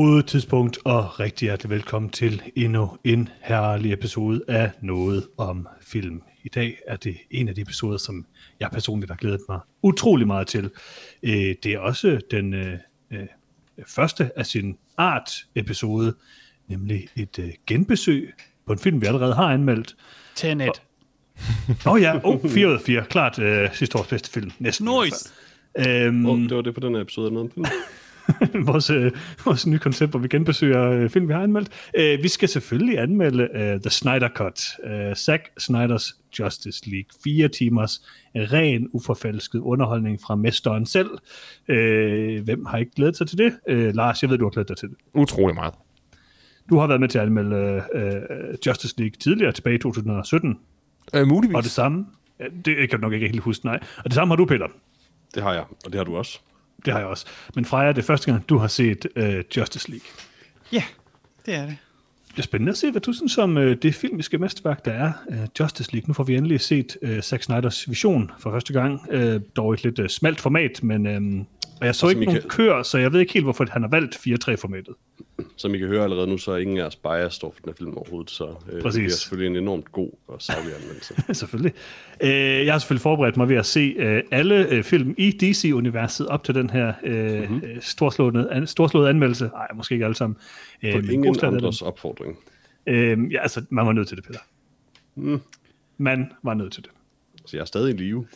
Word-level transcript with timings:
God 0.00 0.22
tidspunkt 0.22 0.78
og 0.84 1.20
rigtig 1.20 1.46
hjertelig 1.46 1.70
velkommen 1.70 2.10
til 2.10 2.42
endnu 2.56 2.96
en 3.04 3.28
herlig 3.40 3.92
episode 3.92 4.42
af 4.48 4.70
Noget 4.80 5.26
om 5.38 5.68
Film. 5.80 6.22
I 6.44 6.48
dag 6.48 6.78
er 6.86 6.96
det 6.96 7.16
en 7.30 7.48
af 7.48 7.54
de 7.54 7.60
episoder, 7.60 7.98
som 7.98 8.26
jeg 8.60 8.70
personligt 8.70 9.10
har 9.10 9.16
glædet 9.16 9.40
mig 9.48 9.60
utrolig 9.82 10.26
meget 10.26 10.46
til. 10.46 10.70
Øh, 11.22 11.32
det 11.32 11.66
er 11.66 11.78
også 11.78 12.20
den 12.30 12.54
øh, 12.54 12.78
øh, 13.10 13.26
første 13.86 14.30
af 14.36 14.46
sin 14.46 14.76
art 14.96 15.30
episode, 15.54 16.14
nemlig 16.68 17.08
et 17.16 17.54
genbesøg 17.66 18.32
på 18.66 18.72
en 18.72 18.78
film, 18.78 19.00
vi 19.00 19.06
allerede 19.06 19.34
har 19.34 19.52
anmeldt. 19.52 19.96
Tenet. 20.34 20.82
Åh 21.86 21.92
oh, 21.92 22.00
ja, 22.00 22.20
oh, 22.24 22.50
4 22.50 22.68
ud 22.68 22.72
af 22.72 22.80
4. 22.80 23.04
Klart 23.04 23.38
uh, 23.38 23.76
sidste 23.76 23.98
års 23.98 24.06
bedste 24.06 24.30
film. 24.30 24.50
Næsten. 24.58 24.88
Nice. 25.04 25.32
Um, 26.08 26.26
oh, 26.26 26.38
det 26.38 26.56
var 26.56 26.62
det 26.62 26.74
på 26.74 26.80
den 26.80 26.94
her 26.94 27.02
episode 27.02 27.50
vores, 28.72 28.90
øh, 28.90 29.12
vores 29.44 29.66
nye 29.66 29.78
koncept, 29.78 30.10
hvor 30.10 30.20
vi 30.20 30.28
genbesøger 30.28 30.90
øh, 30.90 31.10
film, 31.10 31.28
vi 31.28 31.32
har 31.32 31.42
anmeldt. 31.42 31.68
Øh, 31.98 32.22
vi 32.22 32.28
skal 32.28 32.48
selvfølgelig 32.48 32.98
anmelde 32.98 33.48
øh, 33.54 33.80
The 33.80 33.90
Snyder 33.90 34.28
Cut. 34.34 34.64
Øh, 34.84 35.14
Zack 35.14 35.50
Snyders 35.58 36.14
Justice 36.38 36.90
League. 36.90 37.08
Fire 37.24 37.48
timers 37.48 38.02
ren, 38.34 38.88
uforfalsket 38.92 39.58
underholdning 39.58 40.20
fra 40.20 40.34
mesteren 40.34 40.86
selv. 40.86 41.10
Øh, 41.68 42.44
hvem 42.44 42.66
har 42.66 42.78
ikke 42.78 42.92
glædet 42.96 43.16
sig 43.16 43.28
til 43.28 43.38
det? 43.38 43.52
Øh, 43.68 43.94
Lars, 43.94 44.22
jeg 44.22 44.30
ved, 44.30 44.38
du 44.38 44.44
har 44.44 44.50
glædet 44.50 44.68
dig 44.68 44.76
til 44.76 44.88
det. 44.88 44.96
Utrolig 45.14 45.54
meget. 45.54 45.74
Du 46.70 46.78
har 46.78 46.86
været 46.86 47.00
med 47.00 47.08
til 47.08 47.18
at 47.18 47.24
anmelde 47.24 47.82
øh, 47.94 48.14
Justice 48.66 48.94
League 48.98 49.14
tidligere, 49.20 49.52
tilbage 49.52 49.74
i 49.76 49.78
2017. 49.78 50.58
Øh, 51.14 51.26
muligvis. 51.26 51.56
Og 51.56 51.62
det 51.62 51.70
samme, 51.70 52.06
det 52.64 52.90
kan 52.90 52.98
du 52.98 53.02
nok 53.02 53.12
ikke 53.12 53.26
helt 53.26 53.40
huske, 53.40 53.64
nej. 53.64 53.80
Og 53.96 54.04
det 54.04 54.14
samme 54.14 54.32
har 54.32 54.36
du, 54.36 54.44
Peter. 54.44 54.66
Det 55.34 55.42
har 55.42 55.52
jeg, 55.52 55.64
og 55.84 55.92
det 55.92 55.94
har 55.94 56.04
du 56.04 56.16
også. 56.16 56.40
Det 56.84 56.92
har 56.92 57.00
jeg 57.00 57.08
også. 57.08 57.26
Men 57.54 57.64
Freja, 57.64 57.88
det 57.88 57.98
er 57.98 58.02
første 58.02 58.32
gang, 58.32 58.48
du 58.48 58.58
har 58.58 58.68
set 58.68 59.06
uh, 59.16 59.24
Justice 59.56 59.90
League. 59.90 60.06
Ja, 60.72 60.82
det 61.46 61.54
er 61.54 61.66
det. 61.66 61.76
Det 62.30 62.38
er 62.38 62.42
spændende 62.42 62.70
at 62.70 62.78
se, 62.78 62.90
hvad 62.90 63.00
du 63.00 63.12
synes 63.12 63.38
om 63.38 63.56
uh, 63.56 63.72
det 63.72 63.94
filmiske 63.94 64.38
mesterværk, 64.38 64.84
der 64.84 64.92
er 64.92 65.12
uh, 65.28 65.36
Justice 65.60 65.92
League. 65.92 66.08
Nu 66.08 66.14
får 66.14 66.24
vi 66.24 66.36
endelig 66.36 66.60
set 66.60 66.96
uh, 67.02 67.20
Zack 67.20 67.42
Snyders 67.42 67.88
vision 67.90 68.30
for 68.38 68.50
første 68.50 68.72
gang. 68.72 69.00
Uh, 69.14 69.40
dog 69.56 69.74
et 69.74 69.84
lidt 69.84 69.98
uh, 69.98 70.06
smalt 70.06 70.40
format, 70.40 70.82
men 70.82 71.06
uh, 71.06 71.44
og 71.80 71.86
jeg 71.86 71.94
så 71.94 72.06
og 72.06 72.12
ikke 72.12 72.24
nogen 72.24 72.40
kan... 72.40 72.50
kør, 72.50 72.82
så 72.82 72.98
jeg 72.98 73.12
ved 73.12 73.20
ikke 73.20 73.32
helt, 73.32 73.44
hvorfor 73.44 73.66
han 73.70 73.82
har 73.82 73.88
valgt 73.88 74.16
4-3-formatet. 74.16 74.94
Som 75.56 75.74
I 75.74 75.78
kan 75.78 75.88
høre 75.88 76.04
allerede 76.04 76.26
nu, 76.26 76.38
så 76.38 76.52
er 76.52 76.56
ingen 76.56 76.78
af 76.78 76.84
os 76.84 76.96
bias 76.96 77.40
for 77.40 77.48
den 77.48 77.64
her 77.64 77.72
film 77.72 77.96
overhovedet, 77.96 78.30
så 78.30 78.54
øh, 78.72 78.82
Præcis. 78.82 78.98
det 78.98 79.12
er 79.12 79.16
selvfølgelig 79.16 79.56
en 79.56 79.62
enormt 79.62 79.92
god 79.92 80.10
og 80.28 80.42
savlig 80.42 80.74
anmeldelse. 80.74 81.14
selvfølgelig. 81.40 81.72
Øh, 82.20 82.30
jeg 82.66 82.74
har 82.74 82.78
selvfølgelig 82.78 83.02
forberedt 83.02 83.36
mig 83.36 83.48
ved 83.48 83.56
at 83.56 83.66
se 83.66 83.94
øh, 83.98 84.22
alle 84.30 84.68
øh, 84.68 84.84
film 84.84 85.14
i 85.18 85.30
DC-universet 85.30 86.26
op 86.26 86.44
til 86.44 86.54
den 86.54 86.70
her 86.70 86.92
øh, 87.04 87.50
mm-hmm. 87.50 87.62
storslåede, 87.80 88.48
an, 88.50 88.66
storslåede 88.66 89.08
anmeldelse. 89.08 89.44
Nej, 89.44 89.68
måske 89.74 89.92
ikke 89.92 90.04
alle 90.04 90.16
sammen. 90.16 90.36
Øh, 90.82 90.92
på 90.92 91.10
ingen 91.10 91.44
andres 91.44 91.82
opfordring. 91.82 92.38
Øh, 92.86 93.32
ja, 93.32 93.42
altså, 93.42 93.62
man 93.70 93.86
var 93.86 93.92
nødt 93.92 94.08
til 94.08 94.16
det, 94.16 94.24
Peter. 94.24 94.40
Mm. 95.14 95.40
Man 95.98 96.32
var 96.42 96.54
nødt 96.54 96.72
til 96.72 96.82
det. 96.82 96.90
Så 97.46 97.56
jeg 97.56 97.60
er 97.60 97.66
stadig 97.66 97.94
i 97.94 97.96
live. 97.96 98.26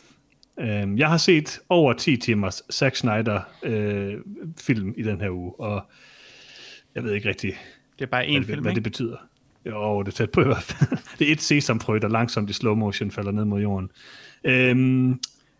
Øh, 0.59 0.99
jeg 0.99 1.09
har 1.09 1.17
set 1.17 1.59
over 1.69 1.93
10 1.93 2.17
timers 2.17 2.63
Zack 2.71 2.95
Snyder 2.95 3.41
øh, 3.63 4.13
film 4.57 4.93
i 4.97 5.03
den 5.03 5.21
her 5.21 5.29
uge, 5.29 5.59
og 5.59 5.81
jeg 6.95 7.03
ved 7.03 7.13
ikke 7.13 7.29
rigtig, 7.29 7.53
det 7.99 8.05
er 8.05 8.09
bare 8.09 8.25
én 8.25 8.31
hvad, 8.31 8.45
film, 8.45 8.61
hvad 8.61 8.71
ikke? 8.71 8.75
det 8.75 8.83
betyder. 8.83 9.17
Jo, 9.65 10.01
det 10.01 10.07
er 10.07 10.15
tæt 10.15 10.31
på 10.31 10.41
i 10.41 10.45
hvert 10.45 10.63
fald. 10.63 10.99
det 11.19 11.27
er 11.27 11.31
et 11.31 11.41
sesamfrø, 11.41 11.99
der 11.99 12.07
langsomt 12.07 12.49
i 12.49 12.53
slow 12.53 12.75
motion 12.75 13.11
falder 13.11 13.31
ned 13.31 13.45
mod 13.45 13.61
jorden. 13.61 13.89
Øhm, 14.43 15.19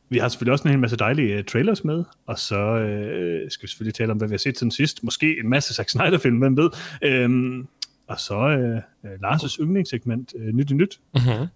vi 0.10 0.18
har 0.18 0.28
selvfølgelig 0.28 0.52
også 0.52 0.64
en 0.64 0.70
hel 0.70 0.80
masse 0.80 0.98
dejlige 0.98 1.38
uh, 1.38 1.44
trailers 1.46 1.84
med, 1.84 2.04
og 2.26 2.40
så 2.40 2.74
uh, 2.74 3.50
skal 3.50 3.64
vi 3.64 3.68
selvfølgelig 3.68 3.96
tale 3.96 4.12
om, 4.12 4.18
hvad 4.18 4.28
vi 4.28 4.34
har 4.34 4.38
set 4.38 4.58
siden 4.58 4.72
sidst. 4.72 5.04
Måske 5.04 5.40
en 5.40 5.50
masse 5.50 5.74
Zack 5.74 5.90
Snyder-film, 5.90 6.38
hvem 6.38 6.58
ved. 6.58 6.70
Øhm, 7.02 7.68
og 8.08 8.20
så 8.20 8.38
uh, 9.04 9.10
Lars' 9.10 9.62
yndlingssegment, 9.62 10.34
uh, 10.34 10.42
Nyt 10.42 10.72
i 10.72 10.74
Nyt. 10.74 11.00
Mm-hmm. 11.16 11.48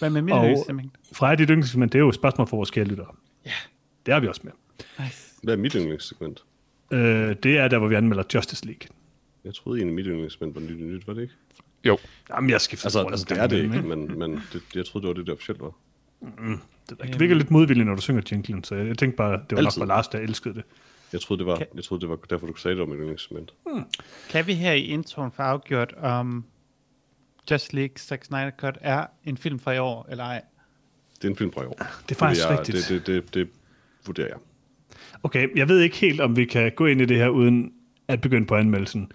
Hvad 0.00 0.10
med 0.10 0.22
mit 0.22 0.34
yndlingssegment? 0.34 0.92
Fra 1.12 1.34
dit 1.34 1.48
yndlingssegment, 1.48 1.92
det 1.92 1.98
er 1.98 2.02
jo 2.02 2.08
et 2.08 2.14
spørgsmål 2.14 2.46
for 2.46 2.56
vores 2.56 2.70
kære 2.70 2.84
lyttere. 2.84 3.06
Ja. 3.46 3.50
Det 4.06 4.14
har 4.14 4.20
vi 4.20 4.28
også 4.28 4.40
med. 4.44 4.52
Nice. 4.98 5.34
Hvad 5.42 5.54
er 5.54 5.58
mit 5.58 5.72
yndlingssegment? 5.72 6.44
Øh, 6.92 7.36
det 7.42 7.58
er 7.58 7.68
der, 7.68 7.78
hvor 7.78 7.88
vi 7.88 7.94
anmelder 7.94 8.24
Justice 8.34 8.66
League. 8.66 8.88
Jeg 9.44 9.54
troede 9.54 9.78
egentlig, 9.78 9.94
mit 9.94 10.06
yndlingsmænd 10.06 10.54
var 10.54 10.60
nyt 10.60 10.80
nyt, 10.80 11.06
var 11.06 11.14
det 11.14 11.22
ikke? 11.22 11.34
Jo. 11.84 11.98
Jamen, 12.30 12.50
jeg 12.50 12.60
skal 12.60 12.78
altså, 12.84 13.00
altså, 13.00 13.26
det 13.28 13.38
er 13.38 13.46
det 13.46 13.62
ikke, 13.62 13.82
men, 13.82 14.18
men 14.18 14.42
det, 14.52 14.62
jeg 14.74 14.86
troede, 14.86 15.06
det 15.06 15.08
var 15.08 15.14
det, 15.14 15.26
der 15.26 15.32
officielt 15.32 15.60
var. 15.60 15.72
Mm, 16.20 16.58
det, 16.88 16.98
der, 16.98 17.06
det 17.06 17.20
virker 17.20 17.34
lidt 17.34 17.50
modvilligt, 17.50 17.86
når 17.86 17.94
du 17.94 18.00
synger 18.00 18.22
jinglen, 18.32 18.64
så 18.64 18.74
jeg, 18.74 18.86
jeg 18.86 18.98
tænkte 18.98 19.16
bare, 19.16 19.32
det 19.32 19.50
var 19.50 19.56
Altid. 19.56 19.80
nok 19.80 19.88
bare 19.88 19.96
Lars, 19.96 20.08
der 20.08 20.18
elskede 20.18 20.54
det. 20.54 20.64
Jeg 21.12 21.20
troede, 21.20 21.38
det 21.38 21.46
var, 21.46 21.62
jeg 21.74 21.84
troede, 21.84 22.00
det 22.00 22.08
var 22.08 22.16
derfor, 22.30 22.46
du 22.46 22.54
sagde 22.54 22.74
det 22.74 22.82
om 22.82 22.88
mit 22.88 22.98
yndlingsmænd. 22.98 23.46
Hmm. 23.66 23.84
Kan 24.30 24.46
vi 24.46 24.54
her 24.54 24.72
i 24.72 24.80
introen 24.82 25.32
få 25.32 25.42
afgjort, 25.42 25.94
om 25.98 26.44
Just 27.50 27.72
League 27.72 27.94
Zack 27.98 28.24
Snyder 28.24 28.50
Cut 28.50 28.78
er 28.80 29.06
en 29.24 29.36
film 29.36 29.58
fra 29.58 29.72
i 29.72 29.78
år, 29.78 30.06
eller 30.10 30.24
ej? 30.24 30.42
Det 31.16 31.24
er 31.24 31.28
en 31.28 31.36
film 31.36 31.52
fra 31.52 31.62
i 31.62 31.66
år. 31.66 31.78
Det 32.08 32.14
er 32.14 32.18
faktisk 32.18 32.42
det, 32.42 32.50
jeg, 32.50 32.58
rigtigt. 32.58 32.88
Det, 32.88 33.06
det, 33.06 33.24
det, 33.24 33.34
det 33.34 33.48
vurderer 34.06 34.26
jeg. 34.26 34.36
Okay, 35.22 35.48
jeg 35.56 35.68
ved 35.68 35.80
ikke 35.80 35.96
helt, 35.96 36.20
om 36.20 36.36
vi 36.36 36.44
kan 36.44 36.72
gå 36.76 36.86
ind 36.86 37.00
i 37.00 37.04
det 37.04 37.16
her, 37.16 37.28
uden 37.28 37.72
at 38.08 38.20
begynde 38.20 38.46
på 38.46 38.54
anmeldelsen. 38.54 39.12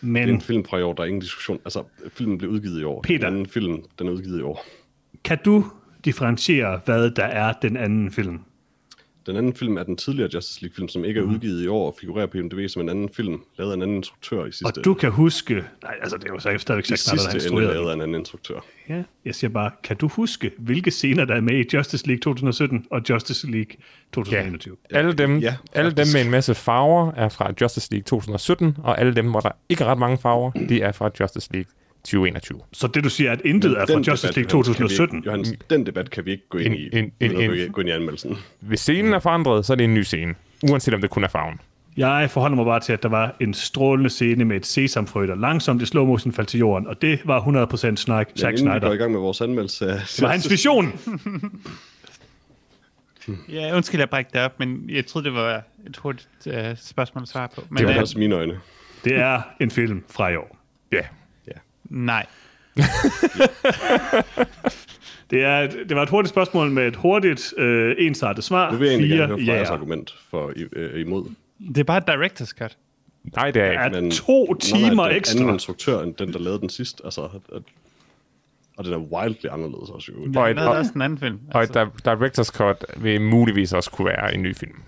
Men... 0.00 0.22
Det 0.22 0.30
er 0.30 0.34
en 0.34 0.40
film 0.40 0.64
fra 0.64 0.78
i 0.78 0.82
år, 0.82 0.92
der 0.92 1.02
er 1.02 1.06
ingen 1.06 1.20
diskussion. 1.20 1.60
Altså, 1.64 1.84
filmen 2.08 2.38
blev 2.38 2.50
udgivet 2.50 2.80
i 2.80 2.84
år. 2.84 3.02
Peter. 3.02 3.18
Den 3.18 3.26
anden 3.26 3.46
film, 3.46 3.84
den 3.98 4.06
er 4.08 4.12
udgivet 4.12 4.38
i 4.38 4.42
år. 4.42 4.64
Kan 5.24 5.38
du 5.44 5.64
differentiere, 6.04 6.80
hvad 6.84 7.10
der 7.10 7.24
er 7.24 7.52
den 7.52 7.76
anden 7.76 8.10
film? 8.12 8.40
Den 9.26 9.36
anden 9.36 9.54
film 9.54 9.76
er 9.76 9.82
den 9.82 9.96
tidligere 9.96 10.30
Justice 10.34 10.62
League-film, 10.62 10.88
som 10.88 11.04
ikke 11.04 11.20
er 11.20 11.24
mm. 11.24 11.34
udgivet 11.34 11.64
i 11.64 11.66
år 11.66 11.86
og 11.86 11.96
figurerer 12.00 12.26
på 12.26 12.36
IMDb 12.36 12.68
som 12.68 12.82
en 12.82 12.88
anden 12.88 13.08
film, 13.08 13.42
lavet 13.58 13.70
af 13.70 13.76
en 13.76 13.82
anden 13.82 13.96
instruktør 13.96 14.44
i 14.44 14.52
sidste 14.52 14.78
Og 14.78 14.84
du 14.84 14.94
kan 14.94 15.10
huske... 15.10 15.54
Nej, 15.54 15.94
altså 16.00 16.16
det 16.16 16.24
er 16.24 16.32
jo 16.32 16.38
så 16.38 16.58
stadigvæk 16.58 16.84
sagt, 16.84 17.20
I 17.20 17.30
sidste 17.30 17.50
ende 17.50 17.62
lavet 17.62 17.90
af 17.90 17.94
en 17.94 18.00
anden 18.00 18.14
instruktør. 18.14 18.60
Ja, 18.88 19.02
jeg 19.24 19.34
siger 19.34 19.50
bare, 19.50 19.70
kan 19.84 19.96
du 19.96 20.08
huske, 20.08 20.50
hvilke 20.58 20.90
scener, 20.90 21.24
der 21.24 21.34
er 21.34 21.40
med 21.40 21.54
i 21.54 21.76
Justice 21.76 22.06
League 22.06 22.20
2017 22.20 22.86
og 22.90 23.02
Justice 23.10 23.50
League 23.50 23.76
2021? 24.12 24.76
Ja. 24.90 24.96
Alle 24.96 25.12
dem, 25.12 25.38
ja, 25.38 25.56
alle 25.72 25.90
dem 25.90 26.06
med 26.14 26.24
en 26.24 26.30
masse 26.30 26.54
farver 26.54 27.12
er 27.12 27.28
fra 27.28 27.52
Justice 27.60 27.88
League 27.90 28.04
2017, 28.04 28.76
og 28.82 29.00
alle 29.00 29.14
dem, 29.14 29.30
hvor 29.30 29.40
der 29.40 29.50
ikke 29.68 29.84
er 29.84 29.88
ret 29.88 29.98
mange 29.98 30.18
farver, 30.18 30.50
de 30.50 30.80
er 30.80 30.92
fra 30.92 31.10
Justice 31.20 31.52
League 31.52 31.70
2021. 32.06 32.60
Så 32.72 32.86
det 32.86 33.04
du 33.04 33.08
siger, 33.08 33.32
at 33.32 33.40
intet 33.44 33.70
Men 33.70 33.80
er 33.80 33.86
fra 33.86 34.10
Justice 34.10 34.34
League 34.34 34.50
2017? 34.50 35.16
Ikke, 35.18 35.26
Johannes, 35.26 35.52
den 35.70 35.86
debat 35.86 36.10
kan 36.10 36.24
vi 36.24 36.30
ikke 36.30 36.48
gå 36.48 36.58
ind 36.58 36.74
i, 36.74 36.88
en, 36.92 37.12
en, 37.20 37.40
en, 37.40 37.50
en, 37.52 37.72
gå 37.72 37.80
ind 37.80 37.88
i 37.88 37.92
anmeldelsen. 37.92 38.36
Hvis 38.60 38.80
scenen 38.80 39.14
er 39.14 39.18
forandret, 39.18 39.66
så 39.66 39.72
er 39.72 39.76
det 39.76 39.84
en 39.84 39.94
ny 39.94 40.02
scene, 40.02 40.34
uanset 40.70 40.94
om 40.94 41.00
det 41.00 41.10
kun 41.10 41.24
er 41.24 41.28
farven. 41.28 41.60
Jeg 41.96 42.30
forholder 42.30 42.56
mig 42.56 42.64
bare 42.64 42.80
til, 42.80 42.92
at 42.92 43.02
der 43.02 43.08
var 43.08 43.36
en 43.40 43.54
strålende 43.54 44.10
scene 44.10 44.44
med 44.44 44.56
et 44.56 44.66
sesamfrø, 44.66 45.26
der 45.26 45.34
langsomt 45.34 45.82
i 45.82 45.86
slow 45.86 46.06
motion 46.06 46.32
faldt 46.32 46.48
til 46.48 46.58
jorden, 46.58 46.86
og 46.86 47.02
det 47.02 47.20
var 47.24 47.40
100% 47.92 47.96
snak, 47.96 48.28
ja, 48.36 48.40
Zack 48.40 48.58
Snyder. 48.58 48.74
vi 48.74 48.80
går 48.80 48.92
i 48.92 48.96
gang 48.96 49.12
med 49.12 49.20
vores 49.20 49.40
anmeldelse 49.40 49.86
Det 49.86 50.22
var 50.22 50.28
hans 50.28 50.50
vision! 50.50 50.92
ja, 53.48 53.76
undskyld, 53.76 54.00
jeg 54.00 54.10
brækte 54.10 54.38
det 54.38 54.44
op, 54.44 54.58
men 54.58 54.90
jeg 54.90 55.06
troede, 55.06 55.24
det 55.24 55.34
var 55.34 55.62
et 55.86 55.96
hurtigt 55.96 56.28
uh, 56.46 56.52
spørgsmål 56.76 57.22
at 57.22 57.28
svare 57.28 57.48
på. 57.54 57.64
Men, 57.70 57.78
det 57.78 57.94
var 57.94 58.00
også 58.00 58.18
mine 58.18 58.34
øjne. 58.34 58.60
Det 59.04 59.16
er 59.16 59.42
en 59.60 59.70
film 59.70 60.04
fra 60.10 60.28
i 60.28 60.36
år. 60.36 60.58
Ja. 60.92 61.02
Nej. 61.90 62.26
det, 65.30 65.44
er, 65.44 65.66
det 65.66 65.96
var 65.96 66.02
et 66.02 66.08
hurtigt 66.08 66.30
spørgsmål 66.30 66.70
med 66.70 66.86
et 66.88 66.96
hurtigt, 66.96 67.54
øh, 67.58 67.96
ensartet 67.98 68.44
svar. 68.44 68.70
Nu 68.70 68.76
vil 68.78 68.86
jeg 68.86 68.94
egentlig 68.94 69.16
Fire, 69.16 69.28
gerne 69.28 69.44
høre 69.44 69.56
yeah. 69.56 69.72
argument 69.72 70.14
for 70.30 70.52
øh, 70.72 71.00
imod. 71.00 71.24
Det 71.68 71.78
er 71.78 71.84
bare 71.84 71.98
et 71.98 72.10
director's 72.10 72.58
cut. 72.58 72.76
Nej, 73.36 73.50
det 73.50 73.62
er 73.62 73.70
ikke. 73.70 73.82
Er 73.82 74.00
men, 74.00 74.10
to 74.10 74.54
timer 74.54 74.94
nej, 74.94 74.94
nej, 74.94 75.16
ekstra. 75.16 75.38
anden 75.38 75.54
instruktør 75.54 76.02
end 76.02 76.14
den, 76.14 76.32
der 76.32 76.38
lavede 76.38 76.60
den 76.60 76.68
sidst. 76.68 77.00
Altså, 77.04 77.22
at, 77.22 77.62
og 78.76 78.84
den 78.84 78.92
er 78.92 78.98
wildly 78.98 79.46
anderledes 79.50 79.90
også. 79.90 80.12
Jo. 80.12 80.32
Ja, 80.32 80.40
og 80.40 80.50
et, 80.50 80.58
også 80.58 80.92
en 80.94 81.02
anden 81.02 81.18
film. 81.18 81.38
Altså. 81.54 81.80
Og 81.80 81.86
et 81.86 82.08
director's 82.08 82.56
cut 82.56 82.84
vil 82.96 83.20
muligvis 83.20 83.72
også 83.72 83.90
kunne 83.90 84.06
være 84.06 84.34
en 84.34 84.42
ny 84.42 84.56
film. 84.56 84.82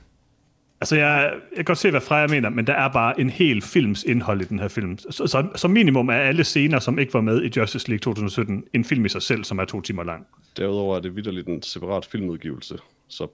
Altså, 0.81 0.97
jeg, 0.97 1.33
jeg 1.33 1.57
kan 1.57 1.65
godt 1.65 1.79
se, 1.79 1.91
hvad 1.91 2.01
Freja 2.01 2.27
mener, 2.27 2.49
men 2.49 2.67
der 2.67 2.73
er 2.73 2.89
bare 2.89 3.21
en 3.21 3.31
hel 3.31 3.63
films 3.63 4.05
indhold 4.05 4.41
i 4.41 4.45
den 4.45 4.59
her 4.59 4.69
film. 4.69 4.99
Så, 4.99 5.27
så 5.27 5.49
som 5.57 5.71
minimum 5.71 6.09
er 6.09 6.15
alle 6.15 6.45
scener, 6.45 6.79
som 6.79 6.99
ikke 6.99 7.15
var 7.15 7.21
med 7.21 7.43
i 7.43 7.51
Justice 7.57 7.89
League 7.89 7.99
2017, 7.99 8.65
en 8.75 8.85
film 8.85 9.05
i 9.05 9.09
sig 9.09 9.23
selv, 9.23 9.45
som 9.45 9.59
er 9.59 9.65
to 9.65 9.81
timer 9.81 10.05
lang. 10.05 10.27
Derudover 10.57 10.97
er 10.97 11.01
det 11.01 11.17
vidderligt 11.17 11.47
en 11.47 11.63
separat 11.63 12.05
filmudgivelse. 12.05 12.79
Så, 13.09 13.27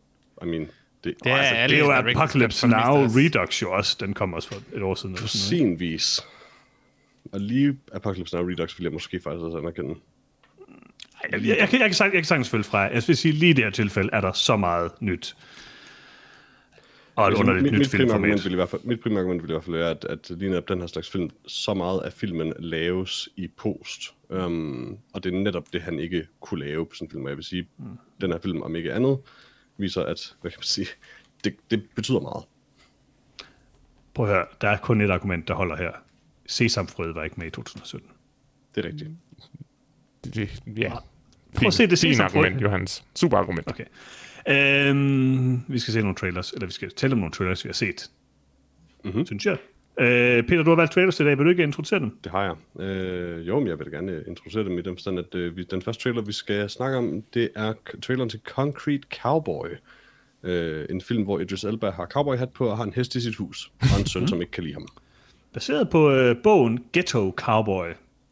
I 0.42 0.46
mean, 0.46 0.60
det, 1.04 1.14
det, 1.24 1.32
er, 1.32 1.36
altså, 1.36 1.54
det 1.54 1.72
er 1.72 1.78
jo 1.78 1.90
Apocalypse 1.90 2.68
Now 2.68 3.06
Redux 3.06 3.62
jo 3.62 3.72
også. 3.72 3.96
Den 4.00 4.14
kom 4.14 4.34
også 4.34 4.48
for 4.48 4.76
et 4.76 4.82
år 4.82 4.94
siden. 4.94 5.14
På 5.14 5.26
sin 5.28 5.80
vis. 5.80 6.20
Og 7.32 7.40
lige 7.40 7.76
Apocalypse 7.92 8.36
Now 8.36 8.48
Redux 8.48 8.78
vil 8.78 8.84
jeg 8.84 8.92
måske 8.92 9.20
faktisk 9.20 9.44
også 9.44 9.58
anerkende. 9.58 9.94
Jeg, 11.32 11.32
jeg, 11.32 11.48
jeg, 11.48 11.58
jeg, 11.58 11.68
kan, 11.68 11.80
jeg, 11.80 11.90
kan, 11.90 12.04
jeg 12.04 12.12
kan 12.12 12.24
sagtens 12.24 12.50
følge 12.50 12.64
fra. 12.64 12.78
Jeg 12.78 13.02
vil 13.06 13.16
sige, 13.16 13.32
lige 13.32 13.50
i 13.50 13.52
det 13.52 13.64
her 13.64 13.70
tilfælde 13.70 14.10
er 14.12 14.20
der 14.20 14.32
så 14.32 14.56
meget 14.56 14.90
nyt 15.00 15.36
og 17.16 17.24
et 17.24 17.26
altså, 17.26 17.40
underligt 17.40 17.62
mit, 17.62 17.72
nyt 17.72 17.78
mit 17.78 17.88
filmformat. 17.88 18.44
Vil 18.44 18.52
i 18.52 18.54
hvert 18.54 18.68
fald, 18.68 18.82
mit 18.84 19.00
primære 19.00 19.20
argument 19.20 19.42
vil 19.42 19.50
i 19.50 19.52
hvert 19.52 19.64
fald 19.64 19.76
være, 19.76 19.90
at, 19.90 20.04
at 20.04 20.30
lige 20.30 20.50
netop 20.50 20.68
den 20.68 20.80
her 20.80 20.86
slags 20.86 21.10
film, 21.10 21.30
så 21.46 21.74
meget 21.74 22.00
af 22.00 22.12
filmen 22.12 22.52
laves 22.58 23.28
i 23.36 23.48
post. 23.48 24.14
Um, 24.28 24.98
og 25.12 25.24
det 25.24 25.34
er 25.34 25.38
netop 25.38 25.72
det, 25.72 25.82
han 25.82 25.98
ikke 25.98 26.26
kunne 26.40 26.66
lave 26.66 26.86
på 26.86 26.94
sådan 26.94 27.06
en 27.06 27.10
film. 27.10 27.24
Og 27.24 27.28
jeg 27.28 27.36
vil 27.36 27.44
sige, 27.44 27.68
mm. 27.78 27.84
den 28.20 28.32
her 28.32 28.38
film, 28.38 28.62
om 28.62 28.76
ikke 28.76 28.92
andet, 28.92 29.18
viser, 29.76 30.02
at 30.02 30.34
hvad 30.40 30.50
kan 30.50 30.58
man 30.58 30.64
sige, 30.64 30.86
det, 31.44 31.56
det 31.70 31.82
betyder 31.94 32.20
meget. 32.20 32.44
Prøv 34.14 34.26
at 34.26 34.32
høre, 34.32 34.46
der 34.60 34.68
er 34.68 34.76
kun 34.76 35.00
et 35.00 35.10
argument, 35.10 35.48
der 35.48 35.54
holder 35.54 35.76
her. 35.76 35.90
Sesamfrød 36.46 37.14
var 37.14 37.24
ikke 37.24 37.36
med 37.38 37.46
i 37.46 37.50
2017. 37.50 38.10
Det 38.74 38.84
er 38.84 38.88
rigtigt. 38.88 39.10
Det, 40.24 40.62
ja. 40.76 40.92
Prøv 41.54 41.66
at 41.66 41.74
se 41.74 41.82
det 41.82 41.90
Fin 41.90 41.96
sesamfrø. 41.96 42.38
argument, 42.38 42.62
Johans. 42.62 43.04
Super 43.14 43.38
argument. 43.38 43.70
Okay. 43.70 43.84
Øhm, 44.48 45.60
vi 45.68 45.78
skal 45.78 45.92
se 45.92 46.00
nogle 46.00 46.14
trailers, 46.14 46.52
eller 46.52 46.66
vi 46.66 46.72
skal 46.72 46.90
tælle 46.90 47.12
om 47.14 47.18
nogle 47.18 47.32
trailers, 47.32 47.64
vi 47.64 47.68
har 47.68 47.74
set. 47.74 48.10
Mm-hmm. 49.04 49.26
Synes 49.26 49.46
jeg. 49.46 49.56
Øh, 50.00 50.42
Peter, 50.46 50.62
du 50.62 50.70
har 50.70 50.76
valgt 50.76 50.92
trailers 50.92 51.20
i 51.20 51.24
dag. 51.24 51.38
Vil 51.38 51.44
du 51.44 51.50
ikke 51.50 51.62
introducere 51.62 52.00
dem? 52.00 52.18
Det 52.24 52.32
har 52.32 52.42
jeg. 52.44 52.86
Øh, 52.86 53.48
jo, 53.48 53.58
men 53.58 53.68
jeg 53.68 53.78
vil 53.78 53.90
gerne 53.90 54.24
introducere 54.26 54.64
dem 54.64 54.78
i 54.78 54.82
den 54.82 54.96
forstand, 54.96 55.18
at 55.18 55.34
øh, 55.34 55.56
vi, 55.56 55.64
den 55.64 55.82
første 55.82 56.02
trailer, 56.02 56.22
vi 56.22 56.32
skal 56.32 56.70
snakke 56.70 56.98
om, 56.98 57.22
det 57.34 57.48
er 57.56 57.72
traileren 58.02 58.30
til 58.30 58.40
Concrete 58.44 59.08
Cowboy. 59.22 59.68
Øh, 60.42 60.86
en 60.90 61.00
film, 61.00 61.22
hvor 61.22 61.40
Idris 61.40 61.64
Elba 61.64 61.90
har 61.90 62.06
cowboyhat 62.06 62.50
på 62.50 62.68
og 62.68 62.76
har 62.76 62.84
en 62.84 62.92
hest 62.92 63.14
i 63.14 63.20
sit 63.20 63.36
hus, 63.36 63.72
og 63.80 64.00
en 64.00 64.06
søn, 64.06 64.28
som 64.28 64.40
ikke 64.40 64.52
kan 64.52 64.64
lide 64.64 64.74
ham. 64.74 64.88
Baseret 65.52 65.90
på 65.90 66.10
øh, 66.10 66.36
bogen 66.42 66.84
Ghetto 66.92 67.34
Cowboy. 67.36 67.88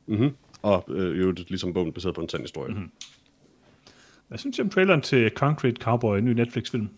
Mm-hmm. 0.07 0.31
Og 0.63 0.85
øh, 0.89 1.21
jo, 1.21 1.31
det 1.31 1.41
er 1.41 1.45
ligesom 1.49 1.73
bogen 1.73 1.93
baseret 1.93 2.15
på 2.15 2.21
en 2.21 2.29
sand 2.29 2.43
historie. 2.43 2.75
Mm-hmm. 2.75 2.91
Hvad 4.33 4.39
synes 4.39 4.57
du 4.57 4.63
om 4.63 4.71
traileren 4.71 5.01
til 5.01 5.31
Concrete 5.31 5.83
Cowboy, 5.83 6.19
en 6.19 6.25
ny 6.25 6.33
Netflix-film? 6.33 6.89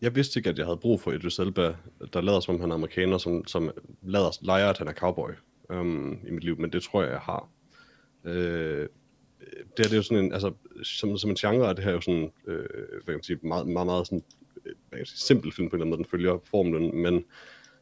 Jeg 0.00 0.14
vidste 0.14 0.38
ikke, 0.38 0.50
at 0.50 0.58
jeg 0.58 0.66
havde 0.66 0.76
brug 0.76 1.00
for 1.00 1.12
Idris 1.12 1.38
Elba, 1.38 1.74
der 2.12 2.20
lader 2.20 2.40
som 2.40 2.54
om 2.54 2.60
han 2.60 2.70
er 2.70 2.74
amerikaner, 2.74 3.18
som, 3.18 3.46
som 3.46 3.70
lader, 4.02 4.38
leger, 4.42 4.68
at 4.68 4.78
han 4.78 4.88
er 4.88 4.92
cowboy 4.92 5.30
um, 5.70 6.18
i 6.26 6.30
mit 6.30 6.44
liv, 6.44 6.60
men 6.60 6.72
det 6.72 6.82
tror 6.82 7.02
jeg, 7.02 7.10
jeg 7.10 7.20
har. 7.20 7.48
Øh, 8.24 8.34
det, 8.80 8.88
her, 9.78 9.84
det 9.84 9.92
er 9.92 9.96
jo 9.96 10.02
sådan 10.02 10.24
en, 10.24 10.32
altså, 10.32 10.52
som, 10.82 11.18
som 11.18 11.30
en 11.30 11.36
genre, 11.36 11.74
det 11.74 11.84
her 11.84 11.90
er 11.90 11.94
jo 11.94 12.00
sådan, 12.00 12.32
øh, 12.46 12.66
hvad 12.88 13.04
kan 13.06 13.14
man 13.14 13.22
sige, 13.22 13.38
meget, 13.42 13.68
meget, 13.68 13.86
meget 13.86 14.06
sådan, 14.06 14.22
øh, 14.56 14.72
hvad 14.88 14.90
kan 14.90 14.98
jeg 14.98 15.06
sige, 15.06 15.18
simpel 15.18 15.52
film 15.52 15.70
på 15.70 15.76
en 15.76 15.82
eller 15.82 15.84
anden 15.84 15.90
måde, 15.90 16.04
den 16.04 16.10
følger 16.10 16.38
formlen, 16.44 17.02
men 17.02 17.24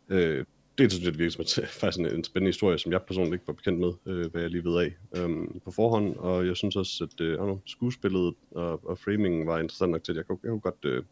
øh, 0.08 0.44
det 0.78 0.90
det 0.90 1.18
virker 1.18 1.30
som 1.30 1.42
et, 1.42 1.68
faktisk 1.68 1.98
en, 1.98 2.06
en 2.06 2.24
spændende 2.24 2.48
historie, 2.48 2.78
som 2.78 2.92
jeg 2.92 3.02
personligt 3.02 3.34
ikke 3.34 3.46
var 3.46 3.52
bekendt 3.52 3.80
med, 3.80 3.92
øh, 4.06 4.30
hvad 4.30 4.42
jeg 4.42 4.50
lige 4.50 4.64
ved 4.64 4.78
af 5.12 5.22
um, 5.24 5.60
på 5.64 5.70
forhånd, 5.70 6.16
og 6.16 6.46
jeg 6.46 6.56
synes 6.56 6.76
også, 6.76 7.04
at 7.04 7.20
øh, 7.20 7.38
know, 7.38 7.60
skuespillet 7.66 8.34
og, 8.50 8.88
og 8.88 8.98
framingen 8.98 9.46
var 9.46 9.58
interessant 9.58 9.92
nok 9.92 10.04
til, 10.04 10.12
at 10.12 10.16
jeg 10.16 10.26
kunne, 10.26 10.38
jeg 10.42 10.50
kunne 10.50 10.60
godt 10.60 10.84
øh, 10.84 11.02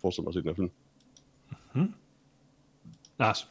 forestille 0.00 0.24
mig 0.24 0.30
at 0.30 0.34
se 0.34 0.40
den 0.40 0.48
her 0.48 0.54
film. 0.54 0.70
Lars? 3.18 3.48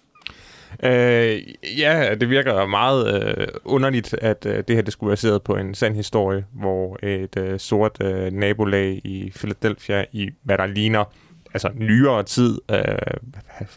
Øh, 0.84 1.44
ja, 1.80 2.16
det 2.16 2.30
virker 2.30 2.66
meget 2.66 3.38
øh, 3.38 3.48
underligt, 3.66 4.14
at 4.14 4.46
øh, 4.46 4.64
det 4.68 4.76
her 4.76 4.82
det 4.82 4.94
skulle 4.94 5.08
være 5.08 5.14
baseret 5.14 5.44
på 5.44 5.56
en 5.56 5.76
sand 5.76 5.96
historie, 5.96 6.46
hvor 6.52 7.06
et 7.06 7.38
øh, 7.38 7.60
sort 7.60 7.98
øh, 8.02 8.32
nabolag 8.32 9.02
i 9.04 9.32
Philadelphia 9.36 10.06
i, 10.12 10.30
hvad 10.44 10.58
der 10.58 10.66
ligner, 10.66 11.04
altså 11.54 11.72
nyere 11.76 12.24
tid, 12.24 12.60
øh, 12.72 12.80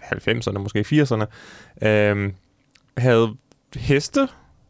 90'erne, 0.03 0.59
måske 0.59 0.81
80'erne, 0.81 1.27
øh, 1.87 2.33
havde 2.97 3.35
heste. 3.77 4.21
Og 4.21 4.29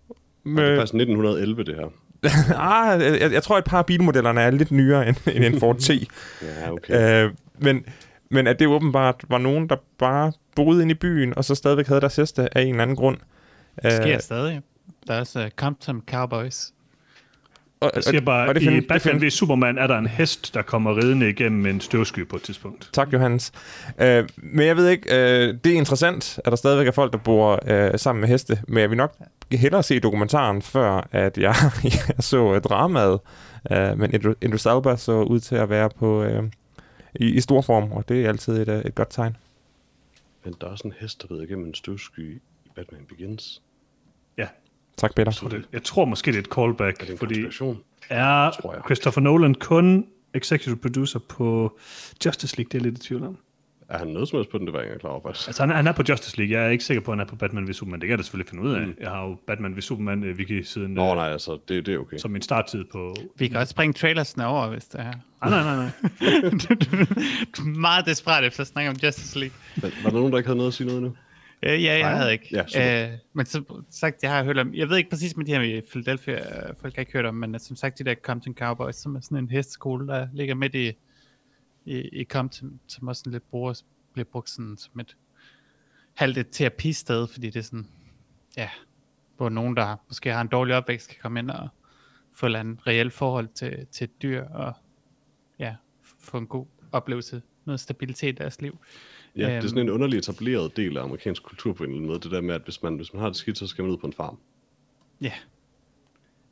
det 0.09 0.17
er 0.45 0.49
Med, 0.49 0.77
faktisk 0.77 0.95
1911, 0.95 1.65
det 1.65 1.75
her. 1.75 1.87
ah, 2.57 3.21
jeg, 3.21 3.33
jeg 3.33 3.43
tror, 3.43 3.57
at 3.57 3.59
et 3.65 3.71
par 3.71 3.79
af 3.79 3.87
bilmodellerne 3.87 4.41
er 4.41 4.51
lidt 4.51 4.71
nyere 4.73 5.09
end, 5.09 5.17
end 5.27 5.45
en 5.45 5.61
Ford 5.61 5.77
T. 5.79 5.91
Ja, 6.43 6.73
okay. 6.73 7.25
Øh, 7.25 7.33
men, 7.59 7.85
men 8.31 8.47
at 8.47 8.59
det 8.59 8.67
åbenbart 8.69 9.25
var 9.29 9.39
nogen, 9.39 9.69
der 9.69 9.77
bare 9.99 10.33
boede 10.55 10.83
inde 10.83 10.93
i 10.93 10.95
byen, 10.95 11.39
og 11.39 11.45
så 11.45 11.55
stadigvæk 11.55 11.87
havde 11.87 12.01
deres 12.01 12.17
heste 12.17 12.59
af 12.59 12.63
en 12.63 12.69
eller 12.69 12.83
anden 12.83 12.97
grund. 12.97 13.19
Det 13.83 13.93
sker 13.93 14.15
Øh, 14.15 14.21
stadig. 14.21 14.61
Der 15.07 15.15
er 15.15 15.21
også 15.21 15.45
uh, 15.45 15.51
Compton 15.57 16.03
Cowboys. 16.11 16.73
Og, 17.81 17.91
Jeg 17.95 18.05
siger 18.05 18.21
bare, 18.21 18.49
og 18.49 18.55
det 18.55 18.63
i 18.63 18.65
find- 18.65 18.75
det 18.77 18.89
Batman 18.89 19.21
find- 19.21 19.27
v 19.27 19.31
Superman 19.31 19.79
er 19.79 19.87
der 19.87 19.99
en 19.99 20.07
hest, 20.07 20.55
der 20.55 20.63
kommer 20.63 20.97
ridende 20.97 21.29
igennem 21.31 21.67
en 21.67 21.81
støvsky 21.81 22.29
på 22.29 22.37
et 22.37 22.43
tidspunkt. 22.43 22.91
Tak, 22.93 23.13
Johannes. 23.13 23.53
Øh, 24.01 24.29
men 24.37 24.67
jeg 24.67 24.77
ved 24.77 24.89
ikke, 24.89 25.15
øh, 25.15 25.55
det 25.65 25.73
er 25.73 25.77
interessant, 25.77 26.39
at 26.45 26.51
der 26.51 26.57
stadigvæk 26.57 26.87
er 26.87 26.91
folk, 26.93 27.13
der 27.13 27.19
bor 27.19 27.61
øh, 27.67 27.99
sammen 27.99 28.21
med 28.21 28.29
heste, 28.29 28.59
men 28.69 28.79
jeg 28.79 28.91
vil 28.91 28.97
nok 28.97 29.17
hellere 29.53 29.83
se 29.83 30.01
dokumentaren, 30.01 30.63
før 30.63 31.09
at 31.13 31.39
jeg, 31.39 31.55
jeg 31.85 32.15
så 32.21 32.55
øh, 32.55 32.61
dramaet. 32.61 33.21
Øh, 33.73 33.99
men 33.99 34.15
Idris- 34.15 34.67
Elba 34.67 34.97
så 34.97 35.13
ud 35.23 35.41
til 35.41 35.55
at 35.57 35.71
være 35.71 35.91
på 35.99 36.23
øh, 36.23 36.43
i, 37.15 37.25
i 37.35 37.41
stor 37.41 37.61
form, 37.61 37.93
og 37.93 38.09
det 38.09 38.25
er 38.25 38.29
altid 38.29 38.59
et, 38.63 38.69
øh, 38.69 38.79
et 38.85 38.95
godt 38.95 39.11
tegn. 39.11 39.37
Men 40.45 40.55
der 40.61 40.67
er 40.67 40.71
også 40.71 40.89
en 40.89 40.95
hest, 41.01 41.23
der 41.29 41.35
ved 41.35 41.43
igennem 41.43 41.67
en 41.67 41.75
støvsky 41.75 42.37
i 42.67 42.69
Batman 42.77 43.01
Begins. 43.09 43.63
Ja, 44.39 44.47
Tak, 44.97 45.15
Peter. 45.15 45.31
jeg 45.31 45.35
tror, 45.35 45.49
det, 45.49 45.65
jeg 45.73 45.83
tror 45.83 46.05
måske, 46.05 46.33
det 46.33 46.37
er 46.37 46.43
et 46.43 46.47
callback, 46.47 47.03
Er 47.03 47.07
det 47.07 47.19
fordi 47.19 47.45
er 48.11 48.51
Tror 48.51 48.73
jeg. 48.75 48.83
Christopher 48.87 49.23
Nolan 49.23 49.55
kun 49.55 50.07
executive 50.35 50.77
producer 50.77 51.19
på 51.19 51.79
Justice 52.27 52.57
League? 52.57 52.69
Det 52.73 52.75
er 52.75 52.79
jeg 52.79 52.93
lidt 52.93 53.05
i 53.05 53.09
tvivl 53.09 53.23
om. 53.25 53.39
Er 53.89 53.99
han 53.99 54.07
noget 54.07 54.29
som 54.29 54.37
helst 54.37 54.51
på 54.51 54.59
den? 54.59 54.67
Det 54.67 54.75
var 54.75 54.81
jeg 54.81 54.89
ikke 54.89 55.01
klar 55.01 55.11
over, 55.11 55.21
faktisk. 55.23 55.49
Altså, 55.49 55.63
han 55.63 55.71
er, 55.71 55.75
han 55.75 55.87
er 55.87 55.93
på 55.93 56.03
Justice 56.09 56.37
League. 56.37 56.59
Jeg 56.59 56.67
er 56.67 56.71
ikke 56.71 56.85
sikker 56.85 57.01
på, 57.01 57.11
at 57.13 57.19
han 57.19 57.27
er 57.27 57.31
på 57.31 57.37
Batman 57.37 57.69
v 57.69 57.73
Superman. 57.73 58.01
Det 58.01 58.07
kan 58.07 58.11
jeg 58.11 58.19
da 58.19 58.23
selvfølgelig 58.23 58.51
finde 58.51 58.65
ud 58.65 58.75
af. 58.75 58.87
Jeg 59.01 59.11
har 59.11 59.25
jo 59.27 59.37
Batman 59.47 59.77
v 59.77 59.81
Superman 59.81 60.23
uh, 60.23 60.37
wiki 60.37 60.63
siden 60.63 60.95
Nå, 60.95 61.11
øh, 61.11 61.17
nej, 61.17 61.33
altså, 61.33 61.59
det, 61.69 61.87
det 61.87 61.95
er 61.95 61.99
okay. 61.99 62.17
som 62.19 62.31
min 62.31 62.43
starttid 62.43 62.85
på... 62.93 63.15
Vi 63.37 63.49
kan 63.49 63.57
også 63.57 63.71
springe 63.71 63.93
trailersne 63.93 64.47
over, 64.47 64.69
hvis 64.69 64.85
det 64.85 65.01
er. 65.01 65.13
Ah, 65.41 65.51
nej, 65.51 65.63
nej, 65.63 65.77
nej. 65.77 65.91
du 67.57 67.63
er 67.63 67.79
meget 67.79 68.07
desperat 68.07 68.45
efter 68.45 68.61
at 68.61 68.67
snakke 68.67 68.91
om 68.91 68.97
Justice 69.03 69.39
League. 69.39 69.57
Men, 69.83 69.93
var 70.03 70.11
der 70.11 70.17
nogen, 70.17 70.33
der 70.33 70.39
ikke 70.39 70.49
havde 70.49 70.57
noget 70.57 70.71
at 70.71 70.75
sige 70.75 70.87
noget 70.87 71.03
nu? 71.03 71.13
Øh, 71.63 71.85
ja, 71.85 71.99
jeg 71.99 72.17
havde 72.17 72.33
ikke. 72.33 72.65
Ja, 72.75 73.13
øh, 73.13 73.19
men 73.33 73.47
som 73.47 73.85
sagt, 73.91 74.23
jeg 74.23 74.31
har 74.31 74.45
hørt 74.45 74.59
om, 74.59 74.75
jeg 74.75 74.89
ved 74.89 74.97
ikke 74.97 75.11
præcis 75.11 75.37
med 75.37 75.45
de 75.45 75.53
her 75.53 75.61
i 75.61 75.81
Philadelphia, 75.81 76.69
øh, 76.69 76.75
folk 76.81 76.95
har 76.95 77.01
ikke 77.01 77.13
hørt 77.13 77.27
om, 77.27 77.35
men 77.35 77.55
øh, 77.55 77.61
som 77.61 77.77
sagt, 77.77 77.99
de 77.99 78.05
der 78.05 78.15
Compton 78.15 78.55
Cowboys, 78.55 78.97
som 78.97 79.17
er 79.17 79.21
sådan 79.21 79.39
en 79.39 79.51
hesteskole, 79.51 80.07
der 80.07 80.29
ligger 80.33 80.55
midt 80.55 80.75
i, 80.75 80.93
i, 81.85 82.01
i 82.01 82.25
Compton, 82.25 82.81
som 82.87 83.09
også 83.09 83.21
sådan 83.21 83.33
lidt 83.33 83.51
bruger, 83.51 83.83
bliver 84.13 84.25
brugt 84.25 84.51
sådan 84.51 84.77
som 84.79 85.01
et 85.01 85.17
halvt 86.15 86.39
et 86.39 86.47
terapisted, 86.51 87.27
fordi 87.27 87.47
det 87.47 87.57
er 87.57 87.65
sådan, 87.65 87.89
ja, 88.57 88.71
hvor 89.37 89.49
nogen, 89.49 89.77
der 89.77 89.97
måske 90.09 90.33
har 90.33 90.41
en 90.41 90.49
dårlig 90.49 90.75
opvækst, 90.75 91.09
kan 91.09 91.19
komme 91.23 91.39
ind 91.39 91.51
og 91.51 91.69
få 92.33 92.47
andet 92.47 92.87
reelt 92.87 93.13
forhold 93.13 93.49
til, 93.55 93.87
til 93.87 94.09
dyr, 94.23 94.45
og 94.45 94.73
ja, 95.59 95.77
få 96.03 96.39
en 96.39 96.47
god 96.47 96.67
oplevelse, 96.93 97.43
noget 97.65 97.81
stabilitet 97.81 98.29
i 98.29 98.33
deres 98.33 98.61
liv. 98.61 98.79
Ja, 99.37 99.43
det 99.43 99.51
er 99.53 99.57
Øhm. 99.57 99.69
sådan 99.69 99.83
en 99.83 99.91
underlig 99.91 100.19
etableret 100.19 100.77
del 100.77 100.97
af 100.97 101.03
amerikansk 101.03 101.43
kultur 101.43 101.73
på 101.73 101.83
en 101.85 101.89
eller 101.91 101.97
anden 101.97 102.07
måde. 102.09 102.21
Det 102.21 102.31
der 102.31 102.41
med, 102.41 102.55
at 102.55 102.63
hvis 102.65 102.83
man, 102.83 102.97
hvis 102.97 103.13
man 103.13 103.21
har 103.23 103.29
det 103.29 103.37
skidt, 103.37 103.59
så 103.59 103.67
skal 103.67 103.85
man 103.85 103.93
ud 103.93 103.99
på 103.99 104.07
en 104.07 104.13
farm. 104.13 104.39
Ja. 105.21 105.33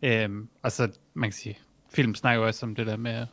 Øhm, 0.03 0.49
og 0.63 0.73
så, 0.73 0.99
man 1.15 1.29
kan 1.31 1.33
sige, 1.35 1.59
film 1.95 2.15
snakker 2.15 2.45
også 2.47 2.67
om 2.67 2.75
det 2.75 2.87
der 2.87 2.97
med, 2.97 3.27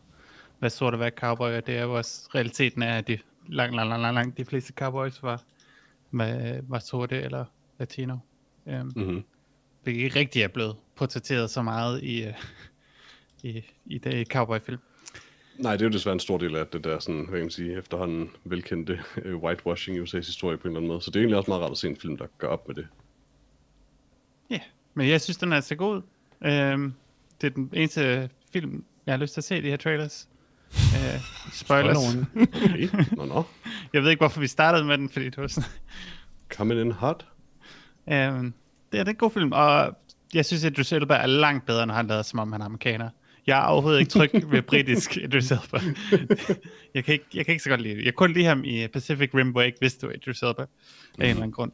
hvad 0.60 0.70
sort 0.70 0.94
at 0.94 1.00
være 1.00 1.10
cowboy, 1.10 1.50
og 1.52 1.68
det 1.68 1.78
er 1.78 1.84
jo 1.84 1.98
også, 1.98 2.30
realiteten 2.36 2.82
er, 2.84 2.98
at 2.98 3.08
de 3.08 3.18
langt, 3.48 3.76
langt, 3.76 3.90
langt, 3.90 4.02
langt, 4.02 4.16
langt 4.16 4.38
de 4.38 4.46
fleste 4.46 4.74
cowboys 4.74 5.24
var, 5.24 5.44
var, 6.12 6.60
var 6.68 6.80
sorte 6.80 7.22
eller 7.22 7.46
latino. 7.80 8.18
Øhm, 8.68 8.92
Mm-hmm. 8.96 9.24
Det 9.86 9.92
ikke 9.92 10.20
rigtig 10.20 10.42
er 10.42 10.48
blevet 10.48 10.76
portrætteret 10.96 11.50
så 11.50 11.62
meget 11.62 12.04
i, 12.04 12.24
øh, 12.24 12.34
i, 13.44 13.62
i 13.86 14.02
i 14.22 14.26
cowboyfilm. 14.26 14.80
Nej, 15.58 15.72
det 15.72 15.82
er 15.82 15.86
jo 15.86 15.94
desværre 15.94 16.14
en 16.14 16.20
stor 16.20 16.38
del 16.38 16.56
af 16.56 16.68
det 16.68 16.84
der, 16.84 17.00
sådan, 17.00 17.26
hvad 17.26 17.40
kan 17.40 17.42
man 17.42 17.50
sige, 17.50 17.78
efterhånden 17.78 18.30
velkendte 18.44 19.00
øh, 19.22 19.38
whitewashing 19.38 19.98
i 19.98 20.02
USA's 20.02 20.18
historie 20.18 20.58
på 20.58 20.68
en 20.68 20.72
eller 20.72 20.80
anden 20.80 20.88
måde. 20.88 21.02
Så 21.02 21.12
det 21.12 21.16
er 21.16 21.20
egentlig 21.20 21.38
også 21.38 21.52
meget 21.52 21.64
rart 21.64 21.72
at 21.72 21.78
se 21.78 21.88
en 21.88 21.98
film, 21.98 22.18
der 22.18 22.26
gør 22.38 22.48
op 22.48 22.68
med 22.68 22.76
det. 22.76 22.88
Ja, 24.50 24.60
men 24.94 25.10
jeg 25.10 25.22
synes, 25.22 25.38
den 25.38 25.54
er 25.54 25.60
så 25.60 25.76
god. 25.76 26.02
Øhm, 26.46 26.94
det 27.42 27.48
er 27.48 27.52
den 27.52 27.70
eneste 27.74 28.30
film, 28.54 28.84
jeg 29.06 29.14
har 29.14 29.18
lyst 29.18 29.34
til 29.34 29.42
at 29.42 29.46
se 29.46 29.62
de 29.62 29.70
her 29.70 29.78
trailers. 29.78 30.28
Øh, 30.74 31.22
spoilers. 31.54 31.98
Okay, 31.98 32.90
nå 33.12 33.26
nå. 33.26 33.44
Jeg 33.94 34.04
ved 34.04 34.10
ikke, 34.10 34.20
hvorfor 34.22 34.40
vi 34.40 34.48
startede 34.48 34.84
med 34.84 34.98
den, 34.98 35.10
fordi 35.10 35.26
det 35.26 35.38
var 35.38 35.48
sådan... 35.48 35.70
Coming 36.50 36.82
in 36.82 36.92
hot. 36.92 37.28
Øhm, 38.10 38.54
det 38.92 39.00
er 39.00 39.04
det 39.04 39.08
er 39.08 39.14
en 39.14 39.16
god 39.16 39.32
film, 39.32 39.52
og 39.52 39.98
jeg 40.34 40.46
synes, 40.46 40.66
at 40.66 40.72
Idris 40.72 40.92
Elba 40.92 41.16
er 41.16 41.26
langt 41.26 41.66
bedre, 41.66 41.88
når 41.88 41.94
han 41.94 42.08
lader 42.08 42.22
som 42.22 42.40
om 42.40 42.52
han 42.52 42.62
er 42.62 42.66
amerikaner. 42.66 43.10
Jeg 43.48 43.60
er 43.60 43.64
overhovedet 43.64 44.00
ikke 44.00 44.10
tryg 44.12 44.30
ved 44.52 44.62
britisk 44.62 45.18
Idris 45.24 45.52
Elba. 45.52 45.80
jeg, 46.96 47.04
kan 47.06 47.14
ikke, 47.14 47.26
jeg 47.34 47.46
kan 47.46 47.52
ikke 47.54 47.64
så 47.64 47.70
godt 47.70 47.82
lide 47.82 47.96
det. 47.96 48.06
Jeg 48.06 48.14
kunne 48.16 48.28
kun 48.28 48.34
lide 48.34 48.46
ham 48.46 48.64
i 48.64 48.88
Pacific 48.88 49.30
Rim, 49.34 49.50
hvor 49.50 49.62
jeg 49.62 49.66
ikke 49.68 49.78
vidste, 49.82 50.02
det 50.02 50.08
var 50.10 50.14
Idris 50.16 50.42
Elba. 50.42 50.62
Af 50.62 50.66
en 51.18 51.22
eller 51.22 51.36
anden 51.36 51.52
grund. 51.52 51.72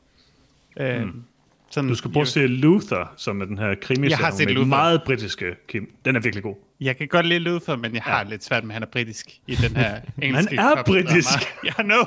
Øhm, 0.80 1.24
sådan, 1.72 1.90
Du 1.90 1.96
skal 1.96 2.12
prøve 2.12 2.22
at 2.22 2.28
se 2.28 2.48
Luther, 2.48 3.14
som 3.18 3.42
er 3.42 3.46
den 3.46 3.58
her 3.58 3.76
krimi 3.82 4.10
Jeg 4.10 4.18
har 4.18 4.32
set 4.32 4.46
med 4.48 4.54
Luther. 4.54 4.68
meget 4.68 5.04
britiske 5.04 5.56
Kim. 5.68 5.92
Den 6.06 6.16
er 6.16 6.20
virkelig 6.20 6.44
god. 6.44 6.56
Jeg 6.82 6.98
kan 6.98 7.08
godt 7.08 7.26
lide 7.26 7.40
Luther, 7.40 7.76
men 7.76 7.94
jeg 7.94 8.02
har 8.02 8.18
ja. 8.18 8.30
lidt 8.30 8.44
svært 8.44 8.64
med, 8.64 8.70
at 8.72 8.74
han 8.74 8.84
er 8.84 8.88
britisk 8.88 9.30
i 9.48 9.56
den 9.56 9.76
her 9.76 10.00
engelske 10.22 10.56
er 10.56 10.76
cop-drama. 10.76 10.84
britisk. 10.84 11.30
Jeg 11.64 11.74
yeah, 11.80 11.90
know. 11.90 12.04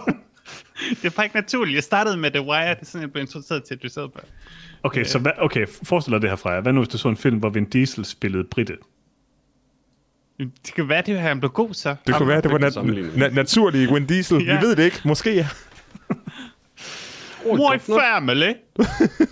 Det 0.90 1.04
er 1.04 1.10
bare 1.10 1.26
ikke 1.26 1.36
naturligt. 1.36 1.74
Jeg 1.74 1.82
startede 1.84 2.16
med 2.16 2.30
The 2.30 2.40
Wire, 2.42 2.70
det 2.74 2.80
er 2.80 2.84
sådan, 2.84 3.00
jeg 3.02 3.12
blev 3.12 3.20
introduceret 3.22 3.64
til 3.64 3.76
Idris 3.76 3.96
Elba. 3.96 4.20
Okay, 4.82 5.04
så 5.04 5.18
hvad, 5.18 5.32
okay, 5.38 5.66
forestil 5.82 6.12
dig 6.12 6.22
det 6.22 6.30
her, 6.30 6.36
Freja. 6.36 6.60
Hvad 6.60 6.72
nu, 6.72 6.80
hvis 6.80 6.88
du 6.88 6.98
så 6.98 7.08
en 7.08 7.16
film, 7.16 7.38
hvor 7.38 7.50
Vin 7.50 7.64
Diesel 7.64 8.04
spillede 8.04 8.44
Britte? 8.44 8.76
Det 10.66 10.74
kan 10.74 10.88
være, 10.88 11.02
det 11.06 11.14
her 11.20 11.28
han 11.28 11.40
blev 11.40 11.50
god 11.50 11.74
så. 11.74 11.94
Det 12.06 12.14
kunne 12.14 12.28
være, 12.28 12.40
det 12.40 12.50
var 12.52 12.58
nat- 12.58 12.76
na- 13.30 13.34
naturlig 13.34 13.92
Win 13.92 14.06
Diesel. 14.06 14.44
Ja. 14.44 14.60
Vi 14.60 14.66
ved 14.66 14.76
det 14.76 14.84
ikke. 14.84 15.00
Måske. 15.04 15.30
My 17.44 17.78
family. 17.80 18.52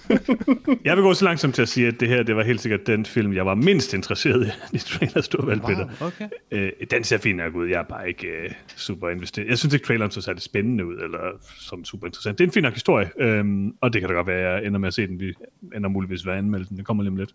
Jeg 0.84 0.96
vil 0.96 1.02
gå 1.02 1.14
så 1.14 1.24
langsomt 1.24 1.54
til 1.54 1.62
at 1.62 1.68
sige, 1.68 1.86
at 1.88 2.00
det 2.00 2.08
her 2.08 2.22
det 2.22 2.36
var 2.36 2.42
helt 2.44 2.60
sikkert 2.60 2.86
den 2.86 3.04
film, 3.06 3.32
jeg 3.32 3.46
var 3.46 3.54
mindst 3.54 3.94
interesseret 3.94 4.46
i, 4.46 4.50
i 4.76 4.78
trailers, 4.78 5.28
du 5.28 5.40
har 5.40 5.46
valgt, 5.46 5.64
Peter. 5.66 5.86
okay. 6.00 6.28
Øh, 6.50 6.72
den 6.90 7.04
ser 7.04 7.18
fin 7.18 7.36
nok 7.36 7.54
ud. 7.54 7.66
Jeg 7.68 7.78
er 7.78 7.84
bare 7.84 8.08
ikke 8.08 8.26
øh, 8.26 8.50
super 8.76 9.08
investeret. 9.10 9.48
Jeg 9.48 9.58
synes 9.58 9.74
ikke, 9.74 9.86
traileren 9.86 10.10
så 10.10 10.20
særlig 10.20 10.42
spændende 10.42 10.86
ud, 10.86 10.94
eller 10.94 11.18
som 11.60 11.84
super 11.84 12.06
interessant. 12.06 12.38
Det 12.38 12.44
er 12.44 12.48
en 12.48 12.52
fin 12.52 12.62
nok 12.62 12.74
historie, 12.74 13.10
øhm, 13.20 13.72
og 13.80 13.92
det 13.92 14.00
kan 14.00 14.08
da 14.08 14.14
godt 14.14 14.26
være, 14.26 14.38
at 14.38 14.54
jeg 14.62 14.66
ender 14.66 14.78
med 14.78 14.88
at 14.88 14.94
se 14.94 15.06
den. 15.06 15.20
Vi 15.20 15.34
ender 15.76 15.88
muligvis 15.88 16.26
ved 16.26 16.32
at 16.32 16.38
anmelde 16.38 16.66
den. 16.68 16.76
Det 16.76 16.86
kommer 16.86 17.02
lige 17.02 17.10
om 17.10 17.16
lidt. 17.16 17.30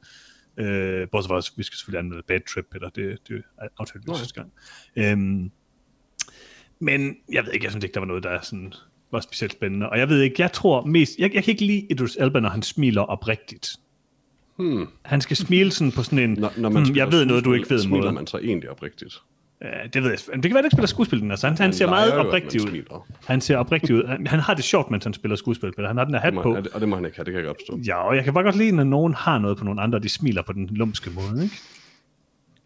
Øh, 0.58 1.08
bortset 1.12 1.30
fra, 1.30 1.54
vi 1.58 1.64
skal 1.64 1.78
selvfølgelig 1.78 2.00
anmelde 2.00 2.24
Bad 2.28 2.40
Trip, 2.54 2.66
Peter. 2.72 2.90
Det, 2.90 3.18
det 3.28 3.44
er 3.62 3.68
aftalt 3.80 4.08
Nå 4.08 4.14
ja. 4.14 4.20
sidste 4.20 4.34
gang. 4.34 4.52
Øhm, 4.96 5.52
men 6.80 7.16
jeg 7.32 7.46
ved 7.46 7.54
ikke, 7.54 7.64
jeg 7.64 7.72
synes 7.72 7.84
ikke, 7.84 7.94
der 7.94 8.00
var 8.00 8.08
noget, 8.08 8.24
der 8.24 8.30
er 8.30 8.42
sådan, 8.42 8.74
var 9.12 9.20
specielt 9.20 9.52
spændende. 9.52 9.90
Og 9.90 10.00
jeg 10.00 10.10
ved 10.10 10.22
ikke, 10.22 10.36
jeg 10.42 10.52
tror 10.52 10.86
mest... 10.86 11.20
Jeg, 11.20 11.34
jeg 11.34 11.44
kan 11.44 11.52
ikke 11.52 11.66
lide 11.66 11.88
Idris 11.90 12.18
Elba, 12.20 12.40
når 12.40 12.50
han 12.50 12.62
smiler 12.62 13.02
oprigtigt. 13.02 13.70
Hmm. 14.58 14.88
Han 15.02 15.22
skal 15.22 15.38
smile 15.38 15.72
sådan 15.72 15.92
på 15.92 16.04
sådan 16.04 16.20
en, 16.20 16.34
Når, 16.34 16.54
når 16.58 16.70
hmm, 16.70 16.86
spiller 16.86 17.04
jeg 17.04 17.12
ved 17.12 17.26
noget, 17.26 17.46
du 17.46 17.54
ikke 17.54 17.70
ved 17.70 17.78
måde. 17.78 18.02
Smiler 18.02 18.12
man 18.12 18.28
så 18.28 18.38
egentlig 18.38 18.70
oprigtigt? 18.70 19.22
Ja, 19.62 19.68
det 19.94 20.04
ved 20.04 20.10
jeg. 20.10 20.20
Det 20.20 20.28
kan 20.28 20.44
være, 20.44 20.50
at 20.50 20.56
han 20.56 20.66
ikke 20.66 20.74
spiller 20.76 20.88
skuespil, 20.88 21.20
den 21.22 21.30
her. 21.30 21.36
Så 21.36 21.48
han, 21.48 21.58
han 21.58 21.74
ser 21.74 21.88
meget 21.90 22.14
oprigtig 22.14 22.62
ud. 22.62 23.02
Han 23.26 23.42
ser 23.42 23.58
oprigtig 23.58 23.96
ud. 23.96 24.04
Han, 24.08 24.28
han 24.28 24.40
har 24.40 24.54
det 24.54 24.64
sjovt, 24.64 24.92
mens 24.92 25.04
han 25.04 25.14
spiller 25.14 25.36
skuespil. 25.36 25.74
Han 25.88 25.98
har 25.98 26.04
den 26.04 26.14
her 26.14 26.22
hat 26.22 26.34
Det 26.34 26.44
på. 26.44 26.56
og, 26.56 26.64
det, 26.64 26.74
det 26.80 26.90
må 26.90 26.96
han 26.96 27.06
ikke 27.06 27.18
have, 27.18 27.26
det 27.26 27.32
kan 27.34 27.40
jeg 27.40 27.46
godt 27.48 27.58
forstå. 27.68 27.80
Ja, 27.86 27.96
og 28.08 28.16
jeg 28.16 28.24
kan 28.24 28.34
bare 28.34 28.44
godt 28.44 28.56
lide, 28.56 28.72
når 28.72 28.84
nogen 28.84 29.14
har 29.14 29.38
noget 29.40 29.58
på 29.58 29.64
nogle 29.66 29.82
andre, 29.82 29.98
og 29.98 30.04
de 30.04 30.10
smiler 30.10 30.42
på 30.42 30.54
den 30.54 30.66
lumske 30.72 31.10
måde, 31.10 31.44
ikke? 31.44 31.56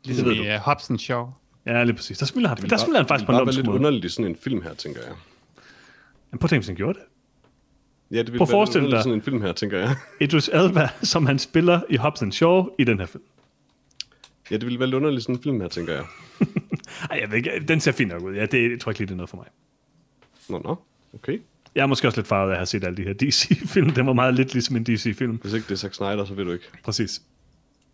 Ligesom 0.06 0.32
i 0.32 0.40
uh, 0.40 0.56
Hobson 0.56 1.00
Show. 1.00 1.30
Ja, 1.66 1.84
lige 1.84 1.96
præcis. 1.96 2.18
Der 2.18 2.26
smiler 2.26 2.48
han, 2.50 2.58
Det 2.58 2.64
der 2.64 2.70
bare- 2.70 2.80
smiler 2.80 3.00
han 3.00 3.08
faktisk 3.08 3.22
det 3.22 3.26
på 3.26 3.32
en 3.32 3.36
ville 3.36 3.40
bare 3.40 3.46
være 3.46 3.46
lumsk 3.46 3.58
lidt 3.58 3.66
måde. 3.68 3.76
underligt 3.78 4.06
i 4.06 4.10
sådan 4.10 4.32
en 4.32 4.36
film 4.36 4.62
her, 4.62 4.74
tænker 4.74 5.02
jeg. 5.02 5.12
Men 6.32 6.40
prøv 6.40 6.46
at 6.46 6.50
tænke, 6.50 6.60
hvis 6.62 6.68
han 6.68 6.76
gjorde 6.76 7.00
det. 7.00 7.06
Ja, 8.12 8.18
det 8.18 8.28
ville 8.32 8.46
Prøv 8.46 8.62
at 8.62 8.70
være 8.76 8.90
dig- 8.92 9.00
sådan 9.04 9.14
en 9.14 9.22
film 9.22 9.42
her, 9.42 9.52
tænker 9.54 9.80
jeg. 9.80 9.96
Idris 10.22 10.50
Elba, 10.54 10.90
som 11.02 11.26
han 11.26 11.40
spiller 11.40 11.80
i 11.90 11.96
Hobbs 11.96 12.36
Shaw 12.36 12.66
i 12.80 12.84
den 12.84 13.00
her 13.00 13.06
film. 13.06 13.24
Ja, 14.52 14.56
det 14.56 14.66
ville 14.66 14.80
være 14.80 14.88
lidt 14.88 14.96
underligt 14.96 15.24
sådan 15.24 15.36
en 15.36 15.42
film 15.44 15.62
her, 15.62 15.68
tænker 15.68 15.94
jeg. 15.94 16.04
Ej, 17.12 17.18
jeg 17.22 17.30
ved 17.32 17.38
ikke, 17.38 17.64
den 17.68 17.80
ser 17.80 17.92
fin 17.92 18.08
nok 18.08 18.22
ud. 18.22 18.34
Ja, 18.36 18.46
det 18.46 18.72
jeg 18.72 18.80
tror 18.80 18.92
ikke 18.92 19.00
lige, 19.00 19.08
det 19.08 19.12
er 19.14 19.18
noget 19.18 19.30
for 19.30 19.38
mig. 19.38 19.46
Nå, 20.50 20.62
nå, 20.66 20.76
okay. 21.14 21.40
Jeg 21.76 21.82
er 21.84 21.88
måske 21.88 22.08
også 22.08 22.18
lidt 22.20 22.28
farvet 22.28 22.50
af 22.50 22.54
at 22.54 22.58
have 22.60 22.66
set 22.66 22.84
alle 22.84 22.98
de 22.98 23.04
her 23.04 23.14
DC-film. 23.14 23.90
Den 23.90 24.06
var 24.06 24.14
meget 24.14 24.34
lidt 24.34 24.54
ligesom 24.54 24.76
en 24.76 24.84
DC-film. 24.84 25.36
Hvis 25.36 25.54
ikke 25.54 25.64
det 25.66 25.72
er 25.72 25.76
Zack 25.76 25.94
Snyder, 25.94 26.26
så 26.26 26.34
ved 26.34 26.46
du 26.46 26.52
ikke. 26.52 26.66
Præcis. 26.84 27.22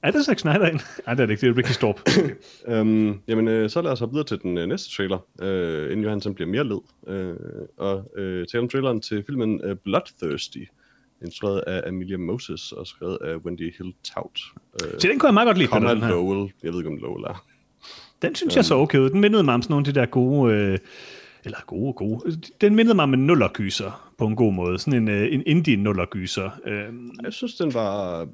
Er 0.02 0.12
det 0.12 0.26
Zack 0.26 0.40
Snyder 0.40 0.68
ind? 0.68 0.80
Nej, 1.06 1.14
det 1.16 1.22
er 1.22 1.26
det 1.26 1.30
ikke. 1.34 1.42
Det 1.48 1.50
er 1.54 1.58
Ricky 1.58 1.72
Storp. 1.72 2.00
Okay. 2.08 2.30
Øhm, 2.78 3.20
jamen, 3.28 3.48
øh, 3.48 3.70
så 3.70 3.82
lad 3.82 3.92
os 3.92 4.00
hoppe 4.00 4.14
videre 4.14 4.28
til 4.28 4.40
den 4.42 4.58
øh, 4.58 4.68
næste 4.68 4.96
trailer, 4.96 5.18
øh, 5.42 5.86
inden 5.92 6.04
Johansen 6.04 6.36
bliver 6.36 6.50
mere 6.50 6.64
led. 6.64 6.80
Øh, 7.08 7.36
og 7.78 8.12
øh, 8.18 8.48
tale 8.48 8.62
om 8.62 8.70
traileren 8.70 9.02
til 9.02 9.24
filmen 9.26 9.62
øh, 9.64 9.76
Bloodthirsty, 9.76 10.58
instrueret 11.24 11.60
af 11.68 11.88
Amelia 11.88 12.18
Moses 12.18 12.72
og 12.72 12.88
skrevet 12.88 13.18
af 13.22 13.36
Wendy 13.36 13.74
Hill 13.78 13.94
Tout. 14.04 14.40
Øh, 14.74 15.00
Så 15.00 15.08
den 15.08 15.20
kunne 15.20 15.28
jeg 15.28 15.34
meget 15.34 15.48
godt 15.48 15.58
lide, 15.58 15.70
Conrad 15.70 15.96
den 15.96 16.04
her. 16.04 16.10
Lowell, 16.10 16.54
jeg 16.64 16.72
ved 16.72 16.80
ikke, 16.80 16.90
om 16.90 16.98
Lowell 16.98 17.24
er. 17.24 17.46
Den 18.24 18.36
synes 18.36 18.56
jeg 18.56 18.66
så 18.66 18.76
okay 18.76 18.98
ud. 18.98 19.10
Den 19.10 19.22
mindede 19.22 19.44
mig 19.44 19.54
om 19.54 19.62
sådan 19.62 19.74
nogle 19.74 19.88
af 19.88 19.94
de 19.94 20.00
der 20.00 20.06
gode... 20.06 20.54
Øh, 20.54 20.78
eller 21.46 21.58
gode, 21.68 21.94
gode. 21.94 22.38
Den 22.62 22.76
mindede 22.76 22.96
mig 22.96 23.04
om 23.04 23.14
en 23.14 23.28
nullergyser 23.28 24.12
på 24.18 24.28
en 24.28 24.36
god 24.36 24.54
måde. 24.54 24.80
Sådan 24.80 25.02
en, 25.02 25.08
øh, 25.08 25.34
en 25.34 25.44
indie 25.46 25.76
nullergyser. 25.76 26.50
Øh, 26.66 26.84
Jeg 27.24 27.34
synes, 27.34 27.56
den 27.56 27.74
var 27.74 28.28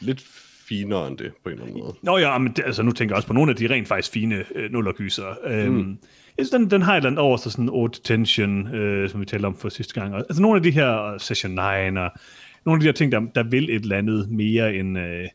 lidt 0.00 0.24
finere 0.68 1.08
end 1.08 1.18
det, 1.18 1.32
på 1.44 1.48
en 1.48 1.52
eller 1.52 1.66
anden 1.66 1.80
måde. 1.80 1.94
Nå 2.02 2.18
ja, 2.18 2.38
men 2.38 2.52
det, 2.52 2.62
altså, 2.66 2.82
nu 2.82 2.92
tænker 2.92 3.14
jeg 3.14 3.16
også 3.16 3.28
på 3.28 3.34
nogle 3.34 3.50
af 3.50 3.56
de 3.56 3.70
rent 3.70 3.88
faktisk 3.88 4.12
fine 4.12 4.44
øh, 4.54 4.72
nullergyser. 4.72 5.26
Øh, 5.46 5.72
mm. 5.72 5.98
Jeg 6.38 6.46
synes, 6.46 6.50
den, 6.50 6.70
den 6.70 6.82
har 6.82 6.92
et 6.92 6.96
eller 6.96 7.10
andet 7.10 7.20
over 7.20 7.36
sig, 7.36 7.52
sådan 7.52 7.68
Old 7.68 7.90
Detention, 7.90 8.74
øh, 8.74 9.10
som 9.10 9.20
vi 9.20 9.26
talte 9.26 9.46
om 9.46 9.56
for 9.56 9.68
sidste 9.68 10.00
gang. 10.00 10.14
Altså 10.14 10.42
nogle 10.42 10.56
af 10.56 10.62
de 10.62 10.70
her 10.70 11.12
uh, 11.14 11.20
Session 11.20 11.52
9, 11.52 11.58
og 11.58 12.10
nogle 12.64 12.76
af 12.76 12.80
de 12.80 12.86
her 12.86 12.92
ting, 12.92 13.12
der, 13.12 13.20
der 13.34 13.42
vil 13.42 13.64
et 13.64 13.82
eller 13.82 13.96
andet 13.96 14.30
mere 14.30 14.74
end, 14.74 14.98
øh, 14.98 15.28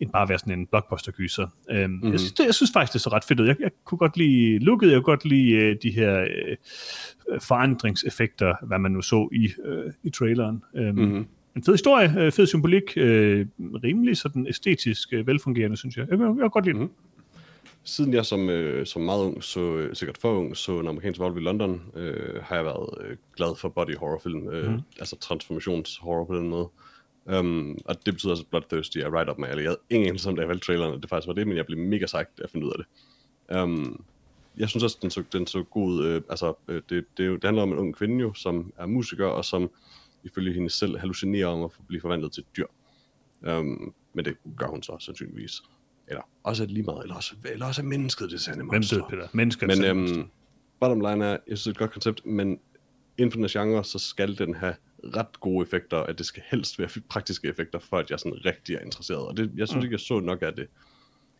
end 0.00 0.10
bare 0.10 0.28
være 0.28 0.38
sådan 0.38 0.58
en 0.58 0.66
blockbuster-gyser. 0.66 1.46
Øh, 1.70 1.90
mm. 1.90 2.12
jeg, 2.12 2.20
synes, 2.20 2.32
det, 2.32 2.44
jeg 2.46 2.54
synes 2.54 2.70
faktisk, 2.72 2.92
det 2.92 3.00
så 3.00 3.10
ret 3.10 3.24
fedt 3.24 3.40
ud. 3.40 3.46
Jeg, 3.46 3.56
jeg 3.60 3.70
kunne 3.84 3.98
godt 3.98 4.16
lide 4.16 4.58
looket, 4.58 4.86
jeg 4.86 4.96
kunne 4.96 5.02
godt 5.02 5.24
lide 5.24 5.50
øh, 5.50 5.76
de 5.82 5.90
her 5.90 6.20
øh, 6.20 6.56
forandringseffekter, 7.40 8.54
hvad 8.62 8.78
man 8.78 8.90
nu 8.90 9.02
så 9.02 9.28
i, 9.32 9.50
øh, 9.64 9.92
i 10.02 10.10
traileren. 10.10 10.62
Øh, 10.74 10.96
Mhm. 10.96 11.26
En 11.56 11.64
fed 11.64 11.74
historie, 11.74 12.14
øh, 12.18 12.32
fed 12.32 12.46
symbolik, 12.46 12.82
øh, 12.96 13.46
rimelig 13.58 14.16
sådan 14.16 14.46
æstetisk 14.46 15.12
øh, 15.12 15.26
velfungerende, 15.26 15.76
synes 15.76 15.96
jeg. 15.96 16.06
Jeg 16.10 16.18
jeg 16.18 16.36
kan 16.36 16.50
godt 16.50 16.64
lide 16.64 16.78
den. 16.78 16.90
Siden 17.84 18.14
jeg 18.14 18.26
som, 18.26 18.48
øh, 18.48 18.86
som 18.86 19.02
meget 19.02 19.24
ung, 19.24 19.42
så 19.44 19.60
øh, 19.60 19.94
sikkert 19.96 20.18
for 20.18 20.38
ung, 20.38 20.56
så 20.56 20.80
en 20.80 20.88
amerikansk 20.88 21.20
Wolf 21.20 21.36
i 21.36 21.40
London, 21.40 21.82
øh, 21.96 22.42
har 22.42 22.56
jeg 22.56 22.64
været 22.64 22.88
øh, 23.00 23.16
glad 23.36 23.56
for 23.56 23.68
body 23.68 23.96
horror 23.96 24.20
film, 24.22 24.48
øh, 24.48 24.72
mm. 24.72 24.80
altså 24.98 25.16
transformationshorror 25.16 26.24
på 26.24 26.36
den 26.36 26.48
måde. 26.48 26.68
Um, 27.26 27.78
og 27.84 28.06
det 28.06 28.14
betyder 28.14 28.32
altså, 28.32 28.46
Bloodthirsty 28.50 28.98
er 28.98 29.18
right 29.18 29.30
up 29.30 29.38
my 29.38 29.44
alley. 29.44 29.62
Jeg 29.62 29.70
havde 29.70 29.80
ingen 29.90 30.08
anelse 30.08 30.28
om, 30.28 30.36
da 30.36 30.42
jeg 30.42 30.48
valgte 30.48 30.66
traileren, 30.66 30.94
at 30.94 31.02
det 31.02 31.10
faktisk 31.10 31.26
var 31.26 31.34
det, 31.34 31.46
men 31.48 31.56
jeg 31.56 31.66
blev 31.66 31.78
mega 31.78 32.06
af 32.14 32.26
at 32.42 32.50
finde 32.50 32.66
ud 32.66 32.72
af 32.72 32.78
det. 32.78 32.86
Um, 33.60 34.04
jeg 34.56 34.68
synes 34.68 34.84
også, 34.84 34.98
den 35.02 35.10
så, 35.10 35.24
den 35.32 35.46
så 35.46 35.62
god. 35.62 36.04
Øh, 36.04 36.22
altså, 36.30 36.54
øh, 36.68 36.82
det, 36.88 37.04
det, 37.16 37.18
det 37.18 37.44
handler 37.44 37.62
om 37.62 37.72
en 37.72 37.78
ung 37.78 37.94
kvinde 37.96 38.20
jo, 38.20 38.34
som 38.34 38.72
er 38.76 38.86
musiker, 38.86 39.26
og 39.26 39.44
som 39.44 39.70
ifølge 40.24 40.52
hende 40.52 40.70
selv 40.70 40.98
hallucinerer 40.98 41.46
om 41.46 41.62
at 41.62 41.70
blive 41.88 42.00
forvandlet 42.00 42.32
til 42.32 42.40
et 42.40 42.56
dyr. 42.56 42.66
Um, 43.50 43.94
men 44.14 44.24
det 44.24 44.36
gør 44.56 44.66
hun 44.66 44.82
så 44.82 44.96
sandsynligvis. 45.00 45.62
Eller 46.08 46.22
også 46.42 46.62
er 46.62 46.66
det 46.66 46.74
lige 46.74 46.84
meget, 46.84 47.02
eller 47.02 47.14
også, 47.14 47.34
eller 47.44 47.66
også 47.66 47.82
er 47.82 47.86
mennesket 47.86 48.30
det 48.30 48.40
sande 48.40 48.58
Hvem 48.58 48.66
monster. 48.66 48.96
død, 48.96 49.04
Peter? 49.10 49.28
Mennesker. 49.32 49.66
Men 49.66 49.76
selv. 49.76 49.96
øhm, 49.96 50.28
bottom 50.80 51.00
line 51.00 51.24
er, 51.24 51.30
jeg 51.30 51.40
synes, 51.58 51.62
det 51.62 51.66
er 51.66 51.70
et 51.70 51.78
godt 51.78 51.92
koncept, 51.92 52.26
men 52.26 52.60
inden 53.18 53.32
for 53.32 53.38
den 53.38 53.48
genre, 53.48 53.84
så 53.84 53.98
skal 53.98 54.38
den 54.38 54.54
have 54.54 54.74
ret 55.16 55.40
gode 55.40 55.62
effekter, 55.66 55.98
at 55.98 56.18
det 56.18 56.26
skal 56.26 56.42
helst 56.50 56.78
være 56.78 56.88
praktiske 57.08 57.48
effekter, 57.48 57.78
for 57.78 57.96
at 57.98 58.10
jeg 58.10 58.18
sådan 58.20 58.44
rigtig 58.44 58.74
er 58.76 58.80
interesseret. 58.80 59.26
Og 59.26 59.36
det, 59.36 59.50
jeg 59.56 59.68
synes 59.68 59.80
Mm. 59.80 59.84
ikke, 59.84 59.92
jeg 59.94 60.00
så 60.00 60.20
nok 60.20 60.42
af 60.42 60.52
det 60.54 60.66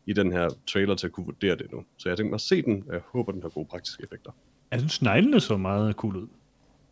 i 0.06 0.12
den 0.12 0.33
her 0.33 0.49
trailer 0.66 0.94
til 0.94 1.06
at 1.06 1.12
kunne 1.12 1.26
vurdere 1.26 1.56
det 1.56 1.73
nu. 1.73 1.85
Så 1.97 2.09
jeg 2.09 2.16
tænker 2.18 2.30
mig 2.30 2.35
at 2.35 2.40
se 2.40 2.62
den, 2.62 2.85
og 2.88 2.94
jeg 2.94 3.02
håber, 3.12 3.33
den 3.33 3.42
har 3.42 3.49
gode 3.49 3.66
praktiske 3.66 4.02
effekter. 4.02 4.30
Jeg 4.71 4.78
synes, 4.80 4.92
sneglene 4.92 5.40
så 5.40 5.56
meget 5.56 5.94
cool 5.94 6.16
ud. 6.16 6.26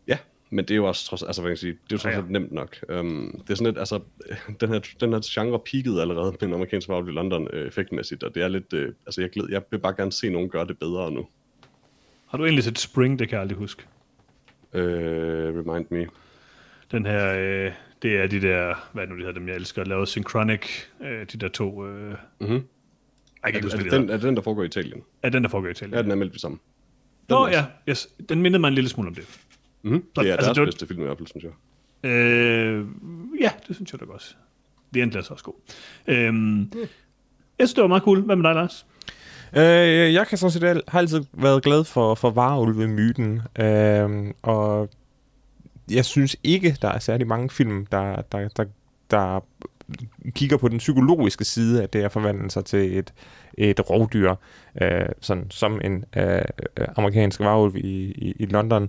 Ja, 0.07 0.17
men 0.49 0.65
det 0.65 0.71
er 0.71 0.75
jo 0.75 0.87
også 0.87 1.05
trods, 1.05 1.23
altså, 1.23 1.41
hvad 1.41 1.49
kan 1.49 1.53
jeg 1.53 1.57
sige, 1.59 1.71
det 1.71 1.79
er 1.79 1.95
jo 1.95 1.97
trods 1.97 2.13
Ja, 2.15 2.19
ja. 2.19 2.25
nemt 2.27 2.51
nok. 2.51 2.77
Um, 2.99 3.41
det 3.47 3.49
er 3.49 3.55
sådan 3.55 3.65
lidt, 3.73 3.77
altså, 3.79 3.99
den 4.61 4.69
her, 4.69 4.79
den 4.99 5.13
her 5.13 5.19
genre 5.23 5.59
peakede 5.59 6.01
allerede 6.01 6.31
med 6.31 6.47
en 6.47 6.53
amerikansk 6.53 6.87
farvel 6.87 7.09
i 7.09 7.11
London 7.15 7.47
øh, 7.53 7.67
effektmæssigt, 7.67 8.23
og 8.23 8.35
det 8.35 8.43
er 8.43 8.47
lidt, 8.47 8.73
øh, 8.73 8.93
altså 9.05 9.21
jeg, 9.21 9.29
glæder, 9.29 9.49
jeg 9.51 9.61
vil 9.71 9.77
bare 9.79 9.93
gerne 9.97 10.11
se 10.11 10.29
nogen 10.29 10.49
gøre 10.49 10.67
det 10.67 10.79
bedre 10.79 11.11
nu. 11.11 11.27
Har 12.27 12.37
du 12.37 12.43
egentlig 12.45 12.63
set 12.63 12.79
Spring? 12.79 13.19
Det 13.19 13.29
kan 13.29 13.33
jeg 13.35 13.41
aldrig 13.41 13.57
huske. 13.57 13.83
Øh, 14.73 15.55
remind 15.67 15.85
me. 15.89 16.07
Den 16.93 17.05
her, 17.05 17.33
øh, 17.37 17.71
det 18.01 18.17
er 18.17 18.27
de 18.27 18.41
der, 18.41 18.89
hvad 18.93 19.03
er 19.03 19.07
det 19.07 19.15
nu 19.15 19.19
de 19.21 19.25
hedder 19.25 19.39
dem, 19.39 19.47
jeg 19.47 19.55
elsker, 19.55 19.83
lavet 19.83 20.07
Synchronic, 20.07 20.61
øh, 21.03 21.19
de 21.33 21.37
der 21.37 21.47
to, 21.47 21.85
øh, 21.87 22.15
Mhm. 22.39 22.49
jeg 22.49 22.53
kan 22.53 22.63
Er 23.43 23.51
det, 23.51 23.63
huske, 23.63 23.77
er, 23.77 23.83
det 23.83 23.91
de 23.91 23.97
den, 23.97 24.09
er 24.09 24.13
det 24.13 24.21
den, 24.23 24.35
der 24.35 24.41
foregår 24.41 24.63
i 24.63 24.65
Italien? 24.65 25.01
Ja, 25.23 25.29
den 25.29 25.43
der 25.43 25.49
foregår 25.49 25.67
i 25.67 25.71
Italien. 25.71 25.95
Ja, 25.95 26.01
den 26.01 26.11
er 26.11 26.15
meldt 26.15 26.41
sammen. 26.41 26.59
Nå 27.29 27.35
også. 27.35 27.57
ja, 27.57 27.65
yes. 27.89 28.07
den 28.29 28.41
mindede 28.41 28.59
mig 28.61 28.67
en 28.67 28.73
lille 28.73 28.89
smule 28.89 29.07
om 29.07 29.15
det. 29.15 29.23
Mm-hmm. 29.81 30.03
Så- 30.15 30.21
Det 30.21 30.29
er 30.29 30.33
altså, 30.33 30.45
deres 30.45 30.55
det 30.55 30.61
var- 30.61 30.65
bedste 30.67 30.87
film 30.87 31.01
i 31.01 31.03
hvert 31.03 31.17
fald, 31.17 31.27
synes 31.27 31.43
jeg. 31.43 31.51
Øh, 32.11 32.85
ja, 33.41 33.51
det 33.67 33.75
synes 33.75 33.91
jeg 33.91 33.99
da 33.99 34.05
også. 34.05 34.35
Det 34.93 34.99
er 34.99 35.03
endelig 35.03 35.31
også 35.31 35.43
god. 35.43 35.53
Øhm, 36.07 36.59
jeg 37.59 37.67
synes, 37.67 37.73
det 37.73 37.81
var 37.81 37.87
meget 37.87 38.03
cool. 38.03 38.21
Hvad 38.21 38.35
med 38.35 38.43
dig, 38.43 38.55
Lars? 38.55 38.85
Øh, 39.57 40.13
jeg 40.13 40.27
kan 40.27 40.37
sådan 40.37 40.51
set 40.51 40.81
har 40.87 40.99
altid 40.99 41.23
været 41.33 41.63
glad 41.63 41.83
for, 41.83 42.15
for 42.15 42.29
varulve-myten, 42.29 43.41
øh, 43.59 44.33
og 44.41 44.89
jeg 45.91 46.05
synes 46.05 46.35
ikke, 46.43 46.77
der 46.81 46.87
er 46.87 46.99
særlig 46.99 47.27
mange 47.27 47.49
film, 47.49 47.85
der, 47.85 48.21
der, 48.31 48.47
der, 48.47 48.65
der 49.11 49.39
kigger 50.35 50.57
på 50.57 50.67
den 50.67 50.77
psykologiske 50.77 51.45
side 51.45 51.81
af 51.81 51.89
det 51.89 52.03
at 52.03 52.11
forvandle 52.11 52.51
sig 52.51 52.65
til 52.65 52.97
et, 52.97 53.13
et 53.57 53.89
rovdyr, 53.89 54.35
øh, 54.81 55.05
sådan, 55.21 55.47
som 55.49 55.81
en 55.83 56.05
øh, 56.17 56.41
øh, 56.77 56.87
amerikansk 56.95 57.39
varulv 57.39 57.75
i, 57.75 58.11
i, 58.11 58.35
i 58.39 58.45
London, 58.45 58.83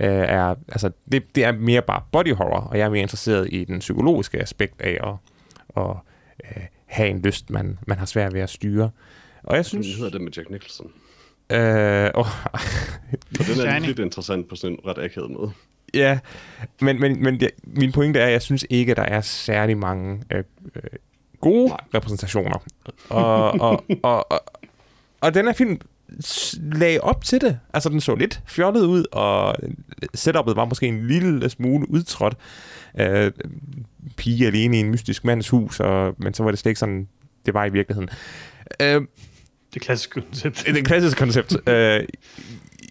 øh, 0.00 0.08
er, 0.08 0.54
altså, 0.68 0.90
det, 1.12 1.34
det 1.34 1.44
er 1.44 1.52
mere 1.52 1.82
bare 1.82 2.02
body 2.12 2.34
horror, 2.34 2.60
og 2.60 2.78
jeg 2.78 2.84
er 2.84 2.90
mere 2.90 3.02
interesseret 3.02 3.48
i 3.52 3.64
den 3.64 3.78
psykologiske 3.78 4.40
aspekt 4.40 4.80
af 4.80 4.98
at, 5.02 5.14
at 5.76 5.96
øh, 6.44 6.62
have 6.86 7.08
en 7.08 7.22
lyst, 7.22 7.50
man, 7.50 7.78
man 7.86 7.98
har 7.98 8.06
svært 8.06 8.34
ved 8.34 8.40
at 8.40 8.50
styre. 8.50 8.90
Og 9.42 9.56
jeg 9.56 9.66
Synes... 9.66 9.86
Den 9.86 9.96
hedder 9.96 10.10
den 10.10 10.24
med 10.24 10.32
Jack 10.32 10.50
Nicholson. 10.50 10.90
Øh, 11.50 12.10
oh, 12.14 12.26
For 13.36 13.42
den 13.42 13.52
er 13.52 13.54
Shining. 13.54 13.86
lidt 13.86 13.98
interessant 13.98 14.48
på 14.48 14.56
sådan 14.56 14.76
en 14.76 14.80
ret 14.86 14.98
akavet 14.98 15.30
måde. 15.30 15.52
Ja, 15.94 16.18
men, 16.80 17.00
men, 17.00 17.22
men 17.22 17.40
det, 17.40 17.50
min 17.64 17.92
pointe 17.92 18.20
er, 18.20 18.26
at 18.26 18.32
jeg 18.32 18.42
synes 18.42 18.66
ikke, 18.70 18.94
der 18.94 19.02
er 19.02 19.20
særlig 19.20 19.78
mange 19.78 20.22
øh, 20.32 20.44
øh, 20.76 20.82
gode 21.40 21.68
Nej. 21.68 21.78
repræsentationer. 21.94 22.62
Og, 23.08 23.60
og, 23.60 23.84
og, 24.02 24.32
og, 24.32 24.40
og 25.20 25.34
den 25.34 25.46
her 25.46 25.52
film 25.52 25.80
lagde 26.56 27.00
op 27.00 27.24
til 27.24 27.40
det. 27.40 27.58
Altså, 27.74 27.88
den 27.88 28.00
så 28.00 28.14
lidt 28.14 28.40
fjollet 28.46 28.84
ud, 28.84 29.04
og 29.12 29.54
setupet 30.14 30.56
var 30.56 30.64
måske 30.64 30.86
en 30.86 31.06
lille 31.06 31.50
smule 31.50 31.90
udtrådt. 31.90 32.36
Øh, 33.00 33.32
pige 34.16 34.46
alene 34.46 34.76
i 34.76 34.80
en 34.80 34.90
mystisk 34.90 35.24
mands 35.24 35.48
hus, 35.48 35.80
og, 35.80 36.14
men 36.18 36.34
så 36.34 36.42
var 36.42 36.50
det 36.50 36.58
slet 36.58 36.70
ikke 36.70 36.78
sådan, 36.78 37.08
det 37.46 37.54
var 37.54 37.64
i 37.64 37.70
virkeligheden. 37.70 38.08
Øh, 38.82 39.02
Det 39.74 39.82
klassiske 39.82 40.20
koncept. 40.20 40.62
det 40.66 40.74
er 40.76 40.80
et 40.80 40.86
klassisk 40.86 41.18
koncept. 41.18 41.56
øh, 41.68 42.00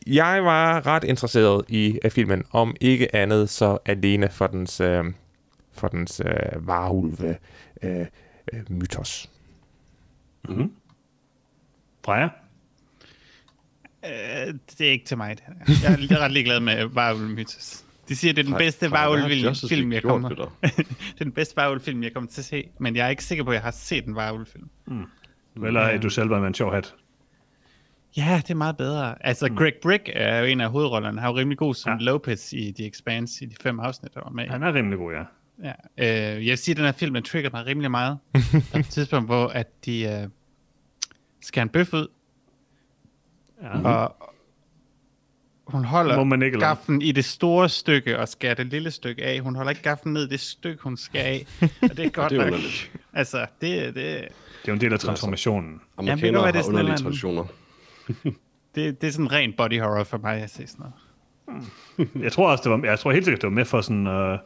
jeg 0.08 0.44
var 0.44 0.86
ret 0.86 1.04
interesseret 1.04 1.66
i 1.68 2.00
uh, 2.06 2.12
filmen, 2.12 2.44
om 2.52 2.76
ikke 2.82 3.16
andet 3.16 3.50
så 3.50 3.78
alene 3.86 4.30
for 4.30 4.48
dens, 4.48 4.82
uh, 4.82 5.06
for 5.72 5.88
dens 5.88 6.22
uh, 6.26 6.68
varulve 6.68 7.38
uh, 7.84 7.90
uh, 8.54 8.72
mytos. 8.72 9.30
Mm-hmm. 10.50 10.72
Freja? 12.06 12.30
Øh, 14.06 14.54
det 14.78 14.88
er 14.88 14.92
ikke 14.92 15.06
til 15.06 15.18
mig, 15.18 15.38
det 15.38 15.44
her. 15.48 15.76
Jeg 15.84 15.94
er, 15.94 15.98
jeg 16.10 16.18
er 16.18 16.20
ret 16.20 16.32
ligeglad 16.32 16.60
med 16.60 16.86
Varulv 16.86 17.30
Mythos. 17.30 17.86
De 18.10 18.16
siger, 18.16 18.34
det 18.34 18.46
er 18.46 18.50
den 18.50 18.58
bedste 18.58 18.92
Varulv-film, 18.92 19.92
jeg 19.92 20.04
kommer. 20.04 20.30
det 20.62 21.20
er 21.20 21.24
den 21.24 21.32
bedste 21.32 21.58
Varulv-film, 21.58 22.04
jeg 22.04 22.14
kommer 22.14 22.30
til 22.30 22.42
at 22.42 22.46
se, 22.46 22.70
men 22.80 22.96
jeg 22.96 23.06
er 23.06 23.10
ikke 23.10 23.24
sikker 23.24 23.44
på, 23.44 23.50
at 23.50 23.54
jeg 23.54 23.64
har 23.64 23.72
set 23.72 24.06
en 24.06 24.16
Varulv-film. 24.16 24.70
Mm. 24.86 25.06
Eller 25.66 25.82
er 25.82 25.98
du 25.98 26.10
selv 26.10 26.30
med 26.30 26.48
en 26.48 26.54
sjov 26.54 26.74
hat? 26.74 26.96
Ja, 28.18 28.42
det 28.44 28.52
er 28.52 28.56
meget 28.56 28.78
bedre. 28.78 29.26
Altså, 29.26 29.48
mm. 29.48 29.56
Greg 29.56 29.74
Brick 29.82 30.10
er 30.14 30.40
jo 30.40 30.46
en 30.46 30.62
af 30.62 30.70
hovedrollerne. 30.70 31.20
Han 31.22 31.30
er 31.30 31.34
jo 31.34 31.38
rimelig 31.38 31.58
god 31.58 31.76
som 31.76 31.98
ja. 32.00 32.06
Lopez 32.06 32.54
i 32.54 32.74
The 32.78 32.88
Expanse 32.88 33.46
i 33.46 33.48
de 33.48 33.56
fem 33.62 33.80
afsnit, 33.80 34.14
der 34.14 34.22
var 34.24 34.30
med. 34.30 34.48
Han 34.48 34.64
er 34.64 34.74
rimelig 34.74 34.98
god, 35.00 35.14
ja. 35.14 35.24
ja. 35.64 36.36
Øh, 36.38 36.46
jeg 36.46 36.50
vil 36.52 36.58
sige, 36.58 36.74
at 36.74 36.78
den 36.78 36.86
her 36.86 36.92
film, 36.92 37.14
den 37.14 37.24
trigger 37.24 37.50
mig 37.54 37.66
rimelig 37.66 37.92
meget. 37.92 38.18
der 38.34 38.62
er 38.74 38.80
et 38.80 38.86
tidspunkt, 38.86 39.28
hvor 39.28 39.48
at 39.48 39.86
de 39.86 40.04
øh, 40.04 40.30
skal 41.42 41.62
en 41.62 41.70
bøf 41.70 41.94
ud, 41.94 42.08
ja. 43.62 43.82
og 43.82 44.16
hun 45.72 45.86
holder 45.86 46.16
Må 46.16 46.24
man 46.24 46.42
ikke 46.42 46.60
gaften 46.60 47.02
i 47.02 47.12
det 47.12 47.26
store 47.26 47.70
stykke 47.70 48.20
og 48.20 48.28
skærer 48.28 48.54
det 48.54 48.68
lille 48.68 48.92
stykke 48.92 49.24
af. 49.24 49.40
Hun 49.40 49.56
holder 49.56 49.70
ikke 49.70 49.82
gaften 49.82 50.14
ned 50.14 50.26
i 50.26 50.30
det 50.30 50.40
stykke, 50.40 50.84
hun 50.84 50.98
skal 50.98 51.20
af. 51.20 51.46
Og 51.82 51.98
det 51.98 52.06
er 52.06 52.10
godt 52.22 52.32
det 52.32 52.40
er 52.40 52.50
nok. 52.50 52.60
Altså, 53.14 53.46
det, 53.62 53.86
det, 53.86 53.96
det 53.96 54.24
er 54.24 54.28
jo 54.68 54.74
en 54.74 54.82
del 54.82 54.94
af 54.94 55.00
transformationen. 55.00 55.74
Altså, 55.74 55.84
amerikanere 55.98 56.42
Jamen, 56.42 56.54
det 56.54 56.62
har 56.62 56.70
underlige 56.70 56.98
traditioner. 56.98 57.46
det, 58.76 59.02
det 59.02 59.08
er 59.08 59.12
sådan 59.12 59.32
ren 59.32 59.54
body 59.58 59.82
horror 59.82 60.04
for 60.04 60.18
mig 60.18 60.42
at 60.42 60.50
se 60.50 60.68
sådan 60.68 60.86
noget. 60.86 60.94
Hmm. 61.98 62.24
jeg 62.24 62.32
tror 62.32 62.52
også, 62.52 62.64
det 62.64 62.72
var, 62.72 62.88
jeg 62.88 63.00
tror 63.00 63.12
helt 63.12 63.26
sikkert, 63.26 63.42
det 63.42 63.48
var 63.48 63.54
med 63.54 63.66
for 63.66 63.82
sådan, 63.82 64.08
uh, 64.08 64.40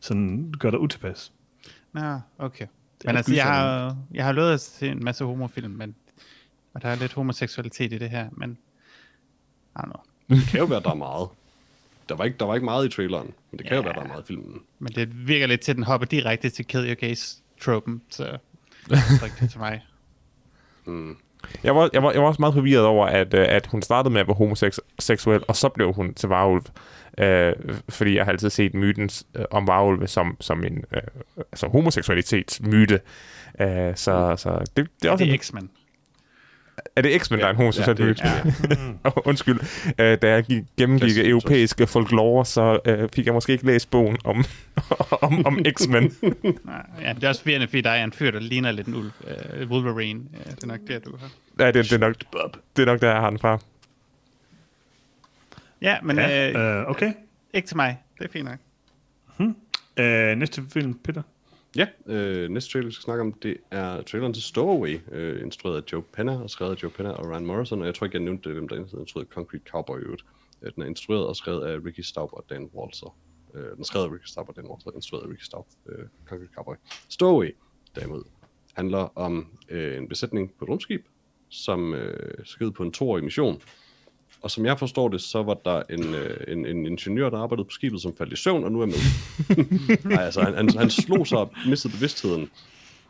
sådan 0.00 0.54
gøre 0.58 0.72
dig 0.72 0.80
utilpas. 0.80 1.32
Nå, 1.92 2.20
okay. 2.38 2.66
Men 3.04 3.16
altså, 3.16 3.34
jeg 3.34 3.44
har, 3.44 3.96
jeg 4.14 4.24
har 4.24 4.32
lovet 4.32 4.52
at 4.52 4.60
se 4.60 4.88
en 4.88 5.04
masse 5.04 5.24
homofilm, 5.24 5.70
men, 5.70 5.94
og 6.74 6.82
der 6.82 6.88
er 6.88 6.96
lidt 6.96 7.12
homoseksualitet 7.12 7.92
i 7.92 7.98
det 7.98 8.10
her, 8.10 8.28
men 8.32 8.58
I 9.76 9.78
don't 9.78 9.82
know. 9.82 10.02
Det 10.28 10.48
kan 10.48 10.60
jo 10.60 10.66
være, 10.66 10.80
der 10.80 10.90
er 10.90 10.94
meget. 10.94 11.28
Der 12.08 12.14
var 12.14 12.24
ikke, 12.24 12.38
der 12.38 12.44
var 12.44 12.54
ikke 12.54 12.64
meget 12.64 12.86
i 12.86 12.88
traileren, 12.88 13.34
men 13.50 13.58
det 13.58 13.66
kan 13.66 13.72
ja, 13.72 13.76
jo 13.76 13.82
være, 13.82 13.92
der 13.92 14.00
er 14.00 14.06
meget 14.06 14.22
i 14.22 14.26
filmen. 14.26 14.60
Men 14.78 14.92
det 14.92 15.28
virker 15.28 15.46
lidt 15.46 15.60
til, 15.60 15.72
at 15.72 15.76
den 15.76 15.84
hopper 15.84 16.06
direkte 16.06 16.50
til 16.50 16.64
Kill 16.66 16.86
Your 16.86 16.94
Gaze-tropen, 16.94 18.02
så 18.10 18.22
det 18.88 18.98
er 19.22 19.24
ikke 19.24 19.46
til 19.46 19.60
mig. 19.60 19.84
Mm. 20.84 21.16
Jeg 21.64 21.76
var, 21.76 21.90
jeg, 21.92 22.02
var, 22.02 22.12
jeg 22.12 22.20
var 22.20 22.28
også 22.28 22.42
meget 22.42 22.54
forvirret 22.54 22.84
over, 22.84 23.06
at, 23.06 23.34
øh, 23.34 23.46
at 23.48 23.66
hun 23.66 23.82
startede 23.82 24.12
med 24.12 24.20
at 24.20 24.26
være 24.26 24.36
homoseksuel, 24.36 25.42
og 25.48 25.56
så 25.56 25.68
blev 25.68 25.92
hun 25.92 26.14
til 26.14 26.28
varulv. 26.28 26.62
Øh, 27.18 27.52
fordi 27.88 28.16
jeg 28.16 28.24
har 28.24 28.32
altid 28.32 28.50
set 28.50 28.74
myten 28.74 29.10
øh, 29.34 29.44
om 29.50 29.66
varulve 29.66 30.06
som, 30.06 30.36
som 30.40 30.64
en 30.64 30.84
øh, 30.94 31.02
altså 31.38 31.68
homoseksualitetsmyte. 31.68 33.00
Øh, 33.60 33.96
så, 33.96 34.34
så 34.36 34.64
det, 34.76 34.88
det 35.02 35.08
er 35.08 35.12
også... 35.12 35.24
Det 35.24 35.34
er 35.34 35.38
X-Men. 35.38 35.70
Er 36.96 37.02
det 37.02 37.22
X-Men, 37.22 37.38
ja, 37.38 37.42
der 37.42 37.46
er 37.46 37.50
en 37.50 37.56
homoseksuel 37.56 38.20
ja? 38.24 38.32
Ja. 39.04 39.10
Undskyld. 39.30 39.60
Uh, 39.86 39.96
da 39.96 40.18
jeg 40.22 40.44
gik, 40.44 40.62
gennemgik 40.76 41.00
Klassisk, 41.00 41.26
europæiske 41.26 41.86
folklore, 41.86 42.46
så 42.46 42.78
uh, 42.88 43.08
fik 43.14 43.26
jeg 43.26 43.34
måske 43.34 43.52
ikke 43.52 43.66
læst 43.66 43.90
bogen 43.90 44.16
om, 44.24 44.44
om, 45.26 45.46
om 45.46 45.58
X-Men. 45.70 46.12
ja, 47.02 47.12
det 47.12 47.24
er 47.24 47.28
også 47.28 47.40
forvirrende, 47.40 47.66
fordi 47.66 47.80
der 47.80 47.90
er 47.90 48.04
en 48.04 48.12
fyr, 48.12 48.30
der 48.30 48.40
ligner 48.40 48.72
lidt 48.72 48.86
en 48.86 48.94
ulv. 48.94 49.10
Uh, 49.20 49.70
Wolverine. 49.70 50.20
Ja, 50.32 50.50
det 50.50 50.62
er 50.62 50.66
nok 50.66 50.80
det, 50.88 51.04
du 51.04 51.16
har. 51.16 51.30
Ja, 51.58 51.66
det, 51.66 51.74
det, 51.74 51.92
er 51.92 51.98
nok, 51.98 52.14
det 52.76 52.82
er 52.82 52.86
nok 52.86 53.00
der, 53.00 53.10
jeg 53.10 53.20
har 53.20 53.30
den 53.30 53.38
fra. 53.38 53.58
Ja, 55.82 55.96
men... 56.02 56.16
Ja, 56.16 56.82
uh, 56.82 56.90
okay. 56.90 57.12
Ikke 57.54 57.68
til 57.68 57.76
mig. 57.76 57.98
Det 58.18 58.24
er 58.24 58.28
fint 58.32 58.44
nok. 58.44 58.58
Hmm. 59.36 59.56
Uh, 60.00 60.38
næste 60.38 60.62
film, 60.72 60.98
Peter? 61.04 61.22
Ja, 61.76 61.86
øh, 62.06 62.50
næste 62.50 62.72
trailer, 62.72 62.86
vi 62.86 62.92
skal 62.92 63.02
snakke 63.02 63.20
om, 63.20 63.32
det 63.32 63.56
er 63.70 64.02
traileren 64.02 64.34
til 64.34 64.42
Stowaway, 64.42 65.00
øh, 65.12 65.42
instrueret 65.42 65.76
af 65.76 65.92
Joe 65.92 66.02
Penna, 66.02 66.42
og 66.42 66.50
skrevet 66.50 66.76
af 66.76 66.82
Joe 66.82 66.90
Penna 66.90 67.10
og 67.10 67.30
Ryan 67.30 67.46
Morrison, 67.46 67.80
og 67.80 67.86
jeg 67.86 67.94
tror 67.94 68.04
ikke, 68.04 68.16
jeg 68.16 68.24
nævnte 68.24 68.48
det, 68.48 68.56
hvem 68.56 68.68
der 68.68 68.76
er 68.76 69.00
instrueret 69.00 69.28
Concrete 69.28 69.64
Cowboy 69.70 70.00
i 70.00 70.02
øvrigt. 70.02 70.24
Øh, 70.62 70.72
den 70.74 70.82
er 70.82 70.86
instrueret 70.86 71.26
og 71.26 71.36
skrevet 71.36 71.66
af 71.66 71.78
Ricky 71.84 72.00
Staub 72.00 72.30
og 72.32 72.44
Dan 72.50 72.70
Walter. 72.74 73.16
Øh, 73.54 73.62
den 73.62 73.80
er 73.80 73.84
skrevet 73.84 74.06
af 74.06 74.12
Ricky 74.12 74.26
Staub 74.26 74.48
og 74.48 74.56
Dan 74.56 74.66
Walser, 74.66 74.90
instrueret 74.94 75.24
af 75.24 75.30
Ricky 75.30 75.42
Staub, 75.42 75.66
øh, 75.88 76.04
Concrete 76.26 76.52
Cowboy. 76.54 76.74
Stowaway, 77.08 77.56
derimod, 77.94 78.24
handler 78.74 79.18
om 79.18 79.58
øh, 79.68 79.98
en 79.98 80.08
besætning 80.08 80.54
på 80.58 80.64
et 80.64 80.68
rumskib, 80.68 81.06
som 81.48 81.94
øh, 81.94 82.44
skal 82.44 82.72
på 82.72 82.82
en 82.82 82.92
toårig 82.92 83.24
mission, 83.24 83.60
og 84.46 84.50
som 84.50 84.66
jeg 84.66 84.78
forstår 84.78 85.08
det, 85.08 85.20
så 85.20 85.42
var 85.42 85.54
der 85.54 85.82
en, 85.90 86.14
øh, 86.14 86.36
en, 86.48 86.66
en 86.66 86.86
ingeniør, 86.86 87.30
der 87.30 87.38
arbejdede 87.38 87.64
på 87.64 87.70
skibet, 87.70 88.02
som 88.02 88.16
faldt 88.18 88.32
i 88.32 88.36
søvn, 88.36 88.64
og 88.64 88.72
nu 88.72 88.80
er 88.80 88.86
med. 88.86 88.94
Nej, 90.10 90.24
altså, 90.24 90.42
han, 90.42 90.54
han, 90.54 90.70
han 90.78 90.90
slog 90.90 91.26
sig 91.26 91.38
og 91.38 91.52
mistede 91.68 91.92
bevidstheden. 91.92 92.50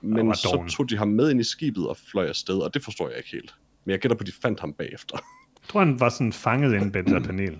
Men 0.00 0.34
så 0.34 0.64
tog 0.76 0.90
de 0.90 0.96
ham 0.96 1.08
med 1.08 1.30
ind 1.30 1.40
i 1.40 1.44
skibet 1.44 1.88
og 1.88 1.96
fløj 2.10 2.26
afsted, 2.26 2.58
og 2.58 2.74
det 2.74 2.84
forstår 2.84 3.08
jeg 3.08 3.18
ikke 3.18 3.30
helt. 3.30 3.54
Men 3.84 3.90
jeg 3.90 4.00
gætter 4.00 4.16
på, 4.16 4.20
at 4.20 4.26
de 4.26 4.32
fandt 4.42 4.60
ham 4.60 4.72
bagefter. 4.72 5.16
Jeg 5.62 5.68
tror, 5.68 5.80
han 5.80 6.00
var 6.00 6.08
sådan 6.08 6.32
fanget 6.32 6.74
inde 6.74 6.92
det 6.92 7.24
panel. 7.24 7.58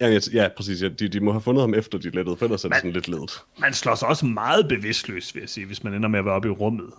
Ja, 0.00 0.08
ja, 0.08 0.20
ja 0.32 0.48
præcis. 0.56 0.82
Ja, 0.82 0.88
de, 0.88 1.08
de 1.08 1.20
må 1.20 1.32
have 1.32 1.40
fundet 1.40 1.62
ham 1.62 1.74
efter, 1.74 1.98
de 1.98 2.10
lettede, 2.10 2.36
for 2.36 2.44
ellers 2.44 2.64
er 2.64 2.68
det 2.68 2.76
sådan 2.76 2.92
lidt 2.92 3.08
ledet. 3.08 3.40
Man 3.58 3.72
slår 3.72 3.94
sig 3.94 4.08
også 4.08 4.26
meget 4.26 4.68
bevidstløs, 4.68 5.34
vil 5.34 5.40
jeg 5.40 5.48
sige, 5.48 5.66
hvis 5.66 5.84
man 5.84 5.94
ender 5.94 6.08
med 6.08 6.18
at 6.18 6.24
være 6.24 6.34
oppe 6.34 6.48
i 6.48 6.50
rummet. 6.50 6.90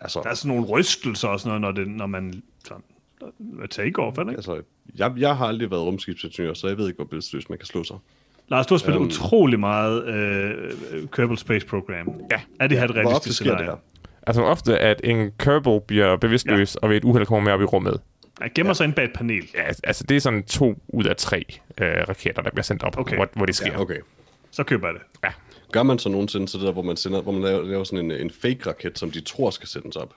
Altså, 0.00 0.20
der 0.22 0.30
er 0.30 0.34
sådan 0.34 0.56
nogle 0.56 0.66
rystelser 0.66 1.28
og 1.28 1.40
sådan 1.40 1.60
noget, 1.60 1.76
når, 1.76 1.84
det, 1.84 1.92
når 1.92 2.06
man 2.06 2.42
sådan, 2.64 2.82
take-off, 3.70 4.20
ikke? 4.20 4.30
Altså, 4.30 4.62
jeg, 4.96 5.12
jeg 5.16 5.36
har 5.36 5.46
aldrig 5.46 5.70
været 5.70 5.82
rumskibsingeniør, 5.82 6.54
så 6.54 6.68
jeg 6.68 6.78
ved 6.78 6.86
ikke, 6.86 6.96
hvor 6.96 7.04
bevidstløst 7.04 7.50
man 7.50 7.58
kan 7.58 7.66
slå 7.66 7.84
sig. 7.84 7.96
Lars, 8.48 8.66
du 8.66 8.74
har 8.74 8.78
spillet 8.78 9.00
um, 9.00 9.06
utrolig 9.06 9.60
meget 9.60 10.02
uh, 10.02 11.08
Kerbal 11.10 11.38
Space 11.38 11.66
Program. 11.66 12.20
Ja. 12.30 12.40
Er 12.60 12.66
det 12.66 12.78
her 12.78 12.84
et 12.84 12.94
realistisk 12.94 13.34
scenarie? 13.34 13.58
Det 13.58 13.66
her? 13.66 13.76
Altså 14.26 14.42
ofte, 14.42 14.78
at 14.78 15.00
en 15.04 15.30
Kerbal 15.38 15.80
bliver 15.86 16.16
bevidstløs, 16.16 16.74
ja. 16.74 16.78
og 16.82 16.90
ved 16.90 16.96
et 16.96 17.04
uheld 17.04 17.26
kommer 17.26 17.44
med 17.44 17.52
op 17.52 17.60
i 17.60 17.64
rummet. 17.64 18.00
Jeg 18.40 18.50
gemmer 18.54 18.70
ja. 18.70 18.74
sig 18.74 18.84
ind 18.84 18.94
bag 18.94 19.04
et 19.04 19.12
panel. 19.14 19.44
Ja, 19.54 19.62
altså 19.84 20.04
det 20.08 20.16
er 20.16 20.20
sådan 20.20 20.42
to 20.42 20.82
ud 20.88 21.04
af 21.04 21.16
tre 21.16 21.44
uh, 21.80 21.86
raketter, 21.86 22.42
der 22.42 22.50
bliver 22.50 22.62
sendt 22.62 22.82
op, 22.82 22.98
okay. 22.98 23.16
hvor, 23.16 23.28
hvor 23.32 23.46
det 23.46 23.54
sker. 23.54 23.72
Ja, 23.72 23.80
okay. 23.80 23.98
Så 24.50 24.64
køber 24.64 24.86
jeg 24.86 24.94
det. 24.94 25.02
Ja. 25.24 25.32
Gør 25.72 25.82
man 25.82 25.98
så 25.98 26.08
nogensinde 26.08 26.48
så 26.48 26.58
det 26.58 26.66
der, 26.66 26.72
hvor 26.72 26.82
man, 26.82 26.96
sender, 26.96 27.22
hvor 27.22 27.32
man 27.32 27.42
laver, 27.42 27.62
laver 27.62 27.84
sådan 27.84 28.04
en, 28.04 28.10
en 28.10 28.30
fake-raket, 28.30 28.98
som 28.98 29.10
de 29.10 29.20
tror 29.20 29.50
skal 29.50 29.68
sendes 29.68 29.96
op? 29.96 30.14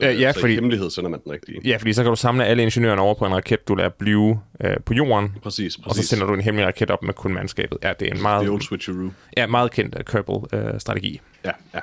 Ja, 0.00 0.12
ja 0.12 0.32
så 0.32 0.40
fordi, 0.40 0.52
i 0.52 0.56
hemmelighed 0.56 0.90
sender 0.90 1.10
man 1.10 1.20
den 1.24 1.32
rigtige. 1.32 1.60
Ja, 1.64 1.76
fordi 1.76 1.92
så 1.92 2.02
kan 2.02 2.10
du 2.10 2.16
samle 2.16 2.44
alle 2.44 2.62
ingeniørerne 2.62 3.02
over 3.02 3.14
på 3.14 3.26
en 3.26 3.34
raket, 3.34 3.68
du 3.68 3.74
lader 3.74 3.88
blive 3.88 4.40
øh, 4.60 4.76
på 4.84 4.94
jorden. 4.94 5.34
Præcis, 5.42 5.76
præcis. 5.76 5.86
Og 5.86 5.94
så 5.94 6.02
sender 6.02 6.26
du 6.26 6.34
en 6.34 6.40
hemmelig 6.40 6.66
raket 6.66 6.90
op 6.90 7.02
med 7.02 7.14
kun 7.14 7.32
mandskabet. 7.32 7.78
Ja, 7.82 7.92
det 8.00 8.08
er 8.08 8.14
en 8.14 8.22
meget... 8.22 8.42
The 8.42 8.50
old 8.50 8.62
switcheroo. 8.62 9.10
Ja, 9.36 9.46
meget 9.46 9.70
kendt 9.70 9.94
uh, 9.94 10.00
Kerbal-strategi. 10.04 11.10
Uh, 11.10 11.40
ja, 11.44 11.50
ja. 11.74 11.80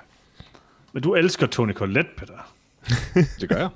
Men 0.93 1.03
du 1.03 1.15
elsker 1.15 1.47
Tony 1.47 1.73
Collette, 1.73 2.09
Peter. 2.17 2.53
det 3.39 3.49
gør 3.49 3.57
jeg. 3.57 3.69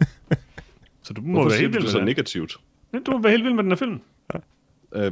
så 1.03 1.13
du 1.13 1.21
må 1.21 1.31
Hvorfor 1.31 1.49
være 1.49 1.59
helt 1.59 1.73
vild 1.73 1.81
med 1.81 1.87
det. 1.87 1.91
så 1.91 2.03
negativt? 2.03 2.57
Du 3.05 3.11
må 3.11 3.21
være 3.21 3.31
helt 3.31 3.43
vild 3.43 3.53
med 3.53 3.63
den 3.63 3.71
her 3.71 3.77
film. 3.77 4.01
Ja. 4.33 4.39
Øh, 5.05 5.11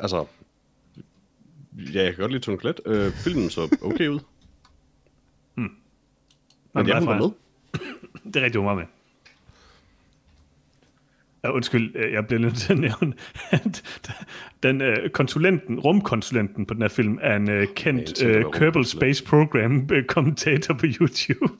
altså, 0.00 0.24
ja, 1.94 2.02
jeg 2.02 2.14
kan 2.14 2.20
godt 2.20 2.32
lide 2.32 2.42
Tony 2.42 2.56
Collette. 2.56 2.82
Øh, 2.86 3.12
filmen 3.12 3.50
så 3.50 3.76
okay 3.82 4.08
ud. 4.08 4.20
Hmm. 5.54 5.70
Men 6.74 6.88
jeg 6.88 7.06
var 7.06 7.18
med 7.18 7.30
det 8.24 8.36
er 8.36 8.44
rigtig, 8.44 8.64
var 8.64 8.74
med. 8.74 8.84
Ja, 11.44 11.50
undskyld, 11.50 11.96
øh, 11.96 12.12
jeg 12.12 12.26
bliver 12.26 12.40
nødt 12.40 12.56
til 12.56 12.72
at 12.72 12.78
nævne, 12.78 13.14
at 13.50 13.82
den 14.62 14.80
uh, 14.80 15.10
konsulenten, 15.12 15.80
rumkonsulenten 15.80 16.66
på 16.66 16.74
den 16.74 16.82
her 16.82 16.88
film, 16.88 17.18
er 17.22 17.36
en 17.36 17.48
uh, 17.48 17.64
kendt 17.74 18.22
uh, 18.22 18.52
Kerbal 18.52 18.84
Space 18.84 19.24
Program 19.24 19.88
kommentator 20.08 20.74
på 20.74 20.86
YouTube. 20.86 21.54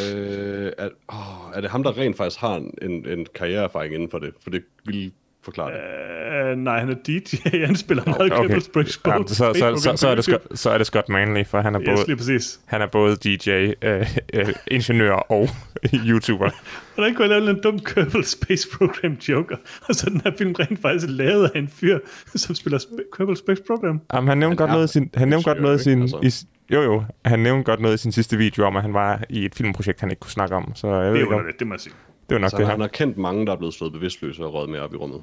Øh, 0.00 0.72
er, 0.78 0.88
oh, 1.08 1.52
er 1.54 1.60
det 1.60 1.70
ham, 1.70 1.82
der 1.82 1.98
rent 1.98 2.16
faktisk 2.16 2.40
har 2.40 2.56
en, 2.82 3.06
en 3.06 3.26
karriereerfaring 3.34 3.94
inden 3.94 4.10
for 4.10 4.18
det? 4.18 4.34
For 4.42 4.50
det 4.50 4.64
ville 4.84 5.10
forklare 5.46 5.70
det. 5.72 6.52
Uh, 6.52 6.58
nej, 6.58 6.78
han 6.80 6.88
er 6.88 6.94
DJ, 7.06 7.36
han 7.70 7.76
spiller 7.76 8.04
meget 8.06 8.32
okay. 8.32 8.42
Kerbal 8.42 8.62
Space 8.62 9.00
Program. 9.00 9.22
Ja, 9.22 9.26
så, 9.26 9.34
så, 9.34 9.52
så, 9.54 9.82
så, 9.82 9.96
så, 9.96 10.08
er 10.08 10.14
det 10.14 10.24
Scott, 10.24 10.58
så 10.58 10.70
er 10.70 10.78
det 10.78 10.86
Scott 10.86 11.08
Manley, 11.08 11.46
for 11.46 11.60
han 11.60 11.74
er 11.74 11.80
yes, 11.80 11.88
både, 11.88 12.06
lige 12.06 12.16
præcis. 12.16 12.60
han 12.64 12.82
er 12.82 12.86
både 12.86 13.16
DJ, 13.16 13.72
uh, 13.86 14.06
uh, 14.40 14.48
ingeniør 14.66 15.12
og 15.12 15.48
YouTuber. 16.08 16.50
Og 16.96 17.02
der 17.02 17.14
kunne 17.14 17.34
jeg 17.34 17.42
lave 17.42 17.56
en 17.56 17.62
dum 17.62 17.78
Kerbal 17.78 18.24
Space 18.24 18.68
Program 18.78 19.12
joker, 19.12 19.56
og 19.88 19.94
så 19.94 20.10
den 20.10 20.20
her 20.24 20.32
film 20.38 20.52
rent 20.52 20.82
faktisk 20.82 21.06
lavet 21.08 21.50
af 21.54 21.58
en 21.58 21.68
fyr, 21.68 21.98
som 22.34 22.54
spiller 22.54 22.78
Kerbal 23.16 23.36
Space 23.36 23.62
Program. 23.66 24.00
Jamen, 24.14 24.28
han 24.28 24.38
nævnte 24.38 24.56
godt 24.56 24.70
noget 24.70 24.88
i 24.88 24.92
sin... 24.92 25.10
Han 25.14 25.28
nævnte 25.28 25.48
godt 25.50 25.62
noget 25.62 25.80
i 25.80 25.82
sin... 25.82 26.02
Altså. 26.02 26.18
I, 26.22 26.30
jo, 26.74 26.82
jo. 26.82 27.04
Han 27.24 27.38
nævnte 27.38 27.64
godt 27.64 27.80
noget 27.80 27.94
i 27.94 27.98
sin 27.98 28.12
sidste 28.12 28.36
video 28.36 28.64
om, 28.64 28.76
at 28.76 28.82
han 28.82 28.94
var 28.94 29.24
i 29.30 29.44
et 29.44 29.54
filmprojekt, 29.54 30.00
han 30.00 30.10
ikke 30.10 30.20
kunne 30.20 30.30
snakke 30.30 30.56
om. 30.56 30.72
Så 30.74 30.88
jeg 30.88 31.12
ved 31.12 31.12
det 31.12 31.20
ikke, 31.20 31.34
om... 31.34 31.44
det, 31.44 31.58
det 31.58 31.66
må 31.66 31.74
jeg 31.74 31.80
sige. 31.80 31.94
Det 32.28 32.34
var 32.34 32.38
nok 32.38 32.50
så 32.50 32.56
det 32.56 32.66
han 32.66 32.80
har 32.80 32.88
kendt 32.88 33.16
mange, 33.16 33.46
der 33.46 33.52
er 33.52 33.56
blevet 33.56 33.74
slået 33.74 33.92
bevidstløse 33.92 34.44
og 34.44 34.54
røget 34.54 34.70
med 34.70 34.78
op 34.78 34.94
i 34.94 34.96
rummet. 34.96 35.22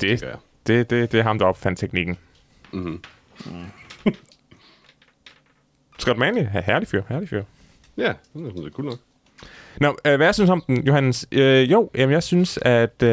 Det, 0.00 0.20
det, 0.20 0.36
det, 0.66 0.90
det, 0.90 1.12
det 1.12 1.20
er 1.20 1.22
ham, 1.22 1.38
der 1.38 1.46
opfandt 1.46 1.78
teknikken. 1.78 2.18
Mm-hmm. 2.72 3.02
Mm. 3.46 3.64
Scott 5.98 6.18
Manley, 6.18 6.46
herlig 6.46 6.88
fyr, 6.88 7.02
herlig 7.08 7.28
fyr. 7.28 7.42
Ja, 7.96 8.12
det 8.34 8.66
er 8.66 8.70
cool 8.70 8.88
nok. 8.88 8.98
Nå, 9.80 9.96
øh, 10.06 10.16
hvad 10.16 10.26
jeg 10.26 10.34
synes 10.34 10.50
om 10.50 10.62
den, 10.66 10.86
Johannes? 10.86 11.26
Øh, 11.32 11.70
jo, 11.70 11.90
jamen, 11.94 12.12
jeg 12.12 12.22
synes, 12.22 12.58
at 12.62 13.02
øh, 13.02 13.08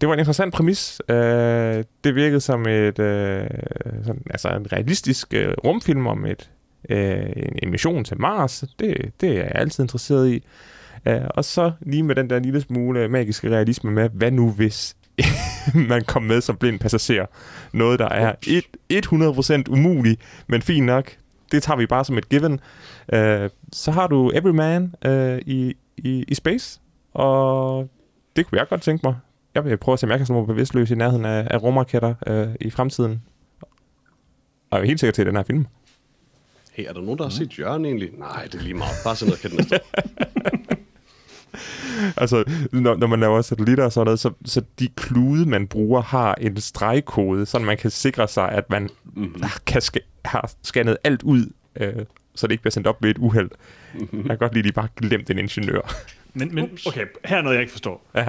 det 0.00 0.08
var 0.08 0.12
en 0.12 0.18
interessant 0.18 0.54
præmis. 0.54 1.02
Øh, 1.08 1.84
det 2.04 2.14
virkede 2.14 2.40
som 2.40 2.66
et, 2.66 2.98
øh, 2.98 3.46
sådan, 4.04 4.22
altså 4.30 4.48
en 4.48 4.72
realistisk 4.72 5.34
øh, 5.34 5.54
rumfilm 5.64 6.06
om 6.06 6.26
et, 6.26 6.50
øh, 6.88 7.26
en, 7.36 7.58
en 7.62 7.70
mission 7.70 8.04
til 8.04 8.20
Mars. 8.20 8.64
Det, 8.78 9.12
det 9.20 9.28
er 9.28 9.34
jeg 9.34 9.52
altid 9.54 9.84
interesseret 9.84 10.30
i. 10.30 10.42
Øh, 11.06 11.20
og 11.30 11.44
så 11.44 11.72
lige 11.80 12.02
med 12.02 12.14
den 12.14 12.30
der 12.30 12.38
lille 12.38 12.60
smule 12.60 13.08
magiske 13.08 13.50
realisme 13.50 13.90
med, 13.90 14.08
hvad 14.12 14.30
nu 14.30 14.50
hvis 14.50 14.96
man 15.88 16.04
kom 16.04 16.22
med 16.22 16.40
som 16.40 16.56
blind 16.56 16.80
passager. 16.80 17.26
Noget, 17.72 17.98
der 17.98 18.08
er 18.08 18.34
et, 18.46 19.06
100% 19.06 19.72
umuligt, 19.72 20.20
men 20.46 20.62
fint 20.62 20.86
nok. 20.86 21.16
Det 21.52 21.62
tager 21.62 21.76
vi 21.76 21.86
bare 21.86 22.04
som 22.04 22.18
et 22.18 22.28
given. 22.28 22.52
Uh, 23.12 23.18
så 23.72 23.90
har 23.90 24.06
du 24.06 24.30
Everyman 24.34 24.94
uh, 25.06 25.38
i, 25.38 25.74
i, 25.96 26.24
i 26.28 26.34
Space, 26.34 26.80
og 27.12 27.88
det 28.36 28.46
kunne 28.46 28.58
jeg 28.58 28.68
godt 28.68 28.82
tænke 28.82 29.06
mig. 29.06 29.16
Jeg 29.54 29.64
vil 29.64 29.76
prøve 29.76 29.92
at 29.92 29.98
se, 29.98 30.06
om 30.06 30.10
jeg 30.10 30.18
kan 30.18 30.26
sådan 30.26 30.46
bevidstløs 30.46 30.90
i 30.90 30.94
nærheden 30.94 31.24
af, 31.24 31.48
af 31.50 31.62
rumraketter 31.62 32.14
uh, 32.30 32.54
i 32.60 32.70
fremtiden. 32.70 33.22
Og 34.70 34.78
jeg 34.78 34.80
er 34.80 34.86
helt 34.86 35.00
sikker 35.00 35.12
til, 35.12 35.22
at 35.22 35.26
den 35.26 35.36
her 35.36 35.42
film. 35.42 35.66
Hey, 36.72 36.84
er 36.88 36.92
der 36.92 37.00
nogen, 37.00 37.18
der 37.18 37.24
har 37.24 37.30
set 37.30 37.58
Jørgen 37.58 37.84
egentlig? 37.84 38.10
Nej, 38.18 38.44
det 38.44 38.54
er 38.54 38.62
lige 38.62 38.74
meget. 38.74 38.94
Bare 39.04 39.16
send 39.16 39.28
noget 39.28 39.42
kendt 39.42 39.56
næste. 39.56 39.80
altså, 42.16 42.44
når, 42.72 42.96
når 42.96 43.06
man 43.06 43.20
laver 43.20 43.42
satellitter 43.42 43.84
og 43.84 43.92
sådan 43.92 44.04
noget, 44.04 44.20
så, 44.20 44.30
så 44.44 44.62
de 44.78 44.88
klude, 44.96 45.48
man 45.48 45.66
bruger, 45.66 46.02
har 46.02 46.34
en 46.34 46.60
stregkode, 46.60 47.46
så 47.46 47.58
man 47.58 47.76
kan 47.76 47.90
sikre 47.90 48.28
sig, 48.28 48.48
at 48.48 48.70
man 48.70 48.88
mm-hmm. 49.04 49.42
kan 49.66 49.82
sk- 49.82 50.20
har 50.24 50.50
scannet 50.62 50.96
alt 51.04 51.22
ud, 51.22 51.46
øh, 51.80 51.92
så 52.34 52.46
det 52.46 52.52
ikke 52.52 52.62
bliver 52.62 52.72
sendt 52.72 52.86
op 52.86 53.02
ved 53.02 53.10
et 53.10 53.18
uheld. 53.18 53.50
Mm-hmm. 53.94 54.18
Jeg 54.18 54.28
kan 54.28 54.38
godt 54.38 54.54
lide, 54.54 54.68
at 54.68 54.68
de 54.68 54.72
bare 54.72 54.88
glemt 54.96 55.30
en 55.30 55.38
ingeniør. 55.38 55.94
Men, 56.34 56.54
men 56.54 56.78
okay, 56.86 57.06
her 57.24 57.36
er 57.36 57.42
noget, 57.42 57.54
jeg 57.54 57.62
ikke 57.62 57.72
forstår. 57.72 58.06
Ja. 58.14 58.26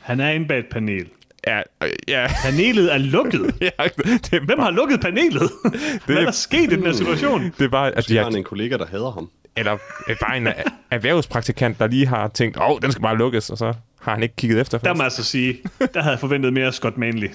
Han 0.00 0.20
er 0.20 0.30
inde 0.30 0.48
bag 0.48 0.58
et 0.58 0.66
panel. 0.70 1.06
Ja, 1.46 1.60
øh, 1.82 1.90
ja. 2.08 2.26
Panelet 2.42 2.94
er 2.94 2.98
lukket. 2.98 3.54
ja, 3.60 3.84
det 4.30 4.42
Hvem 4.42 4.58
har 4.58 4.70
lukket 4.70 5.00
panelet? 5.00 5.50
Det, 5.62 6.00
Hvad 6.06 6.16
er 6.16 6.24
der 6.24 6.30
sket 6.30 6.72
i 6.72 6.76
den 6.76 6.82
her 6.82 6.92
situation? 6.92 7.52
Det 7.58 7.64
er 7.64 7.68
bare, 7.68 7.98
at 7.98 8.08
de 8.08 8.16
har 8.16 8.30
en 8.30 8.44
kollega, 8.44 8.76
der 8.76 8.86
hader 8.86 9.10
ham 9.10 9.30
eller 9.56 9.76
bare 10.20 10.36
en 10.36 10.48
erhvervspraktikant, 10.90 11.78
der 11.78 11.86
lige 11.86 12.06
har 12.06 12.28
tænkt, 12.28 12.56
åh, 12.56 12.70
oh, 12.70 12.80
den 12.82 12.92
skal 12.92 13.02
bare 13.02 13.16
lukkes, 13.18 13.50
og 13.50 13.58
så 13.58 13.72
har 14.00 14.12
han 14.12 14.22
ikke 14.22 14.36
kigget 14.36 14.60
efter 14.60 14.78
først. 14.78 14.84
Der 14.84 14.94
må 14.94 14.98
jeg 14.98 15.04
altså 15.04 15.24
sige, 15.24 15.58
der 15.94 16.00
havde 16.00 16.12
jeg 16.12 16.20
forventet 16.20 16.52
mere 16.52 16.72
Scott 16.72 16.98
Manley. 16.98 17.28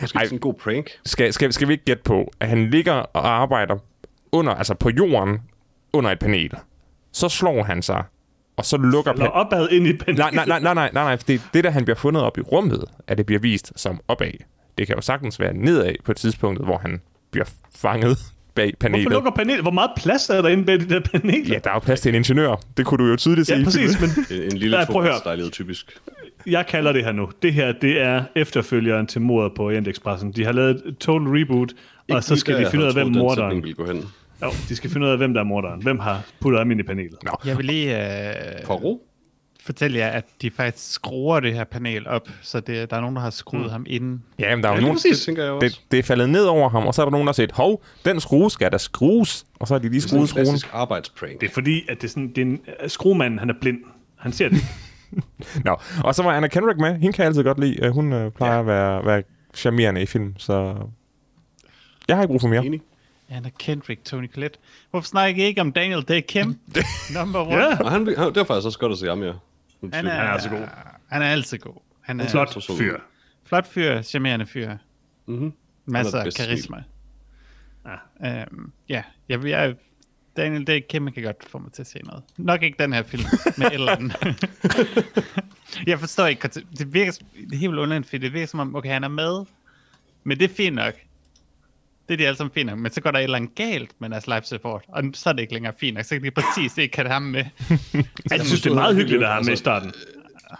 Måske 0.00 0.16
Ej, 0.16 0.24
sådan 0.24 0.36
en 0.36 0.40
god 0.40 0.54
prank. 0.54 0.90
Skal, 1.04 1.32
skal, 1.32 1.52
skal 1.52 1.68
vi 1.68 1.72
ikke 1.72 1.84
gætte 1.84 2.02
på, 2.02 2.32
at 2.40 2.48
han 2.48 2.70
ligger 2.70 2.92
og 2.92 3.28
arbejder 3.28 3.78
under, 4.32 4.54
altså 4.54 4.74
på 4.74 4.90
jorden, 4.90 5.38
under 5.92 6.10
et 6.10 6.18
panel. 6.18 6.54
Så 7.12 7.28
slår 7.28 7.62
han 7.62 7.82
sig, 7.82 8.04
og 8.56 8.64
så 8.64 8.76
lukker... 8.76 9.12
Falder 9.12 9.26
opad 9.26 9.68
ind 9.70 9.86
i 9.86 9.96
panelet. 9.96 10.18
Nej, 10.18 10.30
nej, 10.30 10.44
nej, 10.46 10.60
nej, 10.60 10.74
nej, 10.74 10.90
nej, 10.92 11.04
nej, 11.04 11.16
det, 11.16 11.42
det 11.54 11.64
der 11.64 11.70
han 11.70 11.84
bliver 11.84 11.96
fundet 11.96 12.22
op 12.22 12.38
i 12.38 12.40
rummet, 12.40 12.84
at 13.06 13.18
det 13.18 13.26
bliver 13.26 13.40
vist 13.40 13.72
som 13.76 14.00
opad. 14.08 14.32
Det 14.78 14.86
kan 14.86 14.96
jo 14.96 15.02
sagtens 15.02 15.40
være 15.40 15.52
nedad 15.54 15.94
på 16.04 16.10
et 16.10 16.16
tidspunkt, 16.16 16.64
hvor 16.64 16.78
han 16.78 17.00
bliver 17.30 17.46
fanget 17.76 18.18
bag 18.58 18.72
panelet. 18.80 19.04
Hvorfor 19.04 19.14
lukker 19.14 19.30
panelet? 19.30 19.62
Hvor 19.62 19.70
meget 19.70 19.90
plads 19.96 20.30
er 20.30 20.42
der 20.42 20.48
inde 20.48 20.64
bag 20.64 20.80
det 20.80 20.90
der 20.90 21.00
panel? 21.00 21.48
Ja, 21.48 21.58
der 21.64 21.70
er 21.70 21.74
jo 21.74 21.78
plads 21.78 22.00
til 22.00 22.08
en 22.08 22.14
ingeniør. 22.14 22.60
Det 22.76 22.86
kunne 22.86 23.04
du 23.04 23.10
jo 23.10 23.16
tydeligt 23.16 23.46
se. 23.46 23.54
Ja, 23.54 23.64
præcis, 23.64 24.00
men... 24.00 24.10
en, 24.30 24.42
en 24.42 24.56
lille 24.56 24.76
lejlighed 25.24 25.50
typisk. 25.50 25.98
Jeg 26.46 26.66
kalder 26.66 26.92
det 26.92 27.04
her 27.04 27.12
nu. 27.12 27.30
Det 27.42 27.52
her, 27.52 27.72
det 27.72 28.00
er 28.00 28.22
efterfølgeren 28.36 29.06
til 29.06 29.20
mordet 29.20 29.52
på 29.56 29.70
Expressen. 29.70 30.32
De 30.32 30.44
har 30.44 30.52
lavet 30.52 30.70
et 30.70 30.98
total 30.98 31.28
reboot, 31.28 31.70
Ikke 31.70 32.16
og 32.16 32.24
så 32.24 32.36
skal 32.36 32.60
de 32.60 32.66
finde 32.70 32.84
ud 32.84 32.88
af, 32.88 32.94
hvem 32.94 33.06
morderen... 33.06 33.64
Hen. 33.86 34.04
Jo, 34.42 34.50
de 34.68 34.76
skal 34.76 34.90
finde 34.90 35.06
ud 35.06 35.12
af, 35.12 35.18
hvem 35.18 35.34
der 35.34 35.40
er 35.40 35.44
morderen. 35.44 35.82
Hvem 35.82 35.98
har 35.98 36.22
puttet 36.40 36.60
ham 36.60 36.70
ind 36.70 36.80
i 36.80 36.82
panelet? 36.82 37.16
Nå. 37.24 37.30
Jeg 37.44 37.56
vil 37.56 37.66
lige... 37.66 37.96
Uh... 38.68 38.84
ro? 38.84 39.07
Fortælle 39.68 39.98
jer, 39.98 40.08
at 40.08 40.24
de 40.42 40.50
faktisk 40.50 40.92
skruer 40.92 41.40
det 41.40 41.54
her 41.54 41.64
panel 41.64 42.06
op, 42.06 42.28
så 42.42 42.60
det, 42.60 42.90
der 42.90 42.96
er 42.96 43.00
nogen, 43.00 43.16
der 43.16 43.22
har 43.22 43.30
skruet 43.30 43.62
mm. 43.62 43.70
ham 43.70 43.86
inden. 43.88 44.22
Ja, 44.38 44.56
men 44.56 44.64
der 44.64 44.70
er 44.70 44.74
ja, 44.74 44.80
nogen, 44.80 44.96
det, 44.96 45.26
det, 45.26 45.38
jeg 45.38 45.50
også. 45.50 45.68
Det, 45.68 45.82
det 45.90 45.98
er 45.98 46.02
faldet 46.02 46.30
ned 46.30 46.44
over 46.44 46.68
ham, 46.68 46.86
og 46.86 46.94
så 46.94 47.02
er 47.02 47.06
der 47.06 47.10
nogen, 47.10 47.26
der 47.26 47.32
har 47.32 47.34
set, 47.34 47.52
hov, 47.52 47.82
den 48.04 48.20
skrue 48.20 48.50
skal 48.50 48.70
der 48.72 48.78
skrues, 48.78 49.46
og 49.60 49.68
så 49.68 49.74
har 49.74 49.78
de 49.78 49.88
lige 49.88 50.00
skruet 50.00 50.28
skruen. 50.28 50.46
Det 50.46 50.64
er 50.64 50.68
arbejdsprank. 50.72 51.40
Det 51.40 51.48
er 51.48 51.52
fordi, 51.52 51.84
at 51.88 52.00
det 52.00 52.04
er 52.04 52.08
sådan, 52.08 52.28
det 52.28 52.38
er 52.38 52.42
en, 52.42 52.60
skruemanden, 52.86 53.38
han 53.38 53.50
er 53.50 53.54
blind. 53.60 53.78
Han 54.16 54.32
ser 54.32 54.48
det. 54.48 54.58
Nå, 55.64 55.76
og 56.04 56.14
så 56.14 56.22
var 56.22 56.32
Anna 56.32 56.48
Kendrick 56.48 56.80
med. 56.80 56.92
Hende 56.92 57.12
kan 57.12 57.22
jeg 57.22 57.26
altid 57.26 57.42
godt 57.42 57.60
lide. 57.60 57.90
Hun 57.90 58.12
øh, 58.12 58.30
plejer 58.30 58.54
ja. 58.54 58.60
at 58.60 58.66
være, 58.66 59.04
være 59.04 59.22
charmerende 59.54 60.02
i 60.02 60.06
film, 60.06 60.34
så 60.38 60.74
jeg 62.08 62.16
har 62.16 62.22
ikke 62.22 62.32
brug 62.32 62.40
for 62.40 62.48
mere. 62.48 62.66
Enig. 62.66 62.80
Anna 63.30 63.50
Kendrick, 63.58 64.04
Tony 64.04 64.30
Collette. 64.32 64.58
Hvorfor 64.90 65.06
snakker 65.06 65.44
I 65.44 65.46
ikke 65.46 65.60
om 65.60 65.72
Daniel 65.72 66.02
Day 66.02 66.20
Kim? 66.20 66.58
Number 67.18 67.40
one. 67.40 67.54
Ja, 67.54 67.74
han, 67.74 68.16
han, 68.16 68.28
det 68.28 68.36
er 68.36 68.44
faktisk 68.44 68.66
også 68.66 68.78
godt 68.78 68.92
at 68.92 68.98
se 68.98 69.06
ham, 69.06 69.22
ja. 69.22 69.32
Han 69.80 69.92
er, 69.92 69.98
han 69.98 70.06
er 70.06 70.30
altså 70.30 70.48
god. 70.48 70.66
Han 71.08 71.22
er 71.22 71.26
altid 71.26 71.58
god. 71.58 71.82
Han 72.00 72.20
er 72.20 72.28
flot 72.28 72.64
fyr. 72.78 72.98
Flot 73.44 73.66
fyr, 73.66 74.02
charmerende 74.02 74.46
fyr. 74.46 74.76
Mm-hmm. 75.26 75.52
Masser 75.86 76.18
af 76.18 76.32
karisma. 76.32 76.82
Ja. 78.22 78.42
Øhm, 78.42 78.72
ja, 78.88 79.02
jeg, 79.28 79.44
jeg, 79.44 79.74
Daniel 80.36 80.66
Day 80.66 80.80
Kim 80.88 81.12
kan 81.12 81.22
godt 81.22 81.44
få 81.48 81.58
mig 81.58 81.72
til 81.72 81.82
at 81.82 81.86
se 81.86 81.98
noget. 81.98 82.22
Nok 82.36 82.62
ikke 82.62 82.82
den 82.82 82.92
her 82.92 83.02
film, 83.02 83.22
med 83.58 83.66
andet. 83.88 84.48
jeg 85.90 86.00
forstår 86.00 86.26
ikke, 86.26 86.48
det 86.48 86.94
virker, 86.94 87.12
det 87.34 87.52
er 87.52 87.56
helt 87.56 87.74
underligt, 87.74 88.06
fordi 88.06 88.18
det 88.18 88.32
virker 88.32 88.46
som 88.46 88.60
om, 88.60 88.76
okay, 88.76 88.90
han 88.90 89.04
er 89.04 89.08
med, 89.08 89.44
men 90.24 90.38
det 90.38 90.50
er 90.50 90.54
fint 90.54 90.74
nok. 90.74 90.94
Det 92.08 92.14
er 92.14 92.18
de 92.18 92.26
alle 92.26 92.36
sammen 92.36 92.52
fint 92.54 92.66
nok, 92.66 92.78
men 92.78 92.92
så 92.92 93.00
går 93.00 93.10
der 93.10 93.18
et 93.18 93.24
eller 93.24 93.36
andet 93.36 93.54
galt 93.54 93.90
med 93.98 94.10
deres 94.10 94.26
live 94.26 94.42
support, 94.42 94.84
og 94.88 95.02
så 95.14 95.28
er 95.28 95.32
det 95.32 95.40
ikke 95.40 95.52
længere 95.52 95.72
fint 95.80 95.96
nok, 95.96 96.04
så 96.04 96.14
kan 96.14 96.24
de 96.24 96.30
præcis 96.30 96.78
ikke 96.78 96.96
have 96.96 97.08
ham 97.08 97.22
med. 97.22 97.44
jeg 98.30 98.46
synes, 98.46 98.62
det 98.62 98.70
er 98.70 98.74
meget 98.74 98.96
hyggeligt 98.96 99.22
at 99.22 99.28
have 99.28 99.44
med 99.44 99.52
i 99.52 99.56
starten. 99.56 99.92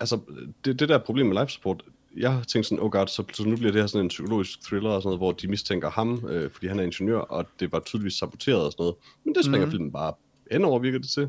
Altså, 0.00 0.20
det, 0.64 0.80
det 0.80 0.88
der 0.88 0.98
problem 0.98 1.26
med 1.26 1.36
live 1.36 1.48
support, 1.48 1.82
jeg 2.16 2.32
har 2.32 2.42
tænkt 2.42 2.66
sådan, 2.66 2.82
oh 2.82 2.90
god, 2.90 3.06
så, 3.06 3.24
så 3.32 3.44
nu 3.44 3.56
bliver 3.56 3.72
det 3.72 3.80
her 3.80 3.86
sådan 3.86 4.04
en 4.04 4.08
psykologisk 4.08 4.62
thriller 4.62 4.90
og 4.90 5.02
sådan 5.02 5.08
noget, 5.08 5.20
hvor 5.20 5.32
de 5.32 5.48
mistænker 5.48 5.90
ham, 5.90 6.24
øh, 6.28 6.50
fordi 6.50 6.66
han 6.66 6.78
er 6.78 6.82
ingeniør, 6.82 7.18
og 7.18 7.46
det 7.60 7.72
var 7.72 7.80
tydeligvis 7.80 8.14
saboteret 8.14 8.64
og 8.64 8.72
sådan 8.72 8.82
noget. 8.82 8.94
Men 9.24 9.34
det 9.34 9.44
springer 9.44 9.66
mm. 9.66 9.70
filmen 9.70 9.92
bare 9.92 10.12
end 10.50 10.64
over, 10.64 10.78
virker 10.78 10.98
det 10.98 11.08
til. 11.08 11.28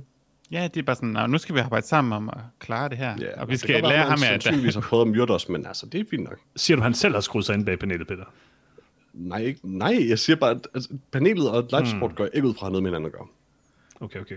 Ja, 0.52 0.68
det 0.74 0.80
er 0.80 0.84
bare 0.84 0.96
sådan, 0.96 1.30
nu 1.30 1.38
skal 1.38 1.56
vi 1.56 1.60
arbejde 1.60 1.88
sammen 1.88 2.14
om 2.14 2.30
at 2.30 2.38
klare 2.60 2.90
det 2.90 2.98
her, 2.98 3.16
ja, 3.20 3.42
og 3.42 3.50
vi 3.50 3.58
skal 3.58 3.84
lære 3.84 4.04
ham, 4.04 4.14
at... 4.14 4.20
Han 4.20 4.42
sandsynligvis 4.42 4.74
har 4.74 4.82
prøvet 4.82 5.06
at 5.06 5.08
myrde 5.08 5.34
os, 5.34 5.50
men 5.50 5.66
altså, 5.66 5.86
det 5.86 6.00
er 6.00 6.06
fint 6.10 6.24
nok. 6.24 6.40
Siger 6.56 6.78
du, 6.78 6.84
han 6.84 6.94
selv 6.94 7.14
har 7.14 7.22
skruet 7.22 7.46
sig 7.46 7.56
ind 7.56 7.66
bag 7.66 7.80
panelet, 7.80 8.08
Peter? 8.08 8.24
Nej, 9.20 9.42
ikke, 9.42 9.60
nej, 9.64 10.06
jeg 10.10 10.20
siger 10.20 10.36
bare, 10.36 10.52
at 10.52 10.68
altså, 10.74 10.90
panelet 11.12 11.50
og 11.50 11.68
live 11.72 11.88
support 11.88 12.12
hmm. 12.12 12.18
går 12.18 12.28
ikke 12.34 12.48
ud 12.48 12.54
fra 12.54 12.70
noget 12.70 12.84
med 12.84 12.92
hinanden 12.92 13.06
at 13.06 13.12
gøre. 13.12 13.28
Okay, 14.00 14.20
okay. 14.20 14.36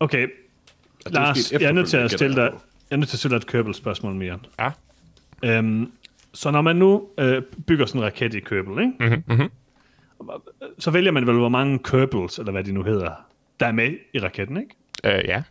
Okay, 0.00 0.28
Lars, 1.06 1.52
jeg 1.52 1.62
er 1.62 1.72
nødt 1.72 1.88
til 1.88 1.96
at 1.96 2.10
stille 2.10 2.36
dig, 2.36 2.52
jeg 2.90 2.96
er 2.96 2.96
nødt 2.96 3.08
til 3.08 3.16
at 3.16 3.18
stille 3.18 3.34
dig 3.34 3.36
et 3.36 3.46
Kerbal-spørgsmål 3.46 4.14
mere. 4.14 4.38
Ja. 4.58 4.70
Øhm, 5.44 5.92
så 6.32 6.50
når 6.50 6.62
man 6.62 6.76
nu 6.76 7.08
øh, 7.18 7.42
bygger 7.66 7.86
sådan 7.86 8.00
en 8.00 8.04
raket 8.04 8.34
i 8.34 8.40
Kerbal, 8.40 8.84
ikke? 8.84 8.92
Mm-hmm, 9.00 9.22
mm-hmm. 9.26 9.50
så 10.78 10.90
vælger 10.90 11.12
man 11.12 11.26
vel, 11.26 11.34
hvor 11.34 11.48
mange 11.48 11.78
Kerbals, 11.78 12.38
eller 12.38 12.52
hvad 12.52 12.64
de 12.64 12.72
nu 12.72 12.82
hedder, 12.82 13.10
der 13.60 13.66
er 13.66 13.72
med 13.72 13.94
i 14.12 14.18
raketten, 14.18 14.56
ikke? 14.56 15.18
Øh, 15.18 15.24
ja. 15.28 15.42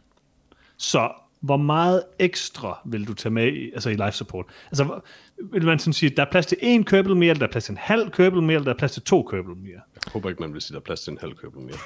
Så 0.77 1.11
hvor 1.39 1.57
meget 1.57 2.03
ekstra 2.19 2.79
vil 2.85 3.07
du 3.07 3.13
tage 3.13 3.33
med 3.33 3.47
i, 3.47 3.71
altså 3.71 3.89
i 3.89 3.93
life 3.93 4.11
support? 4.11 4.45
Altså, 4.67 4.99
vil 5.37 5.65
man 5.65 5.79
sådan 5.79 5.93
sige, 5.93 6.09
der 6.09 6.25
er 6.25 6.31
plads 6.31 6.45
til 6.45 6.57
en 6.61 6.83
købel 6.83 7.15
mere, 7.15 7.29
eller 7.29 7.39
der 7.39 7.47
er 7.47 7.51
plads 7.51 7.65
til 7.65 7.71
en 7.71 7.77
halv 7.77 8.11
købel 8.11 8.41
mere, 8.41 8.55
eller 8.55 8.63
der 8.63 8.73
er 8.73 8.77
plads 8.77 8.91
til 8.91 9.01
to 9.01 9.23
købel 9.23 9.55
mere? 9.55 9.71
Jeg 9.73 10.11
håber 10.13 10.29
ikke, 10.29 10.41
man 10.41 10.53
vil 10.53 10.61
sige, 10.61 10.75
der 10.75 10.79
er 10.79 10.83
plads 10.83 11.01
til 11.01 11.11
en 11.11 11.17
halv 11.21 11.35
købel 11.35 11.61
mere. 11.61 11.77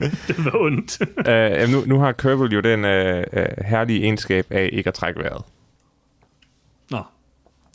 det 0.28 0.44
var 0.44 0.60
ondt. 0.60 1.00
uh, 1.64 1.72
nu, 1.72 1.86
nu 1.86 2.00
har 2.00 2.12
købel 2.12 2.52
jo 2.52 2.60
den 2.60 2.84
uh, 2.84 3.22
uh, 3.40 3.64
herlige 3.66 4.02
egenskab 4.02 4.46
af 4.50 4.70
ikke 4.72 4.88
at 4.88 4.94
trække 4.94 5.20
vejret. 5.20 5.42
Nå. 6.90 7.02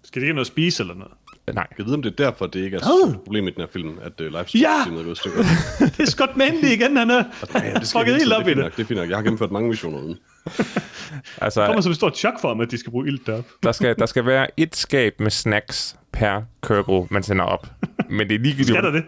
Skal 0.04 0.22
det 0.22 0.28
ikke 0.28 0.34
noget 0.34 0.46
at 0.46 0.52
spise 0.52 0.84
eller 0.84 0.96
noget? 0.96 1.14
Nej. 1.56 1.68
Jeg 1.78 1.86
ved, 1.86 1.94
om 1.94 2.02
det 2.02 2.20
er 2.20 2.24
derfor, 2.24 2.48
det 2.48 2.60
ikke 2.60 2.78
er 2.78 2.82
oh. 3.04 3.10
et 3.10 3.22
problem 3.24 3.48
i 3.48 3.52
den 3.52 3.62
her 3.62 3.68
film, 3.74 4.00
at 4.02 4.22
uh, 4.22 4.28
live 4.28 4.46
ja! 4.56 4.68
er 4.68 5.04
gået 5.04 5.18
stykker. 5.18 5.44
det 5.98 6.00
er 6.00 6.06
Scott 6.06 6.38
Manley 6.38 6.70
igen, 6.70 6.98
han 6.98 7.10
er 7.10 7.24
ja, 7.54 7.74
det 7.74 7.94
fucket 7.98 8.16
helt 8.16 8.34
op 8.34 8.48
i 8.48 8.54
det. 8.54 8.58
Det 8.58 8.84
er 8.84 8.86
fint 8.86 9.00
nok. 9.00 9.10
Jeg 9.10 9.18
har 9.18 9.24
gennemført 9.24 9.52
mange 9.52 9.70
missioner 9.70 10.00
uden. 10.00 10.18
altså, 11.42 11.62
det 11.62 11.68
kommer 11.68 11.82
som 11.82 11.92
et 11.92 11.96
stort 11.96 12.18
chok 12.18 12.42
for 12.42 12.48
ham, 12.48 12.62
at 12.62 12.72
de 12.72 12.78
skal 12.78 12.92
bruge 12.92 13.08
ild 13.08 13.20
derop. 13.26 13.46
der, 13.64 13.72
skal, 13.72 13.96
der 14.00 14.06
skal 14.06 14.26
være 14.26 14.48
et 14.58 14.76
skab 14.76 15.20
med 15.20 15.32
snacks 15.32 15.96
per 16.12 16.42
Kerbal, 16.64 17.08
man 17.10 17.24
sender 17.24 17.46
op. 17.46 17.68
Men 18.10 18.30
det 18.30 18.36
er 18.36 18.40
ligegyldigt. 18.40 18.68
Skal 18.68 18.84
der 18.84 18.92
det? 18.92 19.04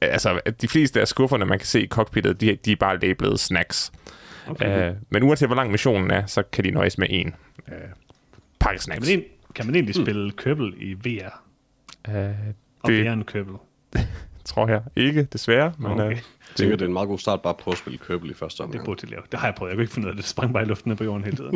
Altså, 0.00 0.40
de 0.60 0.68
fleste 0.68 1.00
af 1.00 1.08
skufferne, 1.08 1.44
man 1.44 1.58
kan 1.58 1.66
se 1.66 1.82
i 1.82 1.86
cockpittet, 1.86 2.40
de, 2.40 2.58
de 2.64 2.72
er 2.72 2.76
bare 2.76 2.98
lablet 2.98 3.40
snacks. 3.40 3.92
Okay. 4.46 4.90
Uh, 4.90 4.96
men 5.10 5.22
uanset 5.22 5.48
hvor 5.48 5.56
lang 5.56 5.70
missionen 5.70 6.10
er, 6.10 6.26
så 6.26 6.42
kan 6.52 6.64
de 6.64 6.70
nøjes 6.70 6.98
med 6.98 7.06
en 7.10 7.34
uh, 7.68 7.74
pakke 8.60 8.82
snacks. 8.82 9.08
Kan 9.08 9.18
man, 9.18 9.24
kan 9.54 9.66
man 9.66 9.74
egentlig 9.74 9.94
hmm. 9.94 10.04
spille 10.04 10.32
Kerbal 10.32 10.74
i 10.76 10.94
VR? 10.94 11.42
Uh, 12.08 12.14
det... 12.14 12.54
Og 12.80 12.90
VR 12.90 13.12
en 13.12 13.24
Kerbal? 13.24 13.54
tror 14.44 14.68
jeg 14.68 14.82
ikke, 14.96 15.22
desværre. 15.22 15.72
Men, 15.78 15.92
okay. 15.92 16.04
uh, 16.04 16.10
jeg 16.10 16.20
tænker, 16.54 16.76
det 16.76 16.84
er 16.84 16.86
en 16.86 16.92
meget 16.92 17.08
god 17.08 17.18
start 17.18 17.42
bare 17.42 17.54
på 17.64 17.70
at 17.70 17.78
spille 17.78 17.98
Kerbal 17.98 18.30
i 18.30 18.34
første 18.34 18.60
omgang. 18.60 18.78
Det 18.78 18.84
burde 18.84 19.06
de 19.06 19.10
lave. 19.10 19.22
Det 19.32 19.40
har 19.40 19.46
jeg 19.46 19.54
prøvet. 19.54 19.70
Jeg 19.70 19.76
kunne 19.76 19.82
ikke 19.82 19.94
finde 19.94 20.06
ud 20.06 20.10
af 20.10 20.16
det. 20.16 20.22
Det 20.22 20.30
sprang 20.30 20.52
bare 20.52 20.62
i 20.62 20.66
luften 20.66 20.96
på 20.96 21.04
jorden 21.04 21.24
hele 21.24 21.36
tiden. 21.36 21.52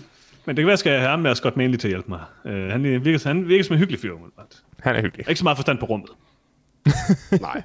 Men 0.46 0.56
det 0.56 0.62
kan 0.62 0.66
være, 0.66 0.66
at 0.66 0.68
jeg 0.70 0.78
skal 0.78 0.98
have 0.98 1.10
ham 1.10 1.18
med 1.20 1.34
Scott 1.34 1.56
Manley 1.56 1.78
til 1.78 1.88
at 1.88 1.92
hjælpe 1.92 2.08
mig. 2.08 2.20
Uh, 2.44 2.52
han, 2.52 2.82
virker, 2.82 3.28
han 3.28 3.48
virker 3.48 3.64
som 3.64 3.74
en 3.74 3.78
hyggelig 3.78 4.00
fyr. 4.00 4.14
Han 4.80 4.96
er 4.96 5.02
hyggelig. 5.02 5.28
Ikke 5.28 5.38
så 5.38 5.44
meget 5.44 5.58
forstand 5.58 5.78
på 5.78 5.86
rummet. 5.86 6.10
Nej. 7.40 7.62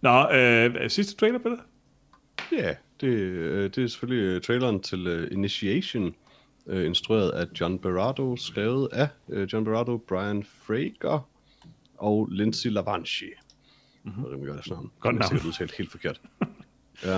Nå, 0.00 0.30
øh, 0.30 0.90
sidste 0.90 1.16
trailer, 1.16 1.38
Peter? 1.38 1.56
Ja, 2.52 2.62
yeah, 2.62 2.74
Det, 3.00 3.06
øh, 3.06 3.70
det 3.74 3.84
er 3.84 3.88
selvfølgelig 3.88 4.24
øh, 4.24 4.40
traileren 4.42 4.80
til 4.80 5.22
uh, 5.22 5.32
Initiation, 5.32 6.14
uh, 6.70 6.84
instrueret 6.86 7.30
af 7.30 7.46
John 7.60 7.78
Barato, 7.78 8.36
skrevet 8.36 8.88
af 8.92 9.08
uh, 9.26 9.42
John 9.52 9.64
Barato, 9.64 9.96
Brian 9.96 10.44
Frager 10.44 11.28
og 11.98 12.28
Lindsay 12.30 12.68
Lavanchi. 12.70 13.26
Mm-hmm. 14.04 14.24
Det 14.24 14.32
er 14.42 14.46
godt 14.46 14.58
efter 14.60 14.74
ham. 14.74 14.90
Godt 15.00 15.12
Jeg 15.14 15.18
navn. 15.20 15.28
sikkert 15.30 15.46
udtalt 15.48 15.76
helt 15.76 15.90
forkert. 15.90 16.20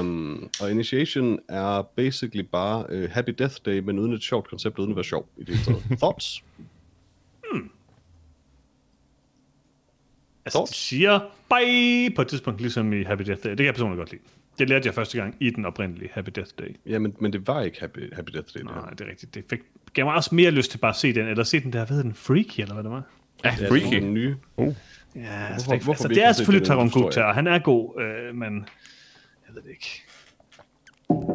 um, 0.01 0.51
og 0.63 0.71
Initiation 0.71 1.39
er 1.49 1.83
basically 1.83 2.45
bare 2.53 3.05
uh, 3.05 3.11
Happy 3.11 3.31
Death 3.39 3.55
Day, 3.67 3.79
men 3.79 3.99
uden 3.99 4.13
et 4.13 4.23
sjovt 4.23 4.49
koncept, 4.49 4.79
uden 4.79 4.91
at 4.91 4.97
være 4.97 5.05
sjov 5.05 5.29
i 5.37 5.45
det 5.45 5.49
hele 5.57 5.65
taget. 5.65 5.99
Thoughts? 6.03 6.45
Altså, 10.45 10.67
de 10.71 10.75
siger 10.75 11.21
bye 11.51 12.15
på 12.17 12.23
et 12.23 12.29
tidspunkt, 12.29 12.61
ligesom 12.61 12.93
i 12.93 13.03
Happy 13.03 13.23
Death 13.23 13.43
Day. 13.43 13.51
Det 13.51 13.57
kan 13.57 13.67
jeg 13.67 13.75
personligt 13.75 13.99
godt 13.99 14.11
lide. 14.11 14.23
Det 14.59 14.69
lærte 14.69 14.87
jeg 14.87 14.95
første 14.95 15.19
gang 15.19 15.37
i 15.41 15.51
den 15.51 15.65
oprindelige 15.65 16.11
Happy 16.15 16.31
Death 16.35 16.51
Day. 16.59 16.77
Ja, 16.87 16.99
men, 16.99 17.15
men 17.21 17.33
det 17.33 17.47
var 17.47 17.63
ikke 17.63 17.81
Happy, 17.81 18.15
Happy 18.15 18.31
Death 18.33 18.49
Day. 18.55 18.61
det 18.61 18.71
her. 18.71 18.81
Nej, 18.81 18.91
det 18.91 19.01
er 19.01 19.11
rigtigt. 19.11 19.35
Det 19.35 19.45
fik, 19.51 19.61
gav 19.95 20.05
mig 20.05 20.15
også 20.15 20.35
mere 20.35 20.51
lyst 20.51 20.71
til 20.71 20.79
bare 20.79 20.89
at 20.91 20.97
se 20.97 21.13
den, 21.15 21.27
eller 21.27 21.45
se 21.45 21.61
den 21.61 21.73
der, 21.73 21.79
hvad 21.79 21.89
hedder 21.89 22.03
den, 22.03 22.15
Freaky, 22.15 22.61
eller 22.61 22.75
hvad 22.75 22.85
det 22.85 22.91
var? 22.93 23.03
Ja, 23.45 23.55
Det 23.59 23.65
er 23.65 23.69
freaky. 23.69 23.95
den 23.95 24.15
nye. 24.15 24.37
Uh. 24.57 24.75
Ja, 25.17 25.21
altså, 25.53 25.67
hvorfor- 25.67 25.73
det, 25.75 25.85
hvorfor 25.85 25.91
altså, 26.05 26.09
det 26.09 26.25
er 26.25 26.33
selvfølgelig 26.33 26.67
Taron? 26.67 26.91
Gupta, 26.91 27.23
og 27.23 27.35
han 27.35 27.47
er 27.47 27.59
god, 27.59 28.01
øh, 28.03 28.35
men 28.35 28.55
jeg 29.49 29.55
ved 29.55 29.63
det 29.63 29.71
ikke. 29.71 30.03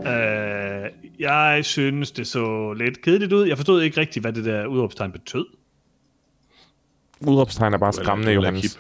Øh, 0.10 0.91
jeg 1.19 1.65
synes, 1.65 2.12
det 2.12 2.27
så 2.27 2.73
lidt 2.73 3.01
kedeligt 3.01 3.34
ud. 3.34 3.47
Jeg 3.47 3.58
forstod 3.58 3.82
ikke 3.82 3.99
rigtigt, 4.01 4.23
hvad 4.23 4.34
det 4.34 4.45
der 4.45 4.65
udråbstegn 4.65 5.12
betød. 5.12 5.45
Udråbstegn 7.27 7.73
er 7.73 7.77
bare 7.77 7.93
skræmmende, 7.93 8.32
Johannes. 8.34 8.80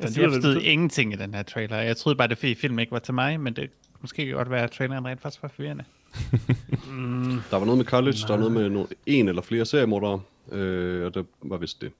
Altså, 0.00 0.20
det 0.20 0.26
jeg 0.26 0.32
forstod 0.34 0.60
ingenting 0.62 1.12
i 1.12 1.16
den 1.16 1.34
her 1.34 1.42
trailer. 1.42 1.76
Jeg 1.76 1.96
troede 1.96 2.16
bare, 2.16 2.28
det 2.28 2.38
fordi 2.38 2.54
filmen 2.54 2.78
ikke 2.78 2.92
var 2.92 2.98
til 2.98 3.14
mig, 3.14 3.40
men 3.40 3.56
det 3.56 3.70
måske 4.00 4.30
godt 4.30 4.50
være, 4.50 4.62
at 4.62 4.70
traileren 4.70 5.06
rent 5.06 5.20
faktisk 5.20 5.42
var 5.42 5.48
forvirrende. 5.48 5.84
Der 7.50 7.56
var 7.56 7.64
noget 7.64 7.76
med 7.78 7.84
college, 7.84 8.16
der 8.28 8.36
var 8.36 8.48
noget 8.48 8.52
med 8.72 8.82
no- 8.82 8.92
en 9.06 9.28
eller 9.28 9.42
flere 9.42 9.64
seriemordere, 9.66 10.20
øh, 10.52 11.06
og 11.06 11.14
det 11.14 11.26
var 11.42 11.56
vist 11.56 11.80
det. 11.80 11.92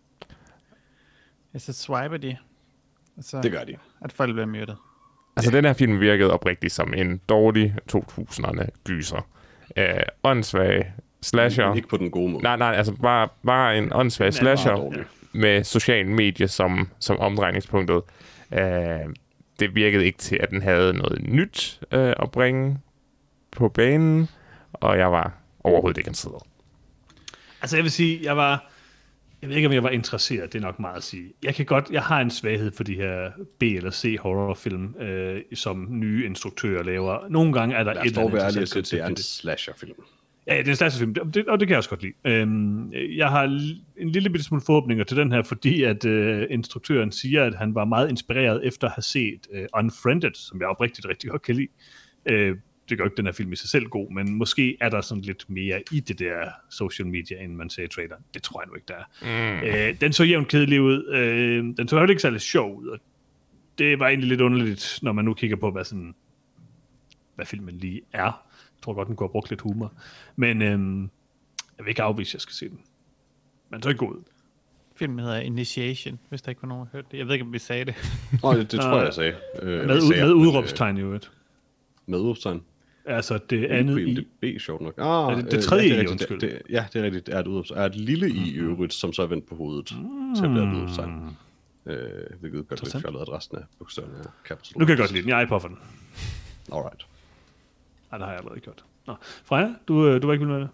Jeg 1.53 1.61
så 1.61 1.73
swiper 1.73 2.17
de. 2.17 2.37
Og 3.17 3.25
så, 3.25 3.41
Det 3.43 3.53
gør 3.53 3.65
de. 3.65 3.77
At 4.01 4.13
folk 4.13 4.33
bliver 4.33 4.47
myrdet. 4.47 4.77
Altså, 5.37 5.51
den 5.51 5.65
her 5.65 5.73
film 5.73 6.01
virkede 6.01 6.33
oprigtigt 6.33 6.73
som 6.73 6.95
en 6.95 7.21
dårlig 7.29 7.75
2000'erne 7.93 8.67
gyser. 8.85 9.27
Øh, 9.77 9.87
åndssvag 10.25 10.93
slasher. 11.23 11.69
Men 11.69 11.77
ikke 11.77 11.89
på 11.89 11.97
den 11.97 12.11
gode 12.11 12.33
måde. 12.33 12.43
Nej, 12.43 12.57
nej, 12.57 12.75
altså 12.75 12.93
bare, 12.93 13.29
bare 13.47 13.79
en 13.79 13.93
åndssvag 13.93 14.35
slasher 14.35 14.75
dårlig. 14.75 15.05
Med 15.33 15.65
social 15.65 16.07
medie 16.07 16.49
som, 16.49 16.89
som 16.99 17.19
omdrejningspunktet. 17.19 18.03
Øh, 18.53 19.15
det 19.61 19.75
virkede 19.75 20.07
ikke 20.07 20.19
til, 20.19 20.39
at 20.41 20.51
den 20.51 20.63
havde 20.63 20.93
noget 20.93 21.23
nyt 21.23 21.81
øh, 21.93 22.13
at 22.23 22.31
bringe 22.31 22.79
på 23.51 23.69
banen, 23.69 24.29
og 24.73 24.99
jeg 24.99 25.13
var 25.13 25.33
overhovedet 25.65 25.99
ikke 25.99 26.09
interesseret. 26.09 26.43
Altså 27.63 27.77
jeg 27.77 27.83
vil 27.83 27.93
sige, 27.93 28.21
jeg 28.23 28.37
var, 28.37 28.71
jeg 29.43 29.49
ved 29.49 29.57
ikke 29.57 29.69
om 29.69 29.75
jeg 29.75 29.83
var 29.83 29.91
interesseret, 29.91 30.53
det 30.53 30.59
er 30.59 30.63
nok 30.63 30.79
meget 30.79 30.97
at 30.97 31.03
sige. 31.03 31.33
Jeg 31.43 31.55
kan 31.55 31.67
godt, 31.67 31.91
jeg 31.91 32.03
har 32.03 32.21
en 32.21 32.31
svaghed 32.31 32.73
for 32.73 32.85
de 32.85 32.95
her 32.95 33.31
B- 33.59 33.63
eller 33.63 33.91
C 33.91 34.17
horrorfilm, 34.21 34.95
øh, 35.01 35.43
som 35.55 35.87
nye 35.91 36.27
instruktører 36.27 36.83
laver. 36.83 37.29
Nogle 37.29 37.53
gange 37.53 37.77
er 37.77 37.85
der 37.85 37.95
Lad 37.95 38.05
et 38.05 38.19
os 38.19 38.19
ærlige 38.19 38.41
og 38.41 38.47
interessant 38.47 38.89
sige, 38.89 38.99
det 38.99 39.05
er 39.05 39.09
en 39.09 39.17
slasherfilm. 39.17 40.05
Ja, 40.51 40.59
det 40.59 40.67
er 40.67 40.71
en 40.71 40.77
slasherfilm, 40.77 41.15
det, 41.15 41.35
det, 41.35 41.47
og 41.47 41.61
det 41.61 41.69
kan 41.69 41.73
jeg 41.73 41.79
også 41.79 41.91
godt 41.91 42.03
lide. 42.03 42.13
Øhm, 42.25 42.93
jeg 42.93 43.29
har 43.29 43.45
en 43.97 44.11
lille 44.11 44.31
bitte 44.31 44.45
smule 44.45 44.63
forhåbninger 44.67 45.05
til 45.05 45.17
den 45.17 45.33
her, 45.33 45.43
fordi 45.43 45.83
at 45.83 46.05
øh, 46.05 46.47
instruktøren 46.51 47.13
siger, 47.13 47.45
at 47.45 47.55
han 47.55 47.75
var 47.75 47.85
meget 47.85 48.11
inspireret 48.11 48.67
efter 48.67 48.87
at 48.87 48.93
have 48.95 49.03
set 49.03 49.47
øh, 49.53 49.67
Unfriended, 49.75 50.35
som 50.35 50.61
jeg 50.61 50.69
oprigtigt 50.69 51.07
rigtig 51.09 51.31
godt 51.31 51.43
kan 51.43 51.55
lide. 51.55 51.69
Øh, 52.27 52.57
det 52.89 52.99
gør 52.99 53.05
ikke 53.05 53.17
den 53.17 53.27
her 53.27 53.33
film 53.33 53.53
i 53.53 53.57
sig 53.57 53.69
selv 53.69 53.87
god, 53.87 54.13
men 54.13 54.35
måske 54.35 54.77
er 54.81 54.89
der 54.89 55.01
sådan 55.01 55.23
lidt 55.23 55.51
mere 55.51 55.83
i 55.93 56.01
det 56.01 56.19
der 56.19 56.45
social 56.71 57.09
media, 57.09 57.45
end 57.45 57.55
man 57.55 57.71
ser 57.71 57.85
i 57.85 57.89
traileren. 57.89 58.23
Det 58.35 58.43
tror 58.43 58.61
jeg 58.61 58.69
nu 58.69 58.75
ikke, 58.75 58.87
der 58.89 58.95
er. 58.95 59.61
Mm. 59.61 59.67
Øh, 59.67 60.01
den 60.01 60.13
så 60.13 60.25
jævnt 60.25 60.49
kedelig 60.49 60.81
ud. 60.81 61.09
Øh, 61.09 61.65
den 61.77 61.89
så 61.89 61.99
heller 61.99 62.11
ikke 62.11 62.23
særlig 62.23 62.41
sjov 62.41 62.77
ud, 62.77 62.87
og 62.87 62.99
det 63.79 63.99
var 63.99 64.09
egentlig 64.09 64.29
lidt 64.29 64.41
underligt, 64.41 64.99
når 65.03 65.13
man 65.13 65.25
nu 65.25 65.35
kigger 65.35 65.57
på, 65.57 65.71
hvad, 65.71 65.85
sådan, 65.85 66.15
hvad 67.35 67.47
filmen 67.47 67.79
lige 67.79 68.01
er. 68.13 68.50
Jeg 68.81 68.85
tror 68.85 68.95
godt, 68.95 69.09
den 69.09 69.17
kunne 69.17 69.25
have 69.27 69.33
brugt 69.33 69.51
lidt 69.51 69.61
humor. 69.61 69.93
Men 70.37 70.63
øhm, 70.63 71.03
jeg 71.79 71.85
vil 71.85 71.89
ikke 71.89 72.03
afvise, 72.03 72.31
at 72.31 72.35
jeg 72.35 72.41
skal 72.41 72.55
se 72.55 72.69
den. 72.69 72.81
Men 73.71 73.83
så 73.83 73.89
er 73.89 73.91
ikke 73.93 74.07
god. 74.07 74.15
Filmen 74.97 75.19
hedder 75.19 75.37
Initiation, 75.41 76.19
hvis 76.29 76.43
der 76.43 76.49
ikke 76.49 76.63
var 76.63 76.69
nogen, 76.69 76.85
der 76.85 76.91
hørte 76.93 77.07
det. 77.11 77.19
Jeg 77.19 77.27
ved 77.27 77.33
ikke, 77.35 77.45
om 77.45 77.53
vi 77.53 77.59
sagde 77.59 77.85
det. 77.85 77.95
Nå, 78.43 78.53
det, 78.55 78.73
det 78.73 78.81
tror 78.81 78.97
jeg, 78.97 79.05
jeg 79.05 79.15
sagde. 79.15 79.35
Øh, 79.63 79.87
Med, 79.87 80.01
sagde 80.01 80.23
med 80.23 80.35
men, 80.35 80.43
udråbstegn 80.47 80.97
i 80.97 81.01
øvrigt. 81.01 81.25
Øh, 81.33 82.11
med 82.11 82.19
udråbstegn. 82.19 82.63
Altså 83.05 83.39
det 83.51 83.67
andet 83.67 83.99
i... 84.01 84.29
B, 84.41 84.61
sjovt 84.61 84.83
nok. 84.83 84.95
Ah, 84.99 85.33
Er 85.33 85.37
det- 85.37 85.45
det 85.51 85.57
øh, 85.57 85.63
tredje 85.63 85.85
ja, 85.85 85.91
det 85.95 85.99
er 85.99 86.03
i, 86.03 86.07
undskyld. 86.07 86.41
Det, 86.41 86.51
det, 86.51 86.63
ja, 86.71 86.87
det 86.93 87.01
er 87.01 87.03
rigtigt. 87.05 87.27
Det 87.27 87.35
er 87.35 87.39
et, 87.39 87.47
udråbs, 87.47 87.71
er 87.71 87.85
et 87.85 87.95
lille 87.97 88.31
i 88.31 88.51
i 88.51 88.55
øvrigt, 88.55 88.93
som 88.95 89.13
så 89.13 89.23
er 89.23 89.27
vendt 89.27 89.47
på 89.47 89.55
hovedet 89.57 89.95
mm. 89.99 90.35
til 90.35 90.45
at 90.45 90.51
blive 90.51 90.69
et 90.71 90.75
udråbstegn. 90.77 91.37
Øh, 91.87 91.97
hvilket 92.41 92.69
gør 92.69 92.77
det 92.77 92.95
lidt 92.95 93.03
fjollet, 93.03 93.21
at 93.21 93.29
resten 93.29 93.59
af 93.59 93.63
bogstaverne 93.79 94.15
er 94.19 94.23
capital. 94.49 94.79
Nu 94.79 94.85
kan 94.85 94.91
jeg 94.91 94.99
godt 94.99 95.11
lide 95.13 95.23
den. 95.23 95.29
Jeg 95.31 95.43
er 95.43 95.47
på 95.47 95.59
for 95.59 95.69
den. 95.69 95.79
Alright. 96.73 97.07
Nej, 98.11 98.19
det 98.19 98.27
har 98.27 98.33
jeg 98.33 98.39
allerede 98.39 98.61
gjort. 98.61 98.85
Nå. 99.07 99.17
Freja, 99.21 99.75
du, 99.89 100.07
øh, 100.07 100.23
du 100.23 100.27
var 100.27 100.35
ikke 100.35 100.47
vild 100.47 100.57
med 100.57 100.61
det? 100.61 100.71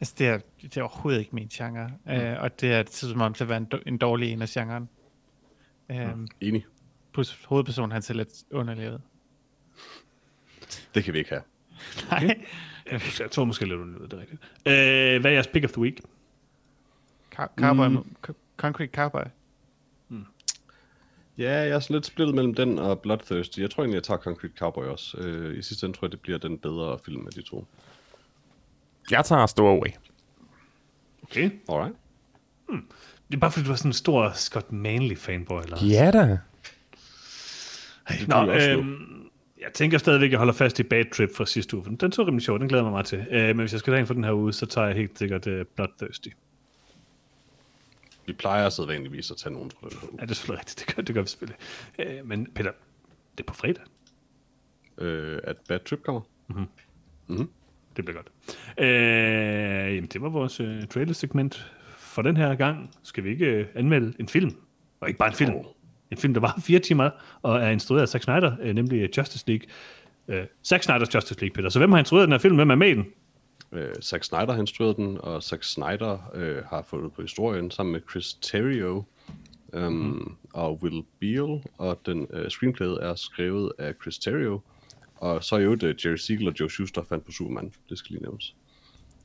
Altså, 0.00 0.14
det 0.18 0.26
er, 0.28 0.38
det 0.62 0.76
er 0.76 0.82
overhovedet 0.82 1.20
ikke 1.20 1.34
min 1.34 1.48
genre. 1.48 1.90
Mm. 2.04 2.12
Øh, 2.12 2.42
og 2.42 2.60
det 2.60 2.72
er 2.74 2.82
det 2.82 2.92
som 2.94 3.20
om 3.20 3.34
til 3.34 3.44
at 3.44 3.48
være 3.48 3.58
en, 3.58 3.68
en 3.86 3.98
dårlig 3.98 4.32
en 4.32 4.42
af 4.42 4.48
genren. 4.48 4.88
Øhm, 5.90 6.28
Enig. 6.40 6.64
plus 7.12 7.44
hovedpersonen, 7.44 7.92
han 7.92 8.02
ser 8.02 8.14
lidt 8.14 8.28
underlevet. 8.50 9.00
Det 10.94 11.04
kan 11.04 11.14
vi 11.14 11.18
ikke 11.18 11.30
have. 11.30 11.42
Nej. 12.10 12.38
Ja, 12.92 13.00
jeg 13.20 13.30
tror 13.30 13.44
måske 13.44 13.64
lidt 13.64 13.80
under 13.80 13.98
det, 13.98 14.10
det 14.10 14.16
er 14.16 14.20
rigtigt. 14.20 14.42
Øh, 14.66 15.20
hvad 15.20 15.30
er 15.30 15.34
jeres 15.34 15.46
pick 15.46 15.64
of 15.64 15.70
the 15.72 15.80
week? 15.82 16.00
Car- 17.34 17.50
Cowboy, 17.56 17.86
mm. 17.86 18.04
Concrete 18.56 18.92
Cowboy. 18.94 19.22
Ja, 21.38 21.52
jeg 21.52 21.68
er 21.68 21.80
sådan 21.80 21.94
lidt 21.94 22.06
splittet 22.06 22.34
mellem 22.34 22.54
den 22.54 22.78
og 22.78 23.00
Bloodthirsty. 23.00 23.60
Jeg 23.60 23.70
tror 23.70 23.82
egentlig, 23.82 23.94
jeg 23.94 24.02
tager 24.02 24.18
Concrete 24.18 24.54
Cowboy 24.58 24.84
også. 24.84 25.18
Øh, 25.18 25.58
I 25.58 25.62
sidste 25.62 25.86
ende 25.86 25.98
tror 25.98 26.06
jeg, 26.06 26.12
det 26.12 26.20
bliver 26.20 26.38
den 26.38 26.58
bedre 26.58 26.98
film 27.04 27.26
af 27.26 27.32
de 27.32 27.42
to. 27.42 27.66
Jeg 29.10 29.24
tager 29.24 29.46
Stowaway. 29.46 29.88
Okay. 31.22 31.50
Alright. 31.68 31.94
Det 33.28 33.34
er 33.34 33.40
bare 33.40 33.52
fordi, 33.52 33.66
du 33.66 33.72
er 33.72 33.76
sådan 33.76 33.88
en 33.88 33.92
stor 33.92 34.32
Scott 34.34 34.72
Manley 34.72 35.16
fanboy, 35.16 35.62
eller? 35.62 35.84
Ja 35.84 36.10
da. 36.10 36.38
Det 38.08 38.28
Nå, 38.28 38.52
øhm, 38.52 39.30
jeg 39.60 39.72
tænker 39.74 39.98
stadigvæk, 39.98 40.26
at 40.26 40.30
jeg 40.30 40.38
holder 40.38 40.52
fast 40.52 40.78
i 40.78 40.82
Bad 40.82 41.04
Trip 41.12 41.36
fra 41.36 41.46
sidste 41.46 41.76
uge. 41.76 41.96
Den 42.00 42.12
så 42.12 42.22
rimelig 42.22 42.44
sjov, 42.44 42.58
den 42.58 42.68
glæder 42.68 42.82
jeg 42.82 42.84
mig 42.84 42.92
meget 42.92 43.06
til. 43.06 43.26
Øh, 43.30 43.46
men 43.46 43.58
hvis 43.58 43.72
jeg 43.72 43.80
skal 43.80 43.92
tage 43.92 44.00
en 44.00 44.06
for 44.06 44.14
den 44.14 44.24
her 44.24 44.32
uge, 44.32 44.52
så 44.52 44.66
tager 44.66 44.86
jeg 44.86 44.96
helt 44.96 45.18
sikkert 45.18 45.46
uh, 45.46 45.60
Bloodthirsty. 45.76 46.28
Vi 48.28 48.32
plejer 48.32 48.68
sædvanligvis 48.68 49.30
at 49.30 49.36
tage 49.36 49.52
nogen 49.52 49.70
fra 49.70 49.88
den 49.88 49.98
her 50.00 50.08
uge. 50.08 50.18
Ja, 50.20 50.24
det 50.24 50.30
er 50.30 50.34
selvfølgelig 50.34 50.58
rigtigt. 50.58 50.78
Det 50.86 50.96
gør, 50.96 51.02
det 51.02 51.14
gør 51.14 51.22
vi 51.22 51.28
selvfølgelig. 51.28 51.58
Øh, 51.98 52.26
men 52.26 52.46
Peter, 52.54 52.70
det 53.38 53.44
er 53.44 53.46
på 53.46 53.54
fredag. 53.54 53.84
Øh, 54.98 55.38
at 55.44 55.56
Bad 55.68 55.78
Trip 55.78 56.02
kommer. 56.02 56.20
Det 57.96 58.04
bliver 58.04 58.12
godt. 58.12 58.28
Øh, 58.78 59.94
jamen, 59.94 60.06
det 60.06 60.22
var 60.22 60.28
vores 60.28 60.60
uh, 60.60 60.84
trailer-segment 60.90 61.72
for 61.96 62.22
den 62.22 62.36
her 62.36 62.54
gang. 62.54 62.90
Skal 63.02 63.24
vi 63.24 63.30
ikke 63.30 63.60
uh, 63.60 63.66
anmelde 63.80 64.14
en 64.20 64.28
film? 64.28 64.56
Og 65.00 65.08
ikke 65.08 65.18
bare 65.18 65.28
en 65.28 65.34
film. 65.34 65.52
Jo. 65.52 65.64
En 66.10 66.16
film, 66.16 66.34
der 66.34 66.40
var 66.40 66.60
fire 66.62 66.78
timer, 66.78 67.10
og 67.42 67.60
er 67.60 67.68
instrueret 67.68 68.02
af 68.02 68.08
Zack 68.08 68.24
Snyder, 68.24 68.56
uh, 68.60 68.66
nemlig 68.66 69.18
Justice 69.18 69.44
League. 69.48 69.66
Uh, 70.28 70.46
Zack 70.64 70.88
Snyder's 70.88 71.14
Justice 71.14 71.40
League, 71.40 71.54
Peter. 71.54 71.68
Så 71.68 71.78
hvem 71.78 71.92
har 71.92 71.98
instrueret 71.98 72.26
den 72.26 72.32
her 72.32 72.38
film? 72.38 72.56
Hvem 72.56 72.70
er 72.70 72.74
med 72.74 72.88
i 72.88 72.94
den? 72.94 73.06
Øh, 73.72 73.94
Zack 74.02 74.24
Snyder 74.24 74.52
har 74.52 74.60
instrueret 74.60 74.96
den, 74.96 75.18
og 75.20 75.42
Zack 75.42 75.64
Snyder 75.64 76.30
øh, 76.34 76.64
har 76.64 76.82
fundet 76.82 77.12
på 77.12 77.22
historien 77.22 77.70
sammen 77.70 77.92
med 77.92 78.00
Chris 78.10 78.34
Terrio 78.34 79.04
um, 79.72 79.92
mm. 79.92 80.36
og 80.52 80.82
Will 80.82 81.04
Beal, 81.20 81.62
og 81.78 82.00
den 82.06 82.26
øh, 82.32 82.50
screenplayet 82.50 82.98
er 83.02 83.14
skrevet 83.14 83.72
af 83.78 83.94
Chris 84.02 84.18
Terrio, 84.18 84.60
og 85.16 85.44
så 85.44 85.56
er 85.56 85.60
jo 85.60 85.74
det 85.74 86.04
Jerry 86.04 86.16
Siegel 86.16 86.48
og 86.48 86.54
Joe 86.60 86.70
Shuster 86.70 87.02
fandt 87.08 87.24
på 87.24 87.32
Superman, 87.32 87.72
det 87.88 87.98
skal 87.98 88.12
lige 88.12 88.22
nævnes. 88.22 88.54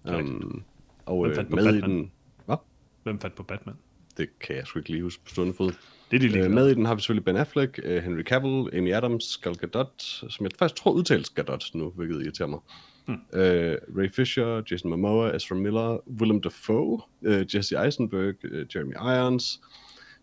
Um, 0.06 0.64
og 1.06 1.22
Hvem 1.22 1.32
øh, 1.32 1.36
fandt 1.36 1.50
på 1.50 1.56
med 1.56 1.64
i 1.64 1.72
Batman? 1.72 1.90
den... 1.90 2.12
Hvad? 2.46 2.58
Hvem 3.04 3.20
fandt 3.20 3.36
på 3.36 3.44
Batman? 3.44 3.76
Det 4.18 4.40
kan 4.40 4.56
jeg 4.56 4.68
sgu 4.68 4.80
ikke 4.80 4.90
lige 4.90 5.04
huske 5.04 5.24
på 5.24 5.30
stående 5.30 5.54
fod. 5.54 5.72
Det 6.12 6.18
er 6.18 6.20
de 6.20 6.28
lige 6.28 6.44
Øh, 6.44 6.52
med 6.52 6.70
i 6.70 6.74
den 6.74 6.86
har 6.86 6.96
vi 6.96 7.02
selvfølgelig 7.02 7.26
Ben 7.26 7.38
Affleck, 7.38 7.80
øh, 7.84 8.04
Henry 8.04 8.24
Cavill, 8.24 8.78
Amy 8.78 8.94
Adams, 8.94 9.38
Gal 9.38 9.56
Gadot, 9.56 10.02
som 10.02 10.46
jeg 10.46 10.52
faktisk 10.60 10.84
tror 10.84 10.92
udtales 10.92 11.30
Gadot 11.30 11.64
nu, 11.74 11.90
hvilket 11.90 12.22
irriterer 12.22 12.48
mig. 12.48 12.60
Hmm. 13.06 13.22
Øh, 13.34 13.78
Ray 13.98 14.12
Fisher, 14.12 14.62
Jason 14.72 14.90
Momoa, 14.90 15.36
Ezra 15.36 15.56
Miller, 15.56 15.98
Willem 16.20 16.42
Dafoe, 16.42 17.02
øh, 17.22 17.56
Jesse 17.56 17.84
Eisenberg, 17.86 18.36
øh, 18.44 18.66
Jeremy 18.76 18.94
Irons, 18.94 19.62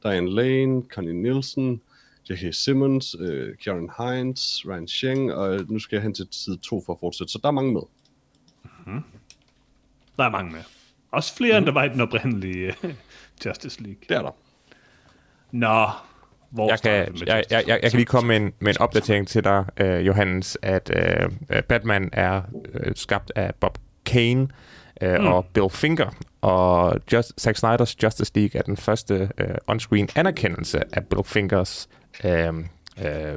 Diane 0.02 0.30
Lane, 0.30 0.82
Connie 0.82 1.14
Nielsen, 1.14 1.80
J.K. 2.30 2.54
Simmons, 2.54 3.16
øh, 3.20 3.56
Kieran 3.56 3.90
Hines, 3.98 4.66
Ryan 4.68 4.88
Sheng, 4.88 5.32
og 5.32 5.60
nu 5.68 5.78
skal 5.78 5.96
jeg 5.96 6.02
hen 6.02 6.14
til 6.14 6.28
side 6.30 6.56
2 6.56 6.82
for 6.86 6.92
at 6.92 7.00
fortsætte, 7.00 7.32
så 7.32 7.38
der 7.42 7.48
er 7.48 7.52
mange 7.52 7.72
med. 7.72 7.82
Der 10.16 10.24
er 10.24 10.30
mange 10.30 10.52
med. 10.52 10.60
Også 11.10 11.36
flere, 11.36 11.52
mm. 11.52 11.58
end 11.58 11.66
der 11.66 11.72
var 11.72 11.84
i 11.84 11.88
den 11.88 12.00
oprindelige 12.00 12.74
uh, 12.84 12.90
Justice 13.46 13.82
League. 13.82 14.00
Det 14.08 14.16
er 14.16 14.22
der. 14.22 14.36
Nå, 15.50 15.86
Hvor 16.50 16.70
Jeg 16.70 16.80
kan, 16.80 16.92
jeg, 17.26 17.26
jeg, 17.26 17.44
jeg, 17.50 17.78
jeg 17.82 17.90
kan 17.90 17.98
lige 17.98 18.04
komme 18.06 18.28
med 18.28 18.36
en, 18.36 18.52
med 18.60 18.74
en 18.74 18.80
opdatering 18.80 19.28
til 19.28 19.44
dig, 19.44 19.64
øh, 19.76 20.06
Johannes, 20.06 20.58
at 20.62 20.90
øh, 20.96 21.28
øh, 21.50 21.62
Batman 21.62 22.10
er 22.12 22.42
øh, 22.74 22.92
skabt 22.96 23.32
af 23.36 23.54
Bob 23.60 23.78
Kane 24.06 24.40
øh, 25.02 25.14
Mm. 25.14 25.20
mm. 25.20 25.26
og 25.26 25.46
Bill 25.54 25.70
Finger, 25.70 26.10
og 26.40 27.00
Just, 27.12 27.40
Zack 27.40 27.58
Snyder's 27.58 27.94
Justice 28.02 28.32
League 28.34 28.58
er 28.58 28.62
den 28.62 28.76
første 28.76 29.30
øh, 29.38 29.46
on-screen 29.70 30.06
anerkendelse 30.16 30.82
af 30.96 31.06
Bill 31.06 31.24
Fingers 31.24 31.88
øh, 32.24 32.46
øh, 32.48 32.54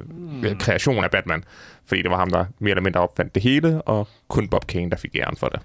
mm. 0.10 0.58
kreation 0.60 1.04
af 1.04 1.12
Batman, 1.12 1.44
fordi 1.86 2.02
det 2.02 2.12
var 2.12 2.18
ham, 2.18 2.30
der 2.30 2.46
mere 2.60 2.72
eller 2.72 2.82
mindre 2.82 3.00
opfandt 3.00 3.36
det 3.36 3.44
hele, 3.44 3.82
og 3.82 4.08
kun 4.28 4.48
Bob 4.48 4.68
Kane, 4.68 4.90
der 4.92 4.98
fik 4.98 5.16
æren 5.16 5.38
for 5.38 5.48
det. 5.48 5.60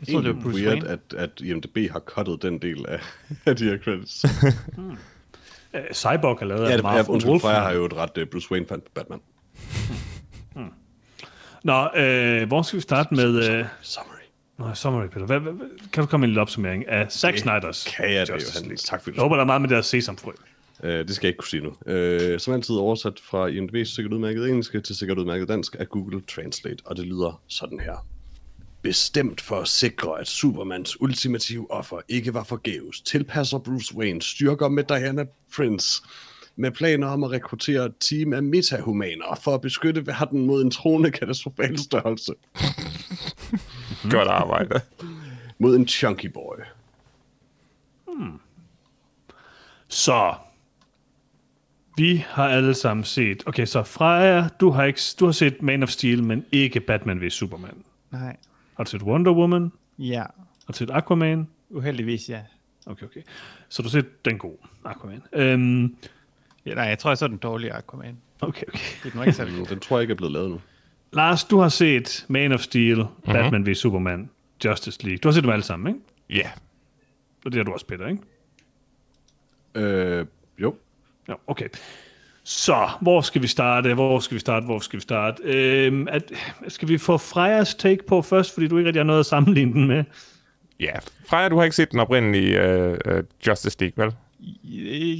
Jeg 0.00 0.08
troede, 0.14 0.26
det 0.28 0.36
var 0.36 0.42
Bruce 0.42 0.56
weird, 0.64 0.82
Wayne. 0.82 0.88
at, 0.88 0.98
at 1.18 1.30
IMDb 1.40 1.92
har 1.92 2.00
cuttet 2.00 2.42
den 2.42 2.58
del 2.58 2.84
af, 2.88 3.00
af 3.46 3.56
de 3.56 3.64
her 3.64 3.78
credits. 3.78 4.24
Øh, 5.74 5.82
Cyborg 5.92 6.38
er 6.42 6.46
lavet 6.46 6.64
ja, 6.64 6.70
af 6.70 6.76
det, 6.76 6.82
Marv 6.82 6.96
ja, 6.96 7.02
undskyld, 7.08 7.30
Wolfman. 7.30 7.54
Har 7.54 7.72
jo 7.72 7.84
et 7.84 7.94
ret 7.94 8.18
uh, 8.18 8.24
Bruce 8.24 8.52
Wayne 8.52 8.66
fan 8.66 8.80
på 8.80 8.90
Batman. 8.94 9.20
Nå, 11.64 11.88
øh, 11.96 12.48
hvor 12.48 12.62
skal 12.62 12.76
vi 12.76 12.80
starte 12.80 13.14
med... 13.14 13.50
Øh, 13.50 13.64
Summary. 13.82 14.16
Nå, 14.58 14.74
summary, 14.74 15.06
Peter. 15.06 15.26
Hvad, 15.26 15.40
hvad, 15.40 15.52
kan 15.92 16.02
du 16.02 16.06
komme 16.06 16.22
med 16.22 16.28
en 16.28 16.30
lille 16.30 16.40
opsummering 16.40 16.88
af 16.88 17.12
Zack 17.12 17.36
Snyder's 17.36 17.96
Kan 17.96 18.12
jeg 18.12 18.26
det, 18.26 18.34
Justice 18.34 18.64
Johan? 18.64 18.76
Tak 18.76 19.02
fordi 19.02 19.16
du 19.16 19.20
Jeg 19.20 19.22
håber, 19.22 19.36
der 19.36 19.42
er 19.42 19.46
meget 19.46 19.60
med 19.60 19.68
deres 19.68 19.86
sesamfrø. 19.86 20.30
Uh, 20.78 20.88
det 20.88 21.14
skal 21.14 21.26
jeg 21.26 21.30
ikke 21.30 21.38
kunne 21.38 21.48
sige 21.48 21.62
nu. 21.62 21.68
Uh, 21.68 22.38
som 22.38 22.54
altid 22.54 22.74
oversat 22.74 23.20
fra 23.20 23.48
IMDb's 23.48 23.94
sikkert 23.94 24.12
udmærket 24.12 24.48
engelsk 24.48 24.84
til 24.84 24.96
sikkert 24.96 25.18
udmærket 25.18 25.48
dansk 25.48 25.76
af 25.78 25.88
Google 25.88 26.20
Translate, 26.20 26.82
og 26.84 26.96
det 26.96 27.06
lyder 27.06 27.42
sådan 27.48 27.80
her. 27.80 28.06
Bestemt 28.86 29.40
for 29.40 29.60
at 29.60 29.68
sikre, 29.68 30.20
at 30.20 30.26
Supermans 30.28 31.00
ultimative 31.00 31.70
offer 31.70 32.00
ikke 32.08 32.34
var 32.34 32.44
forgæves, 32.44 33.00
tilpasser 33.00 33.58
Bruce 33.58 33.96
Wayne 33.96 34.22
styrker 34.22 34.68
med 34.68 34.84
Diana 34.84 35.24
Prince 35.56 36.02
med 36.56 36.70
planer 36.70 37.06
om 37.06 37.24
at 37.24 37.30
rekruttere 37.30 37.84
et 37.86 37.94
team 38.00 38.32
af 38.32 38.42
metahumaner 38.42 39.40
for 39.42 39.54
at 39.54 39.60
beskytte 39.60 40.06
verden 40.06 40.46
mod 40.46 40.62
en 40.62 40.70
troende 40.70 41.10
katastrofal 41.10 41.78
størrelse. 41.78 42.32
Godt 44.16 44.28
arbejde. 44.28 44.80
Mod 45.58 45.76
en 45.76 45.88
chunky 45.88 46.26
boy. 46.26 46.56
Så, 49.88 50.34
vi 51.96 52.24
har 52.28 52.48
alle 52.48 52.74
sammen 52.74 53.04
set... 53.04 53.42
Okay, 53.46 53.66
så 53.66 53.82
Freja, 53.82 54.48
du 54.60 54.70
har, 54.70 54.84
ikke, 54.84 55.00
du 55.20 55.24
har 55.24 55.32
set 55.32 55.62
Man 55.62 55.82
of 55.82 55.88
Steel, 55.88 56.22
men 56.22 56.44
ikke 56.52 56.80
Batman 56.80 57.20
v 57.20 57.30
Superman. 57.30 57.84
Nej. 58.10 58.36
Har 58.76 58.84
du 58.84 58.90
set 58.90 59.02
Wonder 59.02 59.32
Woman? 59.32 59.72
Ja, 59.98 60.24
Har 60.66 60.72
du 60.72 60.76
set 60.78 60.90
Aquaman? 60.90 61.48
uheldigvis 61.70 62.28
ja. 62.28 62.40
Okay, 62.86 63.06
okay. 63.06 63.22
Så 63.68 63.82
du 63.82 63.88
har 63.88 63.90
set 63.90 64.24
den 64.24 64.38
gode 64.38 64.56
Aquaman. 64.84 65.22
Øhm, 65.32 65.96
ja. 66.66 66.74
Nej, 66.74 66.84
jeg 66.84 66.98
tror, 66.98 67.10
jeg 67.10 67.18
så 67.18 67.28
den 67.28 67.36
dårlige 67.36 67.72
Aquaman. 67.72 68.18
okay, 68.40 68.66
okay. 68.68 68.78
Det 69.04 69.16
var 69.16 69.24
ikke 69.24 69.36
særlig 69.36 69.58
god. 69.58 69.66
Den 69.66 69.80
tror 69.80 69.96
jeg 69.98 70.02
ikke 70.02 70.12
er 70.12 70.16
blevet 70.16 70.32
lavet 70.32 70.50
nu. 70.50 70.60
Lars, 71.12 71.44
du 71.44 71.58
har 71.58 71.68
set 71.68 72.24
Man 72.28 72.52
of 72.52 72.60
Steel, 72.60 72.96
mm-hmm. 72.96 73.32
Batman 73.32 73.66
v 73.66 73.74
Superman, 73.74 74.30
Justice 74.64 75.02
League. 75.02 75.18
Du 75.18 75.28
har 75.28 75.32
set 75.32 75.42
dem 75.42 75.52
alle 75.52 75.62
sammen, 75.62 75.94
ikke? 75.94 76.40
Ja. 76.42 76.50
Og 77.44 77.52
det 77.52 77.54
har 77.58 77.64
du 77.64 77.72
også, 77.72 77.86
Peter, 77.86 78.06
ikke? 78.06 78.22
Øh, 79.74 80.26
jo. 80.58 80.74
Ja, 81.28 81.34
okay. 81.46 81.68
Så, 82.48 82.88
hvor 83.00 83.20
skal 83.20 83.42
vi 83.42 83.46
starte? 83.46 83.94
Hvor 83.94 84.18
skal 84.20 84.34
vi 84.34 84.40
starte? 84.40 84.66
Hvor 84.66 84.78
skal 84.78 84.96
vi 84.96 85.02
starte? 85.02 85.42
Øhm, 85.42 86.08
at, 86.10 86.32
skal 86.68 86.88
vi 86.88 86.98
få 86.98 87.18
Frejas 87.18 87.74
take 87.74 88.06
på 88.06 88.22
først, 88.22 88.54
fordi 88.54 88.68
du 88.68 88.78
ikke 88.78 88.88
rigtig 88.88 89.00
har 89.00 89.04
noget 89.04 89.20
at 89.20 89.26
sammenligne 89.26 89.72
den 89.72 89.86
med? 89.86 90.04
Ja. 90.80 90.92
Freja, 91.28 91.48
du 91.48 91.56
har 91.56 91.64
ikke 91.64 91.76
set 91.76 91.90
den 91.92 92.00
oprindelige 92.00 92.78
uh, 92.88 93.14
uh, 93.14 93.20
Justice 93.46 93.76
League, 93.80 94.04
vel? 94.04 94.14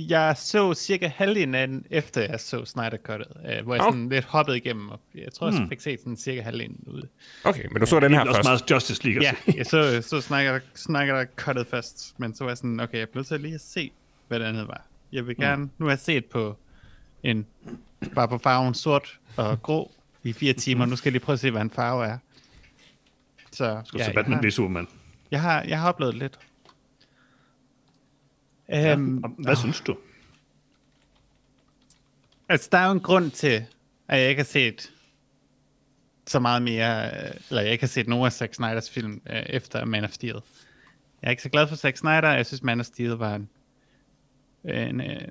Jeg 0.09 0.35
så 0.39 0.75
cirka 0.75 1.11
halvdelen 1.17 1.55
af 1.55 1.67
den, 1.69 1.85
efter 1.91 2.21
jeg 2.21 2.41
så 2.41 2.65
Snyder 2.65 2.97
Cuttet, 3.03 3.29
øh, 3.51 3.65
hvor 3.65 3.75
jeg 3.75 3.83
Okay. 3.83 3.93
sådan 3.93 4.09
lidt 4.09 4.25
hoppede 4.25 4.57
igennem, 4.57 4.89
og 4.89 5.01
jeg 5.15 5.33
tror, 5.33 5.51
jeg 5.51 5.67
fik 5.69 5.81
set 5.81 6.01
sådan 6.01 6.17
cirka 6.17 6.41
halvdelen 6.43 6.85
ud. 6.87 7.03
Okay, 7.45 7.63
men 7.73 7.81
du 7.81 7.87
så 7.87 8.01
den 8.01 8.13
her 8.15 8.21
Det 8.21 8.27
er 8.27 8.29
også 8.29 8.39
først. 8.39 8.49
meget 8.49 8.71
Justice 8.71 9.05
League. 9.05 9.23
Ja, 9.23 9.33
jeg 9.57 9.67
så, 9.67 10.03
så 10.03 10.21
Snyder, 10.21 10.59
Snyder 10.75 11.25
Cuttet 11.37 11.67
først, 11.67 12.15
men 12.19 12.35
så 12.35 12.45
var 12.45 12.51
jeg 12.51 12.57
sådan, 12.57 12.81
okay, 12.81 12.99
jeg 12.99 13.09
blev 13.09 13.21
nødt 13.21 13.29
til 13.29 13.41
lige 13.41 13.55
at 13.55 13.61
se, 13.61 13.91
hvad 14.29 14.41
det 14.41 14.45
andet 14.47 14.69
var. 14.69 14.87
Jeg 15.13 15.27
vil 15.27 15.37
gerne, 15.37 15.69
nu 15.79 15.87
har 15.87 15.93
jeg 15.93 15.99
set 15.99 16.25
på 16.25 16.57
en, 17.31 17.47
bare 18.15 18.29
på 18.29 18.39
farven 18.39 18.75
sort 18.75 19.21
og 19.37 19.63
grå 19.63 19.93
i 20.23 20.33
fire 20.33 20.53
timer, 20.53 20.87
nu 20.87 20.97
skal 20.97 21.09
jeg 21.09 21.13
lige 21.13 21.25
prøve 21.25 21.35
at 21.35 21.41
se, 21.41 21.51
hvad 21.51 21.63
en 21.63 21.71
farve 21.71 22.07
er. 22.07 22.19
Så, 23.53 23.83
Skal 23.85 23.99
ja, 23.99 24.05
ja, 24.05 24.09
jeg, 24.09 24.15
Batman 24.15 24.45
har, 24.45 24.51
Superman. 24.51 24.89
jeg, 25.31 25.41
har, 25.41 25.63
jeg 25.63 25.81
har 25.81 25.89
oplevet 25.89 26.15
lidt. 26.15 26.39
Øhm, 28.75 29.25
Og 29.25 29.31
Hvad 29.39 29.57
synes 29.57 29.81
du? 29.81 29.97
Altså, 32.49 32.69
der 32.73 32.79
er 32.79 32.87
jo 32.87 32.93
en 32.93 33.01
grund 33.01 33.31
til, 33.31 33.65
at 34.09 34.21
jeg 34.21 34.29
ikke 34.29 34.39
har 34.43 34.45
set 34.47 34.93
så 36.27 36.39
meget 36.39 36.63
mere, 36.63 37.07
øh, 37.07 37.35
eller 37.51 37.63
jeg 37.63 37.73
ikke 37.73 37.83
har 37.83 37.89
set 37.89 38.09
nogen 38.09 38.27
af 38.27 38.33
Zack 38.33 38.55
Snyders 38.55 38.91
film 38.91 39.23
øh, 39.31 39.43
efter 39.47 39.85
Man 39.85 40.05
of 40.05 40.11
Steel. 40.11 40.35
Jeg 41.23 41.29
er 41.29 41.31
ikke 41.31 41.43
så 41.43 41.49
glad 41.49 41.69
for 41.69 41.77
Zack 41.77 41.97
Snyder, 41.97 42.33
jeg 42.33 42.47
synes 42.47 42.63
Man 42.63 42.81
of 42.81 42.87
Steel 42.87 43.11
var 43.11 43.35
en, 43.35 43.49
en 44.65 45.01
øh, 45.01 45.29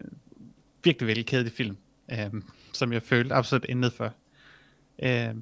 virkelig, 0.84 1.08
virkelig 1.08 1.26
kedelig 1.26 1.52
film, 1.54 1.78
øh, 2.12 2.42
som 2.74 2.94
jeg 2.94 3.04
følte 3.04 3.36
absolut 3.36 3.66
intet 3.70 3.94
for. 3.94 4.14
Øh, 5.04 5.36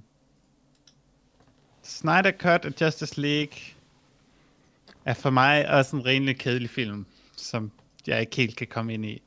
Snyder 1.84 2.32
Cut 2.32 2.65
og 2.65 2.73
Justice 2.82 3.21
League 3.21 3.58
er 5.06 5.13
for 5.13 5.30
mig 5.30 5.69
også 5.69 5.95
en 5.95 6.06
rimelig 6.06 6.38
kedelig 6.38 6.69
film, 6.69 7.06
som 7.36 7.71
jeg 8.08 8.21
ikke 8.21 8.36
helt 8.36 8.56
kan 8.56 8.67
komme 8.67 8.93
ind 8.93 9.06
i. 9.06 9.21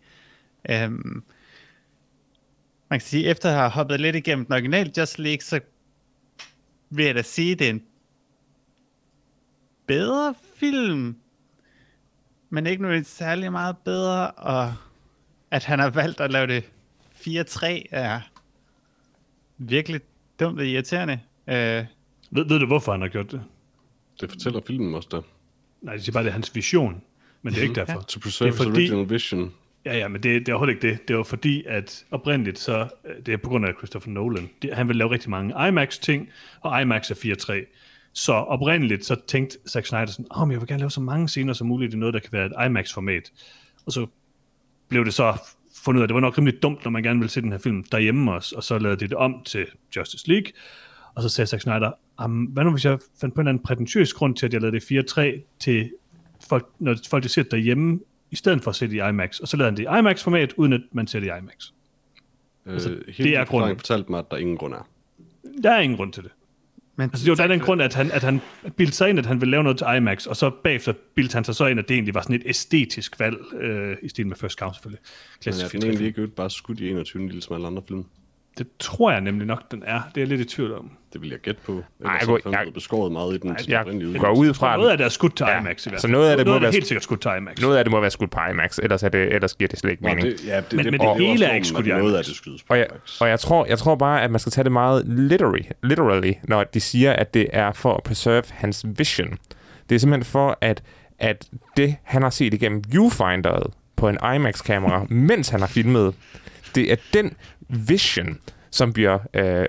Um, 0.73 1.25
man 2.89 3.01
kan 3.01 3.07
sige, 3.07 3.25
efter 3.25 3.49
at 3.49 3.55
have 3.55 3.71
hoppet 3.71 4.01
lidt 4.01 4.17
igennem 4.17 4.45
den 4.45 4.53
originale 4.53 4.93
Just 4.97 5.19
League, 5.19 5.41
så 5.41 5.61
vil 6.91 7.05
jeg 7.05 7.15
da 7.15 7.23
sige, 7.23 7.53
at 7.53 7.59
det 7.59 7.67
er 7.67 7.71
en 7.71 7.85
bedre 9.87 10.35
film, 10.57 11.17
men 12.51 12.67
ikke 12.67 12.83
noget 12.83 13.07
særlig 13.07 13.53
meget 13.53 13.77
bedre, 13.85 14.31
og 14.31 14.75
at 15.51 15.65
han 15.65 15.79
har 15.79 15.91
valgt 15.91 16.21
at 16.21 16.31
lave 16.31 16.47
det 16.47 16.71
4-3 17.29 17.67
er 17.91 18.21
virkelig 19.59 20.01
dumt 20.41 20.59
og 20.61 20.67
irriterende. 20.67 21.21
Uh, 21.47 21.53
Ved, 22.31 22.45
ved 22.49 22.59
du, 22.59 22.67
hvorfor 22.67 22.93
han 22.93 23.01
har 23.01 23.09
gjort 23.09 23.33
det? 23.33 23.43
Det 24.21 24.31
fortæller 24.31 24.61
filmen 24.67 24.95
også 24.95 25.09
der. 25.13 25.23
Nej, 25.83 25.95
det 25.95 26.05
siger 26.05 26.13
bare, 26.13 26.23
det 26.23 26.29
er 26.29 26.33
hans 26.33 26.55
vision. 26.55 27.03
Men 27.43 27.53
det 27.53 27.59
er 27.59 27.63
ikke 27.63 27.75
derfor. 27.75 28.01
To 28.01 28.21
preserve 28.21 28.51
Det 28.51 28.55
er 28.59 28.63
the 28.63 28.71
fordi- 28.71 28.81
original 28.91 29.11
vision. 29.11 29.53
Ja, 29.85 29.97
ja, 29.97 30.09
men 30.09 30.23
det, 30.23 30.41
det 30.41 30.49
er 30.49 30.53
overhovedet 30.53 30.75
ikke 30.85 30.89
det. 30.97 31.09
Det 31.09 31.17
var 31.17 31.23
fordi, 31.23 31.65
at 31.67 32.05
oprindeligt, 32.11 32.59
så 32.59 32.89
øh, 33.05 33.27
det 33.27 33.35
er 33.35 33.39
på 33.39 33.49
grund 33.49 33.67
af 33.67 33.73
Christopher 33.79 34.13
Nolan. 34.13 34.51
Det, 34.63 34.75
han 34.75 34.89
vil 34.89 34.97
lave 34.97 35.11
rigtig 35.11 35.31
mange 35.31 35.69
IMAX-ting, 35.69 36.29
og 36.61 36.83
IMAX 36.83 37.11
er 37.11 37.15
4.3. 37.15 38.11
Så 38.13 38.33
oprindeligt, 38.33 39.05
så 39.05 39.17
tænkte 39.27 39.59
Zack 39.69 39.87
Snyder 39.87 40.07
sådan, 40.07 40.27
åh, 40.31 40.43
oh, 40.43 40.49
men 40.49 40.53
jeg 40.53 40.61
vil 40.61 40.69
gerne 40.69 40.79
lave 40.81 40.91
så 40.91 41.01
mange 41.01 41.29
scener 41.29 41.53
som 41.53 41.67
muligt 41.67 41.95
i 41.95 41.97
noget, 41.97 42.15
der 42.15 42.21
kan 42.21 42.33
være 42.33 42.47
et 42.47 42.67
IMAX-format. 42.67 43.33
Og 43.87 43.93
så 43.93 44.07
blev 44.89 45.05
det 45.05 45.15
så 45.15 45.37
fundet 45.87 45.99
ud 46.01 46.03
af, 46.03 46.09
det 46.09 46.15
var 46.15 46.21
nok 46.21 46.39
rimelig 46.39 46.63
dumt, 46.63 46.85
når 46.85 46.91
man 46.91 47.03
gerne 47.03 47.19
ville 47.19 47.31
se 47.31 47.41
den 47.41 47.53
her 47.53 47.59
film 47.59 47.85
derhjemme 47.85 48.33
også, 48.33 48.57
og 48.57 48.63
så 48.63 48.79
lavede 48.79 49.01
de 49.01 49.09
det 49.09 49.17
om 49.17 49.43
til 49.45 49.67
Justice 49.97 50.29
League. 50.29 50.53
Og 51.15 51.23
så 51.23 51.29
sagde 51.29 51.49
Zack 51.49 51.63
Snyder, 51.63 51.93
"Am, 52.19 52.45
hvad 52.45 52.65
nu 52.65 52.71
hvis 52.71 52.85
jeg 52.85 52.99
fandt 53.21 53.35
på 53.35 53.41
en 53.41 53.47
eller 53.47 53.53
anden 53.53 53.65
prætentiøs 53.65 54.13
grund 54.13 54.37
til, 54.37 54.47
at 54.47 54.53
jeg 54.53 54.61
lavede 54.61 54.77
det 54.77 54.83
4.3 54.83 55.43
til 55.59 55.91
folk, 56.49 56.67
når 56.79 56.97
folk 57.11 57.23
de 57.23 57.29
ser 57.29 57.43
det 57.43 57.53
derhjemme, 57.53 58.01
i 58.31 58.37
stedet 58.37 58.63
for 58.63 58.71
at 58.71 58.77
se 58.77 58.87
det 58.87 58.93
i 58.93 59.09
IMAX. 59.09 59.39
Og 59.39 59.49
så 59.49 59.57
lavede 59.57 59.71
han 59.71 59.77
det 59.77 59.83
i 59.83 59.99
IMAX-format, 59.99 60.53
uden 60.57 60.73
at 60.73 60.81
man 60.93 61.07
ser 61.07 61.21
det 61.21 61.27
i 61.27 61.31
IMAX. 61.39 61.71
Altså, 62.67 62.89
det 63.17 63.37
er 63.37 63.45
grunden. 63.45 63.77
fortalte 63.77 64.11
mig, 64.11 64.19
at 64.19 64.25
der 64.31 64.37
ingen 64.37 64.57
grund 64.57 64.75
er. 64.75 64.89
Der 65.63 65.71
er 65.71 65.81
ingen 65.81 65.97
grund 65.97 66.13
til 66.13 66.23
det. 66.23 66.31
Men 66.97 67.11
Altså, 67.11 67.25
det 67.25 67.31
var 67.31 67.47
der 67.47 67.47
den 67.47 67.61
grund, 67.61 67.83
at 67.83 67.95
han, 67.95 68.11
at 68.11 68.23
han 68.23 68.41
bildte 68.77 68.97
sig 68.97 69.09
ind, 69.09 69.19
at 69.19 69.27
han 69.27 69.41
ville 69.41 69.51
lave 69.51 69.63
noget 69.63 69.79
til 69.79 69.87
IMAX, 69.97 70.27
og 70.27 70.37
så 70.37 70.51
bagefter 70.65 70.93
bildte 71.15 71.35
han 71.35 71.45
sig 71.45 71.55
så 71.55 71.67
ind, 71.67 71.79
at 71.79 71.89
det 71.89 71.95
egentlig 71.95 72.15
var 72.15 72.21
sådan 72.23 72.37
et 72.37 72.43
æstetisk 72.47 73.21
valg, 73.21 73.37
øh, 73.61 73.97
i 74.03 74.09
stil 74.09 74.27
med 74.27 74.37
First 74.37 74.59
Cow 74.59 74.73
selvfølgelig. 74.73 75.01
Men 75.03 75.43
Klassisk 75.43 75.65
er 75.67 75.69
den 75.71 75.81
film. 75.81 75.91
egentlig 75.91 76.07
ikke 76.07 76.27
bare 76.27 76.51
skudt 76.51 76.81
i 76.81 76.91
21, 76.91 77.29
ligesom 77.29 77.55
alle 77.55 77.67
andre 77.67 77.83
film? 77.89 78.05
Det 78.59 78.67
tror 78.79 79.11
jeg 79.13 79.21
nemlig 79.21 79.47
nok, 79.47 79.71
den 79.71 79.83
er. 79.87 80.01
Det 80.15 80.17
er 80.17 80.21
jeg 80.21 80.29
lidt 80.29 80.41
i 80.41 80.45
tvivl 80.45 80.75
om. 80.75 80.91
Det 81.13 81.23
vil 81.23 81.31
jeg 81.31 81.39
gætte 81.39 81.61
på. 81.67 81.73
Ellers 81.73 81.85
Ej, 82.05 82.13
jeg 82.13 82.29
er 82.29 82.51
jeg- 82.51 82.59
blevet 82.61 82.75
beskåret 82.75 83.13
meget 83.13 83.35
i 83.35 83.39
den 83.39 83.57
til 83.57 83.71
Jeg 83.71 83.81
oprindelige 83.81 84.19
går 84.19 84.31
ud 84.39 84.55
fra, 84.55 84.77
Noget 84.77 84.89
af 84.89 84.93
at 84.93 84.99
det 84.99 85.05
er 85.05 85.09
skudt 85.09 85.37
til 85.37 85.47
Ja, 85.49 85.61
IMAX 85.61 85.87
i 85.87 85.89
hvert 85.91 86.01
så 86.01 86.07
fald. 86.07 86.13
noget 86.13 86.31
af 86.31 86.37
det 86.37 86.47
må 86.47 86.51
noget 86.51 86.57
er 86.57 86.61
være- 86.63 86.73
helt 86.73 86.87
sikkert 86.87 87.03
skudt 87.03 87.21
til 87.23 87.31
IMAX. 87.39 87.61
noget 87.61 87.77
af 87.77 87.85
det 87.85 87.91
må 87.91 88.01
være 88.01 88.11
skudt 88.11 88.31
på 88.31 88.41
IMAX, 88.53 88.79
ellers, 88.79 89.03
er 89.03 89.09
det, 89.09 89.35
ellers 89.35 89.55
giver 89.55 89.69
det 89.69 89.79
slet 89.79 89.91
ikke 89.91 90.03
Nå, 90.03 90.09
mening. 90.09 90.27
det, 90.27 90.47
ja, 90.47 90.57
det, 90.57 90.73
Men- 90.73 90.85
det, 90.85 90.93
men 90.93 91.01
det, 91.01 91.09
det 91.19 91.27
hele 91.27 91.45
er 91.45 91.55
ikke 91.55 91.67
skudt 91.67 91.81
at 91.81 91.87
i 91.87 91.91
Noget 91.91 92.05
af 92.05 92.17
IMAX. 92.17 92.27
det 92.27 92.37
skydes 92.37 92.63
på 92.63 92.73
Og 92.73 92.79
jeg, 92.79 92.87
IMAX. 92.91 93.21
og 93.21 93.29
jeg 93.29 93.41
tror, 93.41 93.67
jeg 93.67 93.79
tror 93.79 93.95
bare, 93.95 94.23
at 94.23 94.31
man 94.31 94.41
skal 94.41 94.53
tage 94.53 94.65
det 94.65 94.73
meget 94.73 95.03
literally, 95.09 95.63
literally, 95.83 96.33
når 96.43 96.65
de 96.65 96.81
siger, 96.81 97.13
at 97.13 97.35
det 97.35 97.47
er 97.53 97.73
for 97.73 97.95
at 97.95 98.03
preserve 98.03 98.43
hans 98.51 98.85
vision. 98.99 99.39
Det 99.89 99.95
er 99.95 99.99
simpelthen 99.99 100.25
for, 100.25 100.59
at, 100.61 100.83
at 101.19 101.49
det, 101.77 101.97
han 102.03 102.23
har 102.23 102.31
set 102.31 102.55
igennem 102.55 102.83
viewfinderet 102.89 103.67
på 103.97 104.09
en 104.09 104.19
IMAX-kamera, 104.35 105.07
mens 105.09 105.49
han 105.49 105.61
har 105.61 105.67
filmet, 105.67 106.15
det 106.77 106.93
er 106.93 106.97
den 107.15 107.37
vision, 107.69 108.39
som 108.71 108.93
bliver 108.93 109.19
øh, 109.35 109.67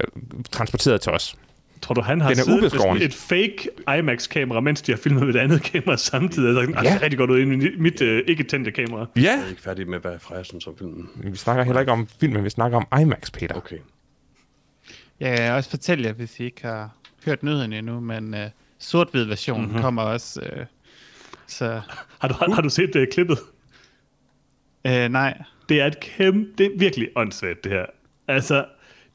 transporteret 0.51 1.01
til 1.01 1.12
os. 1.12 1.36
Tror 1.82 1.93
du, 1.93 2.01
han 2.01 2.22
har 2.22 2.30
Den 2.30 2.39
er 2.39 2.43
siddet 2.43 2.74
med 2.93 3.01
et 3.01 3.14
fake 3.14 3.70
IMAX-kamera, 3.99 4.60
mens 4.60 4.82
de 4.82 4.91
har 4.91 4.97
filmet 4.97 5.26
med 5.28 5.36
et 5.36 5.39
andet 5.39 5.64
kamera 5.64 5.97
samtidig? 6.12 6.58
Og 6.58 6.66
sagt, 6.66 6.76
ja. 6.76 6.82
det 6.82 6.91
ser 6.91 7.01
rigtig 7.01 7.18
godt 7.18 7.30
ud 7.32 7.39
i 7.39 7.45
mit, 7.80 8.01
uh, 8.01 8.08
ikke 8.28 8.43
tændte 8.43 8.72
kamera. 8.72 9.05
Ja, 9.16 9.22
Jeg 9.22 9.39
er 9.45 9.49
ikke 9.49 9.62
færdig 9.62 9.89
med, 9.89 9.99
hvad 9.99 10.20
Freja 10.20 10.43
synes 10.43 10.68
om 10.68 10.78
filmen. 10.78 11.10
vi 11.16 11.38
snakker 11.38 11.64
heller 11.64 11.80
ikke 11.80 11.91
om 11.91 12.08
filmen, 12.20 12.43
vi 12.43 12.49
snakker 12.49 12.78
om 12.91 12.99
IMAX, 13.01 13.32
Peter. 13.32 13.55
Okay. 13.55 13.78
Jeg 15.20 15.38
kan 15.38 15.51
også 15.51 15.70
fortælle 15.70 16.05
jer, 16.08 16.14
hvis 16.14 16.39
I 16.39 16.43
ikke 16.43 16.62
har 16.62 16.95
hørt 17.26 17.43
nyheden 17.43 17.74
endnu, 17.74 17.99
men 17.99 18.34
uh, 18.34 18.39
sort-hvid 18.80 19.24
version 19.24 19.58
Mhm. 19.62 19.68
mm-hmm. 19.68 19.82
kommer 19.82 20.01
også. 20.01 20.41
Uh, 20.58 20.64
så 21.47 21.82
Har 22.20 22.28
du, 22.28 22.34
har, 22.34 22.53
har 22.53 22.62
du 22.62 22.70
set 22.70 22.95
uh, 22.95 23.03
klippet? 23.12 23.38
uh, 24.88 24.91
nej, 24.91 25.38
Det 25.70 25.82
er 25.82 25.86
et 25.86 25.99
kæmpe... 25.99 26.51
Det 26.57 26.65
er 26.65 26.80
virkelig 26.80 27.09
åndssvagt, 27.15 27.63
det 27.63 27.72
her. 27.72 27.86
Altså, 28.28 28.65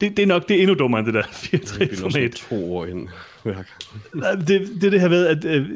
det, 0.00 0.16
det 0.16 0.22
er 0.22 0.26
nok 0.26 0.48
det 0.48 0.57
er 0.57 0.61
endnu 0.61 0.74
dummere 0.74 0.98
end 0.98 1.07
det 1.07 1.14
der 1.14 1.22
4 1.32 1.61
Vi 1.78 1.86
når 1.86 2.11
sådan 2.11 2.11
3 2.11 2.28
to 2.28 2.76
år 2.76 2.86
ind 2.86 3.09
det, 4.46 4.48
det 4.48 4.84
er 4.84 4.90
det 4.90 5.00
her 5.00 5.09
ved, 5.09 5.26
at 5.26 5.61
uh, 5.61 5.66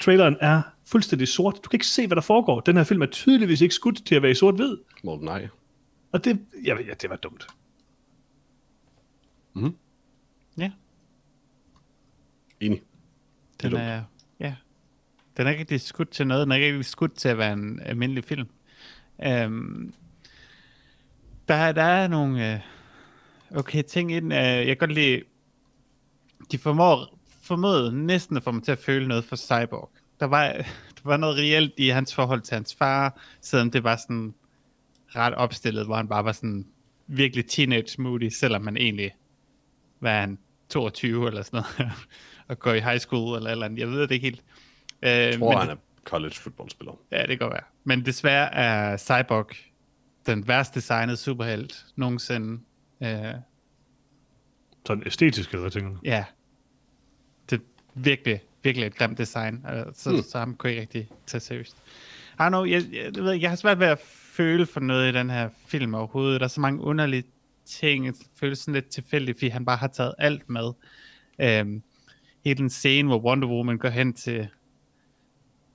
traileren 0.00 0.36
er 0.40 0.62
fuldstændig 0.86 1.28
sort. 1.28 1.54
Du 1.64 1.68
kan 1.68 1.76
ikke 1.76 1.86
se, 1.86 2.06
hvad 2.06 2.14
der 2.14 2.22
foregår. 2.22 2.60
Den 2.60 2.76
her 2.76 2.84
film 2.84 3.02
er 3.02 3.06
tydeligvis 3.06 3.60
ikke 3.60 3.74
skudt 3.74 4.06
til 4.06 4.14
at 4.14 4.22
være 4.22 4.30
i 4.30 4.34
sort-hvid. 4.34 4.76
Morten, 5.04 5.24
nej. 5.24 5.48
Og 6.12 6.24
det, 6.24 6.40
ja, 6.64 6.76
ja, 6.80 6.94
det 7.02 7.10
var 7.10 7.16
dumt. 7.16 7.46
ja, 10.58 10.70
Enig. 12.60 12.82
Det 13.60 13.64
er 13.64 13.68
den 13.68 13.70
dumt. 13.70 13.82
er, 13.82 14.02
ja. 14.40 14.54
Den 15.36 15.46
er 15.46 15.50
ikke 15.50 15.60
rigtig 15.60 15.80
skudt 15.80 16.10
til 16.10 16.26
noget. 16.26 16.44
Den 16.44 16.52
er 16.52 16.56
ikke 16.56 16.66
rigtig 16.66 16.84
skudt 16.84 17.14
til 17.14 17.28
at 17.28 17.38
være 17.38 17.52
en 17.52 17.80
almindelig 17.82 18.24
film. 18.24 18.48
Um, 19.46 19.94
der, 21.48 21.72
der 21.72 21.82
er 21.82 22.08
nogle 22.08 22.52
øh, 22.54 22.60
okay 23.58 23.82
ting 23.82 24.12
i 24.12 24.20
den. 24.20 24.32
Uh, 24.32 24.38
jeg 24.38 24.66
kan 24.66 24.76
godt 24.76 24.92
lide, 24.92 25.22
de 26.52 26.58
formår, 26.58 27.18
formåede 27.42 28.06
næsten 28.06 28.36
at 28.36 28.42
få 28.42 28.50
mig 28.50 28.62
til 28.62 28.72
at 28.72 28.78
føle 28.78 29.08
noget 29.08 29.24
for 29.24 29.36
Cyborg. 29.36 29.90
Der 30.20 30.26
var, 30.26 30.52
der 30.96 31.02
var 31.04 31.16
noget 31.16 31.36
reelt 31.36 31.74
i 31.76 31.88
hans 31.88 32.14
forhold 32.14 32.40
til 32.40 32.54
hans 32.54 32.74
far, 32.74 33.20
selvom 33.40 33.70
det 33.70 33.84
var 33.84 33.96
sådan 33.96 34.34
ret 35.08 35.34
opstillet, 35.34 35.86
hvor 35.86 35.96
han 35.96 36.08
bare 36.08 36.24
var 36.24 36.32
sådan 36.32 36.66
virkelig 37.06 37.46
teenage 37.46 38.02
moody, 38.02 38.28
selvom 38.28 38.62
man 38.62 38.76
egentlig 38.76 39.14
var 40.00 40.20
han 40.20 40.38
22 40.68 41.26
eller 41.28 41.42
sådan 41.42 41.62
noget, 41.78 41.92
og 42.48 42.58
går 42.58 42.72
i 42.72 42.80
high 42.80 42.98
school 42.98 43.36
eller 43.36 43.50
eller 43.50 43.64
andet. 43.64 43.78
Jeg 43.78 43.88
ved 43.90 44.00
det 44.00 44.10
ikke 44.10 44.24
helt. 44.24 44.42
Øh, 45.02 45.10
Jeg 45.10 45.38
tror, 45.38 45.50
men 45.50 45.58
han 45.58 45.70
er 45.70 45.76
college 46.04 46.34
fodboldspiller. 46.34 46.98
ja, 47.12 47.18
det 47.20 47.28
kan 47.28 47.38
godt 47.38 47.52
være. 47.52 47.62
Men 47.84 48.06
desværre 48.06 48.54
er 48.54 48.96
Cyborg 48.96 49.46
den 50.26 50.48
værst 50.48 50.74
designede 50.74 51.16
superhelt 51.16 51.86
nogensinde. 51.96 52.60
Øh, 53.02 53.34
Sådan 54.86 55.02
æstetisk, 55.06 55.50
eller 55.50 55.60
hvad 55.60 55.70
tænker 55.70 55.90
du? 55.90 55.98
ja, 56.04 56.24
det 57.50 57.60
er 57.60 57.64
virkelig, 57.94 58.40
virkelig 58.62 58.86
et 58.86 58.94
grimt 58.94 59.18
design, 59.18 59.66
så, 59.94 60.10
mm. 60.10 60.22
så 60.22 60.38
ham 60.38 60.54
kunne 60.56 60.72
jeg 60.72 60.80
ikke 60.80 60.98
rigtig 60.98 61.16
tage 61.26 61.40
seriøst. 61.40 61.76
I 62.38 62.42
don't 62.42 62.48
know, 62.48 62.64
jeg, 62.64 62.82
jeg, 62.92 63.10
jeg, 63.16 63.24
ved, 63.24 63.32
jeg 63.32 63.50
har 63.50 63.56
svært 63.56 63.78
ved 63.78 63.86
at 63.86 63.98
føle 64.36 64.66
for 64.66 64.80
noget 64.80 65.14
i 65.14 65.18
den 65.18 65.30
her 65.30 65.48
film 65.66 65.94
overhovedet. 65.94 66.40
Der 66.40 66.44
er 66.44 66.48
så 66.48 66.60
mange 66.60 66.80
underlige 66.80 67.24
ting, 67.64 68.06
det 68.06 68.16
føles 68.40 68.58
sådan 68.58 68.74
lidt 68.74 68.88
tilfældigt, 68.88 69.38
fordi 69.38 69.48
han 69.48 69.64
bare 69.64 69.76
har 69.76 69.88
taget 69.88 70.14
alt 70.18 70.50
med. 70.50 70.72
Øhm, 71.40 71.82
hele 72.44 72.58
den 72.58 72.70
scene, 72.70 73.08
hvor 73.08 73.18
Wonder 73.18 73.48
Woman 73.48 73.78
går 73.78 73.88
hen 73.88 74.12
til 74.12 74.36
et 74.40 74.48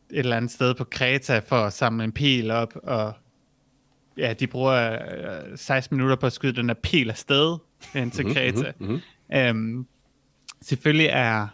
eller 0.10 0.38
andet 0.38 0.52
sted 0.52 0.76
på 0.76 0.84
Kreta 0.84 1.40
for 1.40 1.56
at 1.56 1.74
samle 1.74 2.04
en 2.04 2.12
pil 2.12 2.52
op, 2.52 2.74
og 2.84 3.14
ja, 4.18 4.34
de 4.34 4.48
bruger 4.48 5.00
øh, 5.52 5.58
16 5.58 5.96
minutter 5.98 6.16
på 6.16 6.26
at 6.26 6.34
skyde 6.34 6.54
den 6.56 6.70
her 6.70 6.74
pil 6.74 7.10
afsted 7.10 7.58
hen 7.94 8.12
til 8.12 8.34
Kreta. 8.34 8.72
Mm-hmm. 8.80 9.00
Øhm, 9.34 9.88
selvfølgelig 10.62 11.08
er 11.08 11.48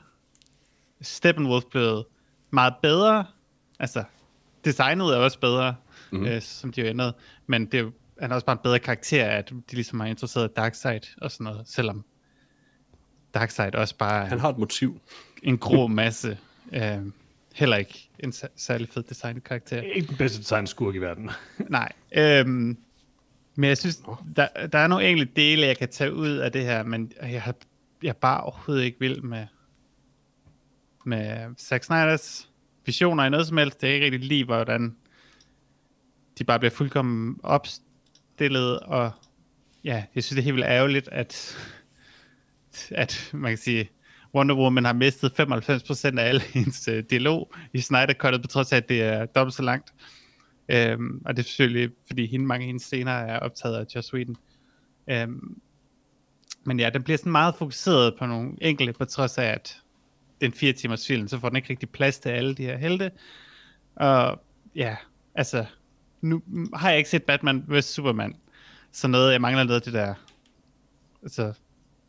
Steppenwolf 1.01 1.63
blevet 1.71 2.05
meget 2.51 2.73
bedre. 2.81 3.25
Altså, 3.79 4.03
designet 4.65 5.05
er 5.07 5.17
også 5.17 5.39
bedre, 5.39 5.75
Mhm. 6.11 6.19
mm-hmm. 6.19 6.35
øh, 6.35 6.41
som 6.41 6.71
de 6.71 6.81
har 6.81 6.87
ændret. 6.89 7.13
Men 7.47 7.65
det 7.65 7.73
er, 7.73 7.79
jo- 7.81 7.91
han 8.21 8.31
er 8.31 8.35
også 8.35 8.45
bare 8.45 8.53
en 8.53 8.59
bedre 8.63 8.79
karakter, 8.79 9.25
at 9.25 9.49
de 9.49 9.75
ligesom 9.75 9.99
har 9.99 10.07
interesseret 10.07 10.55
Darkseid 10.55 10.99
og 11.21 11.31
sådan 11.31 11.43
noget. 11.43 11.61
Selvom 11.69 12.05
Darkseid 13.33 13.75
også 13.75 13.97
bare 13.97 14.25
Han 14.27 14.39
har 14.39 14.49
et 14.49 14.57
motiv. 14.57 15.01
en 15.43 15.57
grå 15.57 15.87
masse. 15.87 16.37
Øh, 16.73 16.97
heller 17.57 17.77
ikke 17.77 18.09
en 18.19 18.29
sa- 18.29 18.53
særlig 18.55 18.89
fed 18.89 19.03
designet 19.03 19.43
karakter. 19.43 19.81
Ikke 19.81 20.07
den 20.07 20.17
bedste 20.17 20.39
design 20.39 20.67
skurk 20.67 20.95
i 20.95 20.97
verden. 20.97 21.29
Nej. 21.69 21.91
Øhm, 22.17 22.77
men 23.55 23.67
jeg 23.67 23.77
synes, 23.77 24.01
der, 24.35 24.67
der 24.67 24.79
er 24.79 24.87
nogle 24.87 25.09
enkelte 25.09 25.33
dele, 25.35 25.65
jeg 25.65 25.77
kan 25.77 25.89
tage 25.89 26.13
ud 26.13 26.29
af 26.29 26.51
det 26.51 26.63
her, 26.63 26.83
men 26.83 27.11
jeg, 27.21 27.41
har, 27.41 27.55
jeg 28.03 28.17
bare 28.17 28.43
overhovedet 28.43 28.83
ikke 28.83 28.99
vild 28.99 29.21
med, 29.21 29.45
med 31.05 31.55
Zack 31.57 31.83
Snyder's 31.83 32.47
visioner 32.85 33.25
i 33.25 33.29
noget 33.29 33.47
som 33.47 33.57
helst. 33.57 33.81
Det 33.81 33.89
er 33.89 33.93
ikke 33.93 34.05
rigtig 34.05 34.23
lige, 34.23 34.45
hvordan 34.45 34.95
de 36.39 36.43
bare 36.43 36.59
bliver 36.59 36.71
fuldkommen 36.71 37.39
opstillet, 37.43 38.79
og 38.79 39.11
ja, 39.83 40.03
jeg 40.15 40.23
synes, 40.23 40.35
det 40.35 40.39
er 40.39 40.43
helt 40.43 40.55
vildt 40.55 40.67
ærgerligt, 40.69 41.09
at, 41.11 41.57
at 42.91 43.29
man 43.33 43.51
kan 43.51 43.57
sige, 43.57 43.89
Wonder 44.37 44.55
Woman 44.55 44.85
har 44.85 44.93
mistet 44.93 45.39
95% 45.39 46.19
af 46.19 46.29
al 46.29 46.39
hendes 46.53 46.87
øh, 46.87 47.03
dialog 47.09 47.53
i 47.73 47.79
Snyder 47.79 48.13
Cut'et, 48.23 48.41
på 48.41 48.47
trods 48.47 48.73
af, 48.73 48.77
at 48.77 48.89
det 48.89 49.01
er 49.01 49.25
dobbelt 49.25 49.55
så 49.55 49.63
langt. 49.63 49.93
Øhm, 50.69 51.21
og 51.25 51.37
det 51.37 51.43
er 51.43 51.47
selvfølgelig, 51.47 51.89
fordi 52.07 52.25
hende, 52.27 52.45
mange 52.45 52.63
af 52.63 52.67
hendes 52.67 52.83
scener 52.83 53.11
er 53.11 53.39
optaget 53.39 53.75
af 53.75 53.85
Joss 53.95 54.13
Whedon. 54.13 54.37
Øhm, 55.07 55.61
men 56.63 56.79
ja, 56.79 56.89
den 56.89 57.03
bliver 57.03 57.17
sådan 57.17 57.31
meget 57.31 57.55
fokuseret 57.55 58.15
på 58.19 58.25
nogle 58.25 58.51
enkelte, 58.61 58.93
på 58.93 59.05
trods 59.05 59.37
af, 59.37 59.45
at 59.45 59.81
den 60.41 60.53
fire 60.53 60.73
timers 60.73 61.07
film, 61.07 61.27
så 61.27 61.39
får 61.39 61.49
den 61.49 61.55
ikke 61.55 61.69
rigtig 61.69 61.89
plads 61.89 62.19
til 62.19 62.29
alle 62.29 62.55
de 62.55 62.63
her 62.63 62.77
helte. 62.77 63.11
Og 63.95 64.41
ja, 64.75 64.95
altså, 65.35 65.65
nu 66.21 66.41
har 66.73 66.89
jeg 66.89 66.97
ikke 66.97 67.09
set 67.09 67.23
Batman 67.23 67.65
vs. 67.67 67.85
Superman, 67.85 68.35
så 68.91 69.07
noget, 69.07 69.31
jeg 69.31 69.41
mangler 69.41 69.63
noget 69.63 69.75
af 69.75 69.81
det 69.81 69.93
der, 69.93 70.13
altså, 71.23 71.53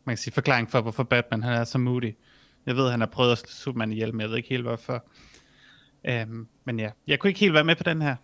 man 0.09 0.15
kan 0.15 0.21
sige, 0.21 0.33
forklaring 0.33 0.71
for, 0.71 0.81
hvorfor 0.81 1.03
Batman 1.03 1.43
han 1.43 1.53
er 1.53 1.63
så 1.63 1.77
moody. 1.77 2.15
Jeg 2.65 2.75
ved, 2.75 2.91
han 2.91 2.99
har 2.99 3.07
prøvet 3.07 3.31
at 3.31 3.37
slå 3.37 3.47
Superman 3.49 3.91
ihjel, 3.91 4.13
men 4.13 4.21
jeg 4.21 4.29
ved 4.29 4.37
ikke 4.37 4.49
helt 4.49 4.63
hvorfor. 4.63 5.05
Øhm, 6.07 6.47
men 6.65 6.79
ja, 6.79 6.89
jeg 7.07 7.19
kunne 7.19 7.29
ikke 7.29 7.39
helt 7.39 7.53
være 7.53 7.63
med 7.63 7.75
på 7.75 7.83
den 7.83 8.01
her. 8.01 8.15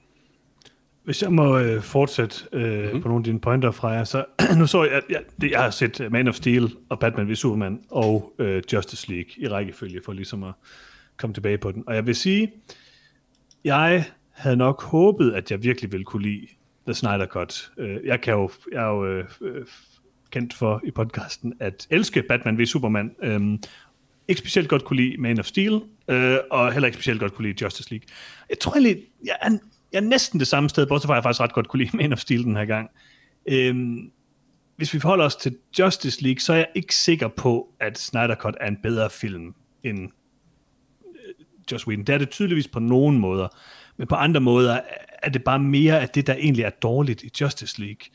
Hvis 1.04 1.22
jeg 1.24 1.34
må 1.34 1.58
øh, 1.60 1.82
fortsætte 1.82 2.36
øh, 2.52 2.74
Mhm. 2.74 2.84
mm-hmm. 2.86 3.02
på 3.02 3.08
nogle 3.08 3.22
af 3.22 3.24
dine 3.24 3.40
pointer 3.40 3.72
fra 3.72 3.88
jer, 3.90 4.04
så 4.04 4.26
nu 4.60 4.68
så 4.68 4.84
jeg, 4.84 5.02
jeg, 5.10 5.22
det, 5.42 5.52
jeg 5.52 5.64
har 5.64 5.70
set 5.70 6.00
øh, 6.02 6.12
Man 6.12 6.28
of 6.28 6.36
Steel 6.36 6.76
og 6.90 7.00
Batman 7.00 7.30
v 7.30 7.36
Superman 7.36 7.80
og 7.92 8.34
øh, 8.40 8.64
Justice 8.74 9.10
League 9.12 9.32
i 9.38 9.48
rækkefølge 9.48 10.02
for 10.06 10.14
ligesom 10.14 10.44
at 10.44 10.54
komme 11.18 11.34
tilbage 11.34 11.58
på 11.58 11.72
den. 11.72 11.84
Og 11.88 11.96
jeg 11.96 12.06
vil 12.08 12.16
sige, 12.16 12.52
jeg 13.64 14.06
havde 14.32 14.56
nok 14.56 14.84
håbet, 14.84 15.34
at 15.34 15.52
jeg 15.52 15.64
virkelig 15.64 15.92
ville 15.92 16.06
kunne 16.06 16.24
lide 16.24 16.48
The 16.88 16.94
Snyder 16.94 17.26
Cut. 17.28 17.72
Øh, 17.78 17.98
jeg, 18.06 18.22
kan 18.22 18.34
jo, 18.34 18.50
jeg 18.72 18.84
er 18.84 18.88
jo 18.90 19.06
øh, 19.06 19.26
øh, 19.42 19.66
kendt 20.32 20.54
for 20.54 20.82
i 20.84 20.92
podcasten 20.92 21.54
at 21.60 21.88
elske 21.90 22.24
Batman 22.30 22.58
v 22.58 22.66
Superman. 22.66 23.16
Øhm, 23.24 23.60
ikke 24.28 24.40
specielt 24.40 24.70
godt 24.70 24.84
kunne 24.84 24.98
lide 24.98 25.22
Man 25.22 25.40
of 25.40 25.46
Steel, 25.46 25.82
øh, 26.08 26.38
og 26.52 26.74
heller 26.74 26.88
ikke 26.88 26.96
specielt 26.96 27.20
godt 27.20 27.34
kunne 27.34 27.48
lide 27.48 27.64
Justice 27.64 27.92
League. 27.92 28.08
Jeg 28.50 28.60
tror 28.60 28.72
egentlig, 28.72 29.04
jeg 29.26 29.36
er, 29.42 29.50
jeg 29.92 29.98
er 29.98 30.08
næsten 30.08 30.40
det 30.40 30.48
samme 30.48 30.70
sted, 30.70 30.86
bortset 30.88 31.08
fra, 31.08 31.14
at 31.14 31.18
jeg 31.18 31.24
faktisk 31.24 31.42
ret 31.42 31.54
godt 31.54 31.68
kunne 31.68 31.84
lide 31.84 31.98
Man 32.02 32.14
of 32.14 32.20
Steel 32.20 32.44
den 32.44 32.56
her 32.56 32.66
gang. 32.66 32.90
Øhm, 33.50 34.12
hvis 34.76 34.94
vi 34.94 35.00
forholder 35.00 35.26
os 35.26 35.36
til 35.36 35.58
Justice 35.80 36.24
League, 36.24 36.40
så 36.40 36.54
er 36.54 36.58
jeg 36.58 36.68
ikke 36.76 36.96
sikker 36.96 37.28
på, 37.28 37.70
at 37.80 37.98
Snyder 37.98 38.36
Cut 38.36 38.56
er 38.62 38.68
en 38.68 38.78
bedre 38.84 39.10
film 39.10 39.56
end 39.84 40.10
øh, 41.06 41.46
Joss 41.72 41.88
Whedon. 41.88 42.06
Det 42.06 42.14
er 42.14 42.18
det 42.18 42.30
tydeligvis 42.30 42.68
på 42.68 42.80
nogen 42.80 43.18
måder, 43.18 43.48
men 43.98 44.08
på 44.08 44.16
andre 44.16 44.42
måder 44.42 44.82
er 45.24 45.30
det 45.30 45.44
bare 45.44 45.60
mere 45.60 46.02
af 46.02 46.10
det, 46.10 46.28
der 46.28 46.34
egentlig 46.34 46.64
er 46.64 46.70
dårligt 46.70 47.24
i 47.24 47.32
Justice 47.42 47.82
League. 47.82 48.06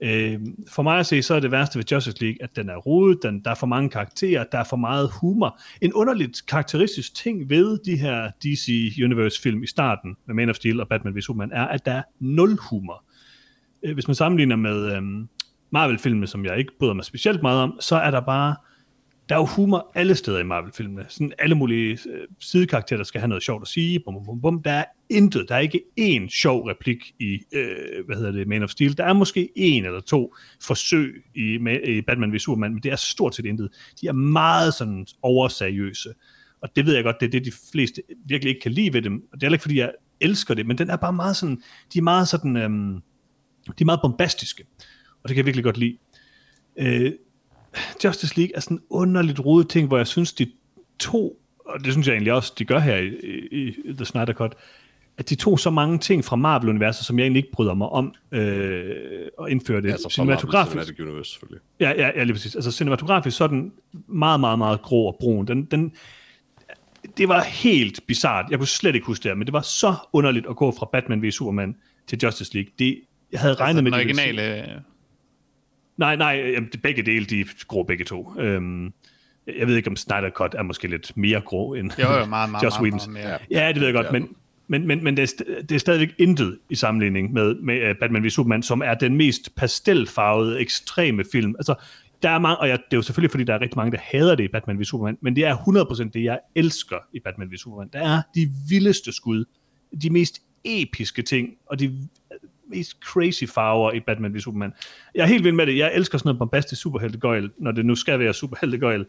Øh, 0.00 0.40
for 0.70 0.82
mig 0.82 0.98
at 0.98 1.06
se, 1.06 1.22
så 1.22 1.34
er 1.34 1.40
det 1.40 1.50
værste 1.50 1.78
ved 1.78 1.84
Justice 1.92 2.24
League, 2.24 2.42
at 2.42 2.56
den 2.56 2.68
er 2.68 2.76
rodet, 2.76 3.18
den, 3.22 3.44
der 3.44 3.50
er 3.50 3.54
for 3.54 3.66
mange 3.66 3.90
karakterer, 3.90 4.44
der 4.52 4.58
er 4.58 4.64
for 4.64 4.76
meget 4.76 5.10
humor. 5.20 5.60
En 5.80 5.92
underligt 5.92 6.46
karakteristisk 6.48 7.14
ting 7.14 7.50
ved 7.50 7.78
de 7.84 7.96
her 7.96 8.30
DC 8.42 8.96
Universe 9.04 9.42
film 9.42 9.62
i 9.62 9.66
starten, 9.66 10.16
med 10.26 10.34
Man 10.34 10.50
of 10.50 10.56
Steel 10.56 10.80
og 10.80 10.88
Batman 10.88 11.16
v 11.16 11.20
Superman, 11.20 11.52
er, 11.52 11.64
at 11.64 11.86
der 11.86 11.92
er 11.92 12.02
nul 12.20 12.58
humor. 12.70 13.04
Øh, 13.82 13.94
hvis 13.94 14.08
man 14.08 14.14
sammenligner 14.14 14.56
med 14.56 14.96
øh, 14.96 15.02
Marvel-filmene, 15.70 16.26
som 16.26 16.44
jeg 16.44 16.58
ikke 16.58 16.72
bryder 16.78 16.94
mig 16.94 17.04
specielt 17.04 17.42
meget 17.42 17.62
om, 17.62 17.78
så 17.80 17.96
er 17.96 18.10
der 18.10 18.20
bare, 18.20 18.56
der 19.28 19.34
er 19.34 19.38
jo 19.38 19.46
humor 19.46 19.92
alle 19.94 20.14
steder 20.14 20.38
i 20.38 20.42
Marvel-filmene. 20.42 21.04
Sådan 21.08 21.32
alle 21.38 21.54
mulige 21.54 21.92
øh, 21.92 22.26
sidekarakterer, 22.40 22.96
der 22.96 23.04
skal 23.04 23.20
have 23.20 23.28
noget 23.28 23.42
sjovt 23.42 23.62
at 23.62 23.68
sige. 23.68 24.00
Bum, 24.00 24.14
bum, 24.24 24.40
bum. 24.40 24.62
Der 24.62 24.70
er 24.70 24.84
intet. 25.10 25.46
Der 25.48 25.54
er 25.54 25.58
ikke 25.58 25.82
én 26.00 26.28
sjov 26.28 26.66
replik 26.66 26.98
i, 27.20 27.38
øh, 27.52 28.06
hvad 28.06 28.16
hedder 28.16 28.32
det, 28.32 28.48
Man 28.48 28.62
of 28.62 28.70
Steel. 28.70 28.96
Der 28.96 29.04
er 29.04 29.12
måske 29.12 29.48
en 29.56 29.84
eller 29.84 30.00
to 30.00 30.34
forsøg 30.62 31.24
i, 31.34 31.58
i 31.84 32.00
Batman 32.00 32.34
vs. 32.34 32.42
Superman, 32.42 32.72
men 32.72 32.82
det 32.82 32.92
er 32.92 32.96
stort 32.96 33.34
set 33.34 33.46
intet. 33.46 33.68
De 34.00 34.08
er 34.08 34.12
meget 34.12 34.74
sådan 34.74 35.06
overseriøse. 35.22 36.14
Og 36.62 36.68
det 36.76 36.86
ved 36.86 36.94
jeg 36.94 37.04
godt, 37.04 37.16
det 37.20 37.26
er 37.26 37.30
det, 37.30 37.44
de 37.44 37.52
fleste 37.72 38.02
virkelig 38.26 38.50
ikke 38.50 38.60
kan 38.60 38.72
lide 38.72 38.92
ved 38.92 39.02
dem. 39.02 39.14
Og 39.14 39.20
det 39.32 39.42
er 39.42 39.46
heller 39.46 39.54
ikke, 39.54 39.62
fordi 39.62 39.78
jeg 39.78 39.92
elsker 40.20 40.54
det, 40.54 40.66
men 40.66 40.78
den 40.78 40.90
er 40.90 40.96
bare 40.96 41.12
meget 41.12 41.36
sådan, 41.36 41.62
de 41.92 41.98
er 41.98 42.02
meget 42.02 42.28
sådan, 42.28 42.56
øhm, 42.56 42.94
de 43.66 43.80
er 43.80 43.84
meget 43.84 44.00
bombastiske. 44.02 44.64
Og 45.22 45.28
det 45.28 45.34
kan 45.34 45.36
jeg 45.36 45.46
virkelig 45.46 45.64
godt 45.64 45.78
lide. 45.78 45.98
Øh, 46.78 47.12
Justice 48.04 48.36
League 48.36 48.56
er 48.56 48.60
sådan 48.60 48.76
en 48.76 48.82
underligt 48.90 49.40
rodet 49.40 49.68
ting, 49.68 49.88
hvor 49.88 49.96
jeg 49.96 50.06
synes, 50.06 50.32
de 50.32 50.46
to, 50.98 51.40
og 51.64 51.84
det 51.84 51.92
synes 51.92 52.06
jeg 52.06 52.12
egentlig 52.12 52.32
også, 52.32 52.52
de 52.58 52.64
gør 52.64 52.78
her 52.78 52.96
i, 52.96 53.08
i, 53.52 53.68
i 53.84 53.92
The 53.92 54.04
Snyder 54.04 54.32
Cut, 54.32 54.54
at 55.18 55.30
de 55.30 55.34
tog 55.34 55.60
så 55.60 55.70
mange 55.70 55.98
ting 55.98 56.24
fra 56.24 56.36
Marvel-universet, 56.36 57.06
som 57.06 57.18
jeg 57.18 57.24
egentlig 57.24 57.38
ikke 57.38 57.52
bryder 57.52 57.74
mig 57.74 57.88
om, 57.88 58.14
øh, 58.32 58.94
og 59.38 59.50
indførte 59.50 59.86
det 59.86 59.92
Altså 59.92 60.08
cinematografisk. 60.10 60.70
Cinematic 60.72 61.00
Universe, 61.00 61.30
selvfølgelig. 61.30 61.60
Ja, 61.80 61.90
ja, 61.90 62.10
ja, 62.16 62.24
lige 62.24 62.34
præcis. 62.34 62.54
Altså 62.54 62.70
cinematografisk, 62.70 63.36
så 63.36 63.44
er 63.44 63.48
den 63.48 63.72
meget, 64.06 64.40
meget, 64.40 64.58
meget 64.58 64.82
grå 64.82 65.06
og 65.06 65.16
brun. 65.20 65.46
Den, 65.46 65.64
den, 65.64 65.92
det 67.16 67.28
var 67.28 67.42
helt 67.42 68.00
bizart. 68.06 68.46
Jeg 68.50 68.58
kunne 68.58 68.68
slet 68.68 68.94
ikke 68.94 69.06
huske 69.06 69.22
det 69.22 69.30
her, 69.30 69.36
men 69.36 69.46
det 69.46 69.52
var 69.52 69.60
så 69.60 69.94
underligt 70.12 70.46
at 70.50 70.56
gå 70.56 70.74
fra 70.78 70.88
Batman 70.92 71.22
v 71.22 71.30
Superman 71.30 71.76
til 72.06 72.18
Justice 72.22 72.54
League. 72.54 72.72
Det, 72.78 73.00
jeg 73.32 73.40
havde 73.40 73.54
regnet 73.54 73.68
Altså, 73.68 73.82
med, 73.82 73.92
den 73.92 74.08
det 74.08 74.18
originale... 74.18 74.82
Nej, 75.96 76.16
nej, 76.16 76.50
jamen, 76.54 76.68
det- 76.72 76.82
begge 76.82 77.02
dele, 77.02 77.24
de 77.26 77.40
er 77.40 77.44
grå 77.68 77.82
begge 77.82 78.04
to. 78.04 78.32
Øhm, 78.40 78.92
jeg 79.58 79.66
ved 79.66 79.76
ikke, 79.76 79.90
om 79.90 79.96
Snyder 79.96 80.30
Cut 80.30 80.54
er 80.58 80.62
måske 80.62 80.88
lidt 80.88 81.16
mere 81.16 81.40
grå 81.40 81.74
end 81.74 81.90
var 81.98 82.18
jo 82.20 82.24
meget, 82.26 82.50
meget, 82.50 82.62
Joss 82.64 82.76
meget, 82.80 82.92
Whedon's. 82.94 83.10
meget 83.10 83.26
mere. 83.26 83.38
Ja, 83.62 83.68
det 83.72 83.76
ved 83.80 83.86
jeg 83.86 83.94
godt, 83.94 84.06
Ja. 84.06 84.12
men, 84.12 84.28
men, 84.68 84.86
men, 84.86 85.04
men 85.04 85.16
det, 85.16 85.22
er, 85.48 85.62
det 85.62 85.72
er 85.74 85.78
stadigvæk 85.78 86.14
intet 86.18 86.58
i 86.70 86.74
sammenligning 86.74 87.32
med, 87.32 87.54
med 87.54 87.90
uh, 87.90 87.96
Batman 88.00 88.24
v 88.24 88.28
Superman, 88.28 88.62
som 88.62 88.82
er 88.84 88.94
den 88.94 89.16
mest 89.16 89.54
pastelfarvede, 89.56 90.60
ekstreme 90.60 91.24
film. 91.32 91.54
Altså, 91.58 91.74
der 92.22 92.30
er 92.30 92.38
mange, 92.38 92.56
og 92.56 92.68
jeg, 92.68 92.78
det 92.78 92.92
er 92.92 92.96
jo 92.96 93.02
selvfølgelig, 93.02 93.30
fordi 93.30 93.44
der 93.44 93.54
er 93.54 93.60
rigtig 93.60 93.76
mange, 93.78 93.92
der 93.92 93.98
hader 94.02 94.34
det 94.34 94.44
i 94.44 94.48
Batman 94.48 94.80
v 94.80 94.84
Superman, 94.84 95.18
men 95.20 95.36
det 95.36 95.44
er 95.44 95.56
100% 95.56 96.10
det, 96.14 96.22
jeg 96.24 96.38
elsker 96.54 96.96
i 97.12 97.20
Batman 97.20 97.48
v 97.52 97.56
Superman. 97.56 97.88
Der 97.92 97.98
er 98.16 98.22
de 98.34 98.48
vildeste 98.68 99.12
skud, 99.12 99.44
de 100.02 100.10
mest 100.10 100.42
episke 100.64 101.22
ting, 101.22 101.48
og 101.66 101.78
de 101.80 101.92
mest 102.70 102.92
crazy 103.04 103.44
farver 103.44 103.92
i 103.92 104.00
Batman 104.00 104.34
v 104.34 104.38
Superman. 104.38 104.72
Jeg 105.14 105.22
er 105.22 105.26
helt 105.26 105.44
vild 105.44 105.54
med 105.54 105.66
det. 105.66 105.78
Jeg 105.78 105.94
elsker 105.94 106.18
sådan 106.18 106.28
noget 106.28 106.38
bombastisk 106.38 106.82
superheltegøjl, 106.82 107.50
når 107.58 107.72
det 107.72 107.86
nu 107.86 107.94
skal 107.94 108.18
være 108.18 108.34
superheltegøjl. 108.34 109.06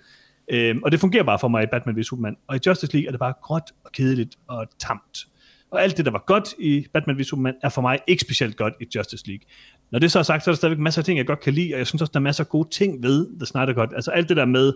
Øhm, 0.52 0.84
og 0.84 0.92
det 0.92 1.00
fungerer 1.00 1.24
bare 1.24 1.40
for 1.40 1.48
mig 1.48 1.64
i 1.64 1.68
Batman 1.72 1.98
v 1.98 2.04
Superman. 2.04 2.36
Og 2.48 2.56
i 2.56 2.60
Justice 2.68 2.94
League 2.94 3.08
er 3.08 3.12
det 3.12 3.20
bare 3.20 3.34
gråt 3.42 3.72
og 3.86 3.92
kedeligt 3.92 4.36
og 4.48 4.68
tamt. 4.80 5.28
Og 5.72 5.84
alt 5.84 5.98
det, 5.98 6.06
der 6.06 6.12
var 6.12 6.24
godt 6.28 6.54
i 6.60 6.86
Batman 6.94 7.20
v 7.20 7.24
Superman, 7.24 7.56
er 7.64 7.70
for 7.70 7.82
mig 7.82 8.00
ikke 8.08 8.22
specielt 8.22 8.58
godt 8.58 8.74
i 8.82 8.86
Justice 8.96 9.28
League. 9.28 9.46
Når 9.92 10.00
det 10.00 10.12
så 10.12 10.20
er 10.20 10.24
sagt, 10.24 10.44
så 10.44 10.50
er 10.50 10.54
der 10.54 10.58
stadigvæk 10.58 10.80
masser 10.80 11.02
af 11.02 11.06
ting, 11.06 11.18
jeg 11.18 11.28
godt 11.28 11.40
kan 11.40 11.54
lide, 11.54 11.74
og 11.74 11.78
jeg 11.78 11.88
synes 11.88 12.02
også, 12.02 12.12
der 12.12 12.20
er 12.20 12.24
masser 12.24 12.44
af 12.44 12.50
gode 12.50 12.70
ting 12.70 13.04
ved 13.04 13.40
The 13.40 13.46
Snyder 13.46 13.74
Cut. 13.74 13.94
Altså 13.96 14.12
alt 14.12 14.30
det 14.30 14.38
der 14.38 14.46
med 14.46 14.74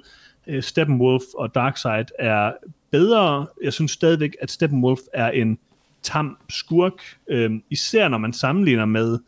øh, 0.48 0.64
Steppenwolf 0.64 1.24
og 1.38 1.56
Darkseid 1.56 2.06
er 2.20 2.52
bedre. 2.92 3.48
Jeg 3.64 3.74
synes 3.74 3.92
stadigvæk, 3.92 4.36
at 4.42 4.52
Steppenwolf 4.52 5.00
er 5.14 5.30
en 5.30 5.58
tam 6.04 6.38
skurk, 6.50 6.94
øhm, 7.30 7.62
især 7.70 8.08
når 8.08 8.18
man 8.18 8.34
sammenligner 8.34 8.86
med, 8.86 9.20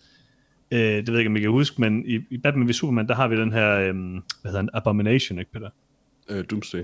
øh, 0.72 0.80
det 0.80 1.08
ved 1.08 1.14
jeg 1.14 1.20
ikke, 1.20 1.30
om 1.30 1.36
I 1.36 1.40
kan 1.40 1.50
huske, 1.50 1.82
men 1.82 2.04
i, 2.06 2.20
i 2.30 2.38
Batman 2.38 2.68
v 2.70 2.72
Superman, 2.72 3.08
der 3.08 3.16
har 3.16 3.28
vi 3.28 3.38
den 3.38 3.52
her, 3.54 3.70
øhm, 3.80 4.12
hvad 4.42 4.52
hedder 4.52 4.62
den, 4.62 4.70
Abomination, 4.74 5.40
ikke 5.40 5.52
Peter? 5.52 5.70
Øh, 6.30 6.44
Doomsday. 6.52 6.84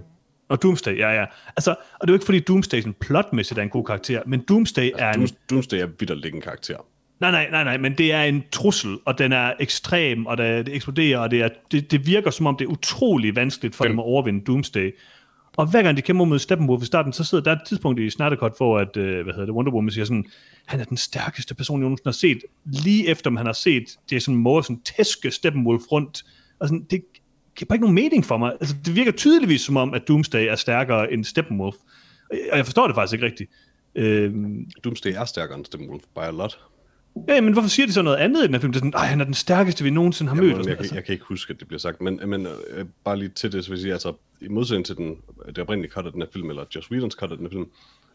Og 0.50 0.62
Doomsday, 0.64 0.98
ja, 0.98 1.10
ja. 1.20 1.26
Altså, 1.48 1.72
og 1.72 2.08
det 2.08 2.10
er 2.10 2.14
jo 2.14 2.16
ikke, 2.16 2.26
fordi 2.26 2.40
Doomsday 2.40 2.80
sådan 2.80 2.96
plotmæssigt 3.02 3.58
er 3.58 3.64
en 3.64 3.70
god 3.70 3.86
karakter, 3.86 4.22
men 4.28 4.40
Doomsday 4.50 4.92
er 4.98 5.10
en... 5.10 5.16
Dooms, 5.16 5.32
Doomsday 5.50 5.78
er 5.78 5.88
vidderligt 6.00 6.36
en 6.36 6.42
karakter. 6.42 6.78
Nej, 7.20 7.32
nej, 7.32 7.50
nej, 7.52 7.64
nej, 7.64 7.78
men 7.78 7.98
det 7.98 8.12
er 8.14 8.24
en 8.24 8.44
trussel, 8.52 8.98
og 9.06 9.18
den 9.18 9.32
er 9.32 9.54
ekstrem, 9.60 10.26
og 10.26 10.38
det, 10.38 10.66
det 10.66 10.76
eksploderer, 10.76 11.20
og 11.20 11.32
det, 11.32 11.42
er, 11.42 11.50
det, 11.72 11.92
det 11.92 12.08
virker 12.08 12.32
som 12.32 12.46
om, 12.46 12.56
det 12.56 12.66
er 12.66 12.70
utrolig 12.70 13.36
vanskeligt 13.36 13.76
for 13.76 13.84
Den- 13.84 13.92
dem 13.92 14.00
at 14.00 14.04
overvinde 14.04 14.44
Doomsday. 14.46 14.96
Og 15.60 15.70
hver 15.70 15.84
gang 15.84 15.98
de 15.98 16.02
kæmper 16.02 16.26
mod 16.26 16.40
Steppenwolf 16.40 16.84
i 16.84 16.86
starten, 16.86 17.14
så 17.14 17.24
sidder 17.24 17.44
der 17.44 17.52
et 17.52 17.62
tidspunkt 17.66 18.00
i 18.00 18.10
Snyder 18.10 18.36
Cut, 18.36 18.54
hvor 18.58 18.80
at, 18.80 18.98
øh, 18.98 19.24
hvad 19.24 19.34
hedder 19.34 19.46
det, 19.46 19.56
Wonder 19.56 19.72
Woman 19.72 19.92
siger 19.92 20.06
sådan, 20.06 20.26
han 20.66 20.80
er 20.80 20.84
den 20.84 20.98
stærkeste 20.98 21.56
person, 21.56 21.80
jeg 21.80 21.84
nogensinde 21.84 22.08
har 22.08 22.12
set, 22.12 22.38
lige 22.66 23.08
efter 23.08 23.30
man 23.30 23.46
har 23.46 23.54
set 23.54 23.84
Jason 24.12 24.36
Moore 24.36 24.64
sådan 24.64 24.82
tæske 24.82 25.32
Steppenwolf 25.32 25.82
rundt. 25.92 26.24
Og 26.60 26.68
sådan, 26.68 26.86
det 26.90 27.02
giver 27.56 27.68
bare 27.68 27.76
ikke 27.76 27.84
nogen 27.84 27.96
mening 27.96 28.26
for 28.26 28.38
mig. 28.38 28.54
Altså, 28.60 28.76
det 28.86 28.96
virker 28.96 29.12
tydeligvis 29.12 29.62
som 29.62 29.78
om, 29.78 29.94
at 29.94 30.08
Doomsday 30.08 30.48
er 30.48 30.56
stærkere 30.56 31.14
end 31.14 31.24
Steppenwolf. 31.24 31.76
Og 32.52 32.58
jeg 32.58 32.66
forstår 32.66 32.88
det 32.88 32.96
faktisk 32.96 33.14
ikke 33.14 33.26
rigtigt. 33.26 33.52
Øh, 33.96 34.34
Doomsday 34.84 35.14
er 35.16 35.26
stærkere 35.26 35.58
end 35.58 35.66
Steppenwolf, 35.66 36.04
by 36.16 36.20
a 36.20 36.32
lot. 36.32 36.60
Ja, 37.28 37.42
men 37.42 37.54
hvorfor 37.54 37.70
siger 37.70 37.88
de 37.88 37.94
så 37.94 38.02
noget 38.02 38.18
andet 38.18 38.44
i 38.44 38.46
den 38.46 38.54
her 38.54 38.62
film? 38.62 38.74
Det 38.74 38.80
er 38.80 38.86
sådan, 38.86 38.94
Ej, 38.94 39.06
han 39.06 39.22
er 39.22 39.26
den 39.26 39.34
stærkeste, 39.34 39.84
vi 39.84 39.90
nogensinde 39.90 40.30
har 40.30 40.36
mødt. 40.36 40.52
Jamen, 40.52 40.62
og 40.62 40.68
jeg, 40.68 40.78
sådan, 40.78 40.90
jeg, 40.90 40.96
jeg 40.96 41.04
kan 41.06 41.14
ikke 41.14 41.26
huske, 41.26 41.54
at 41.54 41.60
det 41.60 41.68
bliver 41.68 41.80
sagt, 41.80 42.02
men, 42.02 42.20
men 42.26 42.48
øh, 42.70 42.86
bare 43.04 43.18
lige 43.18 43.30
til 43.30 43.52
det, 43.52 43.64
så 43.66 43.70
vil 43.70 43.78
jeg 43.78 43.82
sige, 43.82 43.94
altså, 43.94 44.14
i 44.42 44.48
modsætning 44.48 44.86
til 44.86 44.96
den, 44.96 45.18
det 45.48 45.58
oprindelige 45.58 45.92
cut 45.92 46.06
af 46.06 46.12
den 46.12 46.22
her 46.22 46.30
film, 46.34 46.50
eller 46.50 46.66
Joss 46.76 46.92
Whedons 46.92 47.14
cut 47.14 47.32
af 47.32 47.38
den 47.38 47.46
her 47.46 47.52
film, 47.52 47.68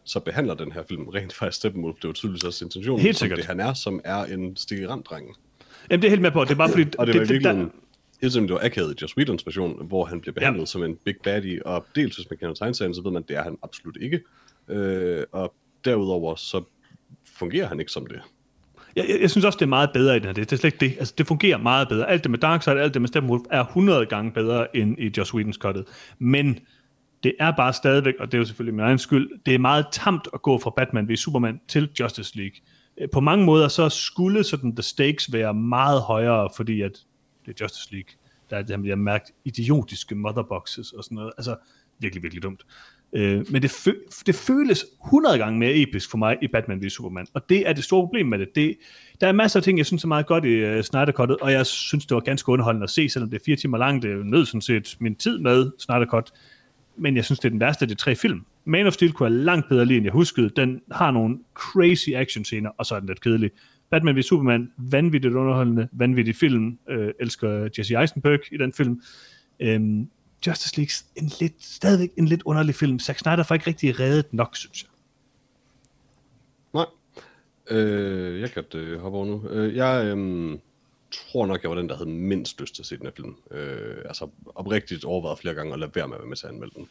så 0.03 0.19
behandler 0.19 0.53
den 0.53 0.71
her 0.71 0.83
film 0.89 1.07
rent 1.07 1.33
faktisk 1.33 1.57
Steppenwolf. 1.57 1.95
Det 1.95 2.07
var 2.07 2.13
tydeligvis 2.13 2.43
også 2.43 2.65
intentionen, 2.65 3.01
Helt 3.01 3.17
som 3.17 3.25
sikkert. 3.25 3.37
det 3.37 3.45
han 3.45 3.59
er, 3.59 3.73
som 3.73 4.01
er 4.03 4.25
en 4.25 4.55
stikkerand-dreng. 4.55 5.35
Jamen, 5.91 6.01
det 6.01 6.07
er 6.07 6.09
helt 6.09 6.21
med 6.21 6.31
på. 6.31 6.43
Det 6.43 6.51
er 6.51 6.55
bare 6.55 6.69
fordi... 6.69 6.85
Og 6.97 7.07
det 7.07 7.15
i 7.15 7.19
det, 7.19 7.29
virkeligheden, 7.29 7.71
helt 8.21 8.33
simpelthen, 8.33 8.47
det 8.47 8.53
var 8.53 8.65
akavet 8.65 8.93
i 8.93 8.97
Joss 9.01 9.17
Whedons 9.17 9.45
version, 9.45 9.87
hvor 9.87 10.05
han 10.05 10.21
bliver 10.21 10.33
behandlet 10.33 10.61
ja. 10.61 10.65
som 10.65 10.83
en 10.83 10.95
big 11.05 11.15
baddie, 11.23 11.65
og 11.65 11.85
dels 11.95 12.15
hvis 12.15 12.29
man 12.29 12.37
kender 12.37 12.53
tegneserien, 12.53 12.93
så 12.93 13.01
ved 13.01 13.11
man, 13.11 13.23
at 13.23 13.29
det 13.29 13.37
er 13.37 13.43
han 13.43 13.57
absolut 13.63 13.97
ikke. 14.01 14.21
Øh, 14.67 15.23
og 15.31 15.53
derudover, 15.85 16.35
så 16.35 16.63
fungerer 17.37 17.67
han 17.67 17.79
ikke 17.79 17.91
som 17.91 18.05
det. 18.05 18.21
Jeg, 18.95 19.05
jeg, 19.09 19.21
jeg, 19.21 19.31
synes 19.31 19.45
også, 19.45 19.57
det 19.57 19.65
er 19.65 19.69
meget 19.69 19.89
bedre 19.93 20.15
i 20.15 20.19
den 20.19 20.25
her. 20.25 20.33
Det, 20.33 20.49
det 20.49 20.55
er 20.55 20.59
slet 20.59 20.73
ikke 20.73 20.85
det. 20.85 20.97
Altså, 20.99 21.13
det 21.17 21.27
fungerer 21.27 21.57
meget 21.57 21.87
bedre. 21.87 22.09
Alt 22.09 22.23
det 22.23 22.31
med 22.31 22.39
Darkseid, 22.39 22.77
alt 22.77 22.93
det 22.93 23.01
med 23.01 23.07
Steppenwolf 23.07 23.43
er 23.51 23.61
100 23.63 24.05
gange 24.05 24.31
bedre 24.31 24.75
end 24.75 24.99
i 24.99 25.11
Joss 25.17 25.33
Whedons 25.33 25.55
cuttet. 25.55 25.85
Men 26.19 26.59
det 27.23 27.33
er 27.39 27.51
bare 27.51 27.73
stadigvæk, 27.73 28.13
og 28.19 28.27
det 28.27 28.33
er 28.33 28.37
jo 28.37 28.45
selvfølgelig 28.45 28.75
min 28.75 28.85
egen 28.85 28.97
skyld, 28.97 29.29
det 29.45 29.55
er 29.55 29.59
meget 29.59 29.85
tamt 29.91 30.27
at 30.33 30.41
gå 30.41 30.59
fra 30.59 30.73
Batman 30.77 31.07
ved 31.07 31.17
Superman 31.17 31.59
til 31.67 31.89
Justice 31.99 32.37
League. 32.37 32.55
Øh, 32.97 33.07
på 33.13 33.19
mange 33.19 33.45
måder, 33.45 33.67
så 33.67 33.89
skulle 33.89 34.43
sådan 34.43 34.75
the 34.75 34.83
stakes 34.83 35.33
være 35.33 35.53
meget 35.53 36.01
højere, 36.01 36.49
fordi 36.55 36.81
at 36.81 36.91
det 37.45 37.61
er 37.61 37.65
Justice 37.65 37.91
League. 37.91 38.09
Der 38.49 38.57
er 38.57 38.61
det 38.61 38.75
her 38.75 38.83
jeg 38.83 38.91
har 38.91 38.95
mærket 38.95 39.31
idiotiske 39.45 40.15
motherboxes 40.15 40.91
og 40.91 41.03
sådan 41.03 41.15
noget. 41.15 41.31
Altså, 41.37 41.55
virkelig, 41.99 42.23
virkelig 42.23 42.43
dumt. 42.43 42.61
Øh, 43.15 43.45
men 43.51 43.61
det, 43.61 43.71
fø- 43.71 44.23
det 44.25 44.35
føles 44.35 44.85
100 45.05 45.37
gange 45.37 45.59
mere 45.59 45.75
episk 45.75 46.11
for 46.11 46.17
mig 46.17 46.37
i 46.41 46.47
Batman 46.47 46.85
vs. 46.85 46.93
Superman, 46.93 47.27
og 47.33 47.49
det 47.49 47.69
er 47.69 47.73
det 47.73 47.83
store 47.83 48.07
problem 48.07 48.25
med 48.25 48.39
det. 48.39 48.55
det 48.55 48.77
der 49.21 49.27
er 49.27 49.31
masser 49.31 49.59
af 49.59 49.63
ting, 49.63 49.77
jeg 49.77 49.85
synes 49.85 50.03
er 50.03 50.07
meget 50.07 50.25
godt 50.25 50.45
i 50.45 50.49
øh, 50.49 50.77
uh, 50.77 50.83
Snyder 50.83 51.11
Cuttet, 51.11 51.37
og 51.37 51.51
jeg 51.51 51.65
synes, 51.65 52.05
det 52.05 52.15
var 52.15 52.21
ganske 52.21 52.49
underholdende 52.49 52.83
at 52.83 52.89
se, 52.89 53.09
selvom 53.09 53.29
det 53.29 53.39
er 53.39 53.43
fire 53.45 53.55
timer 53.55 53.77
langt. 53.77 54.03
Det 54.03 54.11
er 54.11 54.15
jo 54.15 54.23
nødt 54.23 54.47
sådan 54.47 54.61
set 54.61 54.97
min 54.99 55.15
tid 55.15 55.39
med 55.39 55.71
Snyder 55.79 56.05
Cut, 56.05 56.31
men 56.97 57.15
jeg 57.15 57.25
synes, 57.25 57.39
det 57.39 57.45
er 57.45 57.49
den 57.49 57.59
værste 57.59 57.83
af 57.83 57.89
de 57.89 57.95
tre 57.95 58.15
film. 58.15 58.45
Man 58.65 58.87
of 58.87 58.93
Steel 58.93 59.11
kunne 59.11 59.29
jeg 59.29 59.43
langt 59.43 59.69
bedre 59.69 59.85
lide, 59.85 59.97
end 59.97 60.05
jeg 60.05 60.13
huskede. 60.13 60.49
Den 60.49 60.81
har 60.91 61.11
nogle 61.11 61.37
crazy 61.53 62.09
action 62.09 62.45
scener, 62.45 62.69
og 62.77 62.85
så 62.85 62.95
er 62.95 62.99
den 62.99 63.07
lidt 63.07 63.21
kedelig. 63.21 63.51
Batman 63.91 64.15
v 64.15 64.21
Superman, 64.21 64.71
vanvittigt 64.77 65.33
underholdende, 65.33 65.87
vanvittig 65.91 66.35
film. 66.35 66.77
Øh, 66.89 67.09
elsker 67.19 67.69
Jesse 67.77 67.95
Eisenberg 68.01 68.39
i 68.51 68.57
den 68.57 68.73
film. 68.73 69.01
Øhm, 69.59 70.09
Justice 70.47 70.77
League, 70.77 71.23
en 71.23 71.31
lidt, 71.39 71.63
stadigvæk 71.63 72.11
en 72.17 72.25
lidt 72.25 72.43
underlig 72.45 72.75
film. 72.75 72.99
Zack 72.99 73.19
Snyder 73.19 73.43
får 73.43 73.55
ikke 73.55 73.67
rigtig 73.67 73.99
reddet 73.99 74.33
nok, 74.33 74.55
synes 74.55 74.83
jeg. 74.83 74.89
Nej. 76.73 76.85
Øh, 77.69 78.41
jeg 78.41 78.51
kan 78.51 78.63
godt 78.63 78.75
øh, 78.75 78.99
hoppe 78.99 79.17
over 79.17 79.25
nu. 79.25 79.49
Øh, 79.49 79.75
jeg 79.75 80.05
øh, 80.05 80.57
tror 81.11 81.45
nok, 81.45 81.63
jeg 81.63 81.71
var 81.71 81.77
den, 81.77 81.89
der 81.89 81.95
havde 81.97 82.09
mindst 82.09 82.61
lyst 82.61 82.75
til 82.75 82.81
at 82.81 82.85
se 82.85 82.97
den 82.97 83.05
her 83.05 83.11
film. 83.15 83.35
Øh, 83.51 83.97
altså 84.05 84.29
oprigtigt 84.55 85.05
overvejet 85.05 85.39
flere 85.39 85.55
gange 85.55 85.73
at 85.73 85.79
lade 85.79 85.91
være 85.95 86.07
med 86.07 86.15
at 86.15 86.21
være 86.21 86.29
med 86.29 86.37
til 86.37 86.47
at 86.47 86.53
anmelde 86.53 86.75
den. 86.75 86.89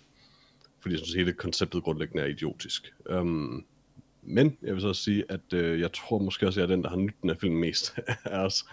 Fordi 0.81 0.95
jeg 0.95 0.99
synes, 0.99 1.15
hele 1.15 1.33
konceptet 1.33 1.83
grundlæggende 1.83 2.23
er 2.23 2.27
idiotisk. 2.27 2.95
Øh, 3.11 3.25
men 4.23 4.59
jeg 4.63 4.75
vil 4.75 4.81
så 4.81 4.89
også 4.89 5.03
sige, 5.03 5.25
at 5.29 5.53
øh, 5.53 5.81
jeg 5.81 5.93
tror 5.93 6.19
måske 6.19 6.47
også, 6.47 6.61
at 6.61 6.69
jeg 6.69 6.73
er 6.73 6.77
den, 6.77 6.85
der 6.85 6.91
har 6.91 6.97
nydt 6.97 7.23
den 7.23 7.31
her 7.31 7.37
film 7.41 7.55
mest 7.55 7.95
af 8.25 8.39
os. 8.39 8.65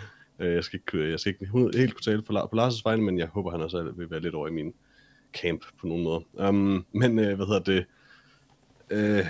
Øh, 0.41 0.53
jeg 0.53 0.63
skal 0.63 0.79
ikke, 0.79 1.09
jeg 1.09 1.19
skal 1.19 1.29
ikke 1.29 1.45
helt 1.77 1.93
kunne 1.93 2.03
tale 2.03 2.21
på, 2.21 2.33
på 2.33 2.55
Lars' 2.55 2.81
vegne, 2.85 3.03
men 3.03 3.19
jeg 3.19 3.27
håber, 3.27 3.51
han 3.51 3.61
også 3.61 3.91
vil 3.95 4.11
være 4.11 4.19
lidt 4.19 4.35
over 4.35 4.47
i 4.47 4.51
min 4.51 4.73
camp 5.33 5.65
på 5.79 5.87
nogen 5.87 6.03
måde. 6.03 6.23
Um, 6.33 6.85
men 6.91 7.19
øh, 7.19 7.35
hvad 7.35 7.45
hedder 7.45 7.59
det? 7.59 7.85
Øh, 8.89 9.25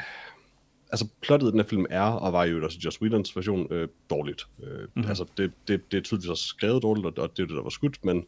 altså 0.91 1.07
plottet 1.22 1.47
i 1.47 1.51
den 1.51 1.59
her 1.59 1.68
film 1.68 1.86
er, 1.89 2.01
og 2.01 2.34
var 2.34 2.43
jo 2.43 2.64
også 2.64 2.80
Joss 2.86 3.01
Whedons 3.01 3.36
version, 3.36 3.74
øh, 3.74 3.88
dårligt. 4.09 4.47
Øh, 4.64 4.80
mm-hmm. 4.80 5.09
Altså 5.09 5.26
det, 5.38 5.51
det, 5.68 5.91
det 5.91 5.97
er 5.97 6.01
tydeligvis 6.01 6.30
også 6.30 6.47
skrevet 6.47 6.84
dårligt, 6.84 7.05
og, 7.05 7.14
og 7.18 7.38
det 7.38 7.43
er 7.43 7.47
det, 7.47 7.55
der 7.55 7.64
var 7.64 7.70
skudt, 7.70 8.05
men 8.05 8.26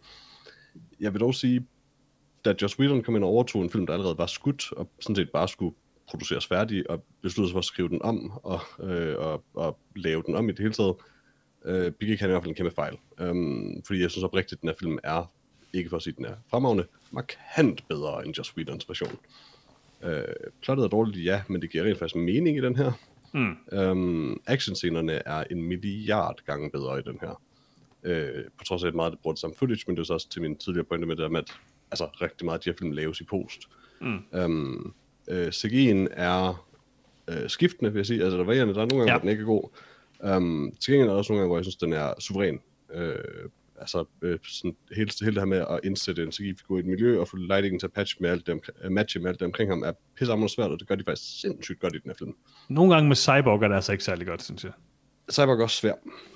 jeg 0.99 1.13
vil 1.13 1.21
dog 1.21 1.35
sige, 1.35 1.67
da 2.45 2.53
Joss 2.61 2.79
Whedon 2.79 3.03
kom 3.03 3.15
ind 3.15 3.23
og 3.23 3.29
overtog 3.29 3.61
en 3.61 3.69
film, 3.69 3.85
der 3.85 3.93
allerede 3.93 4.17
var 4.17 4.25
skudt, 4.25 4.71
og 4.71 4.89
sådan 4.99 5.15
set 5.15 5.29
bare 5.31 5.47
skulle 5.47 5.75
produceres 6.07 6.47
færdig, 6.47 6.89
og 6.89 7.03
besluttede 7.21 7.49
sig 7.49 7.53
for 7.53 7.59
at 7.59 7.65
skrive 7.65 7.89
den 7.89 8.01
om, 8.01 8.31
og, 8.43 8.59
øh, 8.83 9.15
og, 9.17 9.43
og 9.53 9.79
lave 9.95 10.23
den 10.25 10.35
om 10.35 10.49
i 10.49 10.51
det 10.51 10.59
hele 10.59 10.73
taget, 10.73 10.95
øh, 10.95 11.12
begik 11.99 12.19
han 12.19 12.29
i 12.29 12.31
hvert 12.31 12.43
fald 12.43 12.49
en 12.49 12.55
kæmpe 12.55 12.75
fejl. 12.75 12.97
Um, 13.21 13.81
fordi 13.85 14.01
jeg 14.01 14.11
synes 14.11 14.23
oprigtigt, 14.23 14.53
at 14.53 14.61
den 14.61 14.69
her 14.69 14.75
film 14.79 14.97
er, 15.03 15.31
ikke 15.73 15.89
for 15.89 15.97
at 15.97 16.03
sige, 16.03 16.11
at 16.11 16.17
den 16.17 16.25
er 16.25 16.35
fremragende, 16.49 16.85
markant 17.11 17.87
bedre 17.87 18.25
end 18.25 18.37
Joss 18.37 18.57
Whedons 18.57 18.89
version. 18.89 19.17
Øh, 20.03 20.23
plottet 20.61 20.83
er 20.83 20.89
dårligt, 20.89 21.25
ja, 21.25 21.41
men 21.49 21.61
det 21.61 21.69
giver 21.69 21.83
rent 21.83 21.99
faktisk 21.99 22.15
mening 22.15 22.57
i 22.57 22.61
den 22.61 22.75
her. 22.75 22.91
Mm. 23.33 23.79
Um, 23.79 24.41
actionscenerne 24.47 25.13
er 25.13 25.43
en 25.51 25.63
milliard 25.63 26.43
gange 26.45 26.71
bedre 26.71 26.99
i 26.99 27.01
den 27.01 27.19
her. 27.21 27.41
Øh, 28.03 28.43
på 28.57 28.63
trods 28.63 28.83
af, 28.83 28.87
at 28.87 28.95
meget 28.95 29.11
det 29.11 29.19
bruger 29.19 29.33
det 29.33 29.41
samme 29.41 29.55
footage, 29.55 29.83
men 29.87 29.95
det 29.95 30.01
er 30.01 30.05
så 30.05 30.13
også 30.13 30.29
til 30.29 30.41
min 30.41 30.55
tidligere 30.55 30.85
pointe 30.85 31.07
med 31.07 31.15
det 31.15 31.23
der 31.23 31.29
med, 31.29 31.39
at 31.39 31.53
altså, 31.91 32.05
rigtig 32.21 32.45
meget 32.45 32.57
af 32.57 32.61
de 32.61 32.69
her 32.69 32.77
film 32.79 32.91
laves 32.91 33.21
i 33.21 33.23
post. 33.23 33.59
Mm. 34.01 34.19
Um, 34.31 34.93
øh, 35.27 35.47
CG'en 35.47 36.07
er 36.11 36.67
øh, 37.27 37.49
skiftende, 37.49 37.93
vil 37.93 37.99
jeg 37.99 38.05
sige. 38.05 38.23
Altså, 38.23 38.37
der 38.37 38.43
er 38.43 38.47
varierende. 38.47 38.73
Der 38.73 38.81
er 38.81 38.85
nogle 38.85 38.97
gange, 38.97 39.11
ja. 39.11 39.17
hvor 39.17 39.21
den 39.21 39.29
ikke 39.29 39.41
er 39.41 39.45
god. 39.45 39.69
Um, 40.27 40.73
til 40.81 40.93
gengæld 40.93 41.09
er 41.09 41.11
der 41.11 41.17
også 41.17 41.31
nogle 41.31 41.39
gange, 41.39 41.49
hvor 41.49 41.57
jeg 41.57 41.65
synes, 41.65 41.75
den 41.75 41.93
er 41.93 42.13
suveræn. 42.19 42.59
Øh, 42.93 43.15
altså, 43.79 44.05
øh, 44.21 44.39
sådan, 44.43 44.75
hele, 44.95 45.11
hele 45.21 45.31
det 45.31 45.41
her 45.41 45.45
med 45.45 45.57
at 45.57 45.79
indsætte 45.83 46.23
en 46.23 46.31
CGI-figur 46.31 46.77
i 46.77 46.79
et 46.79 46.85
miljø, 46.85 47.19
og 47.19 47.27
få 47.27 47.37
lightingen 47.37 47.79
til 47.79 47.87
at 47.87 47.93
patche 47.93 48.17
med 48.21 48.29
alt 48.29 48.45
det, 48.45 48.53
omkring, 48.53 48.93
matche 48.93 49.19
med 49.19 49.29
alt 49.29 49.39
det 49.39 49.45
omkring 49.45 49.71
ham, 49.71 49.83
er 49.83 49.91
pissehammerende 50.17 50.53
svært, 50.53 50.71
og 50.71 50.79
det 50.79 50.87
gør 50.87 50.95
de 50.95 51.03
faktisk 51.07 51.41
sindssygt 51.41 51.79
godt 51.79 51.95
i 51.95 51.97
den 51.97 52.09
her 52.09 52.15
film. 52.19 52.35
Nogle 52.69 52.93
gange 52.93 53.07
med 53.07 53.15
Cyborg 53.15 53.63
er 53.63 53.67
det 53.67 53.75
altså 53.75 53.91
ikke 53.91 54.03
særlig 54.03 54.27
godt, 54.27 54.43
synes 54.43 54.63
jeg. 54.63 54.71
Cyborg 55.31 55.59
er 55.59 55.63
også 55.63 55.77
svær. 55.77 55.93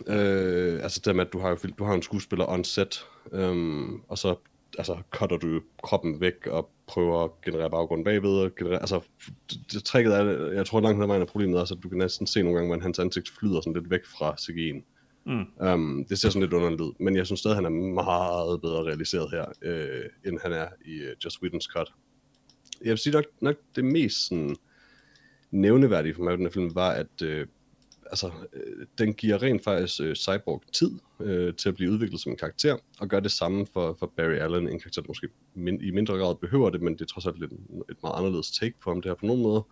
Øh, 0.07 0.83
altså 0.83 1.01
det 1.05 1.15
med, 1.15 1.25
at 1.25 1.33
du 1.33 1.39
har, 1.39 1.59
du 1.77 1.83
har 1.83 1.93
en 1.93 2.01
skuespiller 2.01 2.49
on 2.49 2.63
set, 2.63 3.05
øhm, 3.31 4.01
og 4.07 4.17
så 4.17 4.35
altså, 4.77 4.97
cutter 5.11 5.37
du 5.37 5.61
kroppen 5.83 6.21
væk 6.21 6.47
og 6.47 6.69
prøver 6.87 7.23
at 7.23 7.31
generere 7.45 7.69
baggrunden 7.69 8.05
bagved. 8.05 8.29
Og 8.29 8.55
generere, 8.55 8.79
altså, 8.79 9.01
det, 9.51 9.59
det 9.71 9.83
tricket 9.83 10.13
er, 10.13 10.51
jeg 10.51 10.65
tror 10.65 10.79
langt 10.79 10.95
hen 10.95 11.03
ad 11.03 11.07
vejen 11.07 11.21
af 11.21 11.27
problemet 11.27 11.57
er, 11.57 11.61
at 11.61 11.83
du 11.83 11.89
kan 11.89 11.97
næsten 11.97 12.27
se 12.27 12.41
nogle 12.41 12.55
gange, 12.55 12.67
hvordan 12.67 12.81
hans 12.81 12.99
ansigt 12.99 13.29
flyder 13.39 13.61
sådan 13.61 13.73
lidt 13.73 13.89
væk 13.89 14.05
fra 14.05 14.35
CGI'en. 14.39 14.83
Mm. 15.25 15.67
Um, 15.67 16.05
det 16.09 16.19
ser 16.19 16.29
sådan 16.29 16.41
lidt 16.41 16.53
underligt 16.53 16.81
ud, 16.81 16.93
men 16.99 17.15
jeg 17.15 17.25
synes 17.25 17.39
stadig, 17.39 17.57
han 17.57 17.65
er 17.65 17.69
meget 17.69 18.61
bedre 18.61 18.83
realiseret 18.83 19.31
her, 19.31 19.45
øh, 19.61 20.05
end 20.25 20.39
han 20.43 20.53
er 20.53 20.67
i 20.85 20.99
uh, 20.99 21.25
Just 21.25 21.37
Whedon's 21.43 21.73
cut. 21.73 21.93
Jeg 22.81 22.89
vil 22.89 22.97
sige 22.97 23.13
nok, 23.13 23.25
nok 23.41 23.55
det 23.75 23.85
mest 23.85 24.27
sådan, 24.27 24.55
nævneværdige 25.51 26.13
for 26.13 26.23
mig 26.23 26.33
i 26.33 26.37
den 26.37 26.45
her 26.45 26.51
film 26.51 26.75
var, 26.75 26.91
at 26.91 27.21
øh, 27.23 27.47
altså, 28.09 28.31
øh, 28.53 28.85
den 28.97 29.13
giver 29.13 29.43
rent 29.43 29.63
faktisk 29.63 30.01
øh, 30.01 30.15
Cyborg 30.15 30.63
tid 30.73 30.91
øh, 31.19 31.53
til 31.53 31.69
at 31.69 31.75
blive 31.75 31.91
udviklet 31.91 32.21
som 32.21 32.31
en 32.31 32.37
karakter, 32.37 32.77
og 32.99 33.07
gør 33.07 33.19
det 33.19 33.31
samme 33.31 33.65
for, 33.73 33.95
for 33.99 34.13
Barry 34.17 34.35
Allen, 34.35 34.69
en 34.69 34.79
karakter, 34.79 35.01
der 35.01 35.07
måske 35.07 35.27
min, 35.53 35.81
i 35.81 35.91
mindre 35.91 36.17
grad 36.17 36.35
behøver 36.35 36.69
det, 36.69 36.81
men 36.81 36.93
det 36.93 37.01
er 37.01 37.05
trods 37.05 37.25
alt 37.25 37.39
lidt, 37.39 37.51
et 37.89 37.97
meget 38.03 38.17
anderledes 38.17 38.51
take 38.51 38.75
på 38.83 38.89
ham 38.89 39.01
det 39.01 39.09
her 39.09 39.15
på 39.15 39.25
nogen 39.25 39.41
måde. 39.41 39.63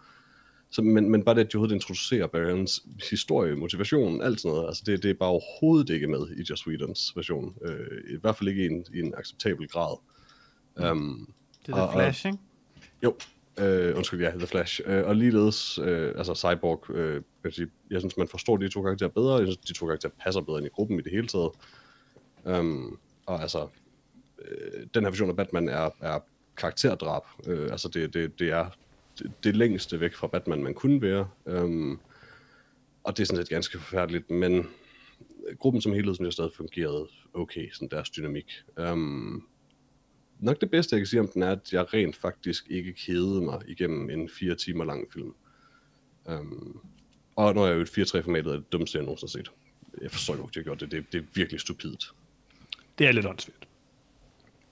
Så, 0.70 0.82
men, 0.82 1.10
men 1.10 1.24
bare 1.24 1.36
det, 1.36 1.42
at 1.42 1.54
de 1.54 1.56
overhovedet 1.56 1.76
introducerer 1.76 2.28
Barry 2.28 2.46
Allens 2.46 2.86
historie, 3.10 3.56
motivation, 3.56 4.22
alt 4.22 4.42
sådan 4.42 4.56
noget, 4.56 4.68
altså 4.68 4.84
det, 4.86 5.04
det 5.04 5.10
er 5.12 5.14
bare 5.14 5.30
overhovedet 5.30 5.90
ikke 5.90 6.08
med 6.08 6.30
i 6.38 6.46
Just 6.50 6.68
Whedons 6.68 7.14
version. 7.16 7.56
Øh, 7.66 8.16
I 8.16 8.18
hvert 8.22 8.36
fald 8.36 8.50
ikke 8.50 8.64
i 8.64 8.66
en, 8.66 8.86
i 8.94 9.00
en 9.00 9.14
acceptabel 9.18 9.68
grad. 9.68 9.98
Um, 10.92 11.34
det 11.66 11.76
er 11.76 11.88
The 11.88 11.94
Flash, 11.94 12.26
ikke? 12.26 12.38
Jo, 13.04 13.16
Øh, 13.60 13.98
undskyld, 13.98 14.22
jeg 14.22 14.34
The 14.34 14.48
Flash. 14.48 14.82
Øh, 14.86 15.06
og 15.08 15.16
ligeledes, 15.16 15.80
øh, 15.80 16.14
altså 16.18 16.36
Cyborg, 16.36 16.96
øh, 16.96 17.22
jeg, 17.44 17.54
sige, 17.54 17.68
jeg 17.92 18.02
synes, 18.02 18.18
man 18.18 18.28
forstår 18.28 18.58
de 18.58 18.70
to 18.70 18.82
karakterer 18.82 19.10
bedre. 19.10 19.36
Jeg 19.36 19.46
synes, 19.48 19.58
de 19.58 19.74
to 19.74 19.86
karakterer 19.86 20.14
passer 20.24 20.42
bedre 20.42 20.58
ind 20.58 20.68
i 20.68 20.70
gruppen 20.70 21.00
i 21.00 21.02
det 21.02 21.12
hele 21.12 21.28
taget. 21.28 21.52
Um, 22.44 23.00
og 23.26 23.42
altså, 23.42 23.68
øh, 24.42 24.88
den 24.94 25.04
her 25.04 25.10
version 25.10 25.30
af 25.30 25.36
Batman 25.36 25.70
er, 25.70 25.90
er 26.02 26.20
karakterdrab. 26.58 27.22
Øh, 27.48 27.72
altså, 27.72 27.90
det, 27.90 28.14
det, 28.14 28.40
det 28.40 28.50
er 28.50 28.66
det, 29.20 29.32
det 29.44 29.56
længste 29.56 30.00
væk 30.00 30.14
fra 30.14 30.28
Batman, 30.28 30.64
man 30.64 30.74
kunne 30.74 31.02
være. 31.02 31.28
Um, 31.46 32.00
og 33.04 33.18
det 33.18 33.24
er 33.24 33.28
sådan 33.28 33.44
set 33.44 33.50
ganske 33.50 33.80
forfærdeligt, 33.80 34.30
men 34.30 34.68
gruppen 35.60 35.82
som 35.82 35.94
helhed, 35.94 36.16
som 36.16 36.26
jeg 36.26 36.34
stadig 36.34 36.52
fungerede 36.56 37.08
okay, 37.34 37.72
sådan 37.72 37.88
deres 37.92 38.10
dynamik. 38.10 38.52
Um, 38.92 39.48
nok 40.40 40.62
det 40.62 40.72
bedste, 40.72 40.94
jeg 40.94 41.00
kan 41.00 41.08
sige 41.08 41.20
om 41.20 41.28
den, 41.28 41.44
er, 41.44 41.52
at 41.52 41.74
jeg 41.74 41.94
rent 41.94 42.16
faktisk 42.16 42.66
ikke 42.70 42.94
kedede 42.94 43.42
mig 43.42 43.62
igennem 43.68 44.10
en 44.10 44.30
fire 44.30 44.56
timer 44.56 44.86
lang 44.86 45.08
film. 45.14 45.34
Um, 46.26 46.80
og 47.36 47.56
når 47.56 47.66
jeg 47.66 47.72
er 47.72 47.76
jo 47.76 47.82
et 47.82 47.98
4-3-formatet, 47.98 48.52
er 48.52 48.56
det 48.56 48.72
dummeste, 48.72 48.98
jeg 48.98 49.06
nogensinde 49.06 49.32
har 49.32 49.44
set. 49.44 50.02
Jeg 50.02 50.12
forstår 50.12 50.34
ikke, 50.34 50.44
at 50.44 50.56
jeg 50.56 50.64
gjort 50.64 50.80
det. 50.80 50.92
det. 50.92 51.06
Det 51.12 51.18
er 51.18 51.26
virkelig 51.34 51.60
stupidt. 51.60 52.14
Det 52.98 53.08
er 53.08 53.12
lidt 53.12 53.26
åndssvagt. 53.26 53.68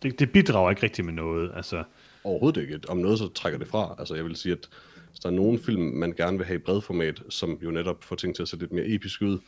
Det, 0.03 0.20
det 0.20 0.32
bidrager 0.32 0.70
ikke 0.70 0.84
rigtig 0.84 1.05
med 1.05 1.14
noget. 1.14 1.51
Altså... 1.55 1.84
Overhovedet 2.24 2.61
ikke. 2.61 2.80
Om 2.89 2.97
noget, 2.97 3.20
så 3.20 3.28
trækker 3.28 3.59
det 3.59 3.68
fra. 3.68 3.95
Altså, 3.99 4.16
jeg 4.16 4.26
vil 4.26 4.36
sige, 4.36 4.51
at 4.51 4.70
hvis 5.09 5.20
der 5.20 5.30
er 5.30 5.34
nogen 5.34 5.59
film, 5.59 5.82
man 5.82 6.14
gerne 6.14 6.38
vil 6.38 6.45
have 6.47 6.55
i 6.55 6.64
bredformat, 6.64 7.24
som 7.30 7.59
jo 7.64 7.72
netop 7.72 8.03
får 8.03 8.16
ting 8.16 8.36
til 8.36 8.41
at 8.41 8.49
se 8.49 8.57
lidt 8.57 8.72
mere 8.72 8.88
episk 8.88 9.22
ud, 9.22 9.39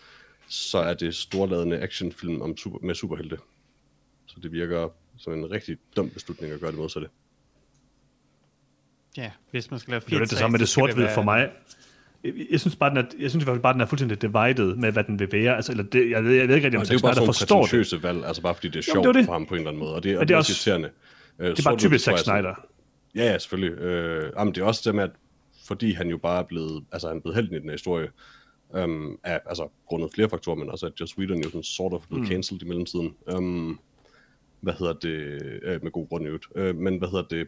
så 0.48 0.78
er 0.78 0.94
det 0.94 1.16
storladende 1.16 1.80
actionfilm 1.80 2.42
om 2.42 2.58
super, 2.58 2.80
med 2.82 2.96
superhelte. 2.96 3.38
Så 4.36 4.42
det 4.42 4.52
virker 4.52 4.90
som 5.18 5.34
en 5.34 5.52
rigtig 5.52 5.78
dum 5.96 6.10
beslutning 6.10 6.54
at 6.54 6.60
gøre 6.60 6.72
det 6.72 6.80
modsatte. 6.80 7.10
Ja, 9.18 9.32
hvis 9.52 9.72
man 9.72 9.80
skal 9.80 9.92
lave 9.92 10.02
4 10.02 10.20
Det 10.20 10.26
er 10.26 10.28
det 10.28 10.38
samme 10.38 10.52
med 10.52 10.60
det 10.60 10.70
sort 10.70 10.98
være... 10.98 11.14
for 11.14 11.22
mig. 11.22 11.52
Jeg, 12.52 12.60
synes 12.60 12.76
bare, 12.76 12.90
den 12.90 12.98
er, 12.98 13.04
jeg 13.20 13.30
synes 13.30 13.44
i 13.44 13.46
hvert 13.46 13.56
fald 13.56 13.62
bare, 13.62 13.74
den 13.74 13.82
er 13.82 13.86
fuldstændig 13.86 14.22
divided 14.22 14.76
med, 14.76 14.92
hvad 14.92 15.04
den 15.04 15.20
vil 15.20 15.32
være. 15.32 15.56
Altså, 15.56 15.72
eller 15.72 15.84
det, 15.84 16.10
jeg, 16.10 16.24
jeg, 16.24 16.36
jeg 16.36 16.48
ved 16.48 16.56
ikke 16.56 16.68
rigtig, 16.68 16.80
om 16.80 16.86
det 16.86 16.96
er 16.96 17.02
bare 17.02 17.34
sådan 17.34 17.82
det. 17.82 18.04
valg, 18.04 18.26
altså 18.26 18.42
bare 18.42 18.56
fordi 18.56 18.68
det 18.68 18.76
er 18.80 18.84
sjovt 18.84 19.08
det 19.08 19.16
det. 19.16 19.26
for 19.26 19.34
ham 19.34 19.46
på 19.46 19.54
en 19.54 19.60
eller 19.60 19.72
anden 19.72 19.80
måde. 19.80 19.96
Og 19.96 20.04
det, 20.04 20.18
og 20.18 20.28
det, 20.28 20.34
er 20.34 20.38
også, 20.38 20.52
irriterende. 20.52 20.90
Uh, 21.40 21.46
det 21.46 21.60
er 21.60 21.64
bare 21.64 21.78
typisk 21.78 22.06
Zack 22.06 22.20
Snyder. 22.20 22.66
Ja, 23.16 23.24
ja, 23.24 23.38
selvfølgelig. 23.38 23.78
Uh, 23.80 24.32
jamen, 24.38 24.56
det 24.56 24.62
er 24.62 24.66
også 24.66 24.82
det 24.86 24.96
med, 24.96 25.04
at 25.04 25.12
fordi 25.66 25.94
han 25.94 26.08
jo 26.08 26.18
bare 26.18 26.40
er 26.40 26.44
blevet, 26.44 26.84
altså 26.92 27.08
han 27.08 27.18
er 27.18 27.22
blevet 27.22 27.36
heldig 27.36 27.56
i 27.56 27.60
den 27.60 27.70
her 27.70 27.74
historie, 27.74 28.08
um, 28.70 29.20
af, 29.24 29.40
altså 29.46 29.68
grundet 29.88 30.10
flere 30.14 30.30
faktorer, 30.30 30.56
men 30.56 30.70
også 30.70 30.86
at 30.86 30.94
Joss 31.00 31.18
Whedon 31.18 31.38
jo 31.38 31.44
sådan 31.44 31.64
sort 31.64 31.94
of 31.94 32.08
blevet 32.08 32.24
mm. 32.24 32.32
cancelled 32.32 32.62
i 32.62 32.66
mellemtiden. 32.66 33.16
Um, 33.36 33.80
hvad 34.66 34.74
hedder 34.80 34.94
det, 34.94 35.42
øh, 35.64 35.84
med 35.84 35.92
god 35.92 36.08
grund 36.10 36.24
i 36.24 36.28
øvrigt, 36.28 36.46
øh, 36.56 36.76
men 36.76 36.98
hvad 36.98 37.08
hedder 37.08 37.24
det, 37.30 37.48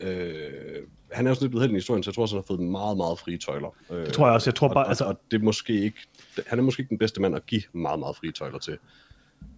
øh, 0.00 0.82
han 1.12 1.26
er 1.26 1.30
jo 1.30 1.34
sådan 1.34 1.44
lidt 1.44 1.50
blevet 1.50 1.62
helt 1.62 1.72
i 1.72 1.76
historien, 1.76 2.02
så 2.02 2.10
jeg 2.10 2.14
tror 2.14 2.22
også, 2.22 2.36
han 2.36 2.42
har 2.42 2.46
fået 2.56 2.60
meget, 2.60 2.96
meget 2.96 3.18
frie 3.18 3.38
tøjler. 3.38 3.76
Øh, 3.90 4.06
det 4.06 4.12
tror 4.12 4.26
jeg 4.26 4.34
også, 4.34 4.50
jeg 4.50 4.54
tror 4.54 4.68
bare, 4.68 4.84
og, 4.84 4.88
altså... 4.88 5.04
Og 5.04 5.20
det 5.30 5.40
er 5.40 5.44
måske 5.44 5.72
ikke, 5.72 5.98
han 6.46 6.58
er 6.58 6.62
måske 6.62 6.80
ikke 6.80 6.90
den 6.90 6.98
bedste 6.98 7.20
mand 7.20 7.36
at 7.36 7.46
give 7.46 7.62
meget, 7.72 7.98
meget 7.98 8.16
frie 8.16 8.32
tøjler 8.32 8.58
til. 8.58 8.78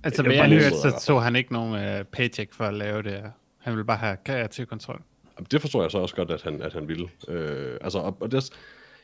Altså, 0.04 0.22
hvad 0.22 0.32
jeg, 0.32 0.50
jeg 0.50 0.62
hørte, 0.62 0.76
så 0.76 0.94
så 1.00 1.18
han 1.18 1.36
ikke 1.36 1.52
nogen 1.52 1.74
uh, 1.74 2.06
paycheck 2.06 2.54
for 2.54 2.64
at 2.64 2.74
lave 2.74 3.02
det. 3.02 3.22
Han 3.58 3.72
ville 3.72 3.84
bare 3.84 3.96
have 3.96 4.16
kreativ 4.24 4.66
kontrol. 4.66 5.02
Det 5.50 5.60
forstår 5.60 5.82
jeg 5.82 5.90
så 5.90 5.98
også 5.98 6.16
godt, 6.16 6.30
at 6.30 6.42
han, 6.42 6.62
at 6.62 6.72
han 6.72 6.88
ville. 6.88 7.08
Øh, 7.28 7.76
altså, 7.80 7.98
og, 7.98 8.16
og 8.20 8.32
det, 8.32 8.50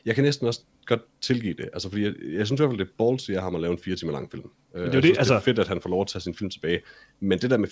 jeg 0.05 0.15
kan 0.15 0.23
næsten 0.23 0.47
også 0.47 0.61
godt 0.85 1.01
tilgive 1.21 1.53
det. 1.53 1.69
Altså, 1.73 1.89
fordi 1.89 2.03
jeg, 2.03 2.13
jeg 2.33 2.47
synes 2.47 2.59
i 2.59 2.63
hvert 2.63 2.71
fald, 2.71 2.79
det 2.79 2.87
er 2.87 3.03
ballsy 3.05 3.31
af 3.31 3.41
ham 3.41 3.55
at 3.55 3.61
lave 3.61 3.71
en 3.71 3.79
fire 3.79 3.95
timer 3.95 4.11
lang 4.11 4.31
film. 4.31 4.49
Øh, 4.75 4.81
det 4.81 4.87
er, 4.87 4.91
det, 4.91 5.03
synes, 5.03 5.17
altså... 5.17 5.33
det 5.33 5.39
er 5.39 5.43
fedt, 5.43 5.59
at 5.59 5.67
han 5.67 5.81
får 5.81 5.89
lov 5.89 6.01
at 6.01 6.07
tage 6.07 6.21
sin 6.21 6.35
film 6.35 6.49
tilbage. 6.49 6.81
Men 7.19 7.39
det 7.39 7.49
der 7.49 7.57
med 7.57 7.67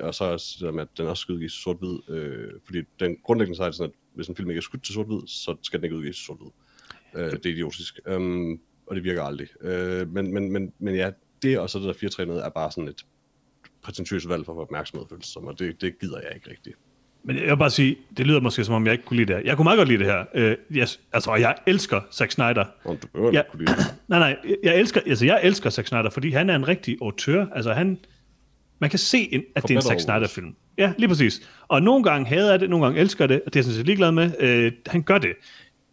4-3, 0.00 0.06
og 0.06 0.14
så 0.14 0.32
det 0.32 0.66
der 0.66 0.72
med, 0.72 0.82
at 0.82 0.88
den 0.98 1.06
også 1.06 1.20
skal 1.20 1.32
udgives 1.32 1.52
sort-hvid, 1.52 2.16
øh, 2.16 2.48
fordi 2.64 2.82
den 3.00 3.16
grundlæggende 3.24 3.56
så 3.56 3.64
er 3.64 3.70
sådan, 3.70 3.90
at 3.90 3.96
hvis 4.14 4.28
en 4.28 4.36
film 4.36 4.50
ikke 4.50 4.58
er 4.58 4.62
skudt 4.62 4.84
til 4.84 4.94
sort-hvid, 4.94 5.20
så 5.26 5.56
skal 5.62 5.80
den 5.80 5.84
ikke 5.84 5.96
udgives 5.96 6.16
sort-hvid. 6.16 6.50
Øh, 7.14 7.32
det 7.32 7.46
er 7.46 7.50
idiotisk. 7.50 8.00
Um, 8.14 8.60
og 8.86 8.96
det 8.96 9.04
virker 9.04 9.22
aldrig. 9.22 9.48
Øh, 9.60 10.12
men, 10.12 10.34
men, 10.34 10.52
men, 10.52 10.72
men 10.78 10.94
ja, 10.94 11.10
det 11.42 11.58
og 11.58 11.70
så 11.70 11.78
det 11.78 12.00
der 12.00 12.22
4-3 12.22 12.24
noget 12.24 12.44
er 12.44 12.48
bare 12.48 12.70
sådan 12.70 12.88
et 12.88 13.06
prætentiøst 13.82 14.28
valg 14.28 14.44
for 14.44 14.52
at 14.52 14.56
få 14.56 14.60
opmærksomhed, 14.60 15.06
føles 15.08 15.26
som, 15.26 15.44
og 15.44 15.58
det, 15.58 15.80
det 15.80 15.98
gider 15.98 16.20
jeg 16.20 16.32
ikke 16.34 16.50
rigtigt. 16.50 16.76
Men 17.24 17.36
jeg 17.36 17.46
vil 17.46 17.56
bare 17.56 17.70
sige, 17.70 17.96
det 18.16 18.26
lyder 18.26 18.40
måske 18.40 18.64
som 18.64 18.74
om, 18.74 18.84
jeg 18.84 18.92
ikke 18.92 19.04
kunne 19.04 19.16
lide 19.16 19.26
det 19.26 19.36
her. 19.36 19.42
Jeg 19.44 19.56
kunne 19.56 19.64
meget 19.64 19.76
godt 19.76 19.88
lide 19.88 19.98
det 19.98 20.06
her. 20.06 20.24
Uh, 20.34 20.76
yes, 20.76 21.00
altså, 21.12 21.34
jeg 21.34 21.54
elsker 21.66 22.00
Zack 22.12 22.30
Snyder. 22.30 22.64
Om 22.84 22.96
du 22.96 23.06
behøver 23.06 23.32
jeg, 23.32 23.44
kunne 23.50 23.64
lide 23.64 23.76
det. 23.76 23.94
Nej, 24.08 24.18
nej, 24.18 24.36
jeg 24.62 24.76
elsker, 24.78 25.00
altså, 25.06 25.26
jeg 25.26 25.40
elsker 25.42 25.70
Zack 25.70 25.88
Snyder, 25.88 26.10
fordi 26.10 26.30
han 26.30 26.50
er 26.50 26.56
en 26.56 26.68
rigtig 26.68 26.98
auteur. 27.02 27.46
Altså, 27.54 27.72
han, 27.72 27.98
man 28.78 28.90
kan 28.90 28.98
se, 28.98 29.34
en, 29.34 29.42
at 29.54 29.60
For 29.60 29.68
det 29.68 29.74
er 29.74 29.78
en 29.78 29.82
Zack 29.82 30.00
Snyder-film. 30.00 30.54
Ja, 30.78 30.92
lige 30.98 31.08
præcis. 31.08 31.40
Og 31.68 31.82
nogle 31.82 32.04
gange 32.04 32.26
hader 32.26 32.50
jeg 32.50 32.60
det, 32.60 32.70
nogle 32.70 32.86
gange 32.86 33.00
elsker 33.00 33.26
det, 33.26 33.42
og 33.46 33.54
det 33.54 33.56
er 33.56 33.60
jeg 33.60 33.64
sådan 33.64 33.76
set 33.76 33.86
ligeglad 33.86 34.12
med. 34.12 34.66
Uh, 34.66 34.72
han 34.86 35.02
gør 35.02 35.18
det 35.18 35.32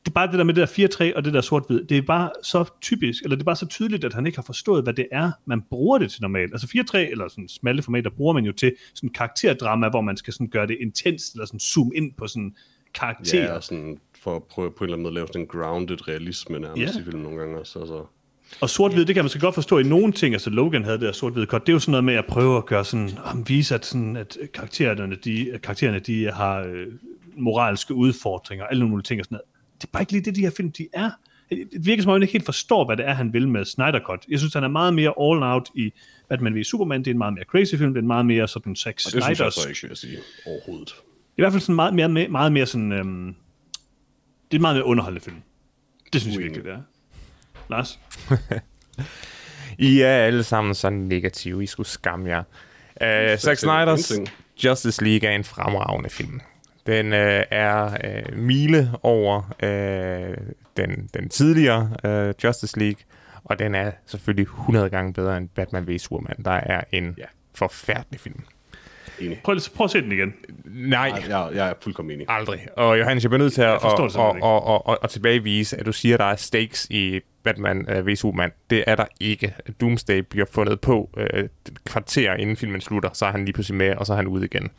det 0.06 0.08
er 0.08 0.14
bare 0.14 0.28
det 0.28 0.38
der 0.38 0.44
med 0.44 0.54
det 0.54 0.78
der 0.78 1.12
4-3 1.12 1.16
og 1.16 1.26
det 1.26 1.34
der 1.34 1.42
sort-hvid, 1.42 1.84
det 1.84 1.98
er 1.98 2.02
bare 2.02 2.30
så 2.44 2.66
typisk, 2.82 3.24
eller 3.24 3.36
det 3.36 3.44
er 3.44 3.46
bare 3.46 3.56
så 3.56 3.66
tydeligt, 3.66 4.04
at 4.04 4.14
han 4.14 4.26
ikke 4.26 4.38
har 4.38 4.44
forstået, 4.44 4.84
hvad 4.84 4.94
det 4.94 5.08
er, 5.12 5.32
man 5.46 5.62
bruger 5.70 5.98
det 5.98 6.12
til 6.12 6.22
normalt. 6.22 6.54
Altså 6.54 6.68
4-3, 6.68 6.98
eller 6.98 7.28
sådan 7.28 7.48
smalle 7.48 7.82
formater, 7.82 8.10
bruger 8.10 8.34
man 8.34 8.46
jo 8.46 8.52
til 8.52 8.76
sådan 8.94 9.10
karakterdrama, 9.10 9.90
hvor 9.90 10.02
man 10.02 10.18
skal 10.18 10.34
sådan 10.34 10.48
gøre 10.48 10.68
det 10.68 10.78
intenst, 10.82 11.34
eller 11.34 11.46
sådan 11.46 11.60
zoome 11.60 11.92
ind 11.96 12.14
på 12.18 12.28
sådan 12.28 12.56
karakterer. 12.94 13.44
Ja, 13.44 13.54
og 13.54 13.64
sådan 13.64 13.98
for 14.22 14.36
at 14.36 14.44
prøve 14.44 14.72
på 14.72 14.84
en 14.84 14.84
eller 14.84 14.96
anden 14.96 15.04
måde 15.04 15.12
at 15.12 15.16
lave 15.16 15.28
sådan 15.28 15.42
en 15.42 15.48
grounded 15.48 16.08
realisme 16.08 16.60
nærmest 16.60 16.96
ja. 16.96 17.02
i 17.02 17.04
filmen 17.04 17.24
nogle 17.24 17.40
gange 17.40 17.60
også. 17.60 17.80
Altså. 17.80 18.06
Og 18.62 18.70
sort-hvid, 18.70 19.06
det 19.06 19.16
kan 19.16 19.24
man 19.24 19.30
så 19.30 19.40
godt 19.40 19.56
forstå 19.56 19.80
i 19.80 19.84
nogle 19.84 20.14
ting, 20.14 20.34
altså 20.34 20.50
Logan 20.50 20.84
havde 20.84 20.98
det 20.98 21.06
der 21.06 21.12
sort-hvid 21.12 21.46
kort, 21.46 21.62
det 21.62 21.70
er 21.70 21.74
jo 21.74 21.80
sådan 21.80 21.92
noget 21.92 22.04
med 22.04 22.14
at 22.14 22.26
prøve 22.26 22.58
at 22.58 22.66
gøre 22.66 22.86
sådan, 22.86 23.10
at 23.10 23.50
vise, 23.50 23.76
at, 23.76 23.86
sådan, 23.86 24.16
at 24.16 24.38
karaktererne, 24.54 25.16
de, 25.16 25.60
karaktererne, 25.64 26.00
de 26.00 26.32
har 26.32 26.60
øh, 26.60 26.88
moralske 27.38 27.94
udfordringer, 27.94 28.66
alle 28.66 28.88
mulige 28.88 29.04
ting 29.04 29.22
og 29.22 29.26
sådan 29.26 29.36
noget 29.36 29.51
det 29.82 29.88
er 29.88 29.92
bare 29.92 30.02
ikke 30.02 30.12
lige 30.12 30.26
det, 30.26 30.36
de 30.36 30.42
her 30.42 30.52
film, 30.58 30.72
de 30.72 30.88
er. 30.94 31.10
Det 31.50 31.86
virker 31.86 32.04
som 32.04 32.10
om, 32.10 32.14
han 32.14 32.22
ikke 32.22 32.32
helt 32.32 32.46
forstår, 32.46 32.86
hvad 32.86 32.98
det 32.98 33.08
er, 33.08 33.14
han 33.14 33.34
vil 33.34 33.48
med 33.48 33.66
Snyder 33.66 34.00
Cut. 34.06 34.26
Jeg 34.30 34.40
synes, 34.40 34.54
han 34.54 34.64
er 34.64 34.68
meget 34.68 34.94
mere 34.94 35.14
all-out 35.22 35.70
i 35.76 35.94
Batman 36.30 36.56
v 36.56 36.64
Superman. 36.64 37.00
Det 37.00 37.08
er 37.08 37.12
en 37.12 37.18
meget 37.18 37.34
mere 37.34 37.46
crazy 37.46 37.76
film. 37.76 37.94
Det 37.94 37.98
er 37.98 38.02
en 38.02 38.08
meget 38.08 38.26
mere 38.26 38.48
sådan 38.48 38.76
Zack 38.76 39.00
Snyder. 39.00 39.16
det 39.16 39.24
synes 39.26 39.40
jeg 39.40 39.52
så 39.52 39.70
ikke, 39.70 39.88
jeg 39.90 39.98
sige, 39.98 40.18
overhovedet. 40.46 40.96
I 41.38 41.42
hvert 41.42 41.52
fald 41.52 41.62
sådan 41.62 41.76
meget 41.76 41.94
mere, 41.94 42.28
meget 42.28 42.52
mere 42.52 42.66
sådan... 42.66 42.92
Øhm, 42.92 43.36
det 44.52 44.58
er 44.58 44.60
en 44.60 44.62
meget 44.62 44.76
mere 44.76 44.86
underholdende 44.86 45.24
film. 45.24 45.38
Det 46.14 46.22
synes 46.22 46.38
Uenig. 46.38 46.56
jeg 46.56 46.56
virkelig, 46.56 46.74
det 46.74 46.80
er. 46.80 46.84
Lars? 47.70 48.00
I 49.90 50.02
er 50.02 50.08
alle 50.18 50.44
sammen 50.44 50.76
så 50.76 50.90
negative. 50.90 51.64
I 51.64 51.66
skulle 51.66 51.88
skamme 51.88 52.30
jer. 52.30 52.44
Uh, 53.02 53.40
Zack 53.40 53.60
Snyders 53.60 54.12
Justice 54.64 55.04
League 55.04 55.30
er 55.30 55.36
en 55.36 55.44
fremragende 55.44 56.10
film. 56.10 56.42
Den 56.88 57.14
øh, 57.14 57.44
er 57.52 57.98
øh, 58.04 58.38
mile 58.38 58.92
over 59.04 59.54
øh, 59.64 60.38
den, 60.78 61.10
den 61.14 61.30
tidligere 61.30 61.90
øh, 62.06 62.34
Justice 62.44 62.80
League, 62.80 63.02
og 63.44 63.60
den 63.60 63.76
er 63.76 63.92
selvfølgelig 64.06 64.44
100 64.44 64.90
gange 64.90 65.14
bedre 65.14 65.38
end 65.38 65.50
Batman 65.50 65.88
v 65.88 65.98
Superman. 65.98 66.36
Der 66.46 66.52
er 66.52 66.84
en 66.92 67.16
ja. 67.18 67.26
forfærdelig 67.56 68.20
film. 68.20 68.44
Enig. 69.20 69.42
Prøv, 69.44 69.58
prøv 69.76 69.86
at 69.86 69.92
se 69.92 70.02
den 70.02 70.12
igen. 70.12 70.34
Nej. 70.66 71.10
Nej 71.10 71.24
jeg, 71.28 71.50
jeg 71.56 71.70
er 71.70 71.74
fuldkommen 71.82 72.16
enig. 72.16 72.26
Aldrig. 72.30 72.68
Og 72.78 73.00
Johannes, 73.00 73.24
jeg 73.24 73.30
bliver 73.30 73.44
nødt 73.44 73.54
til 73.54 73.62
at 73.62 73.84
og, 73.84 74.00
og, 74.00 74.12
og, 74.16 74.64
og, 74.64 74.88
og, 74.88 75.00
og 75.02 75.10
tilbagevise, 75.10 75.78
at 75.78 75.86
du 75.86 75.92
siger, 75.92 76.16
at 76.16 76.20
der 76.20 76.26
er 76.26 76.36
stakes 76.36 76.88
i 76.90 77.20
Batman 77.44 77.86
øh, 77.90 78.08
v 78.08 78.16
Superman. 78.16 78.52
Det 78.70 78.84
er 78.88 78.96
der 78.96 79.06
ikke. 79.20 79.56
Doomsday 79.82 80.20
bliver 80.20 80.46
fundet 80.52 80.82
på 80.82 81.10
øh, 81.18 81.44
et 81.44 81.52
kvarter 81.86 82.34
inden 82.34 82.56
filmen 82.56 82.82
slutter, 82.82 83.10
så 83.14 83.26
er 83.26 83.32
han 83.32 83.46
lige 83.46 83.54
pludselig 83.54 83.78
med, 83.78 83.96
og 83.96 84.06
så 84.06 84.14
er 84.14 84.18
han 84.18 84.28
ude 84.28 84.46
igen. 84.46 84.70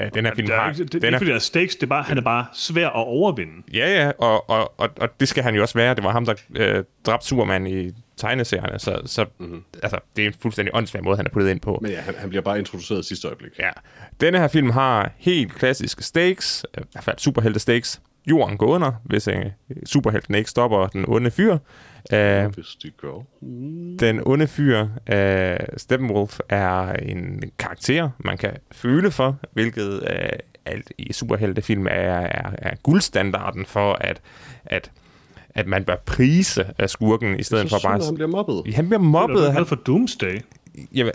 Øh, 0.00 0.10
den 0.14 0.24
her 0.24 0.34
film 0.34 0.46
Det 0.46 0.54
er, 0.54 0.60
har... 0.60 0.70
ikke, 0.70 0.84
det, 0.84 0.92
den 0.92 1.02
er 1.02 1.06
er, 1.06 1.08
ikke 1.08 1.18
fordi, 1.18 1.30
der 1.30 1.36
er 1.36 1.40
stakes, 1.40 1.76
det 1.76 1.82
er 1.82 1.86
bare, 1.86 2.02
han 2.02 2.18
er 2.18 2.22
bare 2.22 2.46
svær 2.52 2.86
at 2.86 3.06
overvinde. 3.06 3.52
Ja, 3.72 4.02
ja, 4.02 4.12
og, 4.18 4.50
og, 4.50 4.80
og, 4.80 4.90
og 5.00 5.20
det 5.20 5.28
skal 5.28 5.42
han 5.42 5.54
jo 5.54 5.62
også 5.62 5.78
være. 5.78 5.94
Det 5.94 6.04
var 6.04 6.12
ham, 6.12 6.26
der 6.26 6.34
øh, 6.56 6.84
dræbte 7.06 7.26
Superman 7.26 7.66
i 7.66 7.90
tegneserierne, 8.16 8.78
så, 8.78 9.02
så 9.06 9.26
mm-hmm. 9.38 9.64
altså, 9.82 9.98
det 10.16 10.22
er 10.22 10.26
en 10.28 10.34
fuldstændig 10.40 10.74
åndssvær 10.74 11.00
måde, 11.00 11.16
han 11.16 11.26
er 11.26 11.30
puttet 11.30 11.50
ind 11.50 11.60
på. 11.60 11.78
Men 11.82 11.90
ja, 11.90 12.00
han, 12.00 12.14
han 12.18 12.28
bliver 12.28 12.42
bare 12.42 12.58
introduceret 12.58 13.00
i 13.00 13.08
sidste 13.08 13.28
øjeblik. 13.28 13.58
Ja. 13.58 13.70
Denne 14.20 14.38
her 14.38 14.48
film 14.48 14.70
har 14.70 15.12
helt 15.16 15.54
klassiske 15.54 16.02
stakes, 16.02 16.66
øh, 16.78 16.84
i 16.84 16.86
hvert 16.92 17.04
fald 17.04 17.18
superhelte 17.18 17.60
stakes. 17.60 18.00
Jorden 18.26 18.56
går 18.56 18.66
under, 18.66 18.92
hvis 19.04 19.28
øh, 19.28 19.44
superhelten 19.86 20.34
ikke 20.34 20.50
stopper 20.50 20.86
den 20.86 21.04
onde 21.08 21.30
fyr. 21.30 21.58
Øh, 22.12 22.46
Hvis 22.54 22.76
de 22.82 22.90
gør. 22.90 23.22
den 24.00 24.20
onde 24.26 24.46
fyr, 24.46 24.86
øh, 25.12 25.56
Steppenwolf, 25.76 26.38
er 26.48 26.92
en 26.92 27.42
karakter, 27.58 28.10
man 28.18 28.38
kan 28.38 28.52
føle 28.72 29.10
for, 29.10 29.36
hvilket 29.52 30.02
øh, 30.10 30.28
alt 30.66 30.92
i 30.98 31.12
superheltefilm 31.12 31.86
er, 31.86 31.90
er, 31.90 32.50
er 32.58 32.74
guldstandarden 32.82 33.66
for, 33.66 33.92
at, 34.00 34.20
at, 34.64 34.90
at 35.54 35.66
man 35.66 35.84
bør 35.84 35.96
prise 36.06 36.66
af 36.78 36.90
skurken, 36.90 37.40
i 37.40 37.42
stedet 37.42 37.70
for 37.70 37.78
bare... 37.84 38.00
han 38.04 38.14
bliver 38.14 38.28
mobbet. 38.28 38.74
Han 38.74 38.86
bliver 38.88 38.98
Mobbet, 39.00 39.34
mobbet. 39.34 39.42
er 39.46 39.50
du 39.50 39.52
Han, 39.58 39.66
for 39.66 39.76
Doomsday? 39.76 40.40
jamen, 40.94 41.12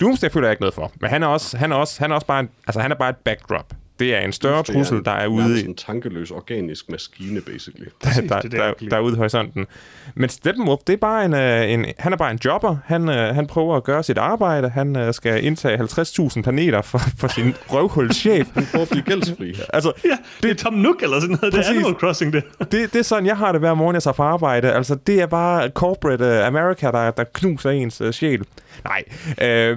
Doomsday 0.00 0.30
føler 0.30 0.46
jeg 0.48 0.52
ikke 0.52 0.62
noget 0.62 0.74
for, 0.74 0.92
men 1.00 1.10
han 1.10 1.22
er 1.22 1.26
også, 1.26 1.56
han 1.56 1.72
er 1.72 1.76
også, 1.76 2.00
han 2.00 2.10
er 2.10 2.14
også 2.14 2.26
bare, 2.26 2.40
en, 2.40 2.48
altså 2.66 2.80
han 2.80 2.90
er 2.90 2.96
bare 2.96 3.10
et 3.10 3.16
backdrop. 3.16 3.74
Det 4.02 4.14
er 4.14 4.20
en 4.20 4.32
større 4.32 4.58
Det 4.58 4.66
trussel, 4.66 5.04
der 5.04 5.10
er 5.10 5.26
ude 5.26 5.62
i, 5.62 5.64
en 5.64 5.74
tankeløs 5.74 6.30
organisk 6.30 6.90
maskine, 6.90 7.40
basically. 7.40 7.86
der, 8.04 8.10
det 8.10 8.18
er 8.18 8.26
der, 8.28 8.40
det, 8.40 8.52
der, 8.52 8.58
der, 8.58 8.74
kan 8.74 8.92
er 8.92 9.00
ude 9.00 9.14
i 9.14 9.16
horisonten. 9.16 9.66
Men 10.14 10.28
Steppenwolf, 10.28 10.80
det 10.86 10.92
er 10.92 10.96
bare 10.96 11.24
en, 11.24 11.34
øh, 11.34 11.70
en, 11.70 11.86
han 11.98 12.12
er 12.12 12.16
bare 12.16 12.30
en 12.30 12.38
jobber. 12.44 12.76
Han, 12.84 13.08
øh, 13.08 13.34
han 13.34 13.46
prøver 13.46 13.76
at 13.76 13.84
gøre 13.84 14.02
sit 14.02 14.18
arbejde. 14.18 14.68
Han 14.68 14.96
øh, 14.96 15.14
skal 15.14 15.44
indtage 15.44 15.78
50.000 15.78 16.42
planeter 16.42 16.82
for, 16.82 16.98
for 17.18 17.28
sin 17.28 17.54
røvhulschef. 17.72 18.48
Han 18.54 18.66
prøver 18.70 18.82
at 18.82 18.90
blive 18.90 19.02
gældsfri. 19.02 19.54
altså, 19.72 19.92
Ja, 20.04 20.16
det 20.42 20.50
er 20.50 20.54
Tom 20.54 20.74
Nook 20.74 21.02
eller 21.02 21.20
sådan 21.20 21.36
noget. 21.36 21.52
Det 21.52 21.58
Præcis. 21.58 21.70
er 21.70 21.74
Animal 21.74 21.94
Crossing, 22.00 22.32
det. 22.32 22.44
det, 22.58 22.72
det 22.72 22.96
er 22.96 23.02
sådan, 23.02 23.26
jeg 23.26 23.36
har 23.36 23.52
det 23.52 23.60
hver 23.60 23.74
morgen, 23.74 23.94
jeg 23.94 24.02
tager 24.02 24.14
fra 24.14 24.24
arbejde. 24.24 24.72
Altså, 24.72 24.94
det 24.94 25.20
er 25.20 25.26
bare 25.26 25.68
corporate 25.68 26.24
uh, 26.24 26.46
America, 26.46 26.90
der, 26.90 27.10
der 27.10 27.24
knuser 27.24 27.70
ens 27.70 28.00
uh, 28.00 28.10
sjæl. 28.10 28.44
Nej. 28.84 29.02
Øh, 29.48 29.76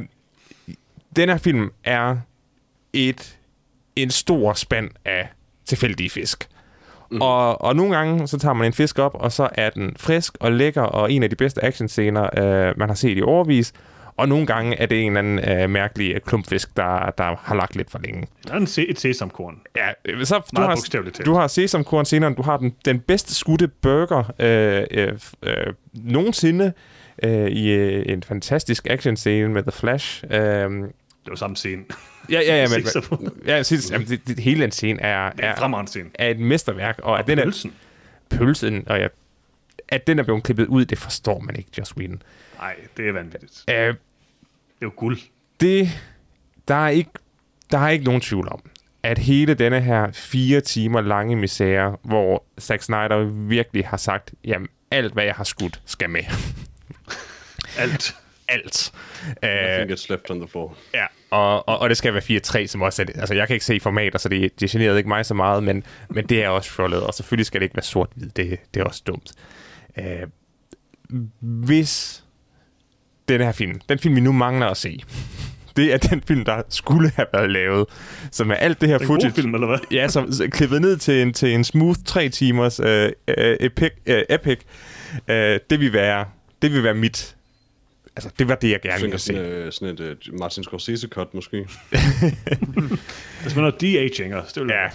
den 1.15 1.29
her 1.29 1.37
film 1.37 1.71
er 1.83 2.17
et 2.93 3.34
en 3.95 4.09
stor 4.09 4.53
spand 4.53 4.89
af 5.05 5.29
tilfældige 5.65 6.09
fisk. 6.09 6.47
Mm. 7.11 7.21
Og, 7.21 7.61
og 7.61 7.75
nogle 7.75 7.95
gange, 7.97 8.27
så 8.27 8.39
tager 8.39 8.53
man 8.53 8.67
en 8.67 8.73
fisk 8.73 8.99
op, 8.99 9.11
og 9.15 9.31
så 9.31 9.49
er 9.51 9.69
den 9.69 9.95
frisk 9.99 10.37
og 10.39 10.51
lækker, 10.51 10.81
og 10.81 11.11
en 11.11 11.23
af 11.23 11.29
de 11.29 11.35
bedste 11.35 11.65
actionscener, 11.65 12.23
øh, 12.69 12.73
man 12.77 12.89
har 12.89 12.95
set 12.95 13.17
i 13.17 13.21
overvis. 13.21 13.73
Og 14.17 14.29
nogle 14.29 14.45
gange 14.45 14.75
er 14.77 14.85
det 14.85 15.01
en 15.01 15.17
eller 15.17 15.19
anden 15.19 15.61
øh, 15.61 15.69
mærkelig 15.69 16.23
klumpfisk, 16.23 16.77
der, 16.77 17.11
der 17.17 17.35
har 17.43 17.55
lagt 17.55 17.75
lidt 17.75 17.91
for 17.91 17.99
længe. 18.03 18.27
Der 18.47 18.53
er 18.53 18.57
en 18.57 18.67
se- 18.67 18.87
et 18.89 18.99
sesamkorn. 18.99 19.55
Ja, 19.75 19.87
øh, 20.05 20.25
så 20.25 20.35
du 20.37 20.41
Meget 20.53 20.69
har, 20.93 21.23
du 21.25 21.33
har 21.33 21.47
sesamkorn 21.47 22.05
senere, 22.05 22.33
du 22.33 22.41
har 22.41 22.57
den, 22.57 22.75
den 22.85 22.99
bedste 22.99 23.35
skudte 23.35 23.67
burger 23.67 24.23
øh, 24.39 24.83
øh, 24.91 25.13
øh, 25.43 25.73
nogensinde 25.93 26.73
øh, 27.23 27.47
i 27.47 27.69
øh, 27.71 28.03
en 28.13 28.23
fantastisk 28.23 28.87
actionscene 28.89 29.49
med 29.49 29.63
The 29.63 29.71
Flash. 29.71 30.23
Øh, 30.29 30.39
Det 30.39 30.89
var 31.27 31.35
samme 31.35 31.55
scene. 31.55 31.83
Ja, 32.29 32.41
ja, 32.41 32.67
men, 32.69 32.85
Sesamkorn. 32.85 33.29
ja, 33.47 33.55
jeg 33.55 33.65
synes, 33.65 33.91
jamen, 33.91 34.07
det, 34.07 34.27
det, 34.27 34.39
hele 34.39 34.61
den 34.61 34.71
scene 34.71 35.01
er, 35.01 35.31
er 35.37 35.85
scene. 35.87 36.09
er 36.13 36.29
et 36.29 36.39
mesterværk, 36.39 36.99
og 37.03 37.19
at 37.19 37.27
den 37.27 37.39
er 37.39 37.43
Pølsen. 37.43 37.73
pølsen, 38.29 38.83
og 38.87 38.99
jeg, 38.99 39.09
at 39.89 40.07
den 40.07 40.19
er 40.19 40.23
blevet 40.23 40.43
klippet 40.43 40.65
ud, 40.67 40.85
det 40.85 40.97
forstår 40.97 41.39
man 41.39 41.55
ikke, 41.55 41.69
Joss 41.77 41.97
Whedon. 41.97 42.21
Nej, 42.59 42.75
det 42.97 43.07
er 43.07 43.11
vanvittigt. 43.11 43.63
Øh, 43.69 43.75
Det 43.75 43.87
er 43.87 43.95
jo 44.81 44.91
guld. 44.95 45.17
det, 45.59 45.89
der 46.67 46.75
er 46.75 46.89
ikke, 46.89 47.11
der 47.71 47.77
er 47.77 47.89
ikke 47.89 48.05
nogen 48.05 48.21
tvivl 48.21 48.47
om, 48.51 48.61
at 49.03 49.17
hele 49.17 49.53
denne 49.53 49.81
her 49.81 50.11
fire 50.11 50.61
timer 50.61 51.01
lange 51.01 51.35
misære, 51.35 51.97
hvor 52.03 52.43
Zack 52.59 52.81
Snyder 52.83 53.23
virkelig 53.47 53.87
har 53.87 53.97
sagt, 53.97 54.33
jamen 54.43 54.67
alt 54.91 55.13
hvad 55.13 55.23
jeg 55.23 55.35
har 55.35 55.43
skudt, 55.43 55.81
skal 55.85 56.09
med. 56.09 56.21
Alt. 57.77 58.15
Alt. 58.47 58.91
I 59.43 59.45
Øh, 59.45 59.75
think 59.77 59.99
it's 59.99 60.05
left 60.09 60.29
on 60.31 60.39
the 60.39 60.47
floor. 60.47 60.77
ja, 60.93 61.05
og, 61.31 61.67
og, 61.69 61.79
og 61.79 61.89
det 61.89 61.97
skal 61.97 62.13
være 62.13 62.63
4-3, 62.63 62.67
som 62.67 62.81
også 62.81 63.01
er 63.01 63.05
det. 63.05 63.17
Altså, 63.17 63.33
jeg 63.35 63.47
kan 63.47 63.53
ikke 63.53 63.65
se 63.65 63.79
formater, 63.79 64.19
så 64.19 64.29
det, 64.29 64.59
det 64.59 64.69
generede 64.69 64.97
ikke 64.97 65.07
mig 65.09 65.25
så 65.25 65.33
meget, 65.33 65.63
men, 65.63 65.83
men 66.09 66.25
det 66.27 66.43
er 66.43 66.49
også 66.49 66.71
fjollet, 66.71 67.01
og 67.03 67.13
selvfølgelig 67.13 67.45
skal 67.45 67.59
det 67.61 67.65
ikke 67.65 67.75
være 67.75 67.83
sort-hvid. 67.83 68.29
Det, 68.29 68.59
det 68.73 68.79
er 68.79 68.83
også 68.83 69.01
dumt. 69.07 69.31
Øh, 69.97 70.27
hvis 71.39 72.23
den 73.29 73.41
her 73.41 73.51
film, 73.51 73.79
den 73.89 73.99
film, 73.99 74.15
vi 74.15 74.21
nu 74.21 74.31
mangler 74.31 74.67
at 74.67 74.77
se, 74.77 75.03
det 75.77 75.93
er 75.93 75.97
den 75.97 76.21
film, 76.27 76.45
der 76.45 76.61
skulle 76.69 77.11
have 77.15 77.27
været 77.33 77.51
lavet, 77.51 77.85
som 78.31 78.51
er 78.51 78.55
alt 78.55 78.81
det 78.81 78.89
her 78.89 78.99
En 78.99 79.05
footage. 79.07 79.33
film, 79.33 79.53
eller 79.53 79.67
hvad? 79.67 79.79
Ja, 79.91 80.07
som 80.07 80.31
så 80.31 80.47
klippet 80.51 80.81
ned 80.81 80.97
til 80.97 81.21
en, 81.21 81.33
til 81.33 81.53
en 81.53 81.63
smooth 81.63 81.99
3 82.05 82.29
timers 82.29 82.79
øh, 82.79 83.11
øh, 83.27 83.57
epic. 83.59 83.91
Øh, 84.05 84.23
epic. 84.29 84.59
Øh, 85.27 85.59
det 85.69 85.79
vil 85.79 85.93
være 85.93 86.25
det 86.61 86.71
vil 86.73 86.83
være 86.83 86.93
mit 86.93 87.34
altså 88.15 88.29
det 88.39 88.47
var 88.47 88.55
det 88.55 88.71
jeg 88.71 88.81
gerne 88.81 89.01
ville 89.01 89.19
sådan, 89.19 89.41
se. 89.41 89.47
øh, 89.47 89.71
sådan 89.71 89.93
et 89.93 90.27
uh, 90.27 90.39
Martin 90.39 90.63
Scorsese-cut, 90.63 91.33
måske. 91.33 91.57
Hvis 93.41 93.55
man 93.55 93.63
har 93.63 93.71
de-aging 93.71 94.33
det 94.33 94.63
vil 94.63 94.69
Ja. 94.69 94.89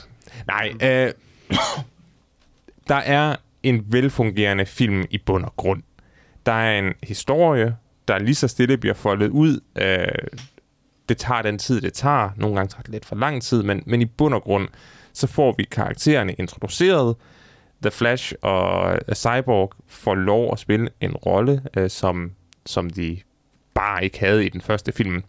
Nej, 0.47 0.73
øh, 0.83 1.13
der 2.89 2.95
er 2.95 3.37
en 3.63 3.87
velfungerende 3.89 4.67
film 4.67 5.05
i 5.11 5.19
bund 5.19 5.45
og 5.45 5.57
grund. 5.57 5.83
Der 6.47 6.53
er 6.53 6.79
en 6.79 6.95
historie, 7.03 7.77
der 8.09 8.19
lige 8.19 8.35
så 8.35 8.49
stille 8.49 8.77
bliver 8.77 8.95
foldet 8.95 9.29
ud. 9.29 9.61
Øh, 9.79 10.29
det 11.09 11.19
tager 11.19 11.43
den 11.43 11.59
tid, 11.59 11.81
det 11.81 11.93
tager. 11.93 12.31
Nogle 12.37 12.57
gange 12.57 12.69
tager 12.69 12.83
det 12.83 12.91
lidt 12.91 13.07
for 13.07 13.17
lang 13.17 13.43
tid, 13.43 13.63
men, 13.63 13.83
men 13.87 14.03
i 14.03 14.05
bund 14.05 14.35
og 14.35 14.43
grund, 14.43 14.69
så 15.13 15.27
får 15.27 15.55
vi 15.59 15.65
karaktererne 15.65 16.33
introduceret. 16.33 17.17
The 17.83 17.91
Flash 17.91 18.33
og 18.43 18.99
Cyborg 19.15 19.73
får 19.87 20.15
lov 20.15 20.53
at 20.53 20.59
spille 20.59 20.89
en 21.01 21.17
rolle, 21.17 21.63
øh, 21.77 21.91
som, 21.91 22.33
som 22.71 22.91
de 22.91 23.19
bare 23.75 24.05
ikke 24.05 24.21
havde 24.21 24.47
i 24.47 24.49
den 24.49 24.61
første 24.61 24.93
film. 24.93 25.23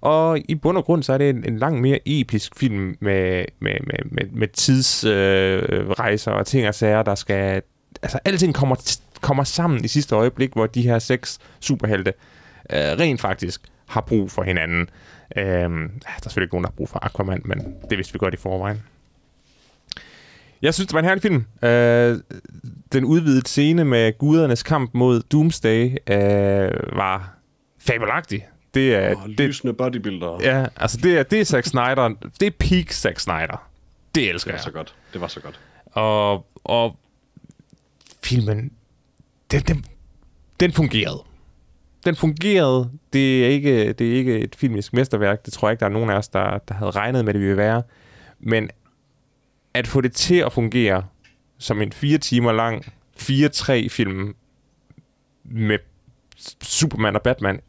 Og 0.00 0.38
i 0.48 0.54
bund 0.54 0.78
og 0.78 0.84
grund, 0.84 1.02
så 1.02 1.12
er 1.12 1.18
det 1.18 1.30
en, 1.30 1.44
en 1.44 1.58
langt 1.58 1.80
mere 1.80 1.98
episk 2.06 2.56
film 2.56 2.96
med, 3.00 3.44
med, 3.60 3.76
med, 3.80 3.98
med, 4.04 4.24
med 4.32 4.48
tidsrejser 4.48 6.32
øh, 6.32 6.38
og 6.38 6.46
ting 6.46 6.68
og 6.68 6.74
sager, 6.74 7.02
der 7.02 7.14
skal... 7.14 7.62
Altså, 8.02 8.18
alting 8.24 8.54
kommer, 8.54 8.96
kommer 9.20 9.44
sammen 9.44 9.84
i 9.84 9.88
sidste 9.88 10.14
øjeblik, 10.14 10.52
hvor 10.52 10.66
de 10.66 10.82
her 10.82 10.98
seks 10.98 11.38
superhelte 11.60 12.12
øh, 12.70 12.78
rent 12.78 13.20
faktisk 13.20 13.60
har 13.86 14.00
brug 14.00 14.30
for 14.30 14.42
hinanden. 14.42 14.90
Øh, 15.36 15.44
der 15.44 15.88
er 16.06 16.20
selvfølgelig 16.22 16.46
ikke 16.46 16.54
nogen, 16.54 16.64
der 16.64 16.70
har 16.70 16.76
brug 16.76 16.88
for 16.88 17.04
Aquaman, 17.04 17.42
men 17.44 17.58
det 17.90 17.98
vidste 17.98 18.12
vi 18.12 18.18
godt 18.18 18.34
i 18.34 18.36
forvejen. 18.36 18.82
Jeg 20.62 20.74
synes, 20.74 20.86
det 20.86 20.94
var 20.94 20.98
en 21.00 21.04
herlig 21.04 21.22
film. 21.22 21.44
Øh, 21.62 22.18
den 22.92 23.04
udvidede 23.04 23.46
scene 23.48 23.84
med 23.84 24.18
gudernes 24.18 24.62
kamp 24.62 24.90
mod 24.94 25.20
Doomsday 25.22 25.90
øh, 26.10 26.96
var 26.96 27.34
fabelagtig. 27.78 28.46
Det 28.74 28.94
er, 28.94 29.16
Og 29.16 29.28
det, 29.28 29.40
lysende 29.40 29.72
bodybuilder. 29.74 30.38
Ja, 30.42 30.66
altså 30.76 30.98
det 31.02 31.18
er, 31.18 31.22
det 31.22 31.40
er 31.40 31.44
Zack 31.44 31.66
Snyder. 31.66 32.14
Det 32.40 32.46
er 32.46 32.50
peak 32.58 32.90
Zack 32.90 33.18
Snyder. 33.20 33.68
Det 34.14 34.22
Det 34.22 34.30
elsker 34.30 34.50
var 34.50 34.56
jeg. 34.56 34.62
så 34.64 34.70
godt. 34.70 34.94
Det 35.12 35.20
var 35.20 35.26
så 35.28 35.40
godt. 35.40 35.60
Og, 35.92 36.46
og 36.64 36.96
filmen, 38.24 38.70
den, 39.50 39.60
den, 39.60 39.84
den 40.60 40.72
fungerede. 40.72 41.22
Den 42.04 42.16
fungerede. 42.16 42.90
Det 43.12 43.44
er, 43.44 43.48
ikke, 43.48 43.92
det 43.92 44.12
er 44.12 44.14
ikke 44.16 44.38
et 44.38 44.54
filmisk 44.58 44.92
mesterværk. 44.92 45.44
Det 45.44 45.52
tror 45.52 45.68
jeg 45.68 45.72
ikke, 45.72 45.80
der 45.80 45.86
er 45.86 45.90
nogen 45.90 46.10
af 46.10 46.14
os, 46.14 46.28
der, 46.28 46.58
der 46.58 46.74
havde 46.74 46.90
regnet 46.90 47.24
med, 47.24 47.34
det 47.34 47.40
ville 47.42 47.56
være. 47.56 47.82
Men 48.40 48.70
at 49.76 49.86
få 49.86 50.00
det 50.00 50.12
til 50.12 50.34
at 50.34 50.52
fungere 50.52 51.04
som 51.58 51.82
en 51.82 51.92
fire 51.92 52.18
timer 52.18 52.52
lang 52.52 52.84
4-3 53.20 53.88
film 53.88 54.36
med 55.44 55.78
Superman 56.62 57.16
og 57.16 57.22
Batman, 57.22 57.60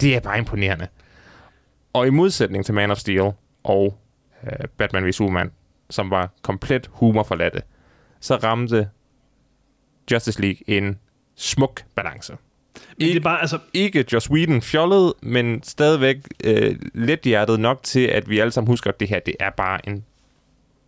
det 0.00 0.16
er 0.16 0.20
bare 0.20 0.38
imponerende. 0.38 0.88
Og 1.92 2.06
i 2.06 2.10
modsætning 2.10 2.64
til 2.64 2.74
Man 2.74 2.90
of 2.90 2.96
Steel 2.96 3.32
og 3.64 3.98
øh, 4.44 4.68
Batman 4.76 5.06
v 5.06 5.12
Superman, 5.12 5.50
som 5.90 6.10
var 6.10 6.30
komplet 6.42 6.90
humorforladte, 6.92 7.62
så 8.20 8.36
ramte 8.36 8.88
Justice 10.12 10.40
League 10.40 10.60
en 10.66 10.98
smuk 11.36 11.84
balance. 11.94 12.36
Men 12.98 13.08
det 13.08 13.16
er 13.16 13.20
bare, 13.20 13.40
altså, 13.40 13.58
Ikke 13.74 14.04
Joss 14.12 14.30
Whedon 14.30 14.62
fjollet, 14.62 15.12
men 15.22 15.62
stadigvæk 15.62 16.16
øh, 16.44 16.76
lethjertet 16.94 17.60
nok 17.60 17.82
til, 17.82 18.06
at 18.06 18.30
vi 18.30 18.38
alle 18.38 18.50
sammen 18.50 18.68
husker, 18.68 18.90
at 18.90 19.00
det 19.00 19.08
her 19.08 19.20
det 19.20 19.34
er 19.40 19.50
bare 19.50 19.88
en 19.88 20.04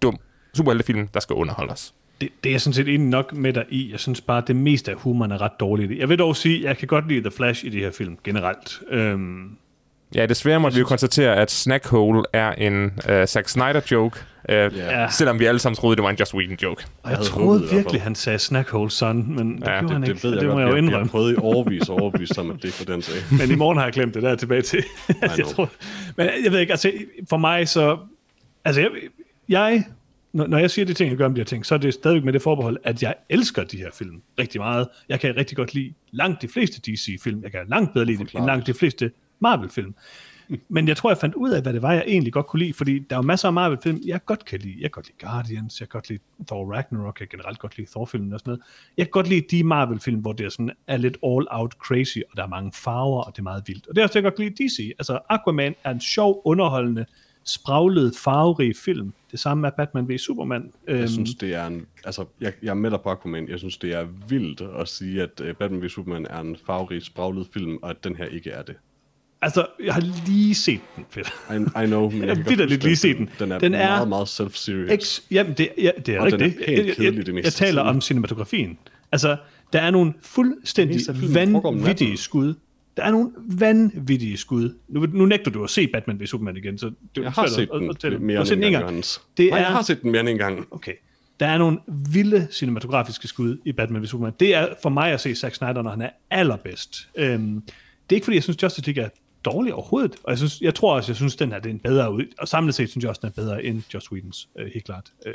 dum 0.02 0.16
superheltefilm, 0.54 1.08
der 1.14 1.20
skal 1.20 1.34
underholde 1.34 1.72
os. 1.72 1.94
det, 2.20 2.28
det 2.44 2.50
er 2.50 2.54
jeg 2.54 2.60
sådan 2.60 2.74
set 2.74 2.88
enig 2.94 3.06
nok 3.08 3.32
med 3.32 3.52
dig 3.52 3.64
i. 3.68 3.90
Jeg 3.92 4.00
synes 4.00 4.20
bare, 4.20 4.38
at 4.38 4.48
det 4.48 4.56
meste 4.56 4.90
af 4.90 4.96
humoren 4.96 5.32
er 5.32 5.40
ret 5.40 5.60
dårligt. 5.60 5.98
Jeg 5.98 6.08
vil 6.08 6.18
dog 6.18 6.36
sige, 6.36 6.56
at 6.58 6.64
jeg 6.64 6.78
kan 6.78 6.88
godt 6.88 7.08
lide 7.08 7.20
The 7.20 7.30
Flash 7.30 7.64
i 7.64 7.68
de 7.68 7.78
her 7.78 7.90
film 7.90 8.18
generelt. 8.24 8.80
Øhm, 8.90 9.50
Ja, 10.14 10.26
desværre 10.26 10.60
måtte 10.60 10.74
vi 10.74 10.80
jo 10.80 10.86
konstatere, 10.86 11.36
at 11.36 11.50
Snack 11.50 11.86
Hole 11.86 12.22
er 12.32 12.52
en 12.52 12.84
uh, 12.84 13.24
Zack 13.26 13.48
Snyder-joke, 13.48 14.18
uh, 14.48 14.54
Ja. 14.54 15.08
selvom 15.10 15.38
vi 15.38 15.44
alle 15.44 15.58
sammen 15.58 15.76
troede, 15.76 15.96
det 15.96 16.02
var 16.02 16.10
en 16.10 16.16
Joss 16.16 16.34
Whedon-joke. 16.34 16.84
Og 17.02 17.10
jeg, 17.10 17.16
havde 17.18 17.28
troede 17.28 17.68
virkelig, 17.72 18.02
han 18.02 18.14
sagde 18.14 18.38
snackhole 18.38 18.90
son, 18.90 19.34
men 19.36 19.56
det 19.56 19.66
Ja, 19.66 19.78
gjorde 19.78 19.82
Det, 19.82 19.90
han 19.92 20.02
det 20.02 20.08
ikke. 20.08 20.22
ved 20.22 20.30
jeg 20.32 20.40
det 20.40 20.48
må 20.48 20.54
godt. 20.54 20.60
jeg 20.62 20.68
jo 20.70 20.74
Jeg, 20.76 20.82
jeg 20.82 20.88
indrømme. 20.88 21.08
prøvede 21.08 21.32
i 21.32 21.36
overvis 21.54 21.88
og 21.88 22.00
overvis 22.00 22.30
ham, 22.36 22.50
at 22.50 22.62
det 22.62 22.84
var 22.88 22.94
den 22.94 23.02
sag. 23.02 23.14
Men 23.38 23.50
i 23.50 23.54
morgen 23.54 23.78
har 23.78 23.84
jeg 23.84 23.92
glemt 23.92 24.14
det 24.14 24.22
der 24.22 24.34
tilbage 24.36 24.62
til. 24.62 24.84
jeg 25.36 25.46
tror, 25.46 25.70
men 26.16 26.26
jeg 26.44 26.52
ved 26.52 26.58
ikke, 26.58 26.72
altså 26.72 26.92
for 27.28 27.36
mig 27.36 27.68
så... 27.68 27.98
Altså 28.64 28.80
jeg, 28.80 28.90
jeg 29.50 29.84
når, 30.32 30.46
når 30.46 30.58
jeg 30.58 30.70
siger 30.70 30.86
de 30.86 30.94
ting, 30.94 31.10
jeg 31.10 31.18
gør 31.18 31.26
om 31.26 31.34
de 31.34 31.40
her 31.40 31.44
ting, 31.44 31.66
så 31.66 31.74
er 31.74 31.78
det 31.78 31.94
stadigvæk 31.94 32.24
med 32.24 32.32
det 32.32 32.42
forbehold, 32.42 32.76
at 32.84 33.02
jeg 33.02 33.14
elsker 33.28 33.64
de 33.64 33.76
her 33.76 33.90
film 33.92 34.22
rigtig 34.38 34.60
meget. 34.60 34.88
Jeg 35.08 35.20
kan 35.20 35.36
rigtig 35.36 35.56
godt 35.56 35.74
lide 35.74 35.94
langt 36.10 36.42
de 36.42 36.48
fleste 36.48 36.92
DC-film. 36.92 37.42
Jeg 37.42 37.52
kan 37.52 37.60
langt 37.68 37.92
bedre 37.92 38.06
lide 38.06 38.18
dem 38.18 38.28
end 38.34 38.46
langt 38.46 38.66
de 38.66 38.74
fleste 38.74 39.10
Marvel-film. 39.40 39.94
Men 40.68 40.88
jeg 40.88 40.96
tror, 40.96 41.10
jeg 41.10 41.18
fandt 41.18 41.34
ud 41.34 41.50
af, 41.50 41.62
hvad 41.62 41.72
det 41.72 41.82
var, 41.82 41.92
jeg 41.92 42.04
egentlig 42.06 42.32
godt 42.32 42.46
kunne 42.46 42.60
lide, 42.60 42.72
fordi 42.72 42.98
der 42.98 43.16
er 43.16 43.22
masser 43.22 43.48
af 43.48 43.52
Marvel-film, 43.52 44.00
jeg 44.04 44.24
godt 44.24 44.44
kan 44.44 44.58
lide. 44.58 44.74
Jeg 44.74 44.82
kan 44.82 44.90
godt 44.90 45.06
lide 45.06 45.18
Guardians, 45.18 45.80
jeg 45.80 45.88
kan 45.88 45.98
godt 45.98 46.08
lide 46.08 46.20
Thor 46.46 46.72
Ragnarok, 46.72 47.20
jeg 47.20 47.28
kan 47.28 47.38
generelt 47.38 47.58
godt 47.58 47.76
lide 47.76 47.90
Thor-filmen 47.90 48.32
og 48.32 48.40
sådan 48.40 48.50
noget. 48.50 48.62
Jeg 48.96 49.06
kan 49.06 49.10
godt 49.10 49.28
lide 49.28 49.46
de 49.50 49.64
Marvel-film, 49.64 50.20
hvor 50.20 50.32
det 50.32 50.46
er, 50.46 50.50
sådan, 50.50 50.70
er 50.86 50.96
lidt 50.96 51.16
all-out 51.22 51.72
crazy, 51.72 52.18
og 52.30 52.36
der 52.36 52.42
er 52.42 52.48
mange 52.48 52.72
farver, 52.74 53.22
og 53.22 53.32
det 53.32 53.38
er 53.38 53.42
meget 53.42 53.62
vildt. 53.66 53.86
Og 53.86 53.94
det 53.94 54.00
er 54.00 54.04
også 54.04 54.18
jeg 54.18 54.22
godt 54.22 54.34
kan 54.34 54.44
lide 54.44 54.64
DC. 54.64 54.94
Altså, 54.98 55.18
Aquaman 55.28 55.74
er 55.84 55.90
en 55.90 56.00
sjov, 56.00 56.42
underholdende, 56.44 57.06
spraglet, 57.44 58.16
farverig 58.16 58.76
film. 58.76 59.12
Det 59.30 59.40
samme 59.40 59.66
er 59.66 59.70
Batman 59.70 60.08
v 60.08 60.18
Superman. 60.18 60.72
Øhm, 60.88 61.00
Jeg 61.00 61.08
synes, 61.08 61.34
det 61.34 61.54
er 61.54 61.66
en... 61.66 61.86
Altså, 62.04 62.24
jeg, 62.40 62.52
jeg 62.62 62.70
er 62.70 62.74
med 62.74 62.90
dig 62.90 63.00
på 63.00 63.08
Aquaman. 63.10 63.48
Jeg 63.48 63.58
synes, 63.58 63.78
det 63.78 63.92
er 63.94 64.06
vildt 64.28 64.62
at 64.80 64.88
sige, 64.88 65.22
at 65.22 65.40
uh, 65.40 65.46
Batman 65.58 65.82
v 65.82 65.88
Superman 65.88 66.26
er 66.30 66.40
en 66.40 66.56
farverig, 66.66 67.02
spraglet 67.02 67.46
film, 67.52 67.76
og 67.82 67.90
at 67.90 68.04
den 68.04 68.16
her 68.16 68.24
ikke 68.24 68.50
er 68.50 68.62
det. 68.62 68.74
altså, 69.42 69.66
jeg 69.84 69.94
har 69.94 70.02
lige 70.26 70.54
set 70.54 70.80
den, 70.96 71.04
Peter. 71.12 71.30
I, 71.80 71.84
I 71.84 71.86
know, 71.86 72.10
men 72.10 72.20
jeg, 72.28 72.28
Jeg 72.28 72.36
har 72.36 72.62
huske 72.68 72.84
lige 72.84 72.96
set 72.96 73.16
den. 73.18 73.30
Den 73.38 73.52
er, 73.52 73.58
Den 73.58 73.72
den 73.72 73.80
er 73.80 73.88
meget, 73.88 74.08
meget 74.08 74.28
self-serious. 74.28 75.02
X, 75.04 75.20
jamen, 75.30 75.52
det, 75.54 75.68
ja, 75.78 75.90
det 76.06 76.14
er 76.14 76.20
Og 76.20 76.30
den 76.30 76.40
rigtigt. 76.40 76.62
er 76.62 76.66
pænt 76.66 76.78
Jeg- 76.78 76.86
jeg, 76.86 76.96
kedelig 76.96 77.16
jeg, 77.16 77.26
det 77.26 77.26
jeg, 77.26 77.34
meste 77.34 77.46
af 77.46 77.52
taler 77.66 77.82
om 77.82 78.00
cinematografien. 78.00 78.78
Altså, 79.12 79.36
der 79.72 79.78
er 79.80 79.90
nogle 79.90 80.12
fuldstændig 80.22 81.00
vanvittige 81.34 82.16
skud. 82.16 82.54
Der 83.00 83.06
er 83.06 83.10
nogle 83.12 83.30
vanvittige 83.36 84.36
skud. 84.36 84.74
Nu, 84.88 85.06
nu 85.12 85.26
nægter 85.26 85.50
du 85.50 85.64
at 85.64 85.70
se 85.70 85.86
Batman 85.86 86.20
v 86.20 86.26
Superman 86.26 86.56
igen, 86.56 86.78
så 86.78 86.86
det 86.86 86.94
er 87.16 87.22
Jeg 87.22 87.32
har 87.32 87.46
set 87.46 87.68
at- 87.74 87.82
at- 87.82 88.04
at- 88.04 88.12
den 88.12 88.24
mere 88.26 88.40
end 88.40 88.48
den 88.48 88.62
en 88.64 88.72
gang, 88.72 88.84
gang. 88.84 89.04
Det 89.36 89.50
Nej, 89.50 89.58
er- 89.58 89.62
jeg 89.62 89.72
har 89.72 89.82
set 89.82 90.02
den 90.02 90.10
mere 90.10 90.20
end 90.20 90.28
en 90.28 90.38
gang. 90.38 90.66
Okay. 90.70 90.92
Der 91.40 91.46
er 91.46 91.58
nogle 91.58 91.78
vilde 92.12 92.48
cinematografiske 92.52 93.28
skud 93.28 93.58
i 93.64 93.72
Batman 93.72 94.02
v 94.02 94.06
Superman. 94.06 94.32
Det 94.40 94.54
er 94.54 94.68
for 94.82 94.88
mig 94.88 95.12
at 95.12 95.20
se 95.20 95.34
Zack 95.34 95.54
Snyder, 95.54 95.82
når 95.82 95.90
han 95.90 96.00
er 96.00 96.10
allerbedst. 96.30 97.08
Øhm, 97.16 97.54
det 97.60 97.70
er 98.10 98.14
ikke 98.14 98.24
fordi, 98.24 98.34
jeg 98.36 98.42
synes, 98.42 98.62
Justice 98.62 98.86
League 98.86 99.04
er 99.04 99.08
dårlig 99.44 99.74
overhovedet. 99.74 100.16
Og 100.24 100.30
jeg, 100.30 100.38
synes, 100.38 100.60
jeg 100.60 100.74
tror 100.74 100.94
også, 100.94 101.10
jeg 101.12 101.16
synes, 101.16 101.36
den 101.36 101.52
her 101.52 101.58
det 101.58 101.66
er 101.70 101.74
en 101.74 101.78
bedre 101.78 102.12
ud. 102.12 102.24
Og 102.38 102.48
samlet 102.48 102.74
set 102.74 102.90
synes 102.90 103.02
jeg 103.02 103.08
også, 103.08 103.20
den 103.22 103.28
er 103.28 103.42
bedre 103.42 103.64
end 103.64 103.82
Joss 103.94 104.12
Whedons, 104.12 104.48
øh, 104.58 104.66
helt 104.72 104.84
klart. 104.84 105.12
Øh, 105.26 105.34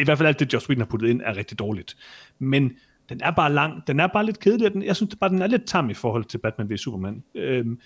I 0.00 0.04
hvert 0.04 0.18
fald 0.18 0.28
alt 0.28 0.40
det, 0.40 0.52
Joss 0.52 0.68
Whedon 0.68 0.80
har 0.80 0.86
puttet 0.86 1.08
ind, 1.08 1.20
er 1.24 1.36
rigtig 1.36 1.58
dårligt. 1.58 1.96
Men 2.38 2.72
den 3.08 3.20
er 3.22 3.30
bare 3.30 3.52
lang. 3.52 3.86
Den 3.86 4.00
er 4.00 4.06
bare 4.06 4.26
lidt 4.26 4.40
kedelig. 4.40 4.72
Den, 4.72 4.82
jeg 4.82 4.96
synes 4.96 5.16
bare, 5.20 5.30
den 5.30 5.42
er 5.42 5.46
lidt 5.46 5.66
tam 5.66 5.90
i 5.90 5.94
forhold 5.94 6.24
til 6.24 6.38
Batman 6.38 6.70
v 6.70 6.76
Superman. 6.76 7.22
Øhm, 7.34 7.78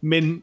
men 0.00 0.42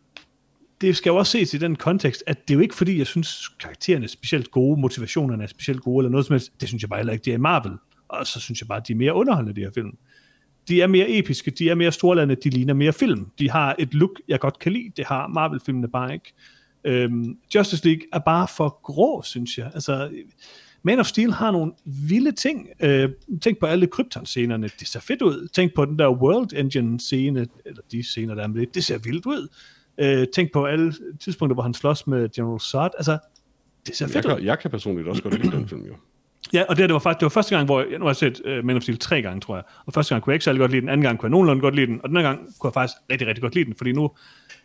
det 0.81 0.97
skal 0.97 1.09
jo 1.09 1.15
også 1.15 1.31
ses 1.31 1.53
i 1.53 1.57
den 1.57 1.75
kontekst, 1.75 2.23
at 2.27 2.47
det 2.47 2.53
er 2.53 2.55
jo 2.55 2.61
ikke 2.61 2.75
fordi, 2.75 2.97
jeg 2.97 3.07
synes, 3.07 3.49
karaktererne 3.59 4.03
er 4.03 4.07
specielt 4.07 4.51
gode, 4.51 4.81
motivationerne 4.81 5.43
er 5.43 5.47
specielt 5.47 5.81
gode, 5.81 6.01
eller 6.01 6.11
noget 6.11 6.25
som 6.25 6.33
helst. 6.33 6.61
Det 6.61 6.67
synes 6.67 6.83
jeg 6.83 6.89
bare 6.89 6.99
heller 6.99 7.13
ikke, 7.13 7.25
de 7.25 7.29
er 7.29 7.35
i 7.35 7.37
Marvel. 7.37 7.71
Og 8.07 8.27
så 8.27 8.39
synes 8.39 8.61
jeg 8.61 8.67
bare, 8.67 8.77
at 8.77 8.87
de 8.87 8.93
er 8.93 8.97
mere 8.97 9.13
underholdende, 9.13 9.61
de 9.61 9.61
her 9.61 9.71
film. 9.71 9.97
De 10.67 10.81
er 10.81 10.87
mere 10.87 11.05
episke, 11.09 11.51
de 11.51 11.69
er 11.69 11.75
mere 11.75 11.91
storladende, 11.91 12.35
de 12.35 12.49
ligner 12.49 12.73
mere 12.73 12.93
film. 12.93 13.27
De 13.39 13.49
har 13.49 13.75
et 13.79 13.93
look, 13.93 14.21
jeg 14.27 14.39
godt 14.39 14.59
kan 14.59 14.71
lide. 14.71 14.89
Det 14.97 15.05
har 15.05 15.27
Marvel-filmene 15.27 15.87
bare 15.87 16.13
ikke. 16.13 16.33
Øhm, 16.83 17.37
Justice 17.55 17.85
League 17.85 18.03
er 18.13 18.19
bare 18.19 18.47
for 18.57 18.79
grå, 18.83 19.21
synes 19.21 19.57
jeg. 19.57 19.71
Altså, 19.73 20.11
man 20.83 20.99
of 20.99 21.05
Steel 21.05 21.31
har 21.33 21.51
nogle 21.51 21.71
vilde 21.85 22.31
ting. 22.31 22.67
Øh, 22.79 23.09
tænk 23.41 23.59
på 23.59 23.65
alle 23.65 23.87
Krypton-scenerne. 23.87 24.69
Det 24.79 24.87
ser 24.87 24.99
fedt 24.99 25.21
ud. 25.21 25.47
Tænk 25.53 25.73
på 25.75 25.85
den 25.85 25.99
der 25.99 26.09
World 26.09 26.53
Engine-scene, 26.53 27.47
eller 27.65 27.81
de 27.91 28.03
scener, 28.03 28.35
der 28.35 28.43
er 28.43 28.47
med 28.47 28.61
det. 28.61 28.75
Det 28.75 28.83
ser 28.83 28.97
vildt 28.97 29.25
ud. 29.25 29.47
Øh, 29.97 30.27
tænk 30.35 30.51
på 30.51 30.65
alle 30.65 30.93
tidspunkter, 31.19 31.53
hvor 31.53 31.63
han 31.63 31.73
slås 31.73 32.07
med 32.07 32.29
General 32.35 32.59
Zod. 32.59 32.89
Altså, 32.97 33.17
det 33.87 33.95
ser 33.95 34.05
Jeg 34.05 34.11
fedt 34.13 34.25
ud. 34.25 34.35
kan, 34.35 34.45
jeg 34.45 34.59
kan 34.59 34.71
personligt 34.71 35.07
også 35.07 35.23
godt 35.23 35.43
lide 35.43 35.55
den 35.57 35.67
film, 35.67 35.81
jo. 35.81 35.93
Ja, 36.53 36.63
og 36.69 36.77
det, 36.77 36.89
det 36.89 36.93
var 36.93 36.99
faktisk 36.99 37.19
det 37.19 37.25
var 37.25 37.29
første 37.29 37.55
gang, 37.55 37.65
hvor 37.65 37.79
jeg, 37.79 37.99
nu 37.99 38.05
har 38.05 38.09
jeg 38.09 38.15
set 38.15 38.41
uh, 38.45 38.65
Man 38.65 38.75
of 38.75 38.81
Steel 38.81 38.97
tre 38.97 39.21
gange, 39.21 39.41
tror 39.41 39.55
jeg. 39.55 39.63
Og 39.85 39.93
første 39.93 40.15
gang 40.15 40.23
kunne 40.23 40.31
jeg 40.31 40.35
ikke 40.35 40.43
særlig 40.45 40.59
godt 40.59 40.71
lide 40.71 40.81
den, 40.81 40.89
anden 40.89 41.03
gang 41.03 41.19
kunne 41.19 41.27
jeg 41.27 41.31
nogenlunde 41.31 41.61
godt 41.61 41.75
lide 41.75 41.87
den, 41.87 41.99
og 42.03 42.09
den 42.09 42.17
anden 42.17 42.35
gang 42.35 42.59
kunne 42.59 42.67
jeg 42.67 42.73
faktisk 42.73 42.97
rigtig, 43.11 43.27
rigtig 43.27 43.41
godt 43.41 43.55
lide 43.55 43.65
den, 43.65 43.75
fordi 43.75 43.91
nu, 43.91 44.11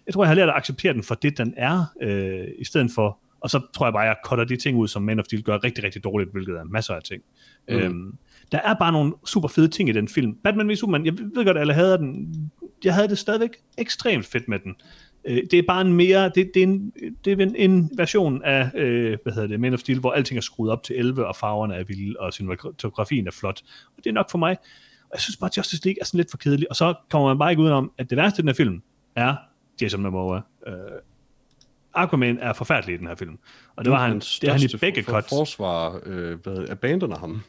jeg 0.06 0.14
tror, 0.14 0.24
jeg 0.24 0.28
har 0.28 0.34
lært 0.34 0.48
at 0.48 0.54
acceptere 0.56 0.92
den 0.92 1.02
for 1.02 1.14
det, 1.14 1.38
den 1.38 1.54
er, 1.56 1.84
øh, 2.02 2.44
i 2.58 2.64
stedet 2.64 2.90
for, 2.94 3.18
og 3.40 3.50
så 3.50 3.60
tror 3.74 3.86
jeg 3.86 3.92
bare, 3.92 4.02
jeg 4.02 4.16
cutter 4.26 4.44
de 4.44 4.56
ting 4.56 4.78
ud, 4.78 4.88
som 4.88 5.02
Man 5.02 5.18
of 5.18 5.24
Steel 5.24 5.42
gør 5.42 5.64
rigtig, 5.64 5.84
rigtig 5.84 6.04
dårligt, 6.04 6.32
hvilket 6.32 6.58
er 6.58 6.64
masser 6.64 6.94
af 6.94 7.02
ting. 7.02 7.22
Mm. 7.68 7.74
Øhm, 7.74 8.14
der 8.52 8.58
er 8.58 8.74
bare 8.74 8.92
nogle 8.92 9.12
super 9.26 9.48
fede 9.48 9.68
ting 9.68 9.88
i 9.88 9.92
den 9.92 10.08
film. 10.08 10.34
Batman 10.44 10.68
v 10.68 10.74
Superman, 10.74 11.06
jeg 11.06 11.18
ved 11.18 11.44
godt, 11.44 11.56
at 11.56 11.60
alle 11.60 11.74
hader 11.74 11.96
den. 11.96 12.34
Jeg 12.84 12.94
havde 12.94 13.08
det 13.08 13.18
stadigvæk 13.18 13.50
ekstremt 13.78 14.26
fedt 14.26 14.48
med 14.48 14.58
den. 14.58 14.74
Øh, 15.24 15.42
det 15.50 15.58
er 15.58 15.62
bare 15.68 15.80
en 15.80 15.92
mere, 15.92 16.24
det, 16.34 16.50
det 16.54 16.62
er, 16.62 16.66
en, 16.66 16.92
det 17.24 17.40
er 17.40 17.46
en, 17.46 17.56
en 17.56 17.90
version 17.96 18.42
af, 18.44 18.70
øh, 18.74 19.18
hvad 19.22 19.32
hedder 19.32 19.48
det, 19.48 19.60
Man 19.60 19.74
of 19.74 19.80
Steel, 19.80 19.98
hvor 20.00 20.12
alting 20.12 20.38
er 20.38 20.42
skruet 20.42 20.70
op 20.70 20.82
til 20.82 20.98
11, 20.98 21.26
og 21.26 21.36
farverne 21.36 21.74
er 21.74 21.84
vilde, 21.84 22.14
og 22.20 22.32
cinematografien 22.32 23.26
er 23.26 23.30
flot. 23.30 23.62
Og 23.96 24.04
det 24.04 24.10
er 24.10 24.14
nok 24.14 24.30
for 24.30 24.38
mig. 24.38 24.56
Og 25.02 25.14
jeg 25.14 25.20
synes 25.20 25.36
bare, 25.36 25.50
at 25.50 25.56
Justice 25.56 25.84
League 25.84 26.00
er 26.00 26.04
sådan 26.04 26.18
lidt 26.18 26.30
for 26.30 26.38
kedelig, 26.38 26.70
og 26.70 26.76
så 26.76 26.94
kommer 27.10 27.28
man 27.28 27.38
bare 27.38 27.50
ikke 27.50 27.62
udenom, 27.62 27.92
at 27.98 28.10
det 28.10 28.16
værste 28.18 28.40
i 28.40 28.42
den 28.42 28.48
her 28.48 28.54
film 28.54 28.82
er 29.16 29.36
Jason 29.82 30.02
Momoa. 30.02 30.40
Øh, 30.66 30.72
Aquaman 31.94 32.38
er 32.40 32.52
forfærdelig 32.52 32.94
i 32.94 32.98
den 32.98 33.06
her 33.06 33.14
film. 33.14 33.38
Og 33.76 33.84
det 33.84 33.92
var 33.92 34.06
han, 34.06 34.18
det 34.18 34.44
er 34.44 34.52
han 34.52 34.62
i 34.62 34.76
begge 34.80 35.02
for, 35.04 35.12
cuts. 35.12 35.28
for 35.28 35.36
forsvar 35.36 36.00
øh, 36.06 36.38
det, 36.44 36.66
abandoner 36.70 37.18
ham. 37.18 37.42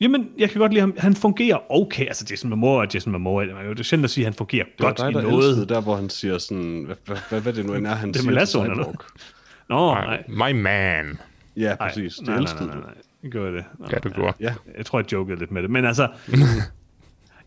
Jamen, 0.00 0.28
jeg 0.38 0.50
kan 0.50 0.58
godt 0.60 0.72
lide 0.72 0.80
ham. 0.80 0.94
Han 0.98 1.14
fungerer 1.14 1.72
okay. 1.72 2.06
Altså, 2.06 2.26
Jason 2.30 2.50
Momoa 2.50 2.80
og 2.80 2.94
Jason 2.94 3.12
Momoa, 3.12 3.44
det 3.44 3.52
er 3.52 3.62
jo 3.78 3.82
sjældent 3.82 4.04
at 4.04 4.10
sige, 4.10 4.24
at 4.24 4.26
han 4.26 4.34
fungerer 4.34 4.64
Det 4.64 4.76
godt 4.78 4.98
dig, 4.98 5.10
i 5.10 5.14
der 5.14 5.22
noget. 5.22 5.68
der, 5.68 5.80
hvor 5.80 5.96
han 5.96 6.10
siger 6.10 6.38
sådan, 6.38 6.82
hvad, 6.86 6.96
hvad, 7.06 7.16
hvad, 7.28 7.40
hvad 7.40 7.52
det 7.52 7.66
nu 7.66 7.74
end 7.74 7.86
er, 7.86 7.94
han 7.94 8.08
Det 8.08 8.16
er 8.16 8.22
siger 8.22 8.38
til? 8.44 8.46
Cyborg. 8.48 8.94
Nå, 9.68 9.94
nej. 9.94 10.22
My 10.28 10.60
man. 10.62 11.18
Ja, 11.56 11.62
Nej, 11.68 11.88
præcis. 11.88 12.14
Det 12.16 12.26
nej, 12.26 12.34
nej, 12.36 12.42
elskede 12.42 12.66
nej, 12.66 12.74
du. 12.76 12.80
nej, 12.80 12.90
nej. 12.94 13.02
Det 13.22 13.32
gjorde 13.32 13.46
jeg 13.46 13.54
det. 13.54 13.64
Nå, 13.78 13.86
Ja, 13.92 13.98
du 13.98 14.08
gjorde. 14.08 14.32
Ja, 14.40 14.54
Jeg 14.76 14.86
tror, 14.86 14.98
jeg 14.98 15.12
jokede 15.12 15.38
lidt 15.38 15.50
med 15.52 15.62
det. 15.62 15.70
Men 15.70 15.84
altså, 15.84 16.08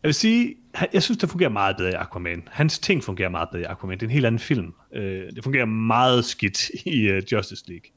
jeg 0.06 0.08
vil 0.08 0.14
sige, 0.14 0.56
jeg 0.94 1.04
synes, 1.04 1.18
det 1.18 1.30
fungerer 1.30 1.50
meget 1.50 1.78
bedre 1.78 1.92
i 1.92 1.94
Aquaman. 1.94 2.48
Hans 2.52 2.80
ting 2.80 3.04
fungerer 3.04 3.30
meget 3.30 3.50
bedre 3.52 3.62
i 3.62 3.66
Aquaman. 3.66 3.98
Det 3.98 4.04
er 4.04 4.08
en 4.08 4.14
helt 4.14 4.26
anden 4.26 4.40
film. 4.40 4.74
Øh, 4.94 5.04
Det 5.36 5.44
fungerer 5.44 5.66
meget 5.66 6.26
skidt 6.26 6.70
i 6.86 7.12
uh, 7.12 7.18
Justice 7.32 7.64
League. 7.68 7.90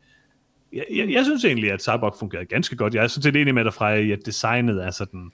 Jeg, 0.73 0.85
jeg, 0.95 1.13
jeg 1.13 1.25
synes 1.25 1.45
egentlig, 1.45 1.73
at 1.73 1.83
Cyborg 1.83 2.15
fungerede 2.19 2.47
ganske 2.47 2.77
godt. 2.77 2.95
Jeg 2.95 3.03
er 3.05 3.09
sådan 3.09 3.23
set 3.23 3.37
enig 3.37 3.55
med 3.55 3.65
dig, 3.65 3.75
Freja, 3.75 4.01
i 4.01 4.11
at 4.11 4.27
designet 4.27 4.85
er 4.85 4.91
sådan... 4.91 5.25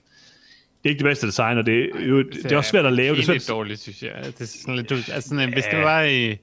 Det 0.83 0.89
er 0.89 0.89
ikke 0.89 0.99
det 0.99 1.05
bedste 1.05 1.27
design, 1.27 1.57
og 1.57 1.65
det, 1.65 1.89
jo, 2.07 2.23
det 2.23 2.51
er 2.51 2.57
også 2.57 2.69
svært 2.69 2.85
at 2.85 2.93
lave. 2.93 3.15
Det 3.15 3.29
er 3.29 3.33
Det 3.33 3.41
svært, 3.41 3.55
dårligt, 3.55 3.79
synes 3.79 4.03
jeg. 4.03 4.23
Det 4.25 4.41
er 4.41 4.45
sådan 4.45 4.75
lidt, 4.75 4.91
altså 4.91 5.29
sådan, 5.29 5.53
hvis 5.53 5.65
det 5.71 5.79
var 5.79 6.01
i 6.03 6.37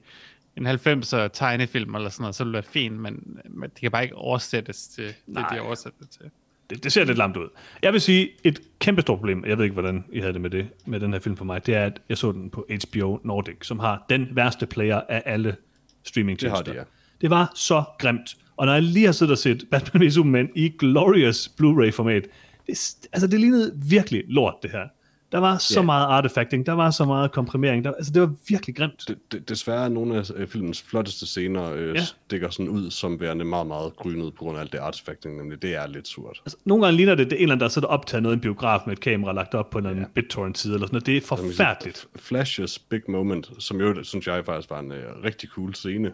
en 0.57 0.67
90'er 0.67 1.27
tegnefilm 1.33 1.95
eller 1.95 2.09
sådan 2.09 2.21
noget, 2.23 2.35
så 2.35 2.43
ville 2.43 2.57
det 2.57 2.65
være 2.65 2.71
fint, 2.71 2.99
men, 2.99 3.37
men 3.49 3.69
det 3.69 3.79
kan 3.81 3.91
bare 3.91 4.03
ikke 4.03 4.15
oversættes 4.15 4.87
til 4.87 5.03
det, 5.05 5.15
Nej. 5.27 5.57
de 5.57 5.75
det 5.99 6.09
til. 6.09 6.31
Det, 6.69 6.83
det 6.83 6.91
ser 6.91 7.03
lidt 7.03 7.17
lamt 7.17 7.37
ud. 7.37 7.49
Jeg 7.81 7.93
vil 7.93 8.01
sige, 8.01 8.29
et 8.43 8.61
kæmpe 8.79 9.01
stort 9.01 9.17
problem, 9.17 9.45
jeg 9.45 9.57
ved 9.57 9.63
ikke, 9.65 9.73
hvordan 9.73 10.05
I 10.11 10.19
havde 10.19 10.33
det 10.33 10.41
med 10.41 10.49
det, 10.49 10.67
med 10.85 10.99
den 10.99 11.13
her 11.13 11.19
film 11.19 11.37
for 11.37 11.45
mig, 11.45 11.65
det 11.65 11.75
er, 11.75 11.85
at 11.85 12.01
jeg 12.09 12.17
så 12.17 12.31
den 12.31 12.49
på 12.49 12.67
HBO 12.89 13.19
Nordic, 13.23 13.55
som 13.61 13.79
har 13.79 14.05
den 14.09 14.27
værste 14.31 14.65
player 14.65 15.01
af 15.09 15.23
alle 15.25 15.55
streaming 16.03 16.41
Det 16.41 16.49
har 16.49 16.61
de, 16.61 16.73
ja. 16.73 16.83
Det 17.21 17.29
var 17.29 17.51
så 17.55 17.83
grimt. 17.99 18.37
Og 18.57 18.65
når 18.65 18.73
jeg 18.73 18.83
lige 18.83 19.05
har 19.05 19.13
siddet 19.13 19.31
og 19.31 19.37
set 19.37 19.65
Batman 19.71 20.07
v 20.07 20.09
Superman 20.09 20.49
i 20.55 20.73
glorious 20.79 21.49
Blu-ray-format, 21.49 22.23
det, 22.67 23.07
altså 23.13 23.27
det 23.27 23.39
lignede 23.39 23.71
virkelig 23.89 24.23
lort, 24.27 24.55
det 24.63 24.71
her. 24.71 24.87
Der 25.33 25.39
var 25.39 25.57
så 25.57 25.79
Ja. 25.79 25.85
meget 25.85 26.05
artefacting, 26.05 26.65
der 26.65 26.71
var 26.73 26.91
så 26.91 27.05
meget 27.05 27.31
komprimering, 27.31 27.83
der, 27.83 27.91
altså 27.91 28.11
det 28.11 28.21
var 28.21 28.33
virkelig 28.47 28.75
grimt. 28.75 29.03
det, 29.07 29.17
det, 29.31 29.49
desværre 29.49 29.85
er 29.85 29.89
nogle 29.89 30.17
af 30.17 30.31
øh, 30.35 30.47
filmens 30.47 30.81
flotteste 30.81 31.25
scener 31.25 31.71
øh, 31.71 31.87
Ja. 31.87 31.93
ja. 31.93 32.05
stikker 32.25 32.49
sådan 32.49 32.69
ud 32.69 32.91
som 32.91 33.19
værende 33.19 33.45
meget, 33.45 33.67
meget 33.67 33.95
grynet 33.95 34.33
på 34.33 34.43
grund 34.43 34.57
af 34.57 34.61
alt 34.61 34.71
det 34.71 34.77
artefacting, 34.77 35.37
nemlig 35.37 35.61
det 35.61 35.75
er 35.75 35.87
lidt 35.87 36.07
surt. 36.07 36.41
Altså, 36.45 36.57
nogle 36.65 36.83
gange 36.85 36.97
ligner 36.97 37.15
det, 37.15 37.25
det 37.25 37.33
er 37.33 37.37
en 37.37 37.41
eller 37.41 37.53
anden, 37.55 37.63
der 37.63 37.69
sidder 37.69 37.87
optaget 37.87 38.23
noget 38.23 38.35
i 38.35 38.37
en 38.37 38.41
biograf 38.41 38.79
med 38.85 38.93
et 38.93 38.99
kamera 38.99 39.31
lagt 39.33 39.53
op 39.53 39.69
på 39.69 39.77
en 39.77 39.85
ja. 39.85 40.05
BitTorrent-side, 40.15 40.73
eller 40.73 40.87
sådan 40.87 40.95
noget. 40.95 41.05
Det 41.05 41.17
er 41.17 41.21
forfærdeligt. 41.21 42.07
Flashes 42.15 42.79
Big 42.79 43.01
Moment, 43.09 43.51
som 43.59 43.81
jo, 43.81 44.03
synes 44.03 44.27
jeg 44.27 44.45
faktisk 44.45 44.69
var 44.69 44.79
en 44.79 44.91
uh, 44.91 44.97
rigtig 45.23 45.49
cool 45.49 45.75
scene, 45.75 46.11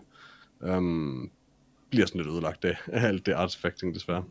um, 0.59 1.30
bliver 1.89 2.05
sådan 2.05 2.22
lidt 2.22 2.32
ødelagt 2.34 2.65
af, 2.65 2.78
alt 2.88 3.26
det 3.26 3.32
artefacting, 3.32 3.95
desværre. 3.95 4.24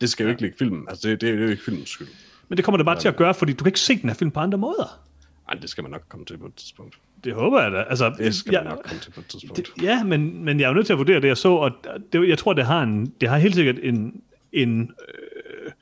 Det 0.00 0.10
skal 0.10 0.24
jo 0.24 0.30
ikke 0.30 0.42
ligge 0.42 0.56
filmen. 0.58 0.86
Altså, 0.88 1.08
det, 1.08 1.20
det 1.20 1.28
er 1.30 1.34
jo 1.34 1.48
ikke 1.48 1.62
filmens 1.62 1.88
skyld. 1.88 2.08
Men 2.48 2.56
det 2.56 2.64
kommer 2.64 2.76
det 2.76 2.84
bare 2.84 3.00
til 3.00 3.08
at 3.08 3.16
gøre, 3.16 3.34
fordi 3.34 3.52
du 3.52 3.64
kan 3.64 3.68
ikke 3.68 3.80
se 3.80 4.00
den 4.00 4.08
her 4.08 4.16
film 4.16 4.30
på 4.30 4.40
andre 4.40 4.58
måder. 4.58 5.00
Ej, 5.48 5.54
det 5.54 5.70
skal 5.70 5.84
man 5.84 5.90
nok 5.90 6.02
komme 6.08 6.26
til 6.26 6.38
på 6.38 6.46
et 6.46 6.54
tidspunkt. 6.54 6.98
Det 7.24 7.34
håber 7.34 7.62
jeg 7.62 7.72
da. 7.72 7.82
Altså, 7.82 8.14
Det 8.18 8.34
skal 8.34 8.52
jeg, 8.52 8.64
man 8.64 8.72
nok 8.72 8.84
komme 8.84 9.00
til 9.00 9.10
på 9.10 9.20
et 9.20 9.26
tidspunkt. 9.26 9.56
det, 9.56 9.82
ja, 9.82 10.04
men, 10.04 10.44
men 10.44 10.60
jeg 10.60 10.64
er 10.64 10.68
jo 10.68 10.74
nødt 10.74 10.86
til 10.86 10.92
at 10.92 10.98
vurdere 10.98 11.20
det, 11.20 11.28
jeg 11.28 11.36
så, 11.36 11.48
og 11.48 11.70
det, 12.12 12.28
jeg 12.28 12.38
tror, 12.38 12.52
det 12.52 12.66
har, 12.66 12.82
en, 12.82 13.06
det 13.20 13.28
har 13.28 13.38
helt 13.38 13.54
sikkert 13.54 13.76
en... 13.82 14.22
en 14.52 14.80
øh, 14.80 15.72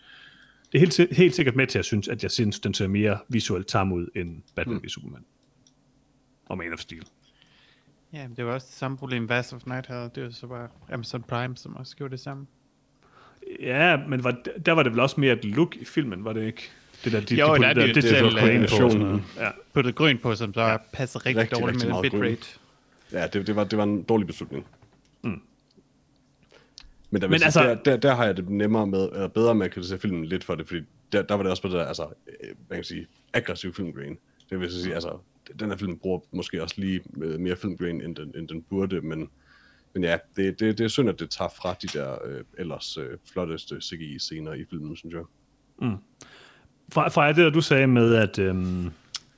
det 0.72 0.82
er 0.82 0.86
helt, 0.86 1.16
helt 1.16 1.34
sikkert 1.34 1.56
med 1.56 1.66
til, 1.66 1.78
at 1.78 1.80
jeg 1.80 1.84
synes, 1.84 2.08
at 2.08 2.22
jeg 2.22 2.30
synes, 2.30 2.60
den 2.60 2.74
ser 2.74 2.86
mere 2.88 3.18
visuelt 3.28 3.66
tam 3.66 3.92
ud 3.92 4.06
end 4.14 4.42
Batman 4.54 4.80
v 4.84 4.88
Superman. 4.88 5.24
Og 6.46 6.58
Man 6.58 6.72
of 6.72 6.78
Steel. 6.78 7.02
Ja, 8.12 8.28
men 8.28 8.36
det 8.36 8.46
var 8.46 8.52
også 8.52 8.66
det 8.70 8.76
samme 8.76 8.96
problem, 8.96 9.28
Vast 9.28 9.52
of 9.52 9.66
Night 9.66 9.86
havde. 9.86 10.10
Det 10.14 10.22
var 10.22 10.30
så 10.30 10.46
bare 10.46 10.68
Amazon 10.92 11.22
Prime, 11.22 11.56
som 11.56 11.76
også 11.76 11.96
gjorde 11.96 12.12
det 12.12 12.20
samme. 12.20 12.46
Ja, 13.60 13.96
men 14.08 14.24
var, 14.24 14.36
der 14.66 14.72
var 14.72 14.82
det 14.82 14.92
vel 14.92 15.00
også 15.00 15.20
mere 15.20 15.32
et 15.32 15.44
look 15.44 15.76
i 15.76 15.84
filmen, 15.84 16.24
var 16.24 16.32
det 16.32 16.46
ikke? 16.46 16.70
Det 17.04 17.12
der, 17.12 17.20
de, 17.20 17.34
Jo, 17.34 17.54
de, 17.54 17.60
der 17.60 17.68
er 17.68 17.74
der, 17.74 17.86
det 17.86 17.94
det, 17.94 18.04
der, 18.04 18.26
øh, 18.26 18.60
på, 18.60 18.68
sådan. 18.68 19.22
Ja. 19.36 19.48
Puttet 19.72 19.94
grøn 19.94 20.18
på, 20.18 20.34
som 20.34 20.54
så 20.54 20.60
ja. 20.62 20.76
passer 20.92 21.26
rigtig, 21.26 21.42
Rigtig, 21.42 21.58
dårligt 21.60 21.84
rigtig 21.84 22.18
med 22.18 22.34
bitrate. 22.34 22.58
Ja, 23.12 23.26
det, 23.26 23.46
det, 23.46 23.56
var, 23.56 23.64
det 23.64 23.78
var 23.78 23.84
en 23.84 24.02
dårlig 24.02 24.26
beslutning. 24.26 24.66
Mm. 25.22 25.40
Men, 27.10 27.22
der, 27.22 27.28
Men 27.28 27.42
altså- 27.42 27.62
der, 27.62 27.74
der, 27.74 27.96
der, 27.96 28.14
har 28.14 28.24
jeg 28.24 28.36
det 28.36 28.48
nemmere 28.48 28.86
med, 28.86 29.08
eller 29.12 29.28
bedre 29.28 29.54
med 29.54 29.66
at 29.66 29.72
kritisere 29.72 29.98
filmen 29.98 30.24
lidt 30.24 30.44
for 30.44 30.54
det, 30.54 30.66
fordi 30.66 30.80
der, 31.12 31.22
der 31.22 31.34
var 31.34 31.42
det 31.42 31.50
også 31.50 31.62
på 31.62 31.68
det 31.68 31.76
der, 31.76 31.84
altså, 31.84 32.06
øh, 32.42 32.48
hvad 32.68 32.76
kan 32.76 32.84
sige, 32.84 33.06
aggressiv 33.32 33.74
filmgrain. 33.74 34.18
Det 34.50 34.60
vil 34.60 34.70
så 34.70 34.82
sige, 34.82 34.94
altså, 34.94 35.18
den 35.60 35.70
her 35.70 35.76
film 35.76 35.98
bruger 35.98 36.20
måske 36.32 36.62
også 36.62 36.74
lige 36.78 37.00
øh, 37.22 37.40
mere 37.40 37.56
filmgrain, 37.56 38.00
end 38.00 38.16
den, 38.16 38.32
end 38.38 38.48
den 38.48 38.62
burde, 38.62 39.00
men, 39.00 39.28
men 39.94 40.04
ja, 40.04 40.18
det, 40.36 40.60
det, 40.60 40.78
det 40.78 40.84
er 40.84 40.88
synd, 40.88 41.08
at 41.08 41.20
det 41.20 41.30
tager 41.30 41.48
fra 41.48 41.74
de 41.82 41.86
der 41.86 42.18
øh, 42.24 42.44
ellers 42.58 42.96
øh, 42.96 43.18
flotteste 43.32 43.80
CGI-scener 43.80 44.52
i 44.52 44.64
filmen, 44.70 44.96
synes 44.96 45.14
jeg. 45.14 45.22
Mm. 45.78 45.96
Fra, 46.92 47.08
fra 47.08 47.28
det, 47.28 47.36
der 47.36 47.50
du 47.50 47.60
sagde 47.60 47.86
med, 47.86 48.14
at, 48.14 48.38
øhm, 48.38 48.90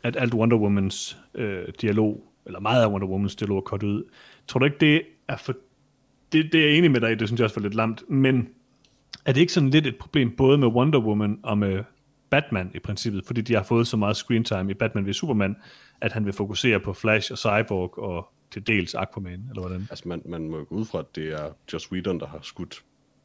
at 0.03 0.17
alt 0.17 0.35
Wonder 0.35 0.57
Womans 0.57 1.19
øh, 1.35 1.65
dialog, 1.81 2.33
eller 2.47 2.61
meget 2.61 2.83
af 2.83 2.87
Wonder 2.87 3.07
Womans 3.09 3.37
dialog 3.37 3.57
er 3.57 3.61
kort 3.61 3.83
ud, 3.83 4.05
tror 4.49 4.59
du 4.59 4.65
ikke, 4.65 4.79
det 4.81 5.03
er 5.29 5.37
for... 5.37 5.55
Det, 6.33 6.53
det 6.53 6.61
er 6.61 6.69
jeg 6.69 6.79
enig 6.79 6.91
med 6.91 7.01
dig 7.01 7.13
i, 7.13 7.15
det 7.15 7.29
synes 7.29 7.39
jeg 7.39 7.45
også 7.45 7.57
var 7.61 7.63
lidt 7.63 7.75
lamt, 7.75 8.11
men 8.11 8.49
er 9.25 9.33
det 9.33 9.41
ikke 9.41 9.53
sådan 9.53 9.71
lidt 9.71 9.87
et 9.87 9.97
problem 9.97 10.37
både 10.37 10.59
med 10.59 10.69
Wonder 10.69 10.99
Woman 10.99 11.39
og 11.43 11.59
med 11.59 11.85
Batman 12.31 12.71
i 12.75 12.79
princippet, 12.79 13.27
fordi 13.27 13.41
de 13.41 13.55
har 13.55 13.63
fået 13.63 13.87
så 13.87 13.97
meget 13.97 14.17
screen 14.17 14.45
time 14.45 14.71
i 14.71 14.75
Batman 14.75 15.07
ved 15.07 15.13
Superman, 15.13 15.57
at 16.01 16.13
han 16.13 16.25
vil 16.25 16.33
fokusere 16.33 16.81
på 16.81 16.93
Flash 16.93 17.33
og 17.33 17.39
Cyborg 17.39 17.99
og 17.99 18.29
til 18.51 18.66
dels 18.66 18.94
Aquaman, 18.94 19.47
eller 19.51 19.61
hvordan? 19.61 19.86
Altså, 19.90 20.09
man, 20.09 20.22
man 20.24 20.49
må 20.49 20.59
jo 20.59 20.66
gå 20.68 20.74
ud 20.74 20.84
fra, 20.84 20.99
at 20.99 21.16
det 21.16 21.28
er 21.32 21.51
Joss 21.72 21.92
Whedon, 21.92 22.20
der 22.20 22.26
har 22.26 22.38
skudt 22.42 22.82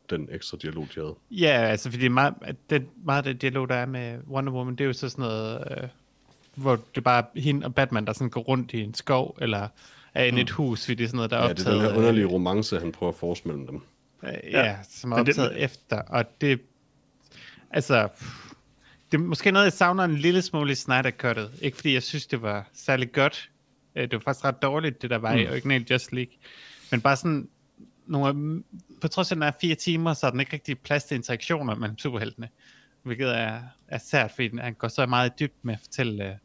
den 0.10 0.28
ekstra 0.32 0.58
dialog, 0.62 0.88
de 0.96 1.00
havde. 1.02 1.16
Ja, 1.32 1.48
altså 1.62 1.92
fordi 1.92 2.08
meget, 2.08 2.34
det, 2.70 2.86
meget 3.06 3.18
af 3.18 3.24
det 3.34 3.42
dialog, 3.42 3.70
der 3.70 3.76
er 3.76 3.86
med 3.86 4.20
Wonder 4.30 4.54
Woman, 4.54 4.76
det 4.76 4.82
er 4.82 4.86
jo 4.86 4.94
så 4.94 5.10
sådan 5.10 5.24
noget, 5.24 5.64
øh, 5.72 5.88
hvor 6.56 6.80
det 6.96 7.04
bare 7.04 7.24
er 7.36 7.42
hende 7.42 7.66
og 7.66 7.76
Batman, 7.76 8.06
der 8.06 8.14
sådan 8.14 8.30
går 8.30 8.42
rundt 8.42 8.74
i 8.74 8.82
en 8.82 8.94
skov, 8.94 9.38
eller 9.42 9.68
er 10.14 10.24
inde 10.24 10.40
i 10.40 10.42
et 10.42 10.50
hus, 10.50 10.86
fordi 10.86 10.96
det 10.96 11.04
er 11.04 11.08
sådan 11.08 11.16
noget, 11.16 11.32
der 11.32 11.38
er 11.38 11.42
Mm. 11.42 11.48
Ja, 11.48 11.54
det 11.54 11.60
er 11.60 11.64
optaget. 11.72 11.82
den 11.82 11.92
her 11.92 11.98
underlige 11.98 12.26
romance, 12.26 12.80
han 12.80 12.92
prøver 12.92 13.12
at 13.12 13.18
force 13.20 13.42
mellem 13.46 13.68
dem. 13.68 13.82
Øh, 14.24 14.30
ja, 14.52 14.60
Ja, 14.66 14.78
som 14.90 15.12
er 15.12 15.18
men 15.18 15.26
det- 15.26 15.40
optaget 15.40 15.64
efter, 15.64 15.98
og 16.02 16.42
det, 16.42 16.62
altså, 17.72 18.08
det 19.12 19.18
er 19.18 19.22
måske 19.22 19.52
noget, 19.52 19.66
jeg 19.66 19.74
savner 19.74 20.04
en 20.04 20.16
lille 20.16 20.42
smule 20.42 20.72
i 20.72 20.76
Snyder-cuttet. 20.76 21.50
Ikke 21.62 21.78
fordi 21.78 21.94
jeg 21.94 22.04
synes, 22.04 22.28
det 22.28 22.42
var 22.42 22.70
særlig 22.74 23.12
godt. 23.12 23.50
Øh, 23.96 24.04
Det 24.04 24.14
var 24.14 24.20
faktisk 24.20 24.46
ret 24.46 24.62
dårligt, 24.62 25.02
det 25.02 25.10
der 25.10 25.18
var 25.18 25.34
mm. 25.34 25.40
i 25.40 25.48
original 25.48 25.86
Just 25.92 26.12
League. 26.12 26.34
Men 26.92 27.02
bare 27.02 27.16
sådan, 27.16 27.50
nogle, 28.06 28.64
på 29.02 29.08
trods 29.08 29.32
af, 29.32 29.36
at 29.36 29.36
den 29.36 29.44
er 29.44 29.52
fire 29.62 29.76
timer, 29.76 30.14
så 30.14 30.28
er 30.28 30.32
den 30.32 30.40
ikke 30.40 30.54
rigtig 30.54 30.80
plads 30.80 31.04
til 31.04 31.16
interaktioner 31.16 31.76
mellem 31.76 31.98
superheltene. 31.98 32.50
Hvilket 33.04 33.38
er, 33.38 33.62
er 33.88 33.98
sært, 33.98 34.32
fordi 34.32 34.58
han 34.58 34.74
går 34.74 34.88
så 34.88 35.06
meget 35.06 35.30
i 35.30 35.34
dybt 35.40 35.66
med 35.66 35.74
at 35.74 35.80
fortælle, 35.80 36.26
øh, 36.26 36.36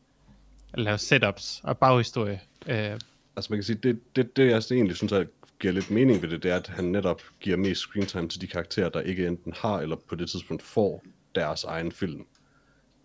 at 0.72 0.78
lave 0.78 0.98
setups 0.98 1.60
og 1.64 1.78
baghistorie. 1.78 2.40
Øh, 2.66 3.00
Altså 3.36 3.52
man 3.52 3.56
kan 3.56 3.64
sige, 3.64 3.78
det, 3.82 4.16
det, 4.16 4.36
det 4.36 4.50
jeg 4.50 4.62
egentlig 4.76 4.96
synes, 4.96 5.12
at 5.12 5.26
giver 5.60 5.72
lidt 5.72 5.90
mening 5.90 6.22
ved 6.22 6.28
det, 6.28 6.42
det 6.42 6.50
er, 6.50 6.56
at 6.56 6.66
han 6.66 6.84
netop 6.84 7.22
giver 7.40 7.56
mest 7.56 7.80
screen 7.80 8.06
time 8.06 8.28
til 8.28 8.40
de 8.40 8.46
karakterer, 8.46 8.88
der 8.88 9.00
ikke 9.00 9.26
enten 9.26 9.52
har, 9.56 9.78
eller 9.78 9.96
på 10.08 10.14
det 10.14 10.30
tidspunkt 10.30 10.62
får 10.62 11.04
deres 11.34 11.64
egen 11.64 11.92
film. 11.92 12.26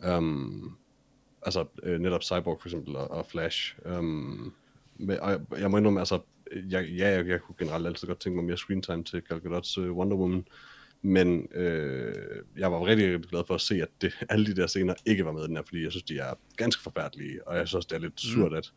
Um, 0.08 0.78
altså 1.42 1.66
øh, 1.84 2.00
netop 2.00 2.24
Cyborg 2.24 2.62
for 2.62 2.68
eksempel, 2.68 2.96
og, 2.96 3.12
og 3.12 3.26
Flash. 3.26 3.76
Um, 3.86 4.54
men, 4.96 5.20
og 5.20 5.32
jeg, 5.32 5.40
jeg 5.60 5.72
må 5.72 5.78
indrømme, 5.78 6.00
altså, 6.00 6.20
jeg, 6.70 6.86
ja, 6.86 7.10
jeg, 7.10 7.28
jeg 7.28 7.42
kunne 7.42 7.56
generelt 7.60 7.88
altid 7.88 8.08
godt 8.08 8.20
tænke 8.20 8.36
mig 8.36 8.46
mere 8.46 8.58
screen 8.58 8.82
time 8.82 9.04
til 9.04 9.22
Gal 9.22 9.38
Gadot's 9.38 9.80
uh, 9.80 9.98
Wonder 9.98 10.18
Woman, 10.18 10.48
men 11.02 11.48
øh, 11.54 12.16
jeg 12.58 12.72
var 12.72 12.86
rigtig, 12.86 13.14
rigtig 13.14 13.30
glad 13.30 13.44
for 13.48 13.56
at 13.56 13.62
se, 13.62 13.82
at 13.82 13.88
det, 14.02 14.14
alle 14.30 14.46
de 14.46 14.56
der 14.56 14.68
scener 14.68 14.94
ikke 15.06 15.26
var 15.26 15.32
med 15.32 15.44
i 15.44 15.48
den 15.48 15.56
her, 15.56 15.64
fordi 15.64 15.84
jeg 15.84 15.92
synes, 15.92 16.04
de 16.04 16.20
er 16.20 16.34
ganske 16.56 16.84
forfærdelige, 16.84 17.48
og 17.48 17.58
jeg 17.58 17.68
synes, 17.68 17.86
det 17.86 17.96
er 17.96 18.00
lidt 18.00 18.22
surt, 18.22 18.54
at 18.54 18.72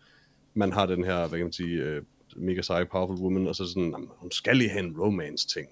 man 0.55 0.73
har 0.73 0.87
den 0.87 1.05
her, 1.05 1.29
hvad 1.29 1.39
kan 1.39 1.47
man 1.47 1.53
sige, 1.53 1.83
øh, 1.83 2.03
mega 2.37 2.63
seje, 2.63 2.87
powerful 2.87 3.17
woman, 3.17 3.47
og 3.47 3.57
så 3.57 3.67
sådan, 3.67 3.91
jamen, 3.91 4.09
hun 4.17 4.31
skal 4.31 4.57
lige 4.57 4.71
have 4.71 4.85
en 4.85 5.01
romance-ting. 5.01 5.69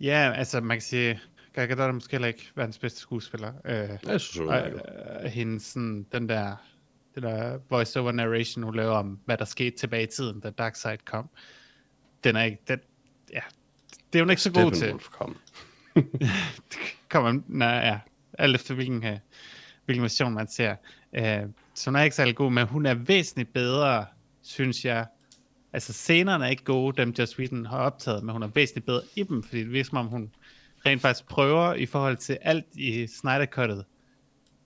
ja, 0.00 0.32
altså 0.36 0.60
man 0.60 0.76
kan 0.76 0.82
sige, 0.82 1.20
Gal 1.52 1.68
Gadot 1.68 1.88
er 1.88 1.92
måske 1.92 2.10
heller 2.10 2.28
ikke 2.28 2.50
verdens 2.54 2.78
bedste 2.78 3.00
skuespiller. 3.00 3.52
Øh, 3.64 3.88
Jeg 4.06 4.20
synes, 4.20 4.38
hun 4.38 4.48
er 4.48 4.66
øh, 5.24 5.30
hendes 5.30 5.62
sådan, 5.62 6.06
den 6.12 6.28
der, 6.28 6.56
den 7.14 7.22
der 7.22 7.58
voice-over 7.70 8.12
narration, 8.12 8.62
hun 8.64 8.76
laver 8.76 8.92
om, 8.92 9.18
hvad 9.24 9.36
der 9.36 9.44
skete 9.44 9.76
tilbage 9.76 10.02
i 10.02 10.06
tiden, 10.06 10.40
da 10.40 10.50
Darkseid 10.50 10.98
kom. 11.04 11.30
Den 12.24 12.36
er 12.36 12.42
ikke, 12.42 12.58
den, 12.68 12.80
ja, 13.32 13.40
det 14.12 14.18
er 14.18 14.22
hun 14.22 14.30
ikke 14.30 14.42
så 14.42 14.52
god 14.52 14.72
til. 14.72 14.92
Kom. 15.10 15.36
Kommer, 17.10 17.40
nej, 17.46 17.68
ja, 17.68 17.98
alt 18.38 18.54
efter 18.54 18.74
hvilken, 18.74 18.96
uh, 18.96 19.18
hvilken 19.84 20.02
version 20.02 20.34
man 20.34 20.48
ser. 20.48 20.76
Uh, 21.18 21.50
så 21.74 21.90
hun 21.90 21.96
er 21.96 22.02
ikke 22.02 22.16
særlig 22.16 22.36
god, 22.36 22.52
men 22.52 22.66
hun 22.66 22.86
er 22.86 22.94
væsentligt 22.94 23.52
bedre, 23.52 24.06
synes 24.42 24.84
jeg. 24.84 25.06
Altså 25.72 25.92
scenerne 25.92 26.44
er 26.44 26.48
ikke 26.48 26.64
gode, 26.64 26.96
dem 27.02 27.14
Joss 27.18 27.38
Whedon 27.38 27.66
har 27.66 27.78
optaget, 27.78 28.24
men 28.24 28.32
hun 28.32 28.42
er 28.42 28.46
væsentligt 28.46 28.86
bedre 28.86 29.02
i 29.16 29.22
dem, 29.22 29.42
fordi 29.42 29.60
det 29.60 29.72
virker 29.72 29.88
som 29.88 29.98
om, 29.98 30.06
hun 30.06 30.34
rent 30.86 31.02
faktisk 31.02 31.28
prøver 31.28 31.74
i 31.74 31.86
forhold 31.86 32.16
til 32.16 32.38
alt 32.42 32.64
i 32.74 33.04
Snyder-cuttet, 33.06 33.84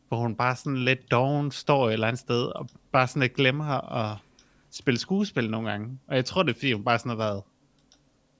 hvor 0.08 0.16
hun 0.16 0.34
bare 0.34 0.56
sådan 0.56 0.76
lidt 0.78 1.10
doven 1.10 1.50
står 1.50 1.88
et 1.88 1.92
eller 1.92 2.06
andet 2.06 2.20
sted, 2.20 2.42
og 2.42 2.68
bare 2.92 3.06
sådan 3.06 3.22
lidt 3.22 3.34
glemmer 3.34 3.94
at 3.94 4.16
spille 4.70 4.98
skuespil 4.98 5.50
nogle 5.50 5.70
gange. 5.70 5.98
Og 6.08 6.16
jeg 6.16 6.24
tror, 6.24 6.42
det 6.42 6.50
er 6.50 6.54
fordi, 6.54 6.72
hun 6.72 6.84
bare 6.84 6.98
sådan 6.98 7.10
har 7.10 7.16
været 7.16 7.42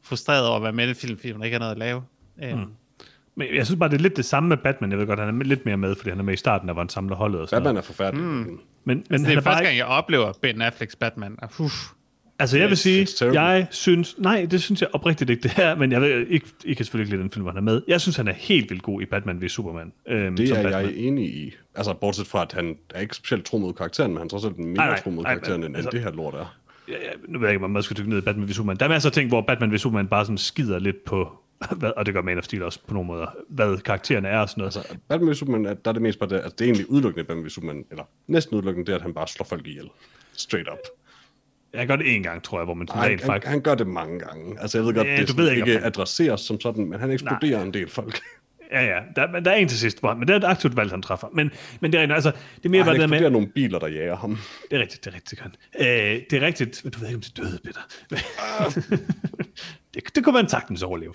frustreret 0.03 0.47
over 0.47 0.57
at 0.57 0.63
være 0.63 0.73
med 0.73 0.89
i 0.91 0.95
film, 0.95 1.17
fordi 1.19 1.33
hun 1.33 1.45
ikke 1.45 1.55
har 1.55 1.59
noget 1.59 1.73
at 1.73 1.79
lave. 1.79 2.03
Mm. 2.37 2.73
Men 3.35 3.55
jeg 3.55 3.67
synes 3.67 3.79
bare, 3.79 3.89
det 3.89 3.97
er 3.97 4.01
lidt 4.03 4.17
det 4.17 4.25
samme 4.25 4.49
med 4.49 4.57
Batman. 4.57 4.91
Jeg 4.91 4.99
ved 4.99 5.07
godt, 5.07 5.19
han 5.21 5.41
er 5.41 5.45
lidt 5.45 5.65
mere 5.67 5.77
med, 5.77 5.95
fordi 5.97 6.11
han 6.11 6.19
er 6.19 6.23
med 6.25 6.35
i 6.35 6.37
starten, 6.37 6.69
der 6.69 6.75
var 6.75 6.83
en 6.83 6.89
samlet 6.89 7.17
holdet 7.17 7.41
og 7.41 7.49
sådan 7.49 7.63
Batman 7.63 7.75
noget. 7.75 7.85
er 7.85 7.87
forfærdelig. 7.87 8.25
Mm. 8.25 8.31
Men, 8.31 8.61
men 8.85 9.05
Men 9.11 9.21
det 9.21 9.27
han 9.27 9.37
er 9.37 9.41
er 9.41 9.45
bare 9.45 9.45
første 9.45 9.63
ikke, 9.63 9.67
gang, 9.69 9.77
jeg 9.77 9.87
oplever 9.87 10.33
Ben 10.43 10.63
Afflecks 10.63 10.97
Batman. 10.97 11.37
Og, 11.43 11.51
uff, 11.59 11.73
altså 12.39 12.59
jeg 12.59 12.69
vil 12.69 12.77
sige, 12.77 13.07
jeg 13.21 13.67
synes, 13.71 14.15
nej, 14.19 14.47
det 14.51 14.63
synes 14.63 14.81
jeg 14.81 14.89
oprigtigt 14.93 15.31
ikke, 15.31 15.43
det 15.43 15.53
er, 15.59 15.75
men 15.75 15.93
jeg 15.93 16.01
ved 16.01 16.27
ikke, 16.27 16.47
I 16.65 16.75
kan 16.75 16.85
selvfølgelig 16.85 17.07
ikke 17.07 17.17
lide 17.17 17.23
den 17.23 17.31
film, 17.31 17.43
hvor 17.43 17.51
han 17.53 17.59
er 17.59 17.63
med. 17.63 17.83
Jeg 17.89 18.01
synes, 18.01 18.17
han 18.17 18.29
er 18.29 18.33
helt 18.33 18.71
vildt 18.71 18.83
god 18.83 19.03
i 19.03 19.05
Batman 19.05 19.41
ved 19.41 19.49
Superman. 19.49 19.93
Øhm, 20.09 20.37
Det 20.37 20.49
som 20.49 20.59
er 20.59 20.63
Batman. 20.63 20.85
jeg 20.85 20.95
enig 20.97 21.25
i. 21.37 21.55
Altså, 21.75 21.95
bortset 21.95 22.27
fra, 22.27 22.43
at 22.43 22.53
han 22.53 22.77
er 22.95 23.01
ikke 23.01 23.17
specielt 23.17 23.45
tro 23.45 23.59
mod 23.59 23.73
karakteren, 23.73 24.11
men 24.11 24.19
han 24.19 24.25
er 24.25 24.29
trods 24.29 24.45
alt 24.45 24.59
mere 24.59 24.99
tro 24.99 25.11
mod 25.11 25.25
karakteren, 25.25 25.65
end, 25.65 25.77
altså- 25.77 25.91
det 25.91 26.01
her 26.01 26.13
lort 26.13 26.35
er. 26.35 26.57
Ja, 26.89 26.93
ja, 26.93 27.11
nu 27.29 27.39
ved 27.39 27.49
jeg 27.49 27.55
ikke, 27.55 27.65
om 27.65 27.71
man 27.71 27.83
skal 27.83 27.97
dykke 27.97 28.11
ned 28.11 28.19
i 28.19 28.21
Batman 28.21 28.47
ved 28.49 28.55
Superman. 28.55 28.77
Der 28.77 28.85
er 28.85 28.89
masser 28.89 29.09
af 29.09 29.13
ting, 29.13 29.29
hvor 29.29 29.41
Batman 29.41 29.71
ved 29.71 29.79
Superman 29.79 30.07
bare 30.09 30.25
sådan 30.25 30.39
skider 30.39 30.79
lidt 30.79 31.05
på, 31.05 31.33
hvad, 31.79 31.91
og 31.97 32.07
det 32.07 32.15
gør 32.15 32.23
Man 32.23 32.39
of 32.39 32.45
Steel 32.45 32.63
også 32.63 32.79
på 32.87 32.95
nogle 32.95 33.07
måder, 33.07 33.27
hvad 33.49 33.79
karaktererne 33.79 34.29
er 34.29 34.39
og 34.39 34.49
sådan 34.49 34.61
noget. 34.61 34.77
Altså, 34.77 34.97
Batman 35.09 35.31
v 35.31 35.35
Superman, 35.35 35.67
er- 35.67 35.75
der 35.75 35.89
er 35.91 35.93
det 35.93 36.03
mest 36.03 36.19
bare 36.19 36.29
det, 36.31 36.35
altså, 36.37 36.51
det 36.59 36.61
er 36.61 36.65
egentlig 36.65 36.91
udelukkende 36.91 37.25
Batman 37.25 37.47
v 37.47 37.49
Superman, 37.49 37.85
eller 37.91 38.05
næsten 38.27 38.57
udelukkende 38.57 38.87
det, 38.91 38.97
at 38.97 39.03
han 39.03 39.15
bare 39.15 39.29
slår 39.29 39.45
folk 39.45 39.67
ihjel. 39.67 39.89
Straight 40.33 40.69
up. 40.73 40.79
Jeg 41.73 41.87
gør 41.87 41.97
det 41.97 42.15
en 42.17 42.23
gang, 42.23 42.43
tror 42.43 42.59
jeg, 42.59 42.65
hvor 42.65 42.75
man 42.75 42.89
sådan 42.89 43.03
Ej, 43.03 43.09
rent 43.09 43.21
han, 43.21 43.27
faktisk... 43.27 43.51
han, 43.51 43.61
gør 43.61 43.75
det 43.75 43.87
mange 43.87 44.19
gange. 44.19 44.61
Altså, 44.61 44.79
jeg 44.79 44.87
ved 44.87 44.95
godt, 44.95 45.07
Ja, 45.09 45.17
det 45.17 45.29
du 45.29 45.37
ved 45.37 45.51
ikke, 45.51 45.61
ikke 45.61 45.73
han- 45.73 45.85
adresseres 45.87 46.41
som 46.41 46.61
sådan, 46.61 46.87
men 46.87 47.01
han 47.01 47.11
eksploderer 47.11 47.63
en 47.63 47.75
del 47.75 47.91
folk. 47.91 48.21
Ja, 48.73 48.85
ja, 48.85 49.01
der, 49.17 49.41
der 49.41 49.51
er 49.51 49.55
en 49.55 49.69
til 49.69 49.79
sidst, 49.79 50.01
hvor 50.01 50.09
han, 50.09 50.19
men 50.19 50.29
det 50.29 50.35
er 50.35 50.39
et 50.39 50.45
aktivt 50.45 50.77
valg, 50.77 50.91
han 50.91 51.03
træffer. 51.03 51.29
Men, 51.35 51.51
men 51.81 51.93
det 51.93 51.99
er 51.99 52.03
rent, 52.03 52.13
altså, 52.13 52.31
det 52.57 52.65
er 52.65 52.69
mere 52.69 52.83
Og 52.83 52.87
bare 52.87 52.95
han 52.95 53.01
det 53.01 53.01
der 53.01 53.07
med... 53.07 53.17
eksploderer 53.17 53.31
nogle 53.33 53.47
biler, 53.49 53.79
der 53.79 53.87
jager 53.89 54.17
ham. 54.17 54.39
Det 54.71 54.77
er 54.77 54.81
rigtigt, 54.81 55.05
det 55.05 55.11
er 55.11 55.15
rigtigt, 55.15 55.43
det. 55.43 55.87
Øh, 55.87 56.23
det 56.31 56.43
er 56.43 56.47
rigtigt, 56.47 56.81
men 56.85 56.93
du 56.93 56.99
ved 56.99 57.07
ikke, 57.07 57.17
om 57.17 57.21
det 57.23 57.37
døde, 57.37 57.59
Peter. 57.65 57.81
det, 59.95 60.15
det 60.15 60.25
kunne 60.25 60.33
man 60.33 60.49
sagtens 60.49 60.83
overleve. 60.83 61.15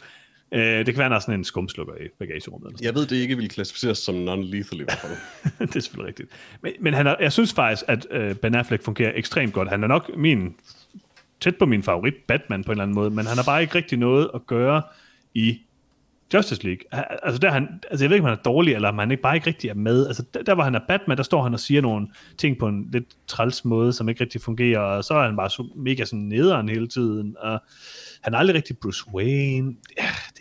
Øh, 0.53 0.61
det 0.61 0.85
kan 0.85 0.97
være, 0.97 1.03
han 1.03 1.11
har 1.11 1.19
sådan 1.19 1.39
en 1.39 1.43
skumslukker 1.43 1.93
i 1.93 2.07
bagagerummet. 2.19 2.67
Eller 2.67 2.79
Jeg 2.83 2.95
ved, 2.95 3.05
det 3.05 3.15
ikke 3.15 3.37
vil 3.37 3.49
klassificeres 3.49 3.97
som 3.97 4.15
non-lethal 4.15 4.79
i 4.79 4.83
hvert 4.83 4.99
fald. 5.01 5.17
det 5.67 5.75
er 5.75 5.79
selvfølgelig 5.79 6.07
rigtigt. 6.07 6.29
Men, 6.61 6.73
men 6.79 6.93
han 6.93 7.07
er, 7.07 7.15
jeg 7.19 7.31
synes 7.31 7.53
faktisk, 7.53 7.83
at 7.87 8.07
øh, 8.11 8.35
Ben 8.35 8.55
Affleck 8.55 8.83
fungerer 8.83 9.11
ekstremt 9.15 9.53
godt. 9.53 9.69
Han 9.69 9.83
er 9.83 9.87
nok 9.87 10.11
min, 10.17 10.55
tæt 11.41 11.55
på 11.55 11.65
min 11.65 11.83
favorit 11.83 12.15
Batman 12.27 12.63
på 12.63 12.71
en 12.71 12.73
eller 12.73 12.83
anden 12.83 12.95
måde, 12.95 13.09
men 13.09 13.25
han 13.25 13.37
har 13.37 13.43
bare 13.43 13.61
ikke 13.61 13.75
rigtig 13.75 13.97
noget 13.97 14.29
at 14.33 14.47
gøre 14.47 14.81
i 15.33 15.59
Justice 16.33 16.63
League. 16.63 17.03
Altså, 17.25 17.39
der 17.39 17.47
er 17.47 17.51
han, 17.51 17.67
altså 17.91 18.05
jeg 18.05 18.09
ved 18.09 18.15
ikke, 18.15 18.23
om 18.23 18.29
han 18.29 18.37
er 18.37 18.43
dårlig, 18.43 18.73
eller 18.73 18.89
om 18.89 18.97
han 18.97 19.11
ikke 19.11 19.23
bare 19.23 19.35
ikke 19.35 19.47
rigtig 19.47 19.69
er 19.69 19.73
med. 19.73 20.07
Altså, 20.07 20.23
der, 20.33 20.43
der 20.43 20.55
hvor 20.55 20.63
han 20.63 20.75
er 20.75 20.79
Batman, 20.87 21.17
der 21.17 21.23
står 21.23 21.43
han 21.43 21.53
og 21.53 21.59
siger 21.59 21.81
nogle 21.81 22.07
ting 22.37 22.57
på 22.57 22.67
en 22.67 22.89
lidt 22.91 23.05
træls 23.27 23.65
måde, 23.65 23.93
som 23.93 24.09
ikke 24.09 24.21
rigtig 24.21 24.41
fungerer, 24.41 24.79
og 24.79 25.03
så 25.03 25.13
er 25.13 25.25
han 25.25 25.35
bare 25.35 25.49
så 25.49 25.67
mega 25.75 26.05
sådan 26.05 26.19
nederen 26.19 26.69
hele 26.69 26.87
tiden, 26.87 27.35
og 27.39 27.61
han 28.21 28.33
er 28.33 28.37
aldrig 28.37 28.55
rigtig 28.55 28.77
Bruce 28.77 29.03
Wayne. 29.13 29.75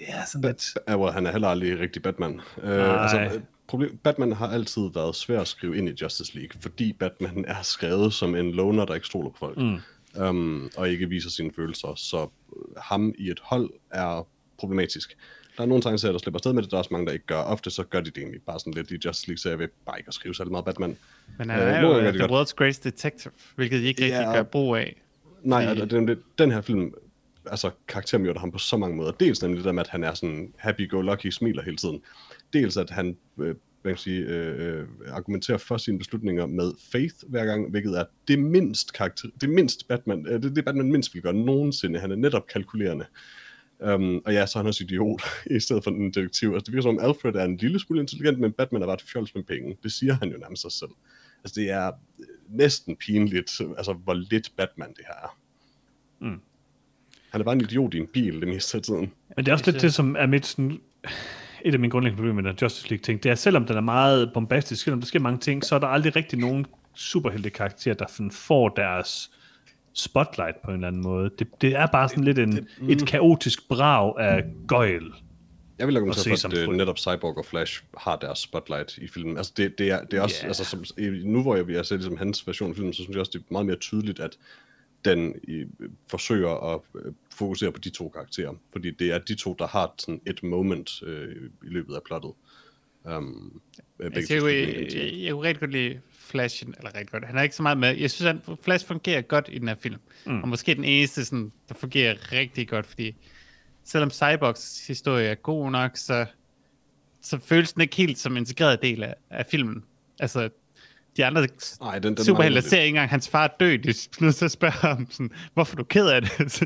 Det 0.00 0.08
er 0.08 0.24
sådan 0.32 0.48
lidt... 0.50 0.64
Ja, 0.88 0.96
hvor 0.96 1.10
han 1.10 1.26
er 1.26 1.32
heller 1.32 1.48
aldrig 1.48 1.78
rigtig 1.80 2.02
Batman. 2.02 2.40
Øh, 2.62 3.02
altså, 3.02 3.20
øh, 3.20 3.40
problem, 3.66 3.96
Batman 4.04 4.32
har 4.32 4.48
altid 4.48 4.82
været 4.94 5.16
svær 5.16 5.40
at 5.40 5.48
skrive 5.48 5.76
ind 5.76 5.88
i 5.88 5.92
Justice 6.02 6.34
League, 6.38 6.60
fordi 6.60 6.92
Batman 6.92 7.44
er 7.48 7.62
skrevet 7.62 8.12
som 8.12 8.34
en 8.34 8.52
loner, 8.52 8.84
der 8.84 8.94
ikke 8.94 9.06
stoler 9.06 9.30
på 9.30 9.36
folk, 9.38 9.56
mm. 9.58 9.78
um, 10.22 10.70
og 10.76 10.88
ikke 10.90 11.08
viser 11.08 11.30
sine 11.30 11.50
følelser. 11.56 11.94
Så 11.96 12.22
øh, 12.22 12.62
ham 12.76 13.14
i 13.18 13.30
et 13.30 13.40
hold 13.42 13.70
er 13.90 14.26
problematisk. 14.58 15.16
Der 15.56 15.62
er 15.62 15.66
nogle 15.68 15.82
tegneserier, 15.82 16.12
der 16.12 16.18
slipper 16.18 16.38
afsted 16.38 16.52
med 16.52 16.62
det, 16.62 16.70
der 16.70 16.76
er 16.76 16.78
også 16.78 16.88
mange, 16.92 17.06
der 17.06 17.12
ikke 17.12 17.26
gør. 17.26 17.36
Ofte 17.42 17.70
så 17.70 17.82
gør 17.84 18.00
de 18.00 18.10
det 18.10 18.18
egentlig 18.18 18.40
bare 18.46 18.60
sådan 18.60 18.72
lidt 18.74 18.90
i 18.90 18.98
Justice 19.06 19.28
League, 19.28 19.38
så 19.38 19.48
jeg 19.48 19.58
vil 19.58 19.68
bare 19.86 19.98
ikke 19.98 20.08
at 20.08 20.14
skrive 20.14 20.34
særlig 20.34 20.50
meget 20.50 20.64
Batman. 20.64 20.96
men 21.38 21.50
han 21.50 21.60
Øh, 21.62 21.68
er 21.74 21.80
jo 21.80 21.96
uh, 21.96 22.02
The 22.14 22.18
godt. 22.18 22.30
World's 22.50 22.54
Greatest 22.54 22.84
Detective, 22.84 23.32
hvilket 23.56 23.80
I 23.80 23.84
ikke 23.86 24.02
rigtig 24.04 24.18
Ja. 24.20 24.32
gør 24.34 24.42
brug 24.42 24.76
af. 24.76 25.02
Nej, 25.42 25.68
Fordi- 25.68 25.94
den, 25.94 26.08
den, 26.08 26.18
den 26.38 26.50
her 26.50 26.60
film, 26.60 26.94
altså 27.50 27.70
karaktermyrder 27.88 28.40
ham 28.40 28.52
på 28.52 28.58
så 28.58 28.76
mange 28.76 28.96
måder. 28.96 29.10
Dels 29.10 29.42
nemlig 29.42 29.56
det 29.56 29.64
der 29.64 29.72
med, 29.72 29.82
at 29.82 29.88
han 29.88 30.04
er 30.04 30.14
sådan 30.14 30.54
happy-go-lucky, 30.58 31.30
smiler 31.30 31.62
hele 31.62 31.76
tiden. 31.76 32.02
Dels 32.52 32.76
at 32.76 32.90
han, 32.90 33.16
øh, 33.38 33.54
man 33.84 33.94
kan 33.94 33.96
sige, 33.96 34.20
øh, 34.20 34.78
øh, 34.80 34.86
argumenterer 35.08 35.58
for 35.58 35.76
sine 35.76 35.98
beslutninger 35.98 36.46
med 36.46 36.72
faith 36.92 37.14
hver 37.28 37.44
gang, 37.44 37.70
hvilket 37.70 37.98
er 37.98 38.04
det 38.28 38.38
mindst, 38.38 38.92
karakter, 38.92 39.28
det 39.40 39.50
mindst 39.50 39.88
Batman, 39.88 40.26
øh, 40.26 40.42
det, 40.42 40.56
det 40.56 40.64
Batman 40.64 40.92
mindst 40.92 41.14
vil 41.14 41.22
gøre 41.22 41.34
nogensinde. 41.34 41.98
Han 41.98 42.10
er 42.10 42.16
netop 42.16 42.46
kalkulerende. 42.46 43.06
Um, 43.78 44.22
og 44.26 44.32
ja, 44.32 44.46
så 44.46 44.58
er 44.58 44.62
han 44.62 44.68
også 44.68 44.84
idiot, 44.84 45.22
i 45.56 45.60
stedet 45.60 45.84
for 45.84 45.90
en 45.90 46.10
detektiv. 46.10 46.48
Altså, 46.48 46.64
det 46.64 46.72
virker 46.72 46.82
som 46.82 46.98
om 46.98 47.04
Alfred 47.04 47.34
er 47.34 47.44
en 47.44 47.56
lille 47.56 47.80
smule 47.80 48.00
intelligent, 48.00 48.38
men 48.38 48.52
Batman 48.52 48.82
er 48.82 48.86
bare 48.86 48.94
et 48.94 49.02
fjols 49.02 49.34
med 49.34 49.42
penge. 49.42 49.76
Det 49.82 49.92
siger 49.92 50.14
han 50.14 50.28
jo 50.32 50.38
nærmest 50.38 50.62
sig 50.62 50.72
selv. 50.72 50.90
Altså, 51.44 51.60
det 51.60 51.70
er 51.70 51.86
øh, 52.20 52.26
næsten 52.48 52.96
pinligt, 52.96 53.60
altså, 53.76 53.92
hvor 53.92 54.14
lidt 54.14 54.52
Batman 54.56 54.88
det 54.88 55.04
her 55.06 55.14
er. 55.14 55.38
Mm. 56.20 56.40
Han 57.30 57.40
er 57.40 57.44
bare 57.44 57.54
en 57.54 57.60
idiot 57.60 57.94
i 57.94 57.98
en 57.98 58.06
bil 58.06 58.40
det 58.40 58.48
meste 58.48 58.76
af 58.76 58.82
tiden. 58.82 59.12
Men 59.36 59.44
det 59.44 59.48
er 59.48 59.52
også 59.52 59.64
Jeg 59.66 59.72
lidt 59.72 59.82
det, 59.82 59.94
som 59.94 60.16
er 60.18 60.26
mit 60.26 60.46
sådan, 60.46 60.80
et 61.64 61.74
af 61.74 61.80
mine 61.80 61.90
grundlæggende 61.90 62.16
problemer 62.16 62.42
med 62.42 62.50
den 62.50 62.58
Justice 62.62 62.88
League-ting. 62.90 63.22
Det 63.22 63.30
er, 63.30 63.34
selvom 63.34 63.66
den 63.66 63.76
er 63.76 63.80
meget 63.80 64.30
bombastisk, 64.34 64.84
selvom 64.84 65.00
der 65.00 65.06
sker 65.06 65.20
mange 65.20 65.38
ting, 65.38 65.64
så 65.64 65.74
er 65.74 65.78
der 65.78 65.86
aldrig 65.86 66.16
rigtig 66.16 66.38
nogen 66.38 66.66
superhelte 66.94 67.50
karakterer, 67.50 67.94
der 67.94 68.28
får 68.32 68.68
deres 68.68 69.30
spotlight 69.92 70.62
på 70.64 70.70
en 70.70 70.74
eller 70.74 70.88
anden 70.88 71.02
måde. 71.02 71.30
Det, 71.38 71.48
det 71.60 71.76
er 71.76 71.86
bare 71.86 72.08
sådan 72.08 72.24
lidt 72.24 72.38
en, 72.38 72.68
et 72.88 73.06
kaotisk 73.06 73.68
brag 73.68 74.14
af 74.18 74.44
gøjl. 74.68 75.12
Jeg 75.78 75.86
vil 75.86 75.96
argumentere 75.96 76.22
se 76.22 76.30
for, 76.30 76.36
som 76.36 76.52
at 76.52 76.64
frø. 76.64 76.76
netop 76.76 76.98
Cyborg 76.98 77.38
og 77.38 77.44
Flash 77.44 77.82
har 77.98 78.16
deres 78.16 78.38
spotlight 78.38 78.98
i 78.98 79.08
filmen. 79.08 79.36
Altså 79.36 79.52
det, 79.56 79.78
det, 79.78 79.90
er, 79.90 80.04
det 80.04 80.18
er 80.18 80.22
også, 80.22 80.36
yeah. 80.38 80.46
altså 80.46 80.64
som, 80.64 80.84
nu 81.24 81.42
hvor 81.42 81.56
jeg 81.56 81.66
vil 81.66 81.84
se 81.84 81.94
det 81.94 82.04
som 82.04 82.16
hans 82.16 82.46
version 82.46 82.70
af 82.70 82.76
filmen, 82.76 82.92
så 82.92 83.02
synes 83.02 83.14
jeg 83.14 83.20
også, 83.20 83.30
det 83.34 83.38
er 83.38 83.44
meget 83.50 83.66
mere 83.66 83.76
tydeligt, 83.76 84.20
at 84.20 84.36
den 85.04 85.34
i, 85.42 85.64
forsøger 86.08 86.74
at 86.74 86.80
øh, 86.94 87.12
fokusere 87.30 87.72
på 87.72 87.78
de 87.78 87.90
to 87.90 88.08
karakterer. 88.08 88.54
Fordi 88.72 88.90
det 88.90 89.12
er 89.12 89.18
de 89.18 89.34
to, 89.34 89.56
der 89.58 89.66
har 89.66 89.94
sådan 89.98 90.20
et 90.26 90.42
moment 90.42 91.02
øh, 91.02 91.50
i 91.62 91.68
løbet 91.68 91.94
af 91.94 92.02
plottet. 92.02 92.32
Um, 93.04 93.60
Altså, 94.00 94.34
jeg, 94.34 94.44
jeg, 94.44 94.94
jeg, 94.94 95.12
jeg 95.22 95.32
kunne 95.32 95.42
rigtig 95.42 95.60
godt 95.60 95.72
lide 95.72 96.00
Flash, 96.10 96.64
eller 96.78 96.94
rigtig 96.94 97.10
godt, 97.10 97.24
han 97.24 97.38
er 97.38 97.42
ikke 97.42 97.56
så 97.56 97.62
meget 97.62 97.78
med. 97.78 97.96
Jeg 97.96 98.10
synes, 98.10 98.40
at 98.48 98.58
Flash 98.62 98.86
fungerer 98.86 99.20
godt 99.20 99.48
i 99.52 99.58
den 99.58 99.68
her 99.68 99.74
film. 99.74 100.00
Mm. 100.26 100.42
Og 100.42 100.48
måske 100.48 100.74
den 100.74 100.84
eneste, 100.84 101.24
sådan, 101.24 101.52
der 101.68 101.74
fungerer 101.74 102.32
rigtig 102.32 102.68
godt, 102.68 102.86
fordi 102.86 103.14
selvom 103.84 104.10
Cyborgs 104.10 104.86
historie 104.86 105.26
er 105.26 105.34
god 105.34 105.70
nok, 105.70 105.96
så, 105.96 106.26
så 107.20 107.38
føles 107.38 107.72
den 107.72 107.82
ikke 107.82 107.96
helt 107.96 108.18
som 108.18 108.32
en 108.32 108.38
integreret 108.38 108.82
del 108.82 109.02
af, 109.02 109.14
af 109.30 109.46
filmen. 109.46 109.84
Altså, 110.20 110.48
de 111.16 111.24
andre 111.24 111.46
Nej, 111.80 111.98
den, 111.98 112.16
den 112.16 112.24
superhelte 112.24 112.62
ser 112.62 112.80
ikke 112.80 112.88
engang 112.88 113.10
hans 113.10 113.28
far 113.28 113.56
dø. 113.60 113.76
De 113.76 113.88
er 113.88 114.22
nødt 114.24 114.34
til 114.34 114.44
at 114.44 114.50
spørge 114.50 114.72
ham, 114.72 115.06
sådan, 115.10 115.30
hvorfor 115.54 115.74
er 115.74 115.76
du 115.76 115.84
ked 115.84 116.06
af 116.08 116.22
det? 116.22 116.30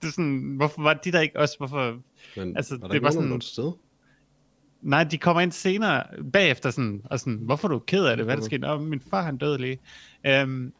det 0.00 0.06
er 0.06 0.10
sådan, 0.10 0.54
hvorfor 0.56 0.82
var 0.82 0.94
de 0.94 1.12
der 1.12 1.20
ikke 1.20 1.38
også? 1.40 1.54
Hvorfor? 1.58 1.98
Men 2.36 2.56
altså, 2.56 2.78
var 2.80 2.88
det 2.88 3.02
var 3.02 3.10
sådan- 3.10 3.40
stede? 3.40 3.76
Nej, 4.82 5.04
de 5.04 5.18
kommer 5.18 5.40
ind 5.40 5.52
senere, 5.52 6.02
bagefter 6.32 6.70
sådan, 6.70 7.02
og 7.04 7.20
sådan, 7.20 7.38
hvorfor 7.42 7.68
er 7.68 7.72
du 7.72 7.78
ked 7.78 8.04
af 8.04 8.16
det? 8.16 8.26
Hvad 8.26 8.34
er 8.34 8.38
der 8.38 8.44
sket? 8.44 8.64
Åh, 8.64 8.80
min 8.80 9.00
far 9.10 9.22
han 9.22 9.36
døde 9.36 9.58
lige. 9.58 9.78
Øhm, 10.26 10.72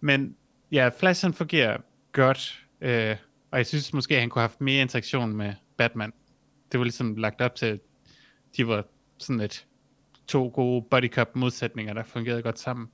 men 0.00 0.36
ja, 0.72 0.90
Flash 0.98 1.24
han 1.24 1.34
fungerer 1.34 1.76
godt, 2.12 2.64
øh, 2.80 3.16
og 3.50 3.58
jeg 3.58 3.66
synes 3.66 3.92
måske, 3.92 4.14
at 4.14 4.20
han 4.20 4.30
kunne 4.30 4.40
have 4.40 4.48
haft 4.48 4.60
mere 4.60 4.82
interaktion 4.82 5.36
med 5.36 5.52
Batman. 5.76 6.12
Det 6.72 6.80
var 6.80 6.84
ligesom 6.84 7.16
lagt 7.16 7.40
op 7.40 7.54
til, 7.54 7.66
at 7.66 7.78
de 8.56 8.66
var 8.68 8.84
sådan 9.18 9.40
et 9.40 9.66
to 10.28 10.48
gode 10.54 10.84
body 10.90 11.08
cop 11.12 11.36
modsætninger, 11.36 11.94
der 11.94 12.02
fungerede 12.04 12.42
godt 12.42 12.58
sammen. 12.58 12.88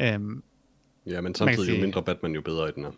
Øhm, 0.00 0.42
Ja, 1.06 1.20
men 1.20 1.34
samtidig 1.34 1.58
jo 1.58 1.64
sige- 1.64 1.80
mindre 1.80 2.02
Batman, 2.02 2.32
jo 2.34 2.40
bedre 2.40 2.68
i 2.68 2.72
den 2.72 2.84
her. 2.84 2.90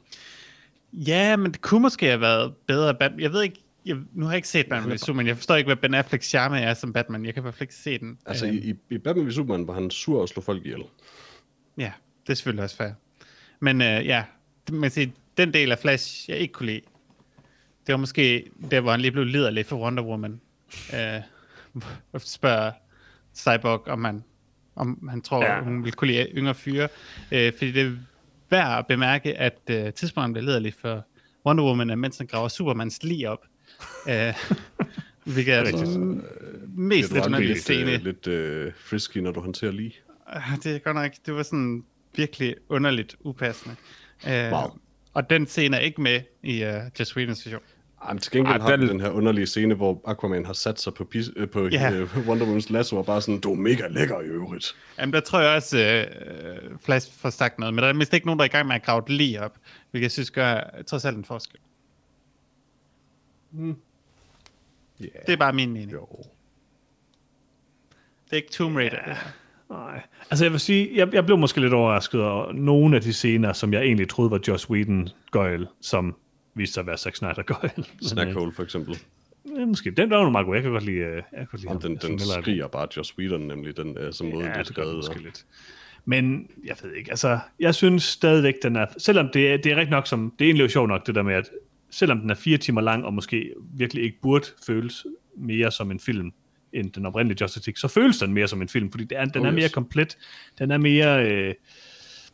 ja, 0.93 1.37
men 1.37 1.53
det 1.53 1.61
kunne 1.61 1.81
måske 1.83 2.07
have 2.07 2.21
været 2.21 2.55
bedre. 2.67 2.95
Batman. 2.95 3.21
Jeg 3.21 3.33
ved 3.33 3.43
ikke, 3.43 3.61
jeg, 3.87 3.97
nu 4.13 4.25
har 4.25 4.33
jeg 4.33 4.37
ikke 4.37 4.49
set 4.49 4.67
Batman 4.69 4.95
vs. 4.95 5.01
Superman. 5.01 5.27
Jeg 5.27 5.37
forstår 5.37 5.57
ikke, 5.57 5.69
hvad 5.69 5.77
Ben 5.77 5.95
Afflecks 5.95 6.27
charme 6.29 6.61
er 6.61 6.75
som 6.75 6.93
Batman. 6.93 7.25
Jeg 7.25 7.35
kan 7.35 7.41
i 7.41 7.43
hvert 7.43 7.55
fald 7.55 7.63
ikke 7.63 7.75
se 7.75 7.99
den. 7.99 8.19
Altså, 8.27 8.47
Øhm, 8.47 8.57
i, 8.63 8.75
i, 8.95 8.99
Batman 8.99 9.27
v 9.27 9.31
Superman 9.31 9.67
var 9.67 9.75
han 9.75 9.91
sur 9.91 10.21
og 10.21 10.29
slog 10.29 10.45
folk 10.45 10.65
ihjel. 10.65 10.83
Ja, 11.79 11.93
det 12.27 12.31
er 12.31 12.35
selvfølgelig 12.35 12.65
også 12.65 12.77
fair. 12.77 12.91
Men 13.61 13.83
øh, 13.83 14.07
ja, 14.07 14.25
man 14.71 14.83
kan 14.83 14.91
sige, 14.91 15.15
den 15.37 15.55
del 15.55 15.73
af 15.73 15.79
Flash, 15.79 16.31
jeg 16.31 16.39
ikke 16.39 16.53
kunne 16.53 16.67
lide, 16.67 16.81
det 17.87 17.93
var 17.93 17.97
måske 17.97 18.51
der, 18.71 18.81
hvor 18.81 18.91
han 18.91 19.01
lige 19.01 19.13
blev 19.13 19.25
liderlig 19.25 19.67
for 19.67 19.77
Wonder 19.77 20.03
Woman. 20.03 20.41
Øh, 20.95 21.21
og 22.13 22.21
spørger 22.21 22.73
Cyborg, 23.37 23.89
om 23.89 24.05
han, 24.05 24.25
om 24.77 25.09
han 25.11 25.21
tror, 25.23 25.45
Ja. 25.45 25.61
hun 25.63 25.85
vil 25.85 25.93
kunne 25.93 26.11
lide 26.13 26.27
yngre 26.37 26.55
fyre. 26.55 26.89
Øh, 27.33 27.53
fordi 27.53 27.73
det 27.73 27.83
er 27.87 27.93
værd 28.51 28.79
at 28.79 28.87
bemærke, 28.87 29.39
at 29.39 29.59
øh, 29.71 29.93
tidspunktet 29.93 30.33
bliver 30.33 30.45
liderlig 30.45 30.75
for 30.81 31.07
Wonder 31.47 31.65
Woman, 31.65 31.91
er, 31.91 31.95
mens 31.95 32.19
han 32.19 32.27
graver 32.27 32.49
Supermans 32.49 33.03
lige 33.03 33.31
op. 33.31 33.39
Øh, 34.09 34.35
hvilket 35.25 35.55
er 35.55 35.65
Rigtigt. 35.65 35.87
den 35.91 36.25
mest 36.69 37.13
lidt, 37.13 37.59
scene. 37.61 37.93
øh, 37.93 38.05
lidt 38.05 38.27
øh, 38.27 38.73
frisky, 38.77 39.19
når 39.19 39.31
du 39.33 39.41
håndterer 39.41 39.73
lige? 39.73 39.95
Ah, 40.27 40.43
Det 40.63 40.75
er 40.75 40.79
godt 40.79 40.97
nok, 40.97 41.13
det 41.27 41.35
var 41.35 41.43
sådan 41.43 41.85
virkelig 42.17 42.55
underligt 42.69 43.17
upassende. 43.21 43.77
Uh, 44.27 44.31
Wow. 44.31 44.79
Og 45.15 45.31
den 45.31 45.47
scene 45.47 45.77
er 45.77 45.81
ikke 45.81 46.01
med 46.01 46.21
i 46.43 46.65
uh, 46.65 46.71
Just 46.99 47.13
Whedon's 47.17 47.29
version. 47.49 47.61
Ej, 48.05 48.13
men 48.13 48.21
til 48.21 48.33
gengæld 48.33 48.61
Ej, 48.61 48.69
har 48.69 48.77
den... 48.77 48.89
den- 48.89 49.01
her 49.01 49.11
underlige 49.11 49.47
scene, 49.47 49.75
hvor 49.75 50.01
Aquaman 50.05 50.47
har 50.47 50.53
sat 50.53 50.81
sig 50.81 50.95
på, 50.95 51.05
pis, 51.05 51.31
øh, 51.37 51.49
på 51.49 51.67
Ja. 51.69 51.93
øh, 51.93 52.09
Wonder 52.29 52.47
Woman's 52.47 52.73
lasso 52.73 52.97
og 52.97 53.07
bare 53.07 53.21
sådan, 53.23 53.41
du 53.41 53.53
er 53.53 53.57
mega 53.57 53.89
lækker 53.89 54.21
i 54.21 54.25
øvrigt. 54.25 54.77
Jamen, 54.99 55.13
der 55.13 55.21
tror 55.21 55.41
jeg 55.41 55.57
også, 55.57 56.07
uh, 56.73 56.79
Flash 56.81 57.13
får 57.19 57.31
sagt 57.31 57.59
noget, 57.59 57.75
men 57.75 57.83
der 57.83 57.89
er 57.89 57.93
mindst 57.93 58.15
ikke 58.15 58.27
nogen, 58.27 58.39
der 58.39 58.43
er 58.45 58.49
i 58.49 58.53
gang 58.53 58.67
med 58.67 58.75
at 58.75 58.83
grave 58.83 59.01
det 59.01 59.11
lige 59.11 59.41
op, 59.43 59.57
hvilket 59.91 60.03
jeg 60.05 60.11
synes 60.13 60.31
gør 60.31 60.61
trods 60.87 61.05
alt 61.05 61.17
en 61.17 61.25
forskel. 61.25 61.61
Yeah. 63.59 63.73
Det 65.27 65.33
er 65.33 65.37
bare 65.37 65.53
min 65.53 65.73
mening. 65.73 65.93
Jo. 65.93 66.07
Det 68.25 68.33
er 68.33 68.37
ikke 68.37 68.51
Tomb 68.51 68.77
Raider. 68.77 68.99
Ja. 69.07 69.17
Nej. 69.71 70.03
Altså 70.31 70.45
jeg 70.45 70.53
vil 70.53 70.61
sige, 70.61 70.91
jeg, 70.95 71.15
jeg 71.15 71.25
blev 71.27 71.39
måske 71.39 71.61
lidt 71.61 71.73
overrasket 71.75 72.23
over 72.23 72.53
nogle 72.53 72.97
af 72.97 73.03
de 73.03 73.13
scener, 73.13 73.53
som 73.53 73.73
jeg 73.73 73.83
egentlig 73.83 74.09
troede 74.09 74.31
var 74.31 74.41
Joss 74.49 74.71
Whedon 74.71 75.09
gøjl, 75.31 75.67
som 75.81 76.17
viste 76.55 76.75
sig 76.75 76.81
at 76.81 76.87
være 76.87 76.97
Zack 76.99 77.17
Snyder 77.17 77.43
gøjl. 77.43 77.87
Snackhole 78.03 78.53
for 78.53 78.63
eksempel. 78.63 78.99
Ja, 79.59 79.65
måske. 79.67 79.91
Den 79.91 80.11
var 80.11 80.23
jo 80.23 80.31
meget 80.31 80.47
god. 80.47 80.55
Jeg 80.55 80.63
kan 80.63 80.73
godt 80.73 80.85
lide, 80.85 80.99
øh, 80.99 81.15
jeg 81.15 81.23
kan 81.33 81.47
godt 81.51 81.61
lide 81.61 81.69
ham. 81.69 81.81
den, 81.81 81.97
den 81.97 82.15
at- 82.15 82.21
skriger 82.43 82.67
bare 82.69 82.89
Joss 82.97 83.19
Whedon, 83.19 83.41
nemlig 83.41 83.77
den 83.77 83.99
øh, 83.99 84.13
som 84.13 84.27
måde, 84.27 84.39
Ja, 84.39 84.45
det 84.45 84.51
er 84.53 84.57
den 84.63 84.65
skrevet. 84.65 85.09
og- 85.09 85.17
lidt. 85.25 85.45
Men 86.05 86.51
jeg 86.65 86.77
ved 86.83 86.93
ikke, 86.93 87.11
altså, 87.11 87.39
jeg 87.61 87.75
synes 87.75 88.03
stadigvæk, 88.03 88.55
den 88.63 88.77
er, 88.77 88.87
selvom 88.99 89.29
det 89.33 89.53
er, 89.53 89.57
det 89.57 89.73
er 89.73 89.77
rigtig 89.77 89.91
nok 89.91 90.07
som, 90.07 90.33
det 90.39 90.45
er 90.45 90.49
egentlig 90.49 90.63
jo 90.65 90.69
sjovt 90.69 90.89
nok, 90.89 91.07
det 91.07 91.15
der 91.15 91.23
med, 91.23 91.35
at 91.35 91.51
selvom 91.91 92.21
den 92.21 92.31
er 92.31 92.35
fire 92.35 92.59
timer 92.59 92.81
lang, 92.81 93.05
og 93.05 93.15
måske 93.15 93.55
virkelig 93.75 94.05
ikke 94.05 94.19
burde 94.23 94.47
føles 94.67 95.07
mere 95.37 95.71
som 95.71 95.91
en 95.91 96.01
film, 96.01 96.33
end 96.73 96.93
den 96.93 97.07
oprindelige 97.07 97.39
Justice 97.43 97.69
League, 97.69 97.79
så 97.79 97.89
føles 97.89 98.19
den 98.19 98.33
mere 98.33 98.49
som 98.49 98.63
en 98.63 98.69
film, 98.69 98.91
fordi 98.91 99.05
det 99.05 99.19
er, 99.19 99.25
den 99.25 99.43
Oh, 99.43 99.49
er 99.49 99.53
mere 99.53 99.65
yes. 99.65 99.73
komplet, 99.73 100.19
den 100.59 100.71
er 100.71 100.79
mere 100.79 101.31
øh, 101.31 101.55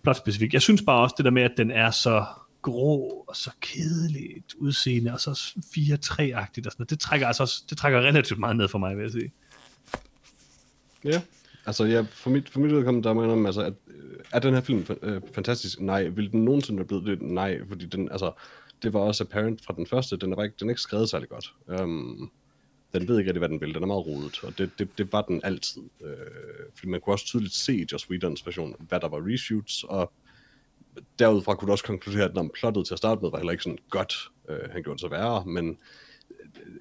plotspecifik. 0.03 0.53
Jeg 0.53 0.63
synes 0.63 0.83
bare 0.87 1.03
også 1.03 1.15
det 1.19 1.25
der 1.25 1.31
med, 1.31 1.43
at 1.43 1.53
den 1.57 1.71
er 1.71 1.91
så 1.91 2.25
grå 2.63 3.25
og 3.29 3.37
så 3.37 3.51
kedeligt 3.61 4.55
udseende, 4.55 5.13
og 5.13 5.21
så 5.21 5.31
4-3-agtigt 5.31 6.67
og 6.67 6.73
sådan 6.73 6.75
noget, 6.79 6.91
det 6.91 7.01
trækker, 7.01 7.27
altså 7.27 7.43
også, 7.43 7.65
det 7.71 7.79
trækker 7.79 8.01
relativt 8.01 8.41
meget 8.41 8.57
ned 8.57 8.69
for 8.69 8.79
mig, 8.79 8.97
vil 8.97 9.03
jeg 9.03 9.13
sige. 9.13 9.33
Ja. 11.05 11.23
Altså, 11.67 11.85
ja, 11.85 12.01
for 12.11 12.31
mit, 12.31 12.49
for 12.49 12.61
mit 12.61 12.73
udkommende, 12.73 13.09
der 13.09 13.15
mener 13.15 13.35
man, 13.35 13.47
altså, 13.47 13.63
at, 13.63 13.73
øh, 13.89 14.17
er 14.33 14.39
den 14.39 14.55
her 14.55 14.61
film 14.61 14.87
øh, 15.03 15.21
fantastisk? 15.33 15.81
Nej. 15.81 16.09
Vil 16.09 16.33
den 16.33 16.45
nogensinde 16.45 16.79
være 16.79 16.87
blevet 16.87 17.07
det? 17.07 17.23
Nej, 17.23 17.61
fordi 17.69 17.87
den, 17.87 18.11
altså, 18.11 18.33
det 18.83 18.93
var 18.93 19.01
også 19.01 19.25
apparent 19.25 19.65
fra 19.65 19.75
den 19.77 19.87
første, 19.87 20.17
den 20.17 20.33
er, 20.33 20.37
bare 20.37 20.47
ikke, 20.47 20.57
den 20.61 20.69
er 20.69 20.73
ikke 20.73 20.81
skrevet 20.81 21.11
særlig 21.11 21.29
godt. 21.29 21.55
Um, 21.81 22.31
den 22.93 23.09
ved 23.09 23.19
ikke 23.19 23.29
rigtig, 23.29 23.39
hvad 23.39 23.49
den 23.49 23.61
vil. 23.61 23.75
Den 23.75 23.83
er 23.83 23.87
meget 23.87 24.07
rodet, 24.07 24.45
og 24.45 24.59
det, 24.59 24.71
det, 24.79 24.99
det 24.99 25.13
var 25.13 25.23
den 25.23 25.41
altid. 25.45 25.83
Øh, 26.05 26.17
fordi 26.75 26.89
man 26.89 27.01
kunne 27.01 27.15
også 27.15 27.27
tydeligt 27.27 27.55
se 27.55 27.77
i 27.77 27.87
Joss 27.93 28.11
Whedons 28.11 28.47
version, 28.47 28.77
hvad 28.79 29.01
der 29.01 29.09
var 29.09 29.23
reshoots, 29.33 29.85
og 29.85 30.13
derudfra 31.19 31.55
kunne 31.55 31.67
du 31.67 31.73
også 31.73 31.85
konkludere, 31.85 32.25
at 32.25 32.35
når 32.35 32.51
plottet 32.55 32.87
til 32.87 32.95
at 32.95 32.99
starte 32.99 33.21
med 33.23 33.31
var 33.31 33.39
heller 33.39 33.53
ikke 33.53 33.65
sådan 33.65 33.79
godt. 33.91 34.15
Øh, 34.49 34.71
han 34.73 34.83
gjorde 34.83 34.97
det 34.97 35.01
så 35.01 35.09
værre, 35.09 35.45
men 35.47 35.79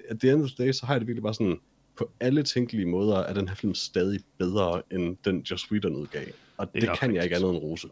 at 0.09 0.19
the 0.19 0.31
end 0.31 0.43
of 0.43 0.49
the 0.49 0.65
day, 0.65 0.71
så 0.71 0.85
har 0.85 0.93
jeg 0.93 1.01
det 1.01 1.07
virkelig 1.07 1.23
bare 1.23 1.33
sådan, 1.33 1.59
på 1.97 2.11
alle 2.19 2.43
tænkelige 2.43 2.85
måder 2.85 3.17
er 3.17 3.33
den 3.33 3.47
her 3.47 3.55
film 3.55 3.75
stadig 3.75 4.19
bedre, 4.37 4.81
end 4.91 5.17
den 5.25 5.39
Joss 5.39 5.71
Whedon 5.71 5.95
udgav. 5.95 6.25
Og 6.57 6.73
det, 6.73 6.83
nok 6.83 6.97
kan 6.97 7.15
jeg 7.15 7.23
ikke 7.23 7.35
rigtigt. 7.35 7.49
andet 7.49 7.61
end 7.61 7.69
rose. 7.71 7.87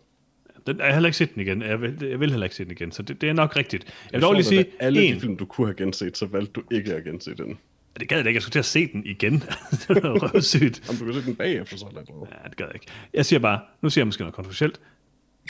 Den, 0.68 0.78
jeg 0.78 0.86
har 0.86 0.94
heller 0.94 1.08
ikke 1.08 1.18
set 1.18 1.34
den 1.34 1.42
igen. 1.42 1.62
Jeg 1.62 1.82
vil, 1.82 1.98
jeg 2.02 2.20
vil 2.20 2.30
heller 2.30 2.46
ikke 2.46 2.56
se 2.56 2.64
den 2.64 2.72
igen, 2.72 2.92
så 2.92 3.04
det, 3.04 3.22
det 3.22 3.30
er 3.30 3.34
nok 3.34 3.56
rigtigt. 3.56 3.84
Jeg 3.84 3.94
vil 4.12 4.18
Jeg 4.18 4.22
dog 4.22 4.34
lige 4.34 4.44
sige, 4.44 4.60
at 4.60 4.68
alle 4.80 5.04
en, 5.04 5.16
de 5.16 5.20
film, 5.20 5.38
du 5.38 5.46
kunne 5.46 5.68
have 5.68 5.76
genset, 5.76 6.18
så 6.18 6.26
valgte 6.26 6.52
du 6.52 6.64
ikke 6.72 6.94
at 6.94 7.04
gense 7.04 7.36
den. 7.36 7.58
det 8.00 8.10
gad 8.10 8.18
jeg 8.18 8.26
da 8.26 8.30
ikke, 8.30 8.36
jeg 8.36 8.42
skulle 8.42 8.54
til 8.54 8.60
at 8.60 8.66
se 8.66 8.88
den 8.88 9.06
igen. 9.06 9.34
det 9.88 10.04
var 10.04 10.34
røvsygt. 10.34 10.90
Om 10.90 10.96
du 10.96 11.06
kan 11.06 11.14
se 11.14 11.26
den 11.26 11.36
bagefter, 11.36 11.78
så 11.78 11.86
er 11.86 12.00
det 12.00 12.10
noget. 12.10 12.30
Ja, 12.44 12.50
det 12.50 12.58
gad 12.58 12.66
jeg 12.66 12.76
ikke. 12.76 12.88
Jeg 13.14 13.26
siger 13.26 13.40
bare, 13.40 13.60
nu 13.82 13.90
siger 13.90 14.02
jeg 14.02 14.08
måske 14.08 14.22
noget 14.22 14.36
kontroversielt. 14.36 14.80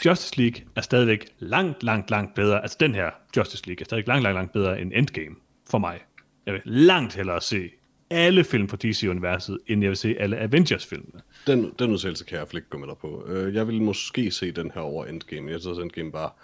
Justice 0.06 0.42
League 0.42 0.62
er 0.76 0.82
stadigvæk 0.82 1.26
langt, 1.40 1.84
langt, 1.84 2.10
langt 2.12 2.34
bedre. 2.36 2.62
Altså 2.62 2.78
den 2.80 2.96
her 2.96 3.10
Justice 3.38 3.68
League 3.68 3.82
er 3.82 3.86
stadig 3.86 4.08
langt, 4.08 4.24
langt, 4.24 4.36
langt 4.36 4.54
bedre 4.54 4.82
end 4.82 4.92
Endgame 4.96 5.36
for 5.70 5.78
mig. 5.78 6.00
Jeg 6.46 6.54
vil 6.54 6.62
langt 6.66 7.16
hellere 7.16 7.42
se 7.42 7.70
alle 8.10 8.44
film 8.44 8.70
fra 8.70 8.78
DC-universet, 8.78 9.58
end 9.68 9.82
jeg 9.82 9.90
vil 9.90 9.98
se 9.98 10.16
alle 10.20 10.38
Avengers-filmene. 10.38 11.22
Den, 11.48 11.72
den 11.80 11.92
udsagelse 11.92 12.26
kan 12.26 12.38
jeg 12.38 12.48
ikke 12.56 12.70
gå 12.70 12.78
med 12.78 12.88
dig 12.88 12.98
på. 13.02 13.26
Øh, 13.28 13.56
Jeg 13.56 13.68
vil 13.68 13.82
måske 13.82 14.32
se 14.32 14.52
den 14.52 14.72
her 14.74 14.82
over 14.82 15.06
Endgame. 15.06 15.52
Jeg 15.52 15.62
synes, 15.62 15.78
Endgame 15.78 16.14
var 16.14 16.36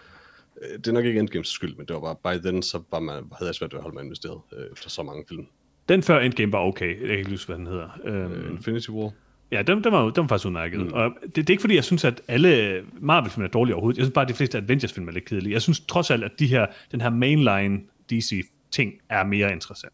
Øh, 0.61 0.77
Det 0.77 0.88
er 0.88 0.91
nok 0.91 1.05
ikke 1.05 1.19
Endgames 1.19 1.47
skyld, 1.47 1.75
men 1.75 1.85
det 1.85 1.95
var 1.95 2.13
bare, 2.13 2.38
by 2.38 2.41
then, 2.47 2.63
så 2.63 2.81
var 2.91 2.99
man, 2.99 3.15
havde 3.15 3.47
jeg 3.49 3.55
svært 3.55 3.73
ved 3.73 3.77
at 3.80 3.84
holde 3.84 3.95
mig 3.95 4.03
investeret 4.03 4.41
øh, 4.57 4.65
efter 4.73 4.89
så 4.89 5.03
mange 5.03 5.23
film. 5.30 5.45
Den 5.89 6.03
før 6.03 6.19
Endgame 6.19 6.51
var 6.51 6.59
okay. 6.59 6.99
Jeg 6.99 7.07
kan 7.07 7.17
ikke 7.17 7.30
huske, 7.30 7.47
hvad 7.47 7.57
den 7.57 7.67
hedder. 7.67 7.89
Øh, 8.03 8.51
Infinity 8.51 8.89
War. 8.89 9.11
Ja, 9.53 9.61
den, 9.61 9.84
den, 9.84 9.91
var, 9.91 10.09
den 10.09 10.23
var 10.23 10.27
faktisk 10.27 10.45
udmærket. 10.45 10.80
Mm. 10.80 10.93
Og 10.93 11.11
det, 11.21 11.35
det 11.35 11.49
er 11.49 11.53
ikke 11.53 11.61
fordi, 11.61 11.75
jeg 11.75 11.84
synes, 11.84 12.03
at 12.03 12.21
alle 12.27 12.84
Marvel-film 12.93 13.43
er 13.43 13.47
dårlige 13.47 13.75
overhovedet. 13.75 13.97
Jeg 13.97 14.05
synes 14.05 14.13
bare, 14.13 14.25
at 14.25 14.30
de 14.30 14.34
fleste 14.34 14.57
Avengers-film 14.57 15.07
er 15.07 15.11
lidt 15.11 15.25
kedelige. 15.25 15.53
Jeg 15.53 15.61
synes 15.61 15.80
trods 15.80 16.11
alt, 16.11 16.23
at 16.23 16.31
de 16.39 16.47
her, 16.47 16.65
den 16.91 17.01
her 17.01 17.09
mainline 17.09 17.81
DC-ting 18.09 18.93
er 19.09 19.23
mere 19.23 19.51
interessant. 19.51 19.93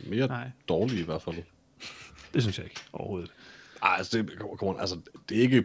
Mere 0.00 0.26
Nej. 0.26 0.50
dårlige 0.68 1.00
i 1.00 1.04
hvert 1.04 1.22
fald. 1.22 1.36
Det 2.34 2.42
synes 2.42 2.58
jeg 2.58 2.66
ikke 2.66 2.80
overhovedet. 2.92 3.32
Ej, 3.82 3.94
altså, 3.98 4.18
det, 4.18 4.30
come 4.58 4.74
on, 4.74 4.80
altså, 4.80 4.98
det 5.28 5.38
er 5.38 5.42
ikke... 5.42 5.64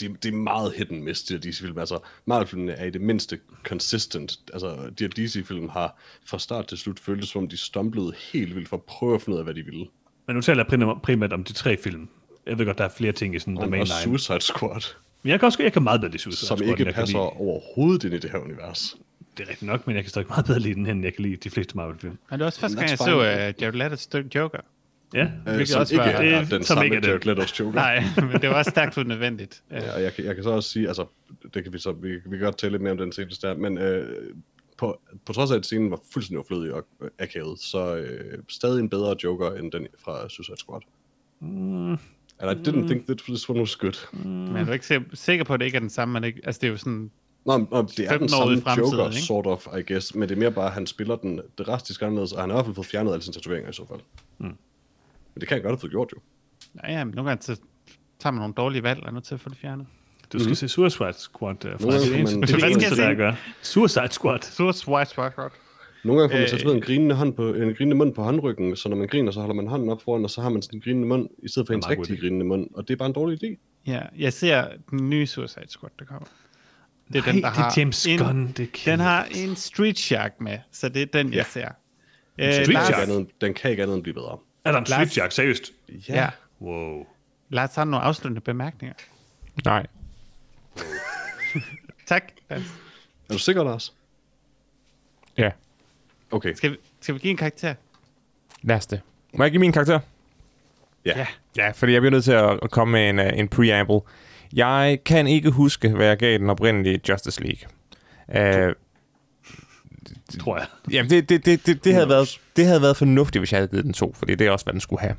Det, 0.00 0.22
det, 0.22 0.28
er 0.28 0.36
meget 0.36 0.72
hit 0.76 0.90
and 0.90 1.02
miss, 1.02 1.22
de 1.22 1.34
her 1.34 1.40
DC-film. 1.40 1.78
Altså, 1.78 1.98
Marvel-filmene 2.26 2.72
er 2.72 2.84
i 2.84 2.90
det 2.90 3.00
mindste 3.00 3.38
consistent. 3.64 4.38
Altså, 4.52 4.90
de 4.98 5.04
her 5.04 5.08
DC-film 5.08 5.68
har 5.68 5.98
fra 6.26 6.38
start 6.38 6.66
til 6.66 6.78
slut 6.78 7.00
føltes, 7.00 7.28
som 7.28 7.42
om 7.42 7.48
de 7.48 7.56
stumblede 7.56 8.12
helt 8.32 8.54
vildt 8.54 8.68
for 8.68 8.76
at 8.76 8.82
prøve 8.82 9.14
at 9.14 9.22
finde 9.22 9.34
ud 9.34 9.38
af, 9.38 9.44
hvad 9.44 9.54
de 9.54 9.62
ville. 9.62 9.86
Men 10.26 10.36
nu 10.36 10.42
taler 10.42 10.62
jeg 10.62 10.66
primært, 10.66 11.02
primært 11.02 11.32
om 11.32 11.44
de 11.44 11.52
tre 11.52 11.76
film. 11.76 12.08
Jeg 12.46 12.58
ved 12.58 12.66
godt, 12.66 12.78
der 12.78 12.84
er 12.84 12.88
flere 12.96 13.12
ting 13.12 13.34
i 13.34 13.38
sådan 13.38 13.56
the 13.56 13.64
Og, 13.64 13.70
main 13.70 13.80
og 13.80 13.86
line. 13.86 14.18
Suicide 14.18 14.40
Squad, 14.40 14.94
Men 15.22 15.30
jeg 15.30 15.40
kan 15.40 15.46
også 15.46 15.62
jeg 15.62 15.72
kan 15.72 15.82
meget 15.82 16.00
bedre 16.00 16.12
lide 16.12 16.22
Suicide 16.22 16.46
som 16.46 16.58
Squad, 16.58 16.80
ikke 16.80 16.92
passer 16.92 17.18
overhovedet 17.18 18.04
ind 18.04 18.14
i 18.14 18.18
det 18.18 18.30
her 18.30 18.38
univers. 18.38 18.96
Det 19.36 19.44
er 19.44 19.50
rigtigt 19.50 19.70
nok, 19.70 19.86
men 19.86 19.96
jeg 19.96 20.04
kan 20.04 20.10
stadig 20.10 20.28
meget 20.28 20.46
bedre 20.46 20.58
lide 20.58 20.74
den, 20.74 20.86
end 20.86 21.04
jeg 21.04 21.14
kan 21.14 21.22
lide 21.22 21.36
de 21.36 21.50
fleste 21.50 21.76
Marvel-film. 21.76 22.18
Men 22.30 22.38
det 22.38 22.40
var 22.40 22.46
også 22.46 22.60
første 22.60 22.78
gang, 22.78 22.90
jeg 22.90 22.98
så 22.98 23.16
uh, 23.16 23.62
Jared 23.62 23.74
Leto's 23.74 24.28
Joker. 24.34 24.60
Ja, 25.14 25.22
Øh, 25.24 25.30
Hvilket 25.44 25.68
som 25.68 25.80
også 25.80 25.94
ikke 25.94 26.04
var- 26.04 26.10
er 26.12 26.40
det- 26.40 26.50
den 26.50 26.64
som 26.64 26.76
samme 26.76 26.84
ikke. 26.96 27.08
Jared 27.08 27.26
Leto's 27.26 27.60
Joker. 27.60 27.72
Nej, 27.74 28.04
men 28.32 28.40
det 28.40 28.48
var 28.48 28.54
også 28.54 28.70
stærkt 28.70 28.98
unødvendigt. 28.98 29.62
Uh, 29.70 29.76
Ja, 29.76 29.94
og 29.94 30.02
jeg, 30.02 30.14
kan- 30.14 30.24
jeg 30.24 30.34
kan 30.34 30.44
så 30.44 30.50
også 30.50 30.68
sige, 30.70 30.88
altså, 30.88 31.06
det 31.54 31.64
kan 31.64 31.72
vi 31.72 31.78
så, 31.78 31.92
vi, 31.92 32.08
vi 32.12 32.20
kan 32.30 32.40
godt 32.40 32.58
tale 32.58 32.70
lidt 32.70 32.82
mere 32.82 32.92
om 32.92 32.98
den 32.98 33.12
scene 33.12 33.30
der, 33.42 33.54
men 33.56 33.78
øh, 33.78 34.06
på, 34.78 35.00
på 35.26 35.32
trods 35.32 35.50
af, 35.50 35.56
at 35.56 35.64
scenen 35.66 35.90
var 35.90 36.00
fuldstændig 36.12 36.38
overflødig 36.38 36.74
og 36.74 36.86
øh, 37.02 37.08
akavet, 37.18 37.58
så 37.60 37.96
øh, 37.96 38.38
stadig 38.48 38.80
en 38.80 38.88
bedre 38.88 39.14
Joker 39.24 39.50
end 39.50 39.72
den 39.72 39.86
fra 40.04 40.28
Suicide 40.28 40.56
Squad. 40.56 40.80
Mm. 41.40 41.92
And 42.38 42.50
I 42.66 42.68
didn't 42.70 42.86
think 42.86 43.06
that 43.06 43.18
this 43.18 43.48
one 43.48 43.60
was 43.60 43.76
good. 43.76 44.24
Men 44.24 44.56
er 44.56 44.64
du 44.64 44.72
ikke 44.72 45.04
sikker- 45.14 45.44
på, 45.44 45.54
at 45.54 45.60
det 45.60 45.66
ikke 45.66 45.76
er 45.76 45.80
den 45.80 45.90
samme? 45.90 46.12
Man 46.12 46.24
ikke, 46.24 46.40
altså, 46.44 46.58
det 46.60 46.66
er 46.66 46.70
jo 46.70 46.76
sådan... 46.76 47.10
Nå, 47.46 47.56
nå, 47.58 47.82
det 47.82 48.00
er 48.04 48.08
15 48.08 48.18
den 48.20 48.28
samme 48.28 48.52
Joker, 48.78 49.06
ikke? 49.08 49.20
sort 49.20 49.46
of, 49.46 49.66
I 49.78 49.92
guess, 49.92 50.14
men 50.14 50.28
det 50.28 50.34
er 50.34 50.38
mere 50.38 50.52
bare, 50.52 50.66
at 50.66 50.72
han 50.72 50.86
spiller 50.86 51.16
den 51.16 51.40
drastisk 51.58 52.02
anderledes, 52.02 52.32
og 52.32 52.40
han 52.40 52.50
har 52.50 52.56
i 52.56 52.58
hvert 52.58 52.66
fald 52.66 52.74
fået 52.74 52.86
fjernet 52.86 53.12
alle 53.12 53.22
sine 53.22 53.34
tatoveringer 53.34 53.70
i 53.70 53.72
så 53.72 53.86
fald. 53.88 54.00
Mm. 54.38 54.56
Men 55.34 55.40
det 55.40 55.48
kan 55.48 55.54
jeg 55.54 55.62
godt 55.62 55.72
have 55.72 55.80
fået 55.80 55.90
gjort 55.90 56.12
jo. 56.16 56.20
Ja, 56.84 56.92
ja, 56.98 57.04
men 57.04 57.14
nogle 57.14 57.30
gange 57.30 57.42
så 57.42 57.56
tager 58.18 58.32
man 58.32 58.40
nogle 58.40 58.54
dårlige 58.54 58.82
valg, 58.82 59.00
og 59.02 59.06
er 59.08 59.12
nødt 59.12 59.24
til 59.24 59.34
at 59.34 59.40
få 59.40 59.48
det 59.48 59.58
fjernet. 59.58 59.86
du 60.32 60.38
skal 60.38 60.56
se 60.56 60.68
Suicide 60.68 61.12
Squad. 61.12 61.64
Uh, 61.64 61.70
gange 61.80 61.98
det 61.98 62.20
er 62.20 62.22
man- 62.24 62.26
det, 62.26 62.32
det, 62.32 62.38
Hvad 62.38 62.40
det 62.40 62.50
skal 62.60 62.70
eneste, 62.70 63.02
der 63.02 63.14
gør. 63.14 63.32
Suicide 63.62 64.08
Squad. 64.10 64.40
White 64.88 65.10
Spot. 65.10 65.52
Nogle 66.04 66.20
gange 66.20 66.32
får 66.32 66.36
man 66.38 66.42
Øh, 66.44 66.48
tatoveret 66.50 66.76
en 66.76 66.82
grinende, 66.82 67.14
hånd 67.14 67.34
på, 67.34 67.48
en 67.54 67.74
grinende 67.74 67.96
mund 67.96 68.14
på 68.14 68.22
håndryggen, 68.22 68.76
så 68.76 68.88
når 68.88 68.96
man 68.96 69.08
griner, 69.08 69.32
så 69.32 69.40
holder 69.40 69.54
man 69.54 69.66
hånden 69.66 69.88
op 69.88 70.02
foran, 70.02 70.24
og 70.24 70.30
så 70.30 70.40
har 70.42 70.48
man 70.48 70.62
sådan 70.62 70.76
en 70.76 70.82
grinende 70.82 71.08
mund, 71.08 71.28
i 71.42 71.48
stedet 71.48 71.66
for 71.66 71.74
Det 71.74 71.84
er 71.84 71.90
rigtige 71.90 72.16
idé. 72.16 72.20
grinende 72.20 72.44
mund, 72.44 72.68
og 72.74 72.88
det 72.88 72.94
er 72.94 72.98
bare 72.98 73.06
en 73.08 73.12
dårlig 73.14 73.44
idé. 73.44 73.56
Ja, 73.86 74.00
jeg 74.18 74.32
ser 74.32 74.68
den 74.90 75.10
nye 75.10 75.26
Suicide 75.26 75.68
Squad, 75.68 75.90
der 75.98 76.04
kommer. 76.04 76.26
Det 77.12 77.16
er 77.18 77.22
Nej, 77.22 77.32
den, 77.32 77.42
der 77.42 77.48
det 77.50 77.58
er 77.58 77.62
har 77.62 77.74
James 77.76 78.06
en, 78.06 78.18
Gunn. 78.18 78.52
Det 78.56 78.60
er 78.86 78.90
Den 78.90 79.00
har 79.00 79.24
en 79.34 79.56
Street 79.56 79.98
Shark 79.98 80.40
med, 80.40 80.58
så 80.72 80.88
det 80.88 81.02
er 81.02 81.06
den, 81.06 81.32
jeg 81.32 81.46
ser. 81.46 81.68
Øh, 82.38 82.52
Street 82.52 82.56
Den 82.58 82.64
kan, 82.66 82.74
Lars, 82.74 82.88
ikke 82.88 83.00
andet, 83.02 83.16
end- 83.18 83.28
den 83.40 83.54
kan 83.54 83.70
ikke 83.70 83.82
andet 83.82 83.94
end 83.94 84.02
blive 84.02 84.14
bedre. 84.14 84.38
Er 84.64 84.72
der 84.72 84.78
en 84.78 84.84
Lars-? 84.88 85.34
Seriøst? 85.34 85.72
Ja. 86.08 86.30
Wow. 86.60 87.06
Lars 87.48 87.74
har 87.74 87.84
nogle 87.84 88.04
afsluttende 88.06 88.40
bemærkninger. 88.40 88.94
Nej. 89.64 89.86
Tak. 92.06 92.22
Lars. 92.50 92.62
Er 93.28 93.32
du 93.32 93.38
sikker, 93.38 93.64
Lars? 93.64 93.94
Ja, 95.38 95.50
Okay. 96.32 96.54
Skal 96.54 96.70
vi, 96.70 96.76
skal 97.00 97.14
vi 97.14 97.18
give 97.20 97.30
en 97.30 97.36
karakter? 97.36 97.74
lad 98.62 98.76
os 98.76 98.86
det. 98.86 99.00
Må 99.34 99.44
jeg 99.44 99.50
give 99.50 99.60
min 99.60 99.72
karakter? 99.72 100.00
Ja. 101.04 101.18
Ja. 101.18 101.26
Ja, 101.56 101.70
fordi 101.70 101.92
jeg 101.92 102.00
bliver 102.02 102.10
nødt 102.10 102.24
til 102.24 102.32
at 102.32 102.70
komme 102.70 102.92
med 102.92 103.08
en, 103.10 103.18
uh, 103.18 103.38
en 103.38 103.48
preamble. 103.48 104.00
Jeg 104.52 104.98
kan 105.04 105.26
ikke 105.26 105.50
huske, 105.50 105.88
hvad 105.88 106.06
jeg 106.06 106.16
gav 106.18 106.38
den 106.38 106.50
oprindelige 106.50 107.00
Justice 107.08 107.42
League. 107.42 107.68
Uh, 108.68 108.74
Tror 110.40 110.56
jeg. 110.56 110.66
Jamen, 110.90 111.10
det, 111.10 111.28
det, 111.28 111.46
det, 111.46 111.66
det, 111.66 111.84
det, 111.84 111.94
havde 111.94 112.08
været, 112.08 112.40
det 112.56 112.66
havde 112.66 112.82
været 112.82 112.96
fornuftigt, 112.96 113.40
hvis 113.40 113.52
jeg 113.52 113.58
havde 113.58 113.68
givet 113.68 113.84
den 113.84 113.92
to, 113.92 114.14
fordi 114.18 114.34
det 114.34 114.46
er 114.46 114.50
også, 114.50 114.64
hvad 114.64 114.72
den 114.72 114.80
skulle 114.80 115.00
have. 115.00 115.14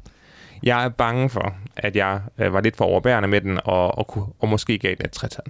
Jeg 0.63 0.85
er 0.85 0.89
bange 0.89 1.29
for, 1.29 1.55
at 1.75 1.95
jeg 1.95 2.21
øh, 2.37 2.53
var 2.53 2.61
lidt 2.61 2.75
for 2.77 2.85
overbærende 2.85 3.27
med 3.29 3.41
den, 3.41 3.59
og, 3.63 3.97
og, 3.97 4.07
kunne- 4.07 4.25
og 4.39 4.49
måske 4.49 4.79
gav 4.79 4.95
den 4.95 5.05
et 5.05 5.11
tretal. 5.11 5.43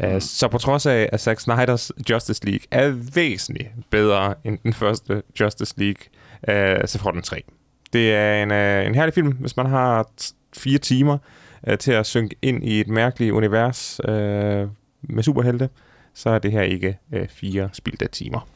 Mm. 0.00 0.20
Så 0.20 0.48
på 0.48 0.58
trods 0.58 0.86
af, 0.86 1.08
at 1.12 1.20
Zack 1.20 1.40
Snyders 1.40 1.92
Justice 2.10 2.44
League 2.46 2.66
er 2.70 2.88
væsentligt 3.14 3.68
bedre 3.90 4.34
end 4.44 4.58
den 4.62 4.72
første 4.72 5.22
Justice 5.40 5.74
League, 5.76 6.02
øh, 6.48 6.88
så 6.88 6.98
får 6.98 7.10
den 7.10 7.22
tre. 7.22 7.42
Det 7.92 8.14
er 8.14 8.42
en, 8.42 8.50
øh, 8.50 8.86
en 8.86 8.94
herlig 8.94 9.14
film, 9.14 9.28
hvis 9.32 9.56
man 9.56 9.66
har 9.66 10.08
fire 10.56 10.78
timer 10.78 11.18
øh, 11.66 11.78
til 11.78 11.92
at 11.92 12.06
synke 12.06 12.36
ind 12.42 12.64
i 12.64 12.80
et 12.80 12.88
mærkeligt 12.88 13.32
univers 13.32 14.00
øh, 14.04 14.68
med 15.02 15.22
superhelte, 15.22 15.68
så 16.18 16.30
er 16.30 16.38
det 16.38 16.52
her 16.52 16.62
ikke 16.62 16.98
øh, 17.12 17.28
fire 17.28 17.70
spildte 17.72 18.08
timer. 18.08 18.48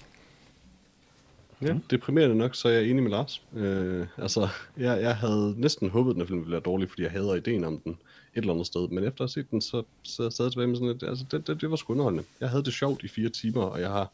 Ja, 1.62 1.74
deprimerende 1.90 2.36
nok, 2.36 2.54
så 2.54 2.68
er 2.68 2.72
jeg 2.72 2.84
enig 2.84 3.02
med 3.02 3.10
Lars. 3.10 3.42
Øh, 3.56 4.06
altså, 4.18 4.48
jeg, 4.76 5.02
jeg 5.02 5.16
havde 5.16 5.54
næsten 5.56 5.90
håbet, 5.90 6.10
at 6.10 6.16
den 6.16 6.26
film 6.26 6.38
ville 6.38 6.52
være 6.52 6.60
dårlig, 6.60 6.88
fordi 6.88 7.02
jeg 7.02 7.10
hader 7.10 7.34
ideen 7.34 7.64
om 7.64 7.78
den 7.78 7.92
et 7.92 7.98
eller 8.40 8.52
andet 8.52 8.66
sted. 8.66 8.88
Men 8.88 9.04
efter 9.04 9.08
at 9.08 9.18
have 9.18 9.28
set 9.28 9.50
den, 9.50 9.60
så 9.60 9.82
så 10.02 10.22
jeg 10.22 10.32
stadig 10.32 10.52
tilbage 10.52 10.66
med 10.68 10.76
sådan 10.76 10.88
lidt, 10.88 11.02
altså, 11.02 11.24
det, 11.30 11.46
det, 11.46 11.60
det 11.60 11.70
var 11.70 11.76
sgu 11.76 11.92
underholdende. 11.92 12.24
Jeg 12.40 12.50
havde 12.50 12.64
det 12.64 12.72
sjovt 12.72 13.04
i 13.04 13.08
fire 13.08 13.28
timer, 13.28 13.62
og 13.62 13.80
jeg 13.80 13.88
har 13.90 14.10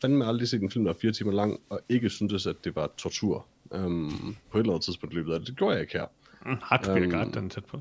fandme 0.00 0.26
aldrig 0.26 0.48
set 0.48 0.62
en 0.62 0.70
film, 0.70 0.84
der 0.84 0.92
er 0.92 0.98
fire 1.00 1.12
timer 1.12 1.32
lang, 1.32 1.60
og 1.70 1.80
ikke 1.88 2.10
syntes, 2.10 2.46
at 2.46 2.56
det 2.64 2.76
var 2.76 2.90
tortur 2.96 3.46
um, 3.70 4.36
på 4.50 4.58
et 4.58 4.62
eller 4.62 4.72
andet 4.72 4.84
tidspunkt 4.84 5.12
i 5.12 5.16
løbet 5.16 5.32
af 5.32 5.38
det. 5.40 5.48
Det 5.48 5.56
gjorde 5.56 5.72
jeg 5.72 5.80
ikke 5.82 5.92
her. 5.92 6.06
Mm, 6.46 6.56
Hot 6.62 6.84
Spear 6.84 6.96
Øhm, 6.96 7.32
den 7.32 7.50
tæt 7.50 7.64
på. 7.64 7.80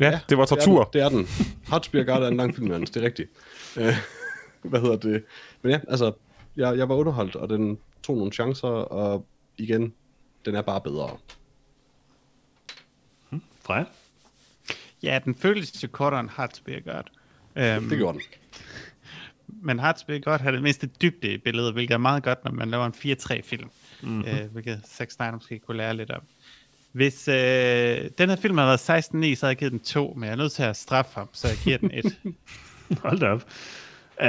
Ja, 0.00 0.10
ja 0.10 0.20
det 0.28 0.38
var 0.38 0.46
tortur. 0.46 0.84
Det 0.92 1.02
er 1.02 1.08
den. 1.08 1.18
Det 1.18 1.72
er 1.72 1.78
den. 1.92 2.06
Guard 2.06 2.22
er 2.22 2.28
en 2.28 2.36
lang 2.36 2.54
film. 2.54 2.86
Det 2.86 2.96
er 2.96 3.02
rigtigt. 3.02 3.30
Øh, 3.76 3.94
hvad 4.70 4.80
hedder 4.80 4.96
det? 4.96 5.24
Men 5.62 5.72
ja, 5.72 5.80
altså, 5.88 6.12
jeg, 6.56 6.78
jeg 6.78 6.88
var 6.88 6.94
underholdt, 6.94 7.36
og 7.36 7.48
den 7.48 7.78
tog 8.02 8.16
nogle 8.16 8.32
chancer, 8.32 8.68
og 8.68 9.26
igen, 9.58 9.94
den 10.44 10.54
er 10.54 10.62
bare 10.62 10.80
bedre. 10.80 11.10
Freja? 13.62 13.84
Ja, 15.02 15.20
den 15.24 15.34
føles 15.34 15.82
jo 15.82 15.88
kortere 15.92 16.20
end 16.20 16.30
Heartspear 16.36 16.80
godt. 16.80 17.12
Um, 17.78 17.88
Det 17.88 17.98
gjorde 17.98 18.18
den. 18.18 18.26
Men 19.66 19.80
Heartspear 19.80 20.18
godt 20.18 20.40
har 20.40 20.50
det 20.50 20.62
mindste 20.62 20.86
dybde 20.86 21.32
i 21.32 21.38
billedet, 21.38 21.72
hvilket 21.72 21.94
er 21.94 21.98
meget 21.98 22.22
godt, 22.22 22.44
når 22.44 22.52
man 22.52 22.70
laver 22.70 22.86
en 22.86 22.94
4-3-film. 22.96 23.70
Mhm. 24.02 24.12
Mm-hmm. 24.12 24.44
Uh, 24.44 24.52
hvilket 24.52 24.80
Zack 24.86 25.10
Snyder 25.10 25.32
måske 25.32 25.58
kunne 25.58 25.76
lære 25.76 25.96
lidt 25.96 26.10
om. 26.10 26.22
Hvis 26.94 27.28
uh, 27.28 27.34
den 28.18 28.28
her 28.28 28.36
film 28.36 28.58
havde 28.58 28.68
været 28.68 29.04
16-9, 29.04 29.10
så 29.10 29.18
havde 29.20 29.36
jeg 29.42 29.56
givet 29.56 29.72
den 29.72 29.80
2, 29.80 30.12
men 30.16 30.24
jeg 30.24 30.32
er 30.32 30.36
nødt 30.36 30.52
til 30.52 30.62
at 30.62 30.76
straffe 30.76 31.12
ham, 31.14 31.28
så 31.32 31.48
jeg 31.48 31.56
giver 31.64 31.78
den 31.78 31.90
1. 31.94 32.04
Hold 33.04 33.18
da 33.18 33.26
op. 33.28 33.42
Uh, 34.20 34.26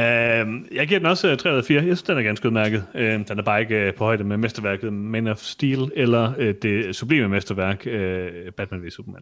jeg 0.75 0.87
giver 0.87 0.99
den 0.99 1.05
også 1.05 1.31
uh, 1.31 1.37
3 1.37 1.51
ud 1.53 1.57
af 1.57 1.65
4. 1.65 1.75
Jeg 1.75 1.83
synes, 1.83 2.01
den 2.03 2.17
er 2.17 2.21
ganske 2.21 2.47
udmærket. 2.47 2.85
Uh, 2.95 3.01
den 3.01 3.25
er 3.39 3.41
bare 3.41 3.61
ikke 3.61 3.87
uh, 3.87 3.93
på 3.95 4.03
højde 4.03 4.23
med 4.23 4.37
mesterværket 4.37 4.93
Man 4.93 5.27
of 5.27 5.37
Steel, 5.39 5.91
eller 5.95 6.35
uh, 6.37 6.43
det 6.61 6.95
sublime 6.95 7.27
mesterværk 7.27 7.83
uh, 7.87 8.53
Batman 8.53 8.85
v 8.85 8.89
Superman, 8.89 9.21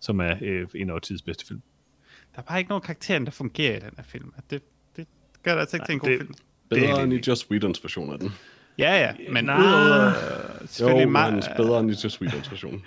som 0.00 0.20
er 0.20 0.34
uh, 0.42 0.80
en 0.80 0.90
af 0.90 1.00
tids 1.02 1.22
bedste 1.22 1.46
film. 1.46 1.62
der 2.34 2.38
er 2.38 2.42
bare 2.42 2.58
ikke 2.58 2.68
nogen 2.68 2.82
karakter, 2.82 3.18
der 3.18 3.30
fungerer 3.30 3.76
i 3.76 3.80
den 3.80 3.90
her 3.96 4.04
film. 4.04 4.32
Det, 4.50 4.62
det 4.96 5.06
gør 5.42 5.52
det 5.52 5.60
altså 5.60 5.76
ikke 5.76 5.86
til 5.86 5.92
en 5.92 5.98
god 5.98 6.08
det- 6.08 6.18
film. 6.18 6.34
Det 6.70 6.78
er 6.82 6.86
Bedre 6.86 7.02
end 7.02 7.12
i 7.12 7.20
Joss 7.28 7.50
Whedons 7.50 7.84
version 7.84 8.12
af 8.12 8.18
den. 8.18 8.32
Ja, 8.78 9.00
ja, 9.00 9.12
men 9.32 9.44
Nej. 9.44 9.58
udover 9.60 10.06
øh, 10.08 10.12
Jo, 10.62 10.66
selvfølgelig 10.66 11.08
men 11.08 11.38
Ma- 11.38 11.56
bedre 11.56 11.80
end 11.80 11.90
Joss 11.90 12.20
Whedons 12.20 12.50
version. 12.50 12.82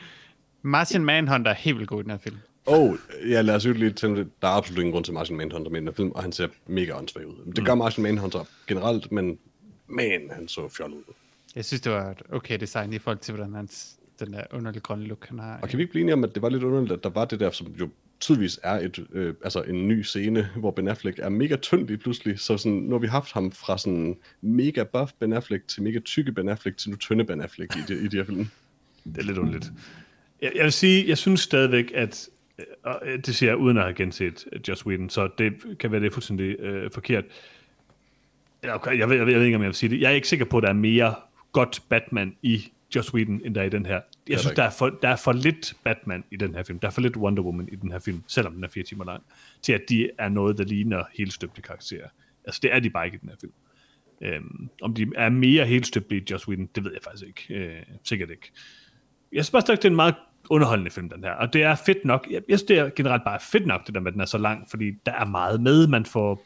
Martian 0.61 1.05
Manhunter 1.05 1.51
er 1.51 1.55
helt 1.55 1.77
vildt 1.77 1.89
god 1.89 1.99
i 1.99 2.03
den 2.03 2.11
her 2.11 2.17
film. 2.17 2.37
Og 2.65 2.97
ja, 3.29 3.41
lad 3.41 3.55
os 3.55 3.65
jo 3.65 3.73
lige 3.73 3.91
tænke, 3.91 4.19
lidt. 4.19 4.41
der 4.41 4.47
er 4.47 4.51
absolut 4.51 4.79
ingen 4.79 4.91
grund 4.93 5.05
til 5.05 5.13
Martian 5.13 5.37
Manhunter 5.37 5.71
med 5.71 5.77
i 5.77 5.79
den 5.79 5.87
her 5.87 5.93
film, 5.93 6.11
og 6.11 6.21
han 6.23 6.31
ser 6.31 6.47
mega 6.67 6.97
åndssvag 6.97 7.27
ud. 7.27 7.53
Det 7.55 7.65
gør 7.65 7.75
Martian 7.75 8.03
Manhunter 8.03 8.43
generelt, 8.67 9.11
men 9.11 9.37
man, 9.87 10.29
han 10.31 10.47
så 10.47 10.69
fjollet 10.77 10.97
ud. 10.97 11.13
Jeg 11.55 11.65
synes, 11.65 11.81
det 11.81 11.91
var 11.91 12.11
et 12.11 12.21
okay 12.31 12.59
design 12.59 12.93
i 12.93 12.97
forhold 12.99 13.17
til, 13.17 13.35
hvordan 13.35 13.53
hans, 13.53 13.95
den 14.19 14.33
der 14.33 14.41
underlige 14.53 14.81
grønne 14.81 15.05
look, 15.05 15.27
han 15.29 15.39
har. 15.39 15.59
Og 15.61 15.69
kan 15.69 15.77
vi 15.77 15.83
ikke 15.83 15.91
blive 15.91 16.01
enige 16.01 16.13
om, 16.13 16.23
at 16.23 16.33
det 16.35 16.41
var 16.41 16.49
lidt 16.49 16.63
underligt, 16.63 16.91
at 16.91 17.03
der 17.03 17.09
var 17.09 17.25
det 17.25 17.39
der, 17.39 17.51
som 17.51 17.67
jo 17.67 17.89
tydeligvis 18.19 18.59
er 18.63 18.79
et, 18.79 19.07
øh, 19.13 19.33
altså 19.43 19.61
en 19.61 19.87
ny 19.87 20.01
scene, 20.01 20.49
hvor 20.55 20.71
Ben 20.71 20.87
Affleck 20.87 21.19
er 21.19 21.29
mega 21.29 21.55
tynd 21.55 21.87
lige 21.87 21.97
pludselig. 21.97 22.39
Så 22.39 22.57
sådan, 22.57 22.77
nu 22.77 22.91
har 22.91 22.99
vi 22.99 23.07
haft 23.07 23.31
ham 23.31 23.51
fra 23.51 23.77
sådan 23.77 24.17
mega 24.41 24.83
buff 24.83 25.11
Ben 25.19 25.33
Affleck 25.33 25.67
til 25.67 25.83
mega 25.83 25.99
tykke 25.99 26.31
Ben 26.31 26.49
Affleck 26.49 26.77
til 26.77 26.89
nu 26.89 26.95
tynde 26.95 27.23
Ben 27.23 27.41
Affleck 27.41 27.75
i 27.75 27.79
de, 27.87 28.03
i 28.03 28.07
de 28.07 28.17
her 28.17 28.23
film. 28.23 28.47
Det 29.03 29.17
er 29.17 29.23
lidt 29.23 29.37
underligt. 29.37 29.71
Jeg, 30.41 30.51
jeg 30.55 30.63
vil 30.63 30.71
sige, 30.71 31.07
jeg 31.07 31.17
synes 31.17 31.39
stadigvæk, 31.39 31.91
at 31.95 32.29
øh, 32.59 32.65
og 32.83 33.01
øh, 33.05 33.19
det 33.25 33.35
siger 33.35 33.49
jeg 33.49 33.57
uden 33.57 33.77
at 33.77 33.83
have 33.83 33.93
genset 33.93 34.45
øh, 34.51 34.59
Joss 34.67 34.85
Whedon, 34.85 35.09
så 35.09 35.29
det 35.37 35.53
kan 35.79 35.91
være 35.91 36.01
det 36.01 36.07
er 36.07 36.11
fuldstændig 36.11 36.59
øh, 36.59 36.91
forkert. 36.91 37.25
Ja, 38.63 38.75
okay, 38.75 38.91
jeg, 38.91 38.99
jeg, 38.99 39.09
ved, 39.09 39.17
jeg 39.17 39.25
ved 39.25 39.45
ikke, 39.45 39.55
om 39.55 39.61
jeg 39.61 39.67
vil 39.67 39.75
sige 39.75 39.89
det. 39.89 40.01
Jeg 40.01 40.11
er 40.11 40.15
ikke 40.15 40.27
sikker 40.27 40.45
på, 40.45 40.57
at 40.57 40.63
der 40.63 40.69
er 40.69 40.73
mere 40.73 41.15
godt 41.51 41.81
Batman 41.89 42.35
i 42.41 42.71
Joss 42.95 43.13
Whedon, 43.13 43.41
end 43.45 43.55
der 43.55 43.61
er 43.61 43.65
i 43.65 43.69
den 43.69 43.85
her. 43.85 43.93
Jeg 43.93 44.03
der 44.27 44.37
synes, 44.37 44.55
der 44.55 44.63
er, 44.63 44.69
for, 44.69 44.89
der 44.89 45.09
er 45.09 45.15
for 45.15 45.33
lidt 45.33 45.73
Batman 45.83 46.23
i 46.31 46.35
den 46.35 46.55
her 46.55 46.63
film. 46.63 46.79
Der 46.79 46.87
er 46.87 46.91
for 46.91 47.01
lidt 47.01 47.17
Wonder 47.17 47.43
Woman 47.43 47.69
i 47.71 47.75
den 47.75 47.91
her 47.91 47.99
film, 47.99 48.23
selvom 48.27 48.53
den 48.53 48.63
er 48.63 48.67
fire 48.67 48.83
timer 48.83 49.05
lang, 49.05 49.23
til 49.61 49.73
at 49.73 49.81
de 49.89 50.09
er 50.17 50.29
noget, 50.29 50.57
der 50.57 50.63
ligner 50.63 51.03
helt 51.17 51.33
støbte 51.33 51.61
karakterer. 51.61 52.07
Altså, 52.45 52.59
det 52.63 52.73
er 52.73 52.79
de 52.79 52.89
bare 52.89 53.05
ikke 53.05 53.15
i 53.15 53.19
den 53.19 53.29
her 53.29 53.35
film. 53.41 53.53
Øhm, 54.21 54.69
om 54.81 54.93
de 54.93 55.07
er 55.15 55.29
mere 55.29 55.65
helt 55.65 55.87
støbte 55.87 56.17
i 56.17 56.23
Joss 56.31 56.47
Whedon, 56.47 56.69
det 56.75 56.83
ved 56.83 56.91
jeg 56.91 57.01
faktisk 57.03 57.25
ikke. 57.27 57.65
Øh, 57.65 57.83
sikkert 58.03 58.29
ikke. 58.29 58.51
Jeg 59.31 59.43
synes 59.43 59.51
bare 59.51 59.61
stadig, 59.61 59.77
det 59.77 59.85
er 59.85 59.89
en 59.89 59.95
meget 59.95 60.15
underholdende 60.49 60.91
film, 60.91 61.09
den 61.09 61.23
her. 61.23 61.31
Og 61.31 61.53
det 61.53 61.63
er 61.63 61.75
fedt 61.75 62.05
nok. 62.05 62.27
Jeg, 62.29 62.41
jeg 62.49 62.59
synes, 62.59 62.67
det 62.67 62.77
er 62.77 62.89
generelt 62.95 63.23
bare 63.23 63.39
fedt 63.39 63.65
nok, 63.65 63.87
det 63.87 63.95
der 63.95 64.01
med, 64.01 64.07
at 64.07 64.13
den 64.13 64.21
er 64.21 64.25
så 64.25 64.37
lang, 64.37 64.69
fordi 64.69 64.91
der 65.05 65.11
er 65.11 65.25
meget 65.25 65.61
med. 65.61 65.87
Man 65.87 66.05
får 66.05 66.45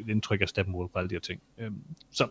et 0.00 0.08
indtryk 0.08 0.40
af 0.40 0.48
Steppenwolf 0.48 0.90
og 0.94 1.00
alle 1.00 1.10
de 1.10 1.14
her 1.14 1.20
ting. 1.20 1.40
Øhm, 1.58 1.82
så 2.10 2.28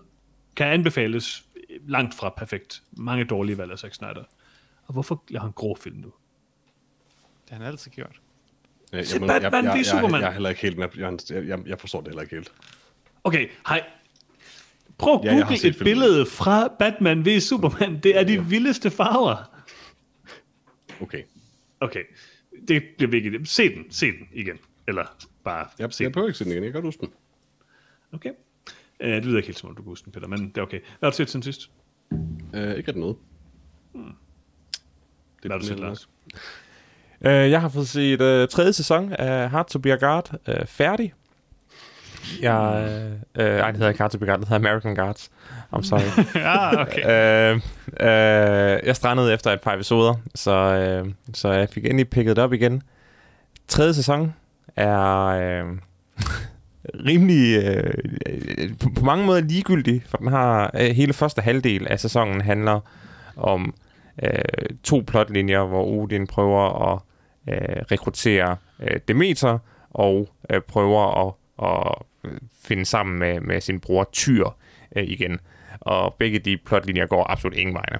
kan 0.55 0.67
anbefales 0.67 1.45
langt 1.87 2.15
fra 2.15 2.29
perfekt. 2.37 2.83
Mange 2.91 3.23
dårlige 3.25 3.57
valg 3.57 3.71
af 3.71 3.79
Zack 3.79 3.93
Snyder. 3.93 4.23
Og 4.85 4.93
hvorfor 4.93 5.23
laver 5.29 5.41
han 5.43 5.51
grå 5.51 5.75
film 5.75 5.95
nu? 5.97 6.13
Det 7.43 7.49
har 7.49 7.57
han 7.57 7.65
altid 7.67 7.91
gjort. 7.91 8.21
Jeg, 8.91 9.07
Se 9.07 9.19
jeg, 9.19 9.27
Batman 9.27 9.65
jeg, 9.65 9.73
v 9.73 9.77
jeg, 9.77 9.85
Superman. 9.85 10.11
jeg, 10.13 10.21
jeg 10.21 10.27
er 10.27 10.31
heller 10.33 10.49
ikke 10.49 10.61
helt 10.61 10.77
med. 10.77 10.87
Jeg, 10.97 11.47
jeg, 11.47 11.59
jeg 11.67 11.79
forstår 11.79 11.99
det 12.01 12.07
heller 12.07 12.21
ikke 12.21 12.35
helt. 12.35 12.51
Okay, 13.23 13.47
hej. 13.67 13.83
Prøv 14.97 15.13
at 15.19 15.25
Ja, 15.25 15.31
jeg 15.33 15.41
google 15.41 15.55
et 15.55 15.61
filmen. 15.61 15.83
billede 15.83 16.25
fra 16.25 16.67
Batman 16.79 17.25
v 17.25 17.39
Superman. 17.39 17.99
Det 17.99 18.17
er 18.17 18.23
de 18.23 18.45
vildeste 18.45 18.89
farver. 18.91 19.51
Okay. 21.01 21.23
Okay, 21.79 22.03
det 22.67 22.83
bliver 22.97 23.11
vigtigt. 23.11 23.49
Se 23.49 23.75
den, 23.75 23.91
se 23.91 24.05
den 24.11 24.27
igen. 24.33 24.57
Eller 24.87 25.05
bare 25.43 25.67
Jeg, 25.79 25.93
se 25.93 26.03
jeg 26.03 26.07
den. 26.07 26.13
behøver 26.13 26.27
ikke 26.27 26.37
se 26.37 26.43
den 26.43 26.51
igen. 26.51 26.63
Jeg 26.63 26.71
kan 26.73 26.81
godt 26.81 26.87
huske 26.87 27.01
den. 27.01 27.13
Okay. 28.11 28.31
Uh, 29.03 29.09
det 29.09 29.26
lyder 29.26 29.38
ikke 29.38 29.47
helt 29.47 29.59
som 29.59 29.69
om, 29.69 29.76
du 29.76 29.81
kan 29.81 29.89
huske 29.89 30.05
den, 30.05 30.13
Peter, 30.13 30.27
men 30.27 30.49
det 30.49 30.57
er 30.57 30.61
okay. 30.61 30.80
Hvad 30.80 31.07
har 31.07 31.09
du 31.09 31.15
set 31.15 31.30
siden 31.30 31.43
sidst? 31.43 31.69
Uh, 32.11 32.19
ikke 32.59 32.76
rigtig 32.77 32.95
noget. 32.95 33.15
Det 33.93 34.03
Hvad 35.41 35.51
har 35.51 35.59
du 35.59 35.65
set, 35.65 35.80
Lars? 35.80 36.09
Øh, 37.21 37.51
jeg 37.51 37.61
har 37.61 37.69
fået 37.69 37.88
set 37.88 38.21
øh, 38.21 38.47
tredje 38.47 38.73
sæson 38.73 39.13
af 39.13 39.49
Hard 39.49 39.69
to 39.69 39.80
Be 39.80 39.93
a 39.93 39.95
Guard 39.95 40.31
øh, 40.47 40.65
færdig. 40.65 41.13
Jeg, 42.41 42.88
øh, 43.35 43.45
øh, 43.45 43.59
ej, 43.59 43.67
det 43.67 43.77
hedder 43.77 43.89
ikke 43.89 44.01
Hard 44.01 44.11
to 44.11 44.17
Be 44.17 44.26
Guard, 44.26 44.39
det 44.39 44.47
hedder 44.47 44.69
American 44.69 44.95
Guards. 44.95 45.31
I'm 45.76 45.81
sorry. 45.81 46.26
ja, 46.35 46.81
okay. 46.81 47.51
øh, 47.51 47.55
øh, 47.99 48.80
jeg 48.88 48.95
strandede 48.95 49.34
efter 49.34 49.51
et 49.51 49.61
par 49.61 49.73
episoder, 49.73 50.15
så, 50.35 50.51
øh, 50.51 51.13
så 51.34 51.51
jeg 51.51 51.69
fik 51.69 51.85
endelig 51.85 52.09
picket 52.09 52.35
det 52.35 52.43
op 52.43 52.53
igen. 52.53 52.81
Tredje 53.67 53.93
sæson 53.93 54.34
er 54.76 55.26
øh, 55.26 55.65
rimelig 56.85 57.64
øh, 57.64 57.93
på, 58.80 58.89
på 58.95 59.06
mange 59.06 59.26
måder 59.26 59.41
ligegyldig, 59.41 60.03
for 60.07 60.18
den 60.18 60.27
har 60.27 60.72
øh, 60.80 60.89
hele 60.89 61.14
første 61.14 61.41
halvdel 61.41 61.88
af 61.88 61.99
sæsonen 61.99 62.41
handler 62.41 62.80
om 63.35 63.73
øh, 64.23 64.77
to 64.84 65.03
plotlinjer, 65.07 65.65
hvor 65.65 65.85
Odin 65.85 66.27
prøver 66.27 66.93
at 66.93 67.01
øh, 67.49 67.84
rekruttere 67.91 68.57
øh, 68.80 68.99
Demeter 69.07 69.57
og 69.89 70.30
øh, 70.49 70.61
prøver 70.61 71.27
at, 71.27 71.34
at 71.69 71.95
øh, 72.26 72.38
finde 72.64 72.85
sammen 72.85 73.19
med, 73.19 73.39
med 73.39 73.61
sin 73.61 73.80
bror 73.80 74.10
Tyr 74.11 74.45
øh, 74.95 75.03
igen. 75.03 75.39
Og 75.80 76.15
begge 76.19 76.39
de 76.39 76.57
plotlinjer 76.57 77.06
går 77.06 77.31
absolut 77.31 77.57
ingen 77.57 77.76
vegne. 77.76 77.99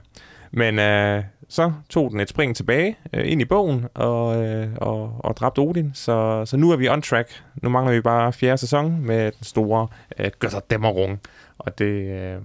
Men 0.52 0.80
øh, 0.80 1.24
så 1.50 1.72
tog 1.90 2.12
den 2.12 2.20
et 2.20 2.30
spring 2.30 2.56
tilbage 2.56 2.98
øh, 3.14 3.32
ind 3.32 3.42
i 3.42 3.46
bogen 3.46 3.86
og, 3.94 4.44
øh, 4.46 4.68
og, 4.78 5.16
og 5.20 5.38
dræbte 5.38 5.60
Odin. 5.60 5.92
Så, 5.94 6.44
så 6.46 6.58
nu 6.58 6.72
er 6.72 6.76
vi 6.76 6.90
on 6.90 7.02
track. 7.02 7.44
Nu 7.64 7.70
mangler 7.70 7.94
vi 7.94 8.02
bare 8.02 8.34
fjerde 8.34 8.58
sæson 8.58 9.06
med 9.06 9.32
den 9.32 9.44
store 9.44 9.88
øh, 10.20 10.32
Götterdämmerung. 10.46 11.18
Og 11.58 11.80
det, 11.80 11.86
øh, 11.86 12.42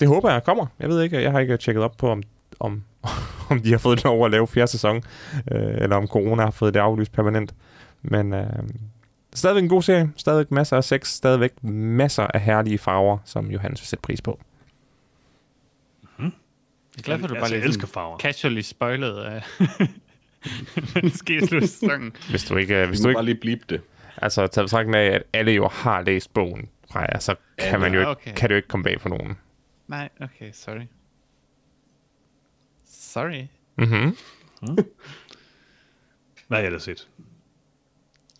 det 0.00 0.08
håber 0.08 0.32
jeg 0.32 0.44
kommer. 0.44 0.66
Jeg 0.80 0.88
ved 0.88 1.02
ikke, 1.02 1.22
jeg 1.22 1.32
har 1.32 1.38
ikke 1.38 1.56
tjekket 1.56 1.82
op 1.82 1.96
på, 1.96 2.10
om, 2.10 2.22
om, 2.60 2.82
om 3.50 3.60
de 3.60 3.70
har 3.70 3.78
fået 3.78 4.04
lov 4.04 4.24
at 4.24 4.30
lave 4.30 4.46
fjerde 4.46 4.70
sæson, 4.70 4.96
øh, 5.50 5.74
eller 5.76 5.96
om 5.96 6.06
corona 6.06 6.42
har 6.42 6.50
fået 6.50 6.74
det 6.74 6.80
aflyst 6.80 7.12
permanent. 7.12 7.54
Men 8.02 8.34
øh, 8.34 8.46
stadigvæk 9.34 9.62
en 9.62 9.68
god 9.68 9.82
serie. 9.82 10.10
Stadigvæk 10.16 10.50
masser 10.50 10.76
af 10.76 10.84
sex. 10.84 11.08
Stadigvæk 11.08 11.64
masser 11.64 12.26
af 12.34 12.40
herlige 12.40 12.78
farver, 12.78 13.18
som 13.24 13.50
Johannes 13.50 13.80
vil 13.80 13.86
sætte 13.86 14.02
pris 14.02 14.22
på. 14.22 14.38
Jeg 16.96 17.00
er 17.00 17.02
glad 17.02 17.18
for, 17.18 17.24
at 17.24 17.30
du 17.30 17.34
Altså, 17.34 17.40
bare 17.40 17.50
jeg 17.52 17.58
lige 17.60 17.68
elsker 17.68 17.86
farver. 17.86 18.18
casually 18.18 18.60
spoilet 18.60 19.16
af 19.16 19.42
den 20.94 21.10
ske 21.22 21.46
sæsonen. 21.46 22.12
Hvis 22.30 22.44
du 22.44 22.56
ikke, 22.56 22.82
øh, 22.82 22.88
hvis 22.88 22.98
Vi 22.98 23.02
du 23.02 23.06
må 23.06 23.08
ikke 23.10 23.16
bare 23.16 23.24
lige 23.24 23.34
blipe 23.40 23.64
det. 23.68 23.80
altså 24.16 24.46
taget 24.46 24.64
betragtning 24.66 24.96
af, 24.96 25.06
at 25.14 25.22
alle 25.32 25.52
jo 25.52 25.68
har 25.68 26.02
læst 26.02 26.34
bogen 26.34 26.68
fra 26.92 27.00
jer, 27.00 27.18
så 27.18 27.34
kan, 27.58 27.80
man 27.80 27.92
jo 27.94 28.00
ikke, 28.00 28.10
okay. 28.10 28.34
kan 28.34 28.48
det 28.48 28.54
jo 28.54 28.56
ikke 28.56 28.68
komme 28.68 28.84
bag 28.84 29.00
på 29.00 29.08
nogen. 29.08 29.38
Nej, 29.88 30.08
okay, 30.20 30.50
sorry. 30.52 30.82
Sorry. 32.90 33.42
Mm-hmm. 33.78 34.16
Hvad 36.48 36.56
har 36.56 36.56
jeg 36.58 36.66
ellers 36.66 36.82
set? 36.82 37.08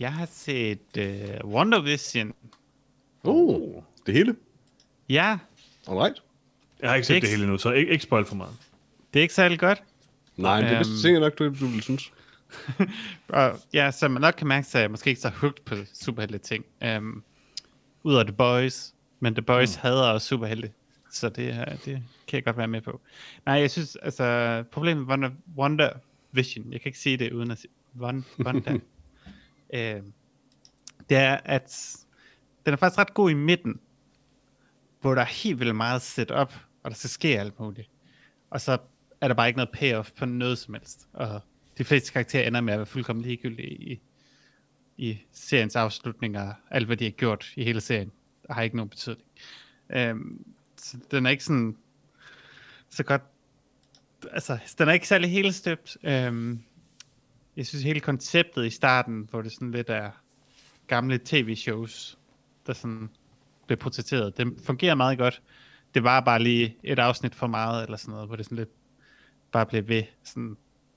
Jeg 0.01 0.13
har 0.13 0.27
set 0.33 0.79
uh, 0.99 1.51
Wonder 1.51 1.81
Vision. 1.83 2.33
Oh, 3.25 3.83
det 4.07 4.15
hele? 4.15 4.37
Ja, 5.09 5.39
Alright. 5.89 6.23
Jeg 6.85 6.91
har 6.93 6.97
ikke 6.97 7.07
set 7.07 7.15
Ikke- 7.15 7.25
det 7.27 7.37
hele 7.37 7.47
nu, 7.51 7.59
så 7.59 7.71
ikke, 7.73 7.93
ikke 7.93 8.05
spoil 8.05 8.25
for 8.25 8.35
meget. 8.35 8.53
det 9.15 9.21
er 9.21 9.23
ikke 9.23 9.35
særlig 9.35 9.59
godt. 9.59 9.83
Nej, 10.37 10.61
det 10.61 10.71
er 10.71 10.79
Øhm. 10.79 10.85
sikkert 10.85 11.23
nok, 11.23 11.39
du, 11.39 11.45
du 11.61 11.67
vil 11.67 11.83
synes. 11.83 12.13
Og 13.29 13.59
ja, 13.73 13.91
som 13.91 14.11
man 14.11 14.21
nok 14.21 14.35
kan 14.39 14.47
mærke, 14.47 14.67
så 14.67 14.79
jeg 14.79 14.91
måske 14.91 15.11
ikke 15.11 15.21
så 15.21 15.29
hooked 15.29 15.65
på 15.65 15.75
superhelte 15.95 16.39
ting. 16.39 16.65
Um, 16.97 17.23
Udover 18.03 18.23
The 18.25 18.33
Boys. 18.33 18.95
Men 19.21 19.35
The 19.35 19.43
Boys 19.43 19.77
mm. 19.77 19.81
hader 19.83 20.03
også 20.03 20.27
superhelte. 20.29 20.73
Så 21.11 21.29
det, 21.29 21.49
er- 21.55 21.65
det 21.77 22.03
kan 22.27 22.37
jeg 22.37 22.45
godt 22.45 22.57
være 22.57 22.69
med 22.69 22.81
på. 22.81 23.01
Nej, 23.47 23.55
jeg 23.55 23.71
synes, 23.71 23.97
altså, 23.97 24.65
problemet 24.73 25.19
med 25.19 25.31
Wonder, 25.57 25.91
Vision, 26.33 26.73
jeg 26.73 26.81
kan 26.81 26.89
ikke 26.89 26.99
sige 26.99 27.17
det 27.17 27.33
uden 27.33 27.51
at 27.51 27.59
sige 27.59 27.71
Won- 28.01 28.45
Wonder, 28.45 28.73
øh, 29.75 30.01
det 31.09 31.17
er, 31.17 31.39
at 31.45 31.97
den 32.67 32.73
er 32.73 32.77
faktisk 32.77 32.99
ret 32.99 33.15
god 33.15 33.31
i 33.31 33.35
midten, 33.35 33.81
hvor 35.01 35.15
der 35.15 35.23
er 35.23 35.27
helt 35.27 35.61
vildt 35.61 35.77
meget 35.77 36.03
set 36.03 36.31
op, 36.31 36.55
og 36.85 36.91
der 36.91 36.97
skal 36.97 37.11
ske 37.11 37.41
alt 37.41 37.61
muligt. 37.61 37.91
Og 38.51 38.61
så 38.61 38.79
er 39.21 39.29
der 39.29 39.35
bare 39.35 39.49
ikke 39.49 39.57
noget 39.57 39.71
payoff 39.73 40.13
på 40.13 40.25
noget 40.27 40.59
som 40.59 40.75
helst. 40.75 41.09
Og 41.13 41.41
de 41.79 41.85
fleste 41.85 42.13
karakterer 42.13 42.47
ender 42.47 42.61
med 42.61 42.73
at 42.73 42.79
være 42.79 42.87
fuldkommen 42.87 43.25
ligegyldige 43.25 43.71
i, 43.71 44.01
i 44.97 45.19
seriens 45.33 45.77
afslutninger. 45.77 46.53
Alt, 46.71 46.87
hvad 46.87 46.97
de 46.97 47.05
har 47.05 47.11
gjort 47.11 47.53
i 47.57 47.65
hele 47.65 47.81
serien, 47.81 48.13
har 48.51 48.63
ikke 48.63 48.77
nogen 48.77 48.91
betydning. 48.91 49.29
Øhm, 49.91 50.45
så 50.77 50.99
den 51.11 51.27
er 51.27 51.31
ikke 51.31 51.45
sådan 51.45 51.77
så 52.91 53.03
godt 53.03 53.23
altså, 54.33 54.59
den 54.79 54.89
er 54.89 54.93
ikke 54.93 55.09
særlig 55.09 55.31
hele 55.31 55.53
støbt. 55.53 55.97
Øhm, 56.03 56.63
jeg 57.57 57.67
synes 57.67 57.85
hele 57.85 58.01
konceptet 58.01 58.67
i 58.67 58.71
starten, 58.71 59.29
hvor 59.31 59.43
det 59.43 59.53
sådan 59.53 59.71
lidt 59.71 59.91
er 59.91 60.11
gamle 60.87 61.21
tv-shows, 61.25 62.19
der 62.67 62.73
sådan 62.73 63.11
bliver 63.67 63.79
portrætteret, 63.79 64.37
det 64.37 64.55
fungerer 64.65 64.95
meget 64.95 65.19
godt. 65.19 65.43
Det 65.95 66.05
var 66.05 66.21
bare 66.21 66.43
lige 66.43 66.77
et 66.83 66.99
afsnit 66.99 67.35
for 67.35 67.47
meget, 67.47 67.85
eller 67.85 67.97
sådan 67.97 68.13
noget, 68.13 68.29
hvor 68.29 68.37
det 68.37 68.45
sådan 68.45 68.59
lidt 68.59 68.71
bare 69.53 69.67
blev 69.67 69.89
ved. 69.89 70.03
Sådan, 70.25 70.57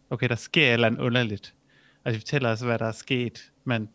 okay, 0.10 0.30
der 0.30 0.36
sker 0.36 0.68
et 0.68 0.74
eller 0.74 0.88
andet 0.88 1.00
underligt. 1.00 1.54
Og 2.04 2.14
de 2.14 2.20
fortæller 2.20 2.52
os, 2.52 2.62
hvad 2.62 2.80
der 2.80 2.86
er 2.86 2.92
sket, 2.92 3.52
men 3.64 3.90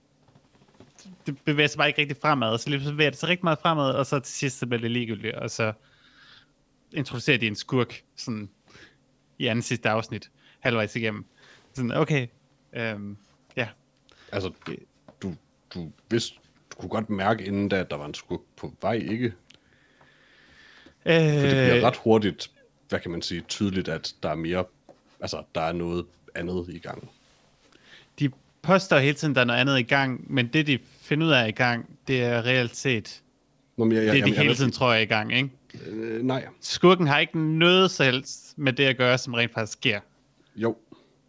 det 1.27 1.39
bevæger 1.45 1.69
sig 1.69 1.79
bare 1.79 1.89
ikke 1.89 2.01
rigtig 2.01 2.17
fremad, 2.17 2.59
så 2.59 2.71
lige 2.71 2.85
så 2.85 2.91
bevæger 2.91 3.11
det 3.11 3.19
sig 3.19 3.29
rigtig 3.29 3.45
meget 3.45 3.59
fremad, 3.59 3.91
og 3.91 4.07
så 4.07 4.21
til 4.21 4.35
sidst 4.35 4.59
så 4.59 4.67
bliver 4.67 4.81
det 4.81 4.91
ligegyldigt, 4.91 5.35
og 5.35 5.51
så 5.51 5.73
introducerer 6.93 7.39
de 7.39 7.47
en 7.47 7.57
skurk, 7.57 8.03
sådan 8.17 8.51
i 9.39 9.47
anden 9.47 9.63
sidste 9.63 9.89
afsnit, 9.89 10.31
halvvejs 10.61 10.97
igennem. 10.97 11.25
Sådan, 11.75 11.91
okay, 11.91 12.27
øhm, 12.73 13.17
ja, 13.57 13.69
Altså, 14.33 14.53
du, 15.23 15.35
du 15.75 15.93
vidste, 16.11 16.37
du 16.71 16.77
kunne 16.77 16.89
godt 16.89 17.11
mærke 17.11 17.45
inden 17.45 17.69
da, 17.69 17.77
at 17.77 17.91
der 17.91 17.97
var 17.97 18.07
en 18.07 18.15
skurk 18.15 18.41
på 18.57 18.75
vej, 18.81 18.95
ikke? 18.95 19.35
For 21.03 21.11
det 21.11 21.51
bliver 21.51 21.77
Øh, 21.77 21.83
ret 21.83 21.97
hurtigt, 21.97 22.51
hvad 22.89 23.01
kan 23.01 23.11
man 23.11 23.23
sige, 23.23 23.41
tydeligt, 23.49 23.89
at 23.89 24.15
der 24.23 24.29
er 24.29 24.35
mere, 24.35 24.65
altså, 25.21 25.43
der 25.55 25.61
er 25.61 25.73
noget 25.73 26.07
andet 26.35 26.67
i 26.69 26.79
gang. 26.79 27.11
de 28.19 28.31
påstår 28.63 28.99
hele 28.99 29.15
tiden, 29.15 29.35
der 29.35 29.41
er 29.41 29.45
noget 29.45 29.61
andet 29.61 29.79
i 29.79 29.83
gang, 29.83 30.33
men 30.33 30.47
det, 30.47 30.67
de 30.67 30.79
finder 31.01 31.27
ud 31.27 31.33
af 31.33 31.49
i 31.49 31.53
gang, 31.53 31.99
det 32.09 32.23
er 32.23 32.47
reelt 32.47 32.77
set 32.77 33.23
Nå, 33.77 33.85
men 33.85 33.97
jeg, 33.97 34.07
jeg, 34.07 34.15
det, 34.15 34.25
de 34.25 34.29
jeg, 34.29 34.37
hele 34.37 34.49
jeg, 34.49 34.57
tiden 34.57 34.73
tror 34.73 34.93
er 34.93 34.99
i 34.99 35.05
gang, 35.05 35.33
ikke? 35.33 35.51
Øh, 35.87 36.23
nej, 36.23 36.47
Skurken 36.61 37.07
har 37.07 37.19
ikke 37.19 37.39
noget 37.39 37.91
selv 37.91 38.25
med 38.57 38.73
det 38.73 38.85
at 38.85 38.97
gøre, 38.97 39.19
som 39.19 39.35
rent 39.35 39.53
faktisk 39.53 39.79
sker. 39.79 40.01
jo, 40.57 40.77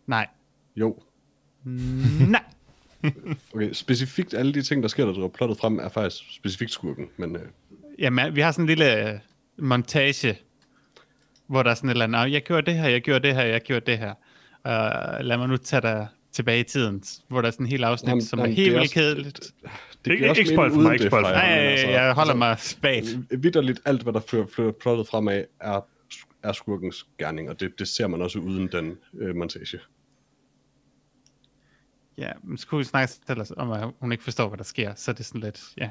Nej. 0.07 0.27
jo. 0.75 0.97
Nej. 2.29 2.43
Okay, 3.53 3.73
specifikt 3.73 4.33
alle 4.33 4.53
de 4.53 4.61
ting, 4.61 4.83
der 4.83 4.89
sker, 4.89 5.05
der 5.05 5.13
driver 5.13 5.27
plottet 5.27 5.57
frem, 5.57 5.79
er 5.79 5.89
faktisk 5.89 6.35
specifikt 6.35 6.71
skurken, 6.71 7.09
men 7.17 7.35
øh, 7.35 7.41
Jamen, 7.99 8.35
vi 8.35 8.41
har 8.41 8.51
sådan 8.51 8.63
en 8.63 8.67
lille 8.67 9.09
øh, 9.13 9.19
montage, 9.57 10.37
hvor 11.47 11.63
der 11.63 11.69
er 11.69 11.75
sådan 11.75 11.89
et 11.89 11.91
eller 11.93 12.05
andet, 12.05 12.19
"Nå, 12.21 12.25
jeg 12.25 12.43
gjorde 12.43 12.65
det 12.71 12.79
her, 12.79 12.87
jeg 12.89 13.01
gjorde 13.01 13.27
det 13.27 13.35
her, 13.35 13.43
jeg 13.43 13.61
gjorde 13.61 13.85
det 13.91 13.97
her. 13.99 14.13
Uh, 14.65 15.25
lad 15.25 15.37
mig 15.37 15.47
nu 15.47 15.57
tage 15.57 15.81
dig 15.81 16.07
tilbage 16.31 16.59
i 16.59 16.63
tiden, 16.63 17.03
hvor 17.27 17.41
der 17.41 17.47
er 17.47 17.51
sådan 17.51 17.65
en 17.65 17.69
helt 17.69 17.83
afsnit, 17.83 18.09
Jamen, 18.09 18.21
som 18.21 18.39
er 18.39 18.43
jamen, 18.43 18.55
helt 18.55 18.67
er 18.67 18.71
vildt 18.71 18.83
også- 18.83 18.93
kedeligt. 18.93 19.53
det 20.05 20.11
Ikke- 20.11 20.27
ikke 20.27 20.45
spoil 20.53 20.71
for 20.71 20.81
mig, 20.81 20.93
ikke 20.93 21.05
spoil 21.07 21.23
for 21.23 21.29
mig. 21.29 21.31
Nej, 21.31 21.49
altså, 21.57 21.87
jeg 21.87 22.13
holder 22.13 22.21
altså, 22.33 22.37
mig 22.37 22.59
spagt. 22.59 23.43
Vidderligt 23.43 23.79
alt, 23.85 24.03
hvad 24.03 24.13
der 24.13 24.19
fører 24.19 24.71
plottet 24.71 25.07
fremad, 25.07 25.43
er 25.59 25.85
er 26.43 26.51
skurkens 26.51 27.05
gerning, 27.17 27.49
og 27.49 27.59
det, 27.59 27.79
det 27.79 27.87
ser 27.87 28.07
man 28.07 28.21
også 28.21 28.39
uden 28.39 28.67
den 28.67 28.97
øh, 29.13 29.35
montage. 29.35 29.79
Ja, 32.17 32.31
men 32.43 32.57
skulle 32.57 32.79
vi 32.79 32.83
snakke 32.83 33.13
selv 33.27 33.41
om, 33.57 33.71
at 33.71 33.89
hun 33.99 34.11
ikke 34.11 34.23
forstår, 34.23 34.47
hvad 34.47 34.57
der 34.57 34.63
sker, 34.63 34.95
så 34.95 35.11
er 35.11 35.15
det 35.15 35.25
sådan 35.25 35.41
lidt, 35.41 35.61
ja. 35.77 35.89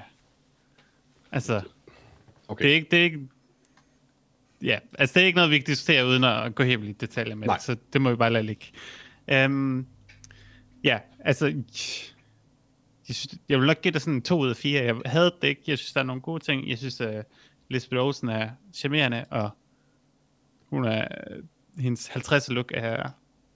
Altså, 1.32 1.60
Okay. 2.48 2.64
det 2.64 2.70
er 2.70 2.74
ikke, 2.74 2.88
det 2.90 2.98
er 2.98 3.02
ikke, 3.04 3.20
ja, 4.62 4.78
altså 4.98 5.14
det 5.14 5.22
er 5.22 5.26
ikke 5.26 5.36
noget, 5.36 5.50
vi 5.50 5.58
kan 5.58 5.66
diskutere 5.66 6.06
uden 6.06 6.24
at 6.24 6.54
gå 6.54 6.62
helt 6.62 6.84
i 6.84 6.92
detaljer 6.92 7.34
med 7.34 7.46
Nej. 7.46 7.56
det, 7.56 7.64
så 7.64 7.76
det 7.92 8.00
må 8.00 8.10
vi 8.10 8.16
bare 8.16 8.30
lade 8.30 8.44
ligge. 8.44 8.66
Um, 9.44 9.86
ja, 10.84 10.98
altså, 11.20 11.46
jeg, 11.46 13.14
synes, 13.16 13.34
jeg 13.48 13.58
vil 13.58 13.66
nok 13.66 13.82
give 13.82 13.92
det 13.92 14.02
sådan 14.02 14.14
en 14.14 14.22
2 14.22 14.38
ud 14.38 14.50
af 14.50 14.56
4. 14.56 14.84
Jeg 14.84 14.96
havde 15.06 15.34
det 15.42 15.48
ikke. 15.48 15.62
Jeg 15.66 15.78
synes, 15.78 15.92
der 15.92 16.00
er 16.00 16.04
nogle 16.04 16.22
gode 16.22 16.44
ting. 16.44 16.68
Jeg 16.68 16.78
synes, 16.78 17.00
at 17.00 17.26
Lisbeth 17.68 18.02
Olsen 18.02 18.28
er 18.28 18.50
charmerende, 18.74 19.24
og 19.30 19.50
hun 20.66 20.84
er, 20.84 21.08
hendes 21.78 22.06
50 22.06 22.50
look 22.50 22.72
er 22.74 23.10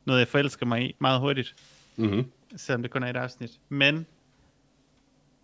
noget, 0.04 0.20
jeg 0.20 0.28
forelsker 0.28 0.66
mig 0.66 0.82
i 0.82 0.96
meget 0.98 1.20
hurtigt 1.20 1.54
Mm-hmm. 1.98 2.24
selvom 2.56 2.82
det 2.82 2.90
kun 2.90 3.02
er 3.02 3.10
et 3.10 3.16
afsnit. 3.16 3.60
Men, 3.68 4.06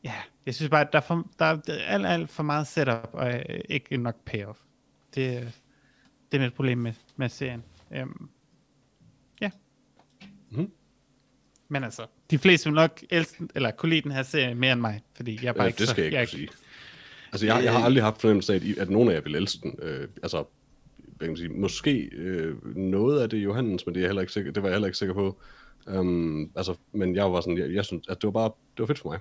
ja, 0.04 0.14
jeg 0.46 0.54
synes 0.54 0.70
bare, 0.70 0.80
at 0.80 0.92
der 0.92 0.98
er, 0.98 1.02
for, 1.02 1.28
der 1.38 1.44
er 1.44 1.58
alt, 1.86 2.06
alt 2.06 2.30
for 2.30 2.42
meget 2.42 2.66
setup, 2.66 3.08
og 3.12 3.34
øh, 3.34 3.60
ikke 3.68 3.96
nok 3.96 4.16
payoff. 4.24 4.58
Det, 5.14 5.36
øh, 5.36 5.50
det 6.32 6.38
er 6.38 6.44
mit 6.44 6.54
problem 6.54 6.78
med, 6.78 6.92
med 7.16 7.28
serien. 7.28 7.62
Um, 8.02 8.30
ja. 9.40 9.50
Mhm. 10.50 10.70
Men 11.68 11.84
altså, 11.84 12.06
de 12.30 12.38
fleste 12.38 12.68
vil 12.68 12.74
nok 12.74 13.00
elske, 13.10 13.48
eller 13.54 13.70
kunne 13.70 13.90
lide 13.90 14.02
den 14.02 14.10
her 14.10 14.22
serie 14.22 14.54
mere 14.54 14.72
end 14.72 14.80
mig, 14.80 15.02
fordi 15.14 15.38
jeg 15.42 15.48
er 15.48 15.52
bare 15.52 15.62
Ja, 15.62 15.66
ikke 15.66 15.78
det 15.78 15.88
så, 15.88 15.92
skal 15.92 16.02
jeg 16.02 16.06
ikke 16.06 16.18
jeg, 16.18 16.28
kunne 16.28 16.38
sige. 16.38 16.48
Altså, 17.32 17.46
jeg, 17.46 17.64
jeg 17.64 17.72
har 17.72 17.84
aldrig 17.84 18.04
haft 18.04 18.20
fornemmelse 18.20 18.54
af, 18.54 18.60
at, 18.78 18.90
nogen 18.90 19.08
af 19.08 19.14
jer 19.14 19.20
vil 19.20 19.34
elske 19.34 19.58
den. 19.62 19.78
Øh, 19.82 20.08
altså, 20.22 20.44
hvad 20.96 21.28
kan 21.28 21.36
sige, 21.36 21.48
måske 21.48 22.00
øh, 22.12 22.76
noget 22.76 23.20
af 23.20 23.30
det 23.30 23.38
Johannes, 23.38 23.86
men 23.86 23.94
det 23.94 24.00
er 24.00 24.02
jeg 24.02 24.08
heller 24.08 24.20
ikke 24.20 24.32
sikker, 24.32 24.52
det 24.52 24.62
var 24.62 24.68
jeg 24.68 24.74
heller 24.74 24.86
ikke 24.86 24.98
sikker 24.98 25.14
på. 25.14 25.40
Um, 25.86 26.50
altså, 26.56 26.74
men 26.92 27.16
jeg 27.16 27.32
var 27.32 27.40
sådan, 27.40 27.58
jeg, 27.58 27.74
jeg 27.74 27.84
synes, 27.84 28.08
at 28.08 28.22
det 28.22 28.24
var 28.24 28.30
bare, 28.30 28.50
det 28.76 28.78
var 28.78 28.86
fedt 28.86 28.98
for 28.98 29.10
mig. 29.10 29.18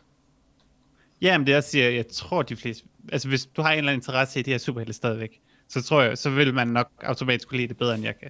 Ja, 1.21 1.37
men 1.37 1.47
det 1.47 1.53
er 1.53 1.57
også, 1.57 1.79
jeg, 1.79 1.95
jeg 1.95 2.07
tror 2.07 2.41
de 2.41 2.55
fleste, 2.55 2.87
altså 3.11 3.27
hvis 3.27 3.45
du 3.45 3.61
har 3.61 3.71
en 3.71 3.77
eller 3.77 3.91
anden 3.91 3.99
interesse 3.99 4.39
i 4.39 4.43
de 4.43 4.51
her 4.51 4.57
superhelte 4.57 4.93
stadigvæk, 4.93 5.41
så 5.71 5.81
tror 5.81 6.01
jeg, 6.01 6.17
så 6.17 6.29
vil 6.29 6.53
man 6.53 6.67
nok 6.67 6.91
automatisk 7.03 7.47
kunne 7.47 7.57
lide 7.57 7.67
det 7.67 7.77
bedre, 7.77 7.95
end 7.95 8.03
jeg 8.03 8.19
kan. 8.19 8.29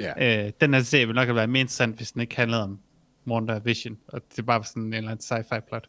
Ja. 0.00 0.46
Øh, 0.46 0.52
den 0.60 0.74
her 0.74 0.80
serie 0.80 1.06
ville 1.06 1.20
nok 1.20 1.26
have 1.26 1.36
været 1.36 1.48
mere 1.50 1.60
interessant, 1.60 1.96
hvis 1.96 2.12
den 2.12 2.20
ikke 2.20 2.36
handlede 2.36 2.62
om 2.62 2.78
Wonder 3.26 3.58
Vision, 3.58 3.98
og 4.08 4.22
det 4.36 4.46
var 4.46 4.62
sådan 4.62 4.82
en 4.82 4.94
eller 4.94 5.10
anden 5.10 5.24
sci-fi 5.24 5.60
plot. 5.68 5.88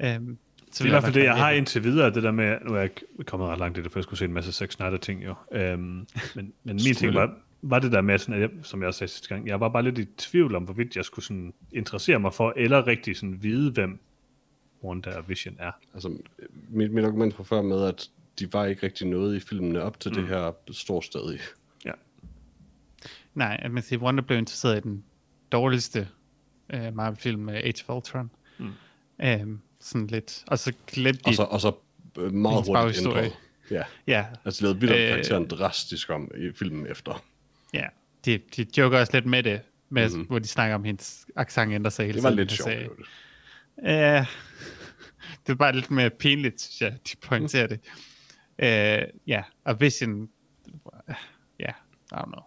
Øhm, 0.00 0.38
så 0.72 0.78
Det 0.78 0.80
er 0.80 0.86
i 0.86 0.88
hvert 0.90 1.02
fald 1.02 1.14
det, 1.14 1.24
jeg 1.24 1.36
har 1.36 1.50
ind. 1.50 1.58
indtil 1.58 1.84
videre, 1.84 2.10
det 2.14 2.22
der 2.22 2.30
med, 2.30 2.56
nu 2.66 2.72
er 2.72 2.76
jeg 2.76 2.84
ikke 2.84 3.24
kommet 3.26 3.48
ret 3.48 3.58
langt 3.58 3.78
i 3.78 3.82
det, 3.82 3.92
for 3.92 3.98
jeg 3.98 4.04
skulle 4.04 4.18
se 4.18 4.24
en 4.24 4.32
masse 4.32 4.52
Zack 4.52 4.72
Snyder 4.72 4.96
ting 4.96 5.24
jo. 5.24 5.34
Øhm, 5.52 5.80
men, 5.80 6.06
men 6.34 6.52
min 6.64 6.94
ting 6.94 7.14
var, 7.14 7.34
var 7.62 7.78
det 7.78 7.92
der 7.92 8.00
med, 8.00 8.18
sådan, 8.18 8.34
at 8.34 8.40
jeg, 8.40 8.50
som 8.62 8.80
jeg 8.80 8.88
også 8.88 8.98
sagde 8.98 9.10
sidste 9.10 9.28
gang, 9.28 9.46
jeg 9.46 9.60
var 9.60 9.68
bare 9.68 9.82
lidt 9.82 9.98
i 9.98 10.04
tvivl 10.04 10.54
om, 10.54 10.62
hvorvidt 10.62 10.96
jeg 10.96 11.04
skulle 11.04 11.24
sådan 11.24 11.52
interessere 11.72 12.18
mig 12.18 12.34
for, 12.34 12.52
eller 12.56 12.86
rigtig 12.86 13.16
sådan 13.16 13.42
vide, 13.42 13.70
hvem 13.70 13.98
Wanda 14.84 15.10
Vision 15.26 15.56
er. 15.58 15.72
Altså, 15.94 16.16
mit, 16.68 16.90
mit 16.92 17.04
argument 17.04 17.34
fra 17.34 17.42
før 17.44 17.62
med, 17.62 17.84
at 17.84 18.08
de 18.38 18.52
var 18.52 18.66
ikke 18.66 18.82
rigtig 18.82 19.06
noget 19.06 19.36
i 19.36 19.40
filmene 19.40 19.82
op 19.82 20.00
til 20.00 20.10
mm. 20.10 20.16
det 20.16 20.28
her 20.28 20.52
står 20.70 21.00
stadig. 21.00 21.40
Ja. 21.84 21.92
Nej, 23.34 23.60
at 23.62 23.70
man 23.70 23.82
siger, 23.82 24.00
Wonder 24.00 24.22
blev 24.24 24.38
interesseret 24.38 24.76
i 24.76 24.80
den 24.80 25.04
dårligste 25.52 26.08
øh, 26.72 26.94
Marvel-film, 26.96 27.48
uh, 27.48 27.54
Age 27.54 27.84
of 27.88 27.96
Ultron. 27.96 28.30
Mm. 28.58 28.70
Øhm, 29.22 29.60
sådan 29.80 30.06
lidt, 30.06 30.44
og 30.46 30.58
så 30.58 30.72
glemte 30.86 31.22
de, 31.24 31.28
Og 31.28 31.34
så, 31.34 31.42
og 31.42 31.60
så 31.60 31.72
øh, 32.18 32.32
meget 32.32 32.56
hurtigt 32.56 32.72
baghistorie. 32.74 33.22
ændret. 33.24 33.36
Ja, 33.70 33.82
ja, 34.06 34.26
altså 34.44 34.62
lavede 34.64 34.80
vildt 34.80 34.94
Øh. 34.94 35.02
øh, 35.02 35.08
karakteren 35.10 35.46
drastisk 35.48 36.10
om 36.10 36.30
i 36.36 36.50
filmen 36.54 36.86
efter. 36.86 37.24
ja, 37.74 37.86
de, 38.24 38.38
de 38.56 38.66
joker 38.78 38.98
også 39.00 39.12
lidt 39.12 39.26
med 39.26 39.42
det, 39.42 39.60
med, 39.88 40.08
mm-hmm. 40.08 40.24
hvor 40.26 40.38
de 40.38 40.48
snakker 40.48 40.74
om, 40.74 40.82
at 40.82 40.86
hendes 40.86 41.26
accent 41.36 41.72
ændrer 41.72 41.90
sig 41.90 42.06
hele 42.06 42.16
Det 42.16 42.22
var 42.22 42.30
tiden. 42.30 42.38
lidt 42.38 42.52
sjovt. 42.52 43.08
Ja, 43.82 44.26
det 45.46 45.52
er 45.52 45.56
bare 45.56 45.72
lidt 45.74 45.90
mere 45.90 46.10
pinligt, 46.10 46.60
synes 46.60 46.80
jeg, 46.80 46.98
de 47.12 47.16
pointerer 47.26 47.66
det. 47.66 47.80
Uh, 48.62 49.08
ja, 49.26 49.42
og 49.64 49.80
Vision, 49.80 50.28
ja, 51.58 51.70
I 52.12 52.14
don't 52.14 52.24
know. 52.24 52.42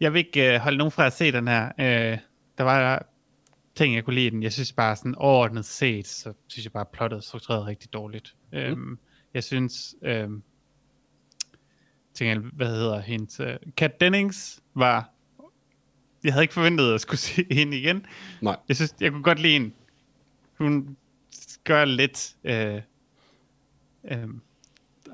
Jeg 0.00 0.12
vil 0.12 0.18
ikke 0.26 0.54
uh, 0.54 0.60
holde 0.60 0.78
nogen 0.78 0.92
fra 0.92 1.06
at 1.06 1.12
se 1.12 1.32
den 1.32 1.48
her. 1.48 1.66
Uh, 1.78 2.18
der 2.58 2.62
var 2.62 3.06
ting, 3.74 3.94
jeg 3.94 4.04
kunne 4.04 4.14
lide 4.14 4.30
den. 4.30 4.42
Jeg 4.42 4.52
synes 4.52 4.72
bare 4.72 4.96
sådan 4.96 5.14
overordnet 5.14 5.64
set, 5.64 6.06
så 6.06 6.32
synes 6.46 6.64
jeg 6.64 6.72
bare, 6.72 6.80
at 6.80 6.88
plottet 6.88 7.16
er 7.16 7.20
struktureret 7.20 7.66
rigtig 7.66 7.92
dårligt. 7.92 8.34
Mm. 8.52 8.72
Um, 8.72 8.98
jeg 9.34 9.44
synes, 9.44 9.94
um, 10.02 10.42
tænker, 12.14 12.50
hvad 12.52 12.66
hedder 12.66 13.00
hendes, 13.00 13.40
uh, 13.40 13.46
Kat 13.76 14.00
Dennings 14.00 14.62
var, 14.74 15.10
jeg 16.24 16.32
havde 16.32 16.44
ikke 16.44 16.54
forventet 16.54 16.94
at 16.94 17.00
skulle 17.00 17.18
se 17.28 17.46
hende 17.50 17.78
igen. 17.78 18.06
Nej, 18.40 18.56
Jeg 18.68 18.76
synes, 18.76 18.94
jeg 19.00 19.12
kunne 19.12 19.22
godt 19.22 19.38
lide 19.38 19.52
hende. 19.52 19.70
Hun 20.58 20.96
gør 21.64 21.84
lidt... 21.84 22.36
Øh, 22.44 22.82
øh, 24.04 24.28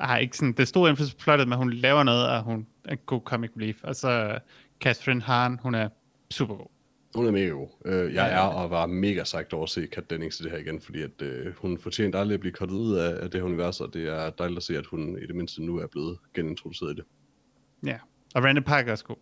har 0.09 0.19
ikke 0.19 0.37
sådan 0.37 0.53
det 0.53 0.69
store 0.69 0.89
indflydelse 0.91 1.17
på 1.17 1.21
plottet, 1.23 1.49
men 1.49 1.59
hun 1.59 1.73
laver 1.73 2.03
noget, 2.03 2.29
og 2.29 2.43
hun 2.43 2.67
er 2.85 2.93
en 2.93 2.99
god 3.07 3.21
comic 3.25 3.51
relief. 3.57 3.85
Og 3.85 3.97
så 3.97 4.39
Catherine 4.81 5.23
Hahn, 5.23 5.59
hun 5.63 5.75
er 5.75 5.89
super 6.31 6.55
god. 6.55 6.67
hun 7.15 7.27
er 7.27 7.31
mega 7.31 7.49
god. 7.49 7.69
Øh, 7.85 7.95
jeg 7.95 8.13
Ja. 8.15 8.25
er 8.27 8.41
og 8.41 8.71
var 8.71 8.87
mega 8.87 9.25
sagt 9.25 9.53
over 9.53 9.63
at 9.63 9.71
se 9.71 9.87
Kat 9.87 10.11
Dennings 10.11 10.41
i 10.41 10.43
det 10.43 10.51
her 10.51 10.59
igen, 10.59 10.81
fordi 10.81 11.03
at, 11.03 11.23
øh, 11.23 11.55
hun 11.57 11.79
fortjente 11.79 12.19
aldrig 12.19 12.35
at 12.35 12.41
blive 12.41 12.53
kottet 12.53 12.77
ud 12.77 12.95
af, 12.97 13.23
af 13.23 13.31
det 13.31 13.41
her 13.41 13.45
univers, 13.47 13.81
og 13.81 13.95
det 13.95 14.09
er 14.09 14.31
dejligt 14.31 14.57
at 14.57 14.63
se, 14.63 14.77
at 14.79 14.87
hun 14.87 15.19
i 15.23 15.27
det 15.27 15.35
mindste 15.35 15.63
nu 15.63 15.77
er 15.79 15.87
blevet 15.87 16.19
genintroduceret 16.35 16.93
i 16.93 16.95
det. 16.97 17.05
Ja. 17.87 17.99
Og 18.35 18.45
Randall 18.45 18.65
Park 18.65 18.89
er 18.89 18.93
også 18.93 19.05
god. 19.05 19.17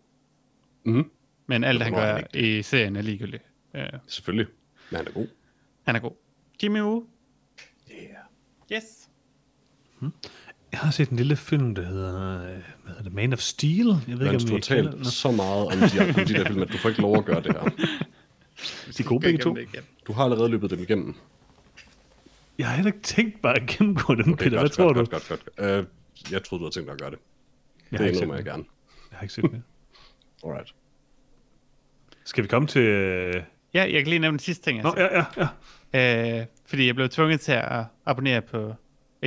Mhm. 0.85 1.11
Men 1.47 1.63
alt, 1.63 1.83
han 1.83 1.93
gør 1.93 2.13
han 2.15 2.23
i 2.33 2.61
serien 2.61 2.95
er 2.95 3.01
ligegyldigt. 3.01 3.43
Øh, 3.75 3.83
Selvfølgelig. 4.07 4.47
Men 4.91 4.97
han 4.97 5.07
er 5.07 5.11
god. 5.11 5.27
han 5.83 5.95
er 5.95 5.99
god. 5.99 6.11
Jimmy 6.63 6.81
Woo. 6.81 7.05
Yeah. 7.91 8.09
Yes. 8.73 9.09
Jeg 10.71 10.79
har 10.79 10.91
set 10.91 11.09
en 11.09 11.17
lille 11.17 11.35
film, 11.35 11.75
der 11.75 11.85
hedder, 11.85 12.35
øh, 12.35 12.47
hvad 12.49 12.57
hedder 12.87 13.03
det, 13.03 13.13
Man 13.13 13.33
of 13.33 13.39
Steel. 13.39 13.87
Jeg 14.07 14.19
ved 14.19 14.25
Vans, 14.27 14.43
ikke, 14.43 14.49
du 14.51 14.55
om 14.55 14.61
har 14.69 14.75
I 14.75 14.81
kender 14.83 14.91
talt 14.91 15.07
så 15.07 15.31
meget 15.31 15.65
om 15.65 15.71
de, 15.73 15.99
om 16.19 16.25
de 16.25 16.33
der 16.33 16.45
film, 16.47 16.61
at 16.61 16.71
du 16.71 16.77
får 16.77 16.89
ikke 16.89 17.01
lov 17.01 17.17
at 17.17 17.25
gøre 17.25 17.41
det 17.43 17.51
her. 17.53 17.63
De 18.97 19.03
er 19.03 19.03
gode 19.03 19.19
begge 19.19 19.37
to. 19.39 19.57
Du 20.07 20.13
har 20.13 20.23
allerede 20.23 20.49
løbet 20.49 20.69
dem 20.69 20.79
igennem. 20.79 21.15
Jeg 22.57 22.67
har 22.67 22.75
heller 22.75 22.91
ikke 22.91 23.03
tænkt 23.03 23.41
bare 23.41 23.55
at 23.55 23.67
gennemgå 23.67 24.15
dem, 24.15 24.33
Okay, 24.33 24.43
Peter. 24.43 24.49
Hvad 24.49 24.59
godt, 24.61 24.71
tror 24.71 24.93
godt, 24.93 24.95
du? 24.95 25.11
godt, 25.11 25.27
godt, 25.29 25.45
godt. 25.57 25.69
Øh, 25.69 25.85
jeg 26.31 26.43
troede, 26.43 26.59
du 26.61 26.65
havde 26.65 26.75
tænkt 26.75 26.87
dig 26.87 26.93
at 26.93 26.99
gøre 27.01 27.11
det. 27.11 27.17
Jeg 27.91 27.99
Det 27.99 27.99
har 27.99 28.05
ikke 28.05 28.15
set 28.17 28.23
indrømmer 28.23 28.35
jeg 28.35 28.45
den. 28.45 28.51
gerne. 28.51 28.63
Jeg 29.11 29.17
har 29.17 29.23
ikke 29.23 29.33
set 29.33 29.43
det. 29.43 29.61
Alright. 30.45 30.73
Skal 32.25 32.43
vi 32.43 32.47
komme 32.47 32.67
til... 32.67 32.81
øh, 32.81 33.43
Ja, 33.73 33.81
jeg 33.81 33.93
kan 33.93 34.07
lige 34.07 34.19
nævne 34.19 34.31
den 34.37 34.39
sidste 34.39 34.63
ting. 34.63 34.77
jeg 34.77 34.83
Nå, 34.83 34.89
har 34.97 35.01
ja, 35.01 35.25
ja, 35.37 35.47
ja. 35.93 36.39
Øh, 36.39 36.45
fordi 36.65 36.87
jeg 36.87 36.95
blev 36.95 37.09
tvunget 37.09 37.41
til 37.41 37.51
at 37.51 37.83
abonnere 38.05 38.41
på 38.41 38.73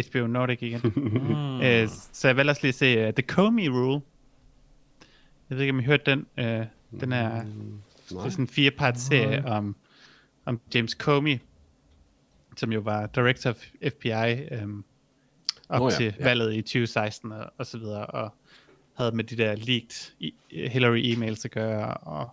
HBO 0.03 0.27
Nordic 0.27 0.62
igen. 0.62 0.81
Mm. 0.97 1.61
øh, 1.66 1.89
så 2.12 2.29
jeg 2.29 2.37
valgte 2.37 2.51
også 2.51 2.62
lige 2.62 2.69
at 2.69 2.75
se 2.75 3.09
uh, 3.09 3.15
The 3.15 3.23
Comey 3.23 3.66
Rule. 3.69 4.01
Jeg 5.51 5.57
ved 5.57 5.61
ikke, 5.61 5.73
om 5.73 5.81
I 5.81 5.85
hørte 5.85 6.11
den. 6.11 6.27
Uh, 6.39 6.66
den 7.01 7.12
er, 7.12 7.43
det 7.43 7.53
Nej. 8.12 8.27
er 8.27 8.31
sådan 8.31 8.45
en 8.45 8.49
fire-part 8.49 9.01
serie 9.01 9.45
om, 9.47 9.77
om 10.45 10.61
James 10.75 10.93
Comey, 10.93 11.39
som 12.57 12.73
jo 12.73 12.81
var 12.81 13.07
director 13.07 13.51
of 13.51 13.66
FBI 13.89 14.62
um, 14.62 14.85
op 15.69 15.83
oh, 15.83 15.93
ja, 15.93 15.97
til 15.97 16.15
ja. 16.19 16.25
valget 16.25 16.55
i 16.55 16.62
2016 16.62 17.33
og, 17.33 17.53
og 17.59 17.66
så 17.66 17.79
videre, 17.79 18.07
og 18.07 18.35
havde 18.95 19.16
med 19.16 19.25
de 19.25 19.37
der 19.37 19.57
leaked 19.57 20.12
e- 20.23 20.69
Hillary-emails 20.69 21.45
at 21.45 21.51
gøre, 21.51 21.95
og 21.95 22.31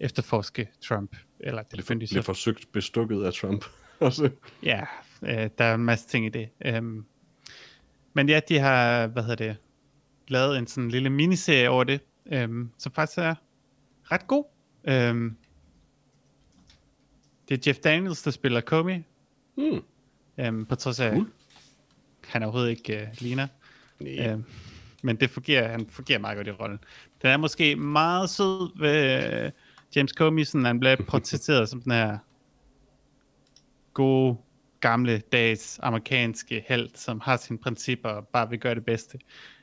efterforske 0.00 0.68
Trump, 0.80 1.16
eller 1.40 1.62
det 1.62 1.86
Blev, 1.86 1.98
blev 2.10 2.22
forsøgt 2.22 2.72
bestukket 2.72 3.24
af 3.24 3.32
Trump. 3.32 3.64
Også. 4.00 4.30
Ja, 4.62 4.80
øh, 5.22 5.50
der 5.58 5.64
er 5.64 5.74
en 5.74 5.84
masse 5.84 6.08
ting 6.08 6.26
i 6.26 6.28
det. 6.28 6.48
Øhm, 6.64 7.04
men 8.14 8.28
ja, 8.28 8.40
de 8.48 8.58
har, 8.58 9.06
hvad 9.06 9.22
hedder 9.22 9.36
det, 9.46 9.56
lavet 10.28 10.58
en 10.58 10.66
sådan 10.66 10.90
lille 10.90 11.10
miniserie 11.10 11.70
over 11.70 11.84
det, 11.84 12.00
øhm, 12.26 12.70
som 12.78 12.92
faktisk 12.92 13.18
er 13.18 13.34
ret 14.12 14.26
god. 14.26 14.44
Øhm, 14.84 15.36
det 17.48 17.58
er 17.66 17.70
Jeff 17.70 17.78
Daniels, 17.78 18.22
der 18.22 18.30
spiller 18.30 18.60
Comey, 18.60 19.02
Hmm. 19.56 19.82
øhm, 20.38 20.66
på 20.66 20.74
trods 20.74 21.00
af, 21.00 21.12
Cool. 21.12 21.26
han 22.28 22.42
overhovedet 22.42 22.70
ikke 22.70 23.00
øh, 23.00 23.06
ligner. 23.18 23.46
Nej. 24.00 24.26
Øhm, 24.32 24.44
men 25.02 25.16
det 25.16 25.30
fungerer, 25.30 25.68
han 25.68 25.86
fungerer 25.88 26.18
meget 26.18 26.36
godt 26.36 26.46
i 26.46 26.50
rollen. 26.50 26.78
Den 27.22 27.30
er 27.30 27.36
måske 27.36 27.76
meget 27.76 28.30
sød 28.30 28.78
ved 28.78 29.44
øh, 29.44 29.50
James 29.96 30.10
Comey, 30.10 30.44
sådan 30.44 30.64
han 30.64 30.80
bliver 30.80 30.96
portrætteret 31.08 31.68
som 31.70 31.82
den 31.82 31.92
her 31.92 32.18
gode, 33.94 34.36
gamle 34.80 35.18
dags 35.18 35.80
amerikanske 35.82 36.64
held, 36.68 36.90
som 36.94 37.20
har 37.20 37.36
sine 37.36 37.58
principper 37.58 38.08
og 38.08 38.28
bare 38.28 38.50
vil 38.50 38.58
gøre 38.58 38.74
det 38.74 38.84
bedste. 38.84 39.18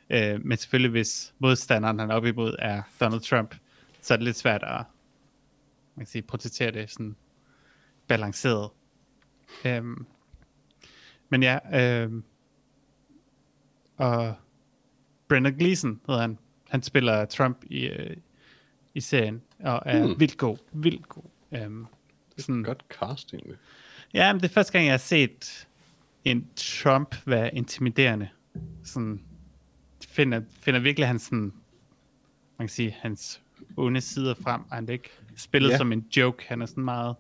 Øh, 0.10 0.46
men 0.46 0.58
selvfølgelig, 0.58 0.92
hvis 0.92 1.34
modstanderen 1.40 2.00
han 2.00 2.12
er 2.12 2.16
op 2.16 2.26
imod 2.26 2.56
er 2.60 2.82
Donald 3.00 3.22
Trump, 3.22 3.56
så 4.02 4.14
er 4.14 4.18
det 4.18 4.26
lidt 4.26 4.38
svært 4.38 4.64
at 4.64 4.84
man 5.96 6.06
kan 6.06 6.12
sige, 6.12 6.22
portrættere 6.22 6.72
det 6.72 6.92
sådan 6.92 7.16
balanceret. 8.08 8.70
Øhm, 9.66 10.06
men 11.30 11.44
ja, 11.44 11.60
øhm, 11.74 12.24
og 13.98 14.36
Brendan 15.28 15.54
Gleeson 15.54 16.02
hedder 16.08 16.22
han. 16.22 16.38
Han 16.70 16.84
spiller 16.84 17.26
Trump 17.26 17.64
i, 17.70 17.88
øh, 17.88 18.18
i 18.94 19.02
serien, 19.02 19.42
og 19.60 19.82
er 19.86 20.06
hmm. 20.06 20.20
vildt 20.20 20.38
god. 20.38 20.58
Vildt 20.72 21.10
god. 21.10 21.24
Um, 21.66 21.88
sådan, 22.38 22.64
Godt 22.64 22.84
cast, 22.90 23.34
egentlig. 23.34 23.58
Ja, 24.14 24.34
men 24.34 24.42
det 24.42 24.50
er 24.50 24.54
første 24.54 24.74
gang, 24.74 24.86
jeg 24.86 24.94
har 24.94 24.98
set 24.98 25.68
en 26.26 26.48
Trump 26.56 27.16
være 27.26 27.56
intimiderende. 27.56 28.30
Sådan, 28.84 29.22
finder, 30.08 30.42
finder 30.60 30.80
virkelig 30.80 31.08
hans, 31.08 31.22
sådan, 31.22 31.54
man 32.58 32.68
kan 32.68 32.70
sige, 32.70 32.96
hans 33.00 33.42
onde 33.78 34.02
sider 34.02 34.34
frem, 34.34 34.62
og 34.70 34.76
han 34.76 34.88
er 34.90 34.94
ikke 34.94 35.10
spillet 35.36 35.70
Ja. 35.70 35.78
som 35.78 35.92
en 35.92 36.06
joke. 36.18 36.46
Han 36.48 36.62
er 36.62 36.66
sådan 36.66 36.84
meget, 36.84 37.16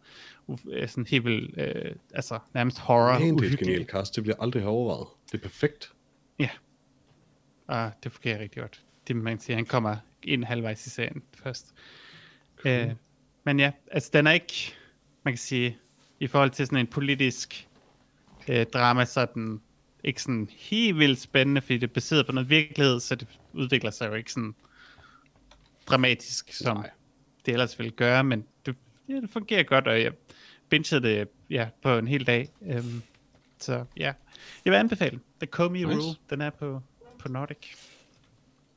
øh, 0.71 0.87
sådan 0.89 1.05
helt 1.05 1.25
vildt, 1.25 1.57
øh, 1.57 1.95
altså 2.13 2.39
nærmest 2.53 2.79
horror. 2.79 3.13
Det 3.13 3.23
er 3.23 3.27
en 3.29 3.35
uhyggelig. 3.35 3.59
genial 3.59 3.85
cast. 3.85 4.15
Det 4.15 4.23
bliver 4.23 4.41
aldrig 4.41 4.65
overvejet. 4.65 5.07
Det 5.31 5.37
er 5.37 5.41
perfekt. 5.41 5.93
Ja. 6.39 6.49
Og 7.67 7.91
det 8.03 8.11
fungerer 8.11 8.39
rigtig 8.39 8.61
godt. 8.61 8.83
Det 9.07 9.15
man 9.15 9.33
kan 9.33 9.39
sige, 9.43 9.55
han 9.55 9.65
kommer 9.65 9.95
ind 10.23 10.43
halvvejs 10.43 10.85
i 10.87 10.89
serien 10.89 11.23
først. 11.33 11.73
Øh, 12.65 12.91
men 13.43 13.59
ja, 13.59 13.71
altså 13.91 14.09
den 14.13 14.27
er 14.27 14.31
ikke, 14.31 14.73
man 15.23 15.33
kan 15.33 15.37
sige, 15.37 15.77
i 16.19 16.27
forhold 16.27 16.51
til 16.51 16.65
sådan 16.65 16.79
en 16.79 16.87
politisk 16.87 17.67
øh, 18.47 18.65
drama, 18.65 19.05
så 19.05 19.19
er 19.19 19.25
den 19.25 19.61
ikke 20.03 20.21
sådan 20.21 20.49
helt 20.51 20.97
vildt 20.97 21.19
spændende, 21.19 21.61
fordi 21.61 21.77
det 21.77 21.89
er 21.89 21.93
baseret 21.93 22.25
på 22.25 22.31
noget 22.31 22.49
virkelighed, 22.49 22.99
så 22.99 23.15
det 23.15 23.27
udvikler 23.53 23.91
sig 23.91 24.09
jo 24.09 24.13
ikke 24.13 24.31
sådan 24.31 24.55
dramatisk, 25.87 26.53
som 26.53 26.77
Nej. 26.77 26.89
det 27.45 27.51
ellers 27.51 27.79
ville 27.79 27.91
gøre, 27.91 28.23
men 28.23 28.45
det, 28.65 28.75
ja, 29.09 29.13
det 29.13 29.29
fungerer 29.29 29.63
godt, 29.63 29.87
og 29.87 30.01
jeg 30.01 30.13
bingede 30.69 31.01
det 31.01 31.27
ja, 31.49 31.69
på 31.81 31.97
en 31.97 32.07
hel 32.07 32.27
dag. 32.27 32.49
Øhm, 32.61 33.01
så 33.59 33.85
ja, 33.97 34.13
jeg 34.65 34.71
vil 34.71 34.77
anbefale 34.77 35.19
The 35.39 35.47
Comey 35.47 35.83
Nice. 35.83 35.97
Rule. 35.97 36.15
Den 36.29 36.41
er 36.41 36.49
på, 36.49 36.81
på 37.19 37.29
Nordic. 37.29 37.75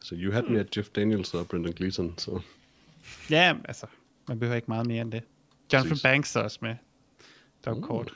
Så 0.00 0.14
you 0.18 0.32
had 0.32 0.42
me 0.42 0.60
at 0.60 0.76
Jeff 0.76 0.88
Daniels 0.88 1.34
og 1.34 1.48
Brendan 1.48 1.72
Gleeson, 1.72 2.14
så... 2.18 2.40
Ja, 3.30 3.54
altså, 3.64 3.86
man 4.28 4.38
behøver 4.38 4.56
ikke 4.56 4.68
meget 4.68 4.86
mere 4.86 5.00
end 5.00 5.12
det. 5.12 5.22
Jonathan 5.72 5.90
Præcis. 5.90 6.02
Banks 6.02 6.36
er 6.36 6.40
også 6.40 6.58
med. 6.62 6.74
Dog 7.66 7.76
Uh. 7.76 7.82
kort. 7.82 8.12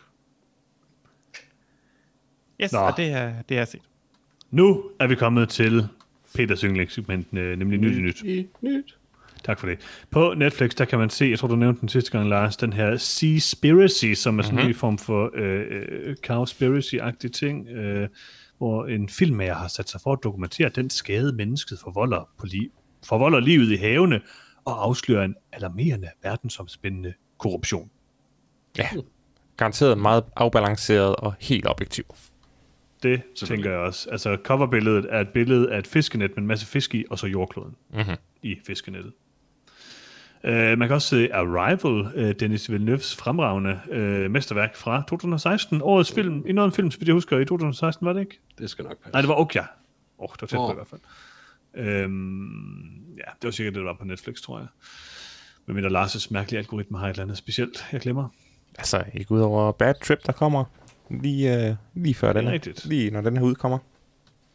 Yes, 2.63 2.73
Nå. 2.73 2.79
Og 2.79 2.97
det 2.97 3.05
er, 3.11 3.27
det 3.27 3.57
har 3.57 3.57
jeg 3.57 3.69
set. 3.69 3.81
Nu 4.51 4.91
er 5.01 5.07
vi 5.07 5.15
kommet 5.15 5.49
til 5.49 5.87
Peters 6.35 6.61
yndlingssegment, 6.61 7.27
øh, 7.33 7.59
nemlig 7.59 7.79
Nyt 7.81 8.03
Nyt. 8.03 8.23
I 8.23 8.47
nyt. 8.61 8.97
Tak 9.45 9.59
for 9.59 9.67
det. 9.67 9.79
På 10.11 10.35
Netflix, 10.37 10.71
der 10.75 10.85
kan 10.85 10.99
man 10.99 11.11
se, 11.11 11.25
jeg 11.25 11.39
tror 11.39 11.49
du 11.49 11.57
nævnte 11.57 11.81
den 11.81 11.89
sidste 11.89 12.11
gang, 12.11 12.29
Lars, 12.29 12.57
den 12.57 12.73
her 12.73 12.97
Seaspiracy, 12.97 14.13
som 14.15 14.39
er 14.39 14.43
sådan 14.43 14.59
en 14.59 14.67
ny 14.69 14.77
form 14.77 14.99
for 14.99 15.31
øh, 15.35 15.67
øh, 15.71 16.17
Cowspiracy-agtig 16.27 17.29
ting, 17.31 17.69
øh, 17.69 18.09
hvor 18.59 18.87
en 18.87 19.09
filmmager 19.09 19.55
har 19.55 19.69
sat 19.69 19.89
sig 19.89 20.01
for 20.01 20.13
at 20.13 20.19
dokumentere 20.23 20.69
den 20.69 20.91
skade, 20.91 21.33
mennesket 21.33 21.79
forvolder, 21.79 22.29
på 22.39 22.47
li- 22.47 23.01
forvolder 23.09 23.41
livet 23.41 23.71
i 23.73 23.77
havene, 23.77 24.21
og 24.65 24.85
afsløre 24.85 25.25
en 25.25 25.35
alarmerende 25.53 26.09
verdensomspændende 26.23 27.13
korruption. 27.39 27.91
Ja, 28.79 28.89
garanteret 29.57 29.99
meget 29.99 30.25
afbalanceret 30.37 31.17
og 31.17 31.35
helt 31.41 31.67
objektiv. 31.67 32.05
Det 33.03 33.23
tænker 33.37 33.71
jeg 33.71 33.79
også. 33.79 34.09
Altså, 34.11 34.37
coverbilledet 34.45 35.07
er 35.11 35.21
et 35.21 35.29
billede 35.29 35.73
af 35.73 35.79
et 35.79 35.87
fiskenet 35.87 36.31
med 36.31 36.39
en 36.39 36.47
masse 36.47 36.67
fisk 36.67 36.95
i, 36.95 37.05
og 37.11 37.19
så 37.19 37.27
jordkloden 37.27 37.75
Mm-hmm. 37.95 38.15
i 38.43 38.57
fiskenettet. 38.67 39.13
Uh, 40.45 40.51
man 40.53 40.79
kan 40.79 40.91
også 40.91 41.09
se 41.09 41.35
Arrival, 41.35 42.27
uh, 42.27 42.31
Dennis 42.41 42.71
Villeneuves 42.71 43.17
fremragende 43.17 43.81
uh, 43.91 44.31
mesterværk 44.31 44.77
fra 44.77 45.03
2016. 45.09 45.83
Årets 45.83 46.13
film, 46.13 46.47
i 46.47 46.53
noget 46.53 46.75
film, 46.75 46.91
så 46.91 46.99
vidt 46.99 47.09
jeg 47.09 47.15
husker, 47.15 47.39
i 47.39 47.45
2016, 47.45 48.07
var 48.07 48.13
det 48.13 48.21
ikke? 48.21 48.41
Det 48.59 48.71
skal 48.71 48.85
nok 48.85 48.97
passe. 49.03 49.13
Nej, 49.13 49.21
det 49.21 49.29
var 49.29 49.35
Okja. 49.35 49.61
Åh, 49.61 49.67
oh, 50.19 50.29
det 50.33 50.43
var 50.43 50.47
tæt 50.47 50.57
på 50.57 50.63
Åh. 50.63 50.71
i 50.71 50.75
hvert 50.75 50.87
fald. 50.87 51.01
Øhm, 51.87 52.83
ja, 53.17 53.31
det 53.43 53.45
var 53.45 53.51
sikkert 53.51 53.75
det, 53.75 53.81
der 53.81 53.87
var 53.87 53.97
på 53.99 54.05
Netflix, 54.05 54.41
tror 54.41 54.59
jeg. 54.59 54.67
Men 55.67 55.77
mindre 55.77 56.03
Lars' 56.05 56.27
mærkelige 56.31 56.59
algoritme 56.59 56.99
har 56.99 57.07
et 57.07 57.11
eller 57.11 57.23
andet 57.23 57.39
specielt, 57.39 57.85
jeg 57.93 58.01
glemmer. 58.01 58.29
Altså, 58.79 59.05
ikke 59.15 59.33
ud 59.33 59.41
over 59.41 59.73
Bad 59.73 59.95
Trip, 60.03 60.27
der 60.27 60.33
kommer 60.33 60.65
lige, 61.11 61.69
øh, 61.69 61.75
lige 61.95 62.15
før 62.15 62.33
den 62.33 62.45
her. 62.45 62.53
rigtigt. 62.53 62.85
Lige 62.85 63.11
når 63.11 63.21
den 63.21 63.37
her 63.37 63.45
udkommer. 63.45 63.79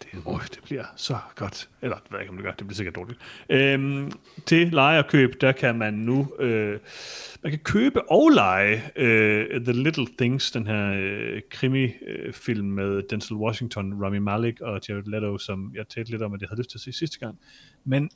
Det, 0.04 0.22
oh, 0.26 0.42
det 0.42 0.60
bliver 0.64 0.84
så 0.96 1.18
godt. 1.36 1.70
Eller, 1.82 1.96
jeg 1.96 2.14
ved 2.14 2.20
ikke, 2.20 2.30
om 2.30 2.38
det 2.38 2.46
gør. 2.46 2.52
Det 2.52 2.68
bliver 2.68 2.76
sikkert 2.76 2.96
dårligt. 2.96 3.20
Øhm, 3.50 4.12
til 4.46 4.68
leje 4.68 5.00
og 5.00 5.08
køb, 5.08 5.42
der 5.42 5.52
kan 5.52 5.78
man 5.78 5.94
nu... 5.94 6.28
Øh, 6.40 6.80
man 7.44 7.52
kan 7.52 7.60
købe 7.60 8.12
og 8.12 8.30
lege 8.30 8.84
øh, 8.96 9.62
The 9.62 9.74
Little 9.74 10.08
Things, 10.18 10.52
den 10.52 10.68
her 10.68 10.94
øh, 10.98 11.42
krimi-film 11.52 12.68
med 12.68 13.04
Denzel 13.10 13.36
Washington, 13.36 14.04
Rami 14.04 14.20
Malek 14.20 14.62
og 14.62 14.82
Jared 14.90 15.04
Leto, 15.04 15.38
som 15.38 15.72
jeg 15.76 15.88
talte 15.88 16.12
lidt 16.12 16.22
om, 16.22 16.34
at 16.34 16.42
jeg 16.42 16.50
havde 16.50 16.60
lyst 16.60 16.70
til 16.70 16.78
at 16.78 16.82
se 16.82 16.92
sidste 16.92 17.20
gang. 17.20 17.40
Men 17.86 18.10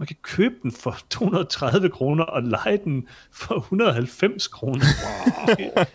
man 0.00 0.06
kan 0.06 0.16
købe 0.22 0.54
den 0.62 0.72
for 0.72 0.98
230 1.10 1.88
kroner 1.90 2.24
og 2.24 2.42
lege 2.42 2.80
den 2.84 3.08
for 3.32 3.54
190 3.54 4.48
kroner. 4.48 4.84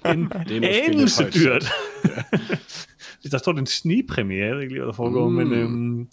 Wow. 0.06 0.14
En 0.14 0.32
Det 0.48 0.64
er 0.64 0.84
anelse 0.84 1.24
dyrt. 1.32 1.66
der 3.32 3.38
står 3.38 3.52
den 3.52 3.66
snigpremiere, 3.66 4.48
jeg 4.48 4.56
ved 4.56 4.62
ikke 4.62 4.74
lige, 4.74 4.82
hvad 4.82 4.88
der 4.88 4.96
foregår, 4.96 5.30
mm. 5.30 5.36
men 5.36 5.54
øhm, 5.54 6.08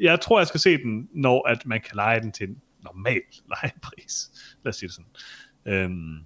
jeg 0.00 0.20
tror, 0.20 0.40
jeg 0.40 0.46
skal 0.46 0.60
se 0.60 0.78
den, 0.78 1.08
når 1.14 1.48
at 1.48 1.66
man 1.66 1.80
kan 1.80 1.96
lege 1.96 2.20
den 2.20 2.32
til 2.32 2.48
en 2.48 2.56
normal 2.84 3.22
lejepris. 3.48 4.30
Lad 4.64 4.70
os 4.70 4.76
sige 4.76 4.88
det 4.88 4.94
sådan. 4.94 5.10
Øhm, 5.74 6.18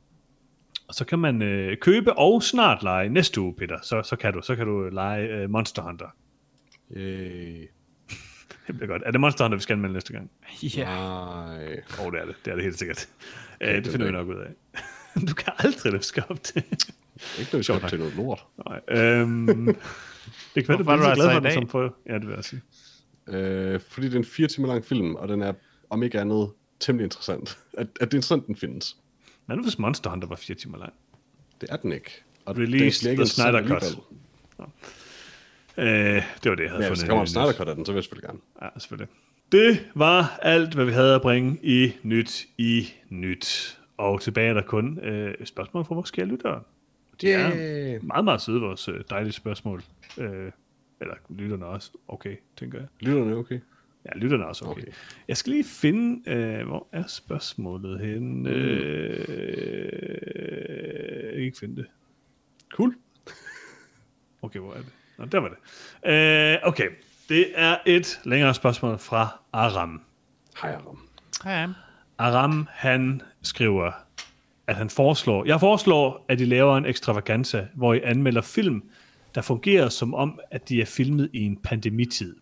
og 0.88 0.94
så 0.94 1.04
kan 1.04 1.18
man 1.18 1.42
øh, 1.42 1.76
købe 1.80 2.18
og 2.18 2.42
snart 2.42 2.82
lege 2.82 3.08
næste 3.08 3.40
uge, 3.40 3.54
Peter. 3.58 3.78
Så, 3.82 4.02
så 4.02 4.16
kan 4.16 4.32
du 4.32 4.42
så 4.42 4.56
kan 4.56 4.66
du 4.66 4.88
lege 4.92 5.28
øh, 5.28 5.50
Monster 5.50 5.82
Hunter. 5.82 6.08
Yay. 6.96 7.68
Det 8.66 8.76
bliver 8.76 8.86
godt. 8.86 9.02
Er 9.06 9.10
det 9.10 9.20
Monster 9.20 9.44
Hunter, 9.44 9.56
vi 9.56 9.62
skal 9.62 9.74
anmelde 9.74 9.92
næste 9.92 10.12
gang? 10.12 10.30
Ja. 10.62 10.84
Nej. 10.84 11.82
Åh, 11.98 12.06
oh, 12.06 12.12
det 12.12 12.20
er 12.20 12.24
det. 12.24 12.34
Det 12.44 12.50
er 12.50 12.54
det 12.54 12.64
helt 12.64 12.78
sikkert. 12.78 13.08
Øh, 13.60 13.74
det 13.74 13.84
det 13.84 13.92
finder 13.92 14.06
vi 14.06 14.12
nok 14.12 14.28
ud 14.28 14.34
af. 14.34 14.50
du 15.28 15.34
kan 15.34 15.52
aldrig 15.58 15.92
løfte 15.92 16.22
op 16.28 16.42
til. 16.42 16.64
Ikke 17.38 17.62
skal 17.62 17.74
op 17.74 17.88
til 17.88 17.98
noget 17.98 18.14
lort. 18.14 18.44
Nej. 18.68 18.80
Øhm, 18.88 19.66
det 20.54 20.66
kan 20.66 20.68
være, 20.68 20.78
du 20.78 20.84
bliver 20.84 20.98
er 20.98 21.14
så 21.14 21.20
glad 21.20 21.32
for 21.32 21.40
dag? 21.40 21.52
som 21.52 21.68
for... 21.68 21.96
Ja, 22.06 22.14
det 22.14 22.26
vil 22.26 22.34
jeg 22.34 22.44
sige. 22.44 22.62
Øh, 23.28 23.80
fordi 23.80 24.06
det 24.06 24.14
er 24.14 24.18
en 24.18 24.24
fire 24.24 24.48
timer 24.48 24.68
lang 24.68 24.84
film, 24.84 25.14
og 25.14 25.28
den 25.28 25.42
er, 25.42 25.52
om 25.90 26.02
ikke 26.02 26.20
andet, 26.20 26.50
temmelig 26.80 27.04
interessant. 27.04 27.58
At, 27.72 27.80
at 27.80 27.88
det 27.88 28.00
er 28.00 28.04
interessant, 28.04 28.46
den 28.46 28.56
findes. 28.56 28.96
Hvad 29.46 29.56
nu 29.56 29.62
hvis 29.62 29.78
Monster 29.78 30.10
Hunter 30.10 30.28
var 30.28 30.36
fire 30.36 30.56
timer 30.56 30.78
lang? 30.78 30.92
Det 31.60 31.70
er 31.70 31.76
den 31.76 31.92
ikke. 31.92 32.22
Og 32.44 32.56
Release 32.58 33.08
den 33.08 33.16
the 33.16 33.26
Snyder 33.26 33.68
Cut. 33.68 33.82
alligevel. 33.82 34.04
Øh, 35.78 35.86
det 36.42 36.50
var 36.50 36.54
det, 36.54 36.62
jeg 36.62 36.70
havde 36.70 36.82
Ja, 36.84 36.88
hvis 36.88 37.00
fundet. 37.00 37.00
der 37.00 37.06
kommer 37.36 37.62
en 37.62 37.68
af 37.68 37.74
den, 37.76 37.86
så 37.86 37.92
vil 37.92 37.96
jeg 37.96 38.04
selvfølgelig 38.04 38.28
gerne. 38.28 38.40
Ja, 38.62 38.68
selvfølgelig. 38.78 39.08
Det 39.52 39.90
var 39.94 40.38
alt, 40.42 40.74
hvad 40.74 40.84
vi 40.84 40.92
havde 40.92 41.14
at 41.14 41.22
bringe 41.22 41.58
i 41.62 41.92
Nyt 42.02 42.46
i 42.58 42.86
Nyt. 43.08 43.78
Og 43.96 44.20
tilbage 44.20 44.48
er 44.48 44.54
der 44.54 44.62
kun 44.62 44.98
øh, 44.98 45.34
spørgsmål 45.44 45.84
fra 45.84 45.94
vores 45.94 46.10
kære 46.10 46.26
lyttere. 46.26 46.62
De 47.20 47.32
er 47.32 47.98
meget, 48.02 48.24
meget 48.24 48.40
søde, 48.40 48.60
vores 48.60 48.88
øh, 48.88 49.00
dejlige 49.10 49.32
spørgsmål. 49.32 49.82
Øh, 50.18 50.50
eller 51.00 51.14
lytterne 51.30 51.66
også. 51.66 51.90
Okay, 52.08 52.36
tænker 52.56 52.78
jeg. 52.78 52.86
Lytterne 53.00 53.30
er 53.32 53.36
okay. 53.36 53.60
Ja, 54.06 54.18
lytterne 54.18 54.42
er 54.44 54.48
også 54.48 54.64
okay. 54.64 54.82
Okay. 54.82 54.92
Jeg 55.28 55.36
skal 55.36 55.52
lige 55.52 55.64
finde, 55.64 56.30
øh, 56.30 56.66
hvor 56.66 56.88
er 56.92 57.02
spørgsmålet 57.06 58.00
henne? 58.00 58.50
Øh, 58.50 59.18
jeg 61.24 61.32
kan 61.32 61.42
ikke 61.42 61.58
finde 61.58 61.76
det. 61.76 61.86
Cool. 62.72 62.94
Okay, 64.42 64.58
hvor 64.60 64.72
er 64.72 64.76
det? 64.78 64.92
Nå, 65.18 65.24
der 65.24 65.38
var 65.38 65.48
det. 65.48 65.56
Øh, 66.10 66.58
okay, 66.62 66.88
det 67.28 67.46
er 67.54 67.76
et 67.86 68.20
længere 68.24 68.54
spørgsmål 68.54 68.98
fra 68.98 69.40
Aram. 69.52 70.00
Hej, 70.62 70.72
Aram. 70.72 70.98
Ja, 71.44 71.66
Aram, 72.18 72.68
han 72.70 73.22
skriver, 73.42 73.92
at 74.66 74.76
han 74.76 74.90
foreslår, 74.90 75.44
jeg 75.44 75.60
foreslår, 75.60 76.24
at 76.28 76.40
I 76.40 76.44
laver 76.44 76.76
en 76.76 76.86
extravaganza, 76.86 77.66
hvor 77.74 77.94
I 77.94 78.00
anmelder 78.04 78.42
film, 78.42 78.82
der 79.34 79.42
fungerer 79.42 79.88
som 79.88 80.14
om, 80.14 80.40
at 80.50 80.68
de 80.68 80.80
er 80.80 80.86
filmet 80.86 81.30
i 81.32 81.40
en 81.40 81.56
pandemitid. 81.56 82.36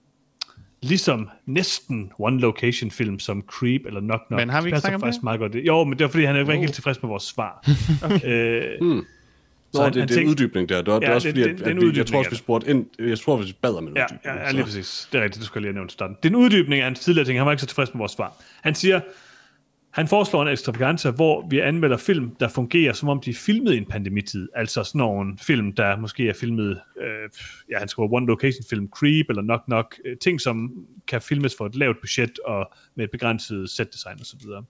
Ligesom 0.83 1.29
næsten 1.47 2.13
one 2.19 2.41
location 2.41 2.91
film 2.91 3.19
som 3.19 3.43
Creep 3.43 3.87
eller 3.87 4.01
Knock 4.01 4.23
Knock. 4.27 4.41
Men 4.41 4.49
har 4.51 4.61
vi 4.63 4.69
ikke 4.69 4.81
snakket 4.81 5.03
om 5.03 5.13
det? 5.13 5.23
meget 5.23 5.41
godt. 5.41 5.55
Jo, 5.55 5.85
men 5.85 5.99
det 5.99 6.05
var 6.05 6.11
fordi, 6.11 6.25
han 6.25 6.37
er 6.37 6.41
ikke 6.41 6.57
helt 6.57 6.75
tilfreds 6.75 7.03
med 7.03 7.09
vores 7.09 7.23
svar. 7.23 7.65
øh, 8.25 8.63
Hmm. 8.81 9.05
Nå, 9.75 9.79
Så 9.79 9.85
det, 9.85 9.85
han- 9.85 9.93
det 9.93 10.01
han 10.01 10.01
er 10.01 10.03
en 10.03 10.09
tænk- 10.27 10.29
uddybning 10.31 10.69
der. 10.69 10.77
Det 10.83 10.87
var, 10.93 10.99
det 10.99 11.03
Ja, 11.03 11.09
var 11.09 11.15
også 11.15 11.29
det- 11.29 11.33
fordi, 11.35 11.43
det- 11.43 11.51
at, 11.53 11.59
det 11.59 11.67
er 11.67 11.71
at 11.89 11.93
vi, 11.95 11.99
jeg 11.99 12.07
tror 12.07 12.19
også, 12.19 12.31
vi 12.31 12.35
det. 12.35 12.39
spurgte 12.39 12.71
ind, 12.71 12.87
jeg 12.99 13.19
tror, 13.19 13.37
vi 13.37 13.57
bad 13.63 13.75
om 13.75 13.87
en 13.89 13.97
Ja, 13.97 14.03
uddybning. 14.05 14.21
ja, 14.25 14.45
ja, 14.47 14.51
lige 14.53 14.65
præcis. 14.65 15.09
Det 15.13 15.19
er 15.19 15.25
rigtigt, 15.25 15.41
du 15.43 15.47
skal 15.47 15.63
lige 15.63 15.69
have 15.69 15.75
nævnt 15.75 15.93
starten. 15.93 16.17
Det 16.23 16.29
er 16.29 16.31
en 16.31 16.37
uddybning 16.37 16.81
af 16.81 16.85
hans 16.87 17.01
tidligere 17.01 17.27
ting. 17.27 17.39
Han 17.39 17.47
var 17.47 17.53
ikke 17.53 17.61
så 17.61 17.67
tilfreds 17.67 17.95
med 17.95 17.99
vores 17.99 18.13
svar. 18.13 18.37
Han 18.63 18.75
siger, 18.75 19.01
han 19.91 20.09
foreslår 20.09 20.43
en 20.43 20.49
ekstravaganza, 20.49 21.11
hvor 21.11 21.47
vi 21.51 21.59
anmelder 21.59 21.97
film, 21.97 22.31
der 22.41 22.49
fungerer, 22.49 22.93
som 22.93 23.09
om 23.09 23.21
de 23.21 23.31
er 23.31 23.35
filmet 23.35 23.75
i 23.75 23.77
en 23.77 23.85
pandemitid. 23.87 24.49
Altså 24.55 24.85
sådan 24.85 24.99
nogle 24.99 25.35
film, 25.43 25.73
der 25.73 25.97
måske 25.97 26.29
er 26.29 26.33
filmet, 26.35 26.81
øh, 27.01 27.29
ja, 27.71 27.79
han 27.79 27.89
skriver 27.89 28.13
one 28.13 28.27
location 28.27 28.65
film, 28.71 28.89
Creep 28.89 29.27
eller 29.29 29.43
Knock 29.43 29.65
Knock, 29.65 29.99
øh, 30.05 30.17
ting, 30.17 30.41
som 30.41 30.73
kan 31.09 31.21
filmes 31.23 31.55
for 31.59 31.67
et 31.67 31.75
lavt 31.77 32.01
budget 32.01 32.39
og 32.45 32.73
med 32.95 33.05
et 33.05 33.11
begrænset 33.11 33.71
set 33.71 33.93
design 33.93 34.17
og 34.21 34.27
så 34.27 34.37
videre. 34.43 34.65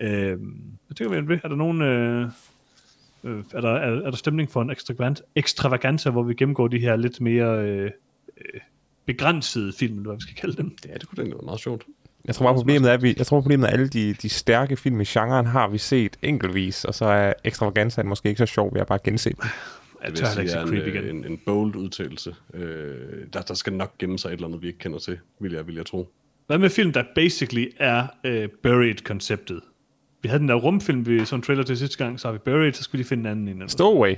Øh, 0.00 0.38
hvad 0.86 0.94
tænker 0.96 1.10
vi 1.14 1.18
om 1.18 1.26
det? 1.26 1.40
Er 1.44 1.48
der 1.48 1.56
nogen... 1.56 1.82
Øh, 1.82 2.28
øh, 3.24 3.44
er, 3.52 3.60
der, 3.60 3.70
er, 3.70 4.00
er 4.06 4.10
der 4.10 4.16
stemning 4.16 4.50
for 4.50 4.62
en 4.62 4.70
ekstravaganza, 4.70 5.22
ekstravaganza, 5.36 6.10
hvor 6.10 6.22
vi 6.22 6.34
gennemgår 6.34 6.68
de 6.68 6.78
her 6.78 6.96
lidt 6.96 7.20
mere 7.20 7.68
øh, 7.68 7.90
øh, 8.36 8.60
begrænsede 9.06 9.72
film, 9.72 9.96
eller 9.96 10.08
hvad 10.08 10.16
vi 10.16 10.22
skal 10.22 10.34
kalde 10.34 10.56
dem. 10.56 10.76
Ja, 10.88 10.94
det 10.94 11.08
kunne 11.08 11.24
da 11.24 11.30
være 11.30 11.44
meget 11.44 11.60
sjovt. 11.60 11.84
Jeg 12.24 12.34
tror 12.34 12.46
bare, 12.46 12.54
problemet 12.54 12.90
er, 12.90 12.94
at 12.94 13.02
vi, 13.02 13.14
jeg 13.18 13.26
tror, 13.26 13.40
problemet 13.40 13.64
er, 13.64 13.68
at 13.68 13.74
alle 13.74 13.88
de, 13.88 14.14
de 14.14 14.28
stærke 14.28 14.76
film 14.76 15.00
i 15.00 15.04
genren 15.04 15.46
har 15.46 15.68
vi 15.68 15.78
set 15.78 16.16
enkeltvis, 16.22 16.84
og 16.84 16.94
så 16.94 17.04
er 17.04 17.32
ekstravaganzaen 17.44 18.08
måske 18.08 18.28
ikke 18.28 18.38
så 18.38 18.46
sjov 18.46 18.74
ved 18.74 18.80
at 18.80 18.86
bare 18.86 18.98
gense 19.04 19.30
dem. 19.30 19.38
Jeg 20.02 20.10
Det 20.10 20.18
tør 20.18 20.40
ikke 20.40 20.50
sige, 20.50 20.50
se 20.50 20.58
er 20.58 20.66
Creep 20.66 20.82
en, 20.82 20.88
igen. 20.88 21.16
en, 21.16 21.24
en 21.24 21.40
bold 21.46 21.76
udtalelse. 21.76 22.34
Øh, 22.54 23.26
der, 23.32 23.40
der 23.42 23.54
skal 23.54 23.72
nok 23.72 23.98
gemme 23.98 24.18
sig 24.18 24.28
et 24.28 24.32
eller 24.32 24.46
andet, 24.46 24.62
vi 24.62 24.66
ikke 24.66 24.78
kender 24.78 24.98
til, 24.98 25.18
vil 25.40 25.52
jeg, 25.52 25.66
vil 25.66 25.74
jeg 25.74 25.86
tro. 25.86 26.08
Hvad 26.46 26.58
med 26.58 26.70
film, 26.70 26.92
der 26.92 27.04
basically 27.14 27.66
er 27.76 28.06
uh, 28.24 28.50
Buried-konceptet? 28.62 29.60
Vi 30.24 30.28
havde 30.28 30.40
den 30.40 30.48
der 30.48 30.54
rumfilm, 30.54 31.06
vi 31.06 31.24
så 31.24 31.34
en 31.34 31.42
trailer 31.42 31.62
til 31.62 31.78
sidste 31.78 32.04
gang, 32.04 32.20
så 32.20 32.28
har 32.28 32.32
vi 32.32 32.38
Buried, 32.38 32.72
så 32.72 32.82
skulle 32.82 33.02
de 33.04 33.08
finde 33.08 33.20
en 33.20 33.26
anden 33.26 33.62
en. 33.62 33.68
Stowaway. 33.68 34.16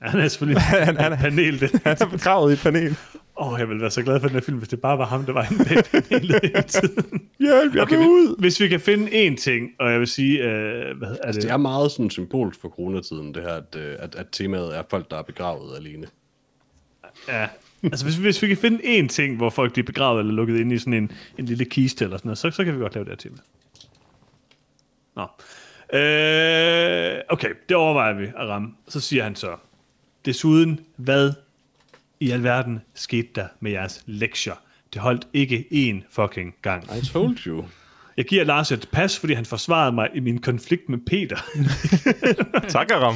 Ja, 0.00 0.06
han 0.06 0.20
er 0.20 0.28
selvfølgelig 0.28 0.62
han, 0.86 0.96
han, 0.96 1.18
panel. 1.18 1.60
Det. 1.60 1.80
Han 1.84 1.96
er 2.00 2.06
begravet 2.06 2.50
i 2.50 2.52
et 2.52 2.58
panel. 2.58 2.96
Åh, 3.40 3.52
oh, 3.52 3.60
jeg 3.60 3.68
ville 3.68 3.82
være 3.82 3.90
så 3.90 4.02
glad 4.02 4.20
for 4.20 4.28
den 4.28 4.34
her 4.34 4.40
film, 4.40 4.58
hvis 4.58 4.68
det 4.68 4.80
bare 4.80 4.98
var 4.98 5.06
ham, 5.06 5.24
der 5.24 5.32
var 5.32 5.46
inde 5.50 5.64
bag 5.64 5.84
panelet 5.84 6.40
hele 6.42 6.62
tiden. 6.62 7.20
Hjælp, 7.40 7.74
jeg 7.74 7.82
Okay, 7.82 7.96
hvis, 7.96 8.06
ud! 8.06 8.36
hvis 8.38 8.60
vi 8.60 8.68
kan 8.68 8.80
finde 8.80 9.28
én 9.28 9.36
ting, 9.36 9.70
og 9.78 9.92
jeg 9.92 10.00
vil 10.00 10.08
sige, 10.08 10.38
uh, 10.38 10.48
hvad 10.98 11.08
er 11.08 11.12
det? 11.12 11.18
Altså, 11.22 11.40
det 11.40 11.50
er 11.50 11.56
meget 11.56 11.90
sådan 11.90 12.10
symbolsk 12.10 12.60
for 12.60 12.68
coronatiden, 12.68 13.34
det 13.34 13.42
her, 13.42 13.54
at, 13.54 13.76
øh, 13.76 13.96
at, 13.98 14.14
at 14.14 14.26
temaet 14.32 14.76
er 14.76 14.82
folk, 14.90 15.10
der 15.10 15.16
er 15.16 15.22
begravet 15.22 15.76
alene. 15.76 16.06
Ja. 17.28 17.46
Altså, 17.82 18.04
hvis, 18.04 18.16
hvis 18.16 18.42
vi 18.42 18.48
kan 18.48 18.56
finde 18.56 18.98
én 18.98 19.08
ting, 19.08 19.36
hvor 19.36 19.50
folk 19.50 19.74
de 19.74 19.80
er 19.80 19.84
begravet 19.84 20.20
eller 20.20 20.32
lukket 20.32 20.60
inde 20.60 20.74
i 20.74 20.78
sådan 20.78 20.94
en, 20.94 21.12
en 21.38 21.44
lille 21.44 21.64
kiste 21.64 22.04
eller 22.04 22.16
sådan 22.16 22.28
noget, 22.28 22.38
så, 22.38 22.50
så 22.50 22.64
kan 22.64 22.74
vi 22.74 22.80
godt 22.80 22.94
lave 22.94 23.04
det 23.04 23.10
her 23.10 23.16
tema. 23.16 23.36
Nå. 25.20 25.98
Øh, 25.98 27.20
okay, 27.28 27.50
det 27.68 27.76
overvejer 27.76 28.14
vi 28.14 28.24
at 28.24 28.48
ramme. 28.48 28.74
Så 28.88 29.00
siger 29.00 29.24
han 29.24 29.36
så, 29.36 29.56
desuden, 30.24 30.80
hvad 30.96 31.32
i 32.20 32.30
alverden 32.30 32.80
skete 32.94 33.28
der 33.34 33.46
med 33.60 33.70
jeres 33.70 34.02
lektier? 34.06 34.54
Det 34.92 35.02
holdt 35.02 35.28
ikke 35.32 35.66
én 35.72 36.06
fucking 36.10 36.54
gang. 36.62 36.84
I 36.84 37.06
told 37.06 37.46
you. 37.46 37.64
Jeg 38.16 38.24
giver 38.24 38.44
Lars 38.44 38.72
et 38.72 38.88
pas, 38.92 39.18
fordi 39.18 39.32
han 39.32 39.44
forsvarede 39.44 39.92
mig 39.92 40.08
i 40.14 40.20
min 40.20 40.38
konflikt 40.38 40.88
med 40.88 40.98
Peter. 41.06 41.36
Tak, 42.68 42.90
Aram. 42.90 43.14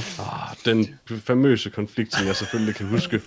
Den 0.65 0.87
famøse 1.21 1.71
konflikt, 1.71 2.15
som 2.15 2.27
jeg 2.27 2.37
selvfølgelig 2.37 2.75
kan 2.75 2.87
huske. 2.87 3.21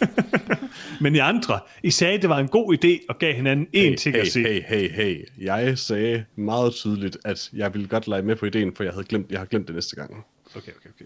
Men 1.01 1.15
I 1.15 1.17
andre, 1.17 1.59
I 1.83 1.91
sagde, 1.91 2.13
at 2.13 2.21
det 2.21 2.29
var 2.29 2.39
en 2.39 2.47
god 2.47 2.77
idé 2.77 3.05
og 3.09 3.17
gav 3.17 3.33
hinanden 3.33 3.67
én 3.75 3.95
ting 3.95 4.15
hey, 4.15 4.21
at 4.21 4.27
se. 4.27 4.43
hey, 4.43 4.61
hey, 4.67 4.91
hey. 4.91 5.23
Jeg 5.37 5.77
sagde 5.77 6.25
meget 6.35 6.73
tydeligt, 6.73 7.17
at 7.25 7.49
jeg 7.53 7.73
ville 7.73 7.87
godt 7.87 8.07
lege 8.07 8.21
med 8.21 8.35
på 8.35 8.45
ideen, 8.45 8.75
for 8.75 8.83
jeg 8.83 8.93
havde 8.93 9.05
glemt, 9.05 9.31
jeg 9.31 9.39
har 9.39 9.45
glemt 9.45 9.67
det 9.67 9.75
næste 9.75 9.95
gang. 9.95 10.25
Okay, 10.55 10.71
okay, 10.79 10.89
okay. 10.95 11.05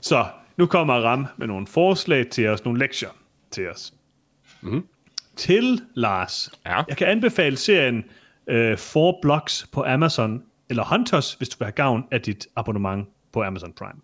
Så, 0.00 0.26
nu 0.56 0.66
kommer 0.66 0.94
Ram 0.94 1.26
med 1.36 1.46
nogle 1.46 1.66
forslag 1.66 2.26
til 2.26 2.48
os, 2.48 2.64
nogle 2.64 2.78
lektier 2.78 3.08
til 3.50 3.68
os. 3.68 3.92
Mm-hmm. 4.60 4.86
Til 5.36 5.80
Lars. 5.94 6.50
Ja. 6.66 6.82
Jeg 6.88 6.96
kan 6.96 7.06
anbefale 7.06 7.56
serien 7.56 8.04
øh, 8.46 8.78
Four 8.78 9.18
Blocks 9.22 9.66
på 9.72 9.84
Amazon, 9.84 10.42
eller 10.68 10.84
Hunters, 10.84 11.34
hvis 11.34 11.48
du 11.48 11.58
vil 11.58 11.64
have 11.64 11.72
gavn 11.72 12.04
af 12.10 12.20
dit 12.20 12.46
abonnement 12.56 13.08
på 13.32 13.42
Amazon 13.42 13.72
Prime. 13.72 14.00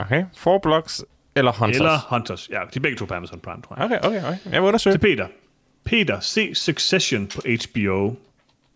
Okay, 0.00 0.24
Four 0.36 0.58
Blocks 0.58 1.04
eller 1.34 1.52
Hunters. 1.52 1.76
Eller 1.76 1.98
Hunters. 2.08 2.48
Ja, 2.50 2.60
de 2.74 2.76
er 2.76 2.80
begge 2.80 2.98
to 2.98 3.04
på 3.04 3.14
Amazon 3.14 3.40
Prime, 3.40 3.62
tror 3.62 3.76
jeg. 3.76 3.84
Okay, 3.84 3.98
okay, 3.98 4.18
okay. 4.18 4.52
Jeg 4.52 4.62
vil 4.62 4.68
undersøge. 4.68 4.94
Til 4.94 4.98
Peter. 4.98 5.26
Peter, 5.84 6.20
se 6.20 6.54
Succession 6.54 7.26
på 7.26 7.40
HBO. 7.40 8.14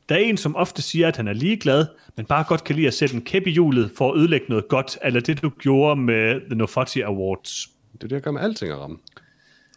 Der 0.09 0.15
er 0.15 0.19
en, 0.19 0.37
som 0.37 0.57
ofte 0.57 0.83
siger, 0.83 1.09
at 1.09 1.17
han 1.17 1.29
er 1.29 1.33
ligeglad, 1.33 1.87
men 2.17 2.27
bare 2.27 2.45
godt 2.49 2.65
kan 2.65 2.77
lide 2.77 2.87
at 2.87 2.95
sætte 2.95 3.15
en 3.15 3.23
kæp 3.23 3.47
i 3.47 3.51
hjulet 3.51 3.93
for 3.97 4.13
at 4.13 4.19
ødelægge 4.19 4.47
noget 4.49 4.69
godt, 4.69 4.99
eller 5.05 5.21
det 5.21 5.43
du 5.43 5.49
gjorde 5.49 6.01
med 6.01 6.41
The 6.41 6.55
Nofati 6.55 7.01
Awards. 7.01 7.69
Det 7.93 8.05
er 8.05 8.09
det, 8.09 8.13
jeg 8.13 8.23
gør 8.23 8.31
med 8.31 8.41
alting 8.41 8.73
at 8.73 8.79
ramme. 8.79 8.99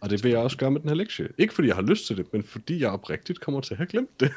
Og 0.02 0.10
det 0.10 0.24
vil 0.24 0.30
jeg 0.30 0.40
også 0.40 0.56
gøre 0.56 0.70
med 0.70 0.80
den 0.80 0.88
her 0.88 0.96
lektie. 0.96 1.28
Ikke 1.38 1.54
fordi 1.54 1.68
jeg 1.68 1.76
har 1.76 1.82
lyst 1.82 2.06
til 2.06 2.16
det, 2.16 2.32
men 2.32 2.42
fordi 2.42 2.80
jeg 2.80 2.90
oprigtigt 2.90 3.40
kommer 3.40 3.60
til 3.60 3.74
at 3.74 3.78
have 3.78 3.86
glemt 3.86 4.20
det. 4.20 4.32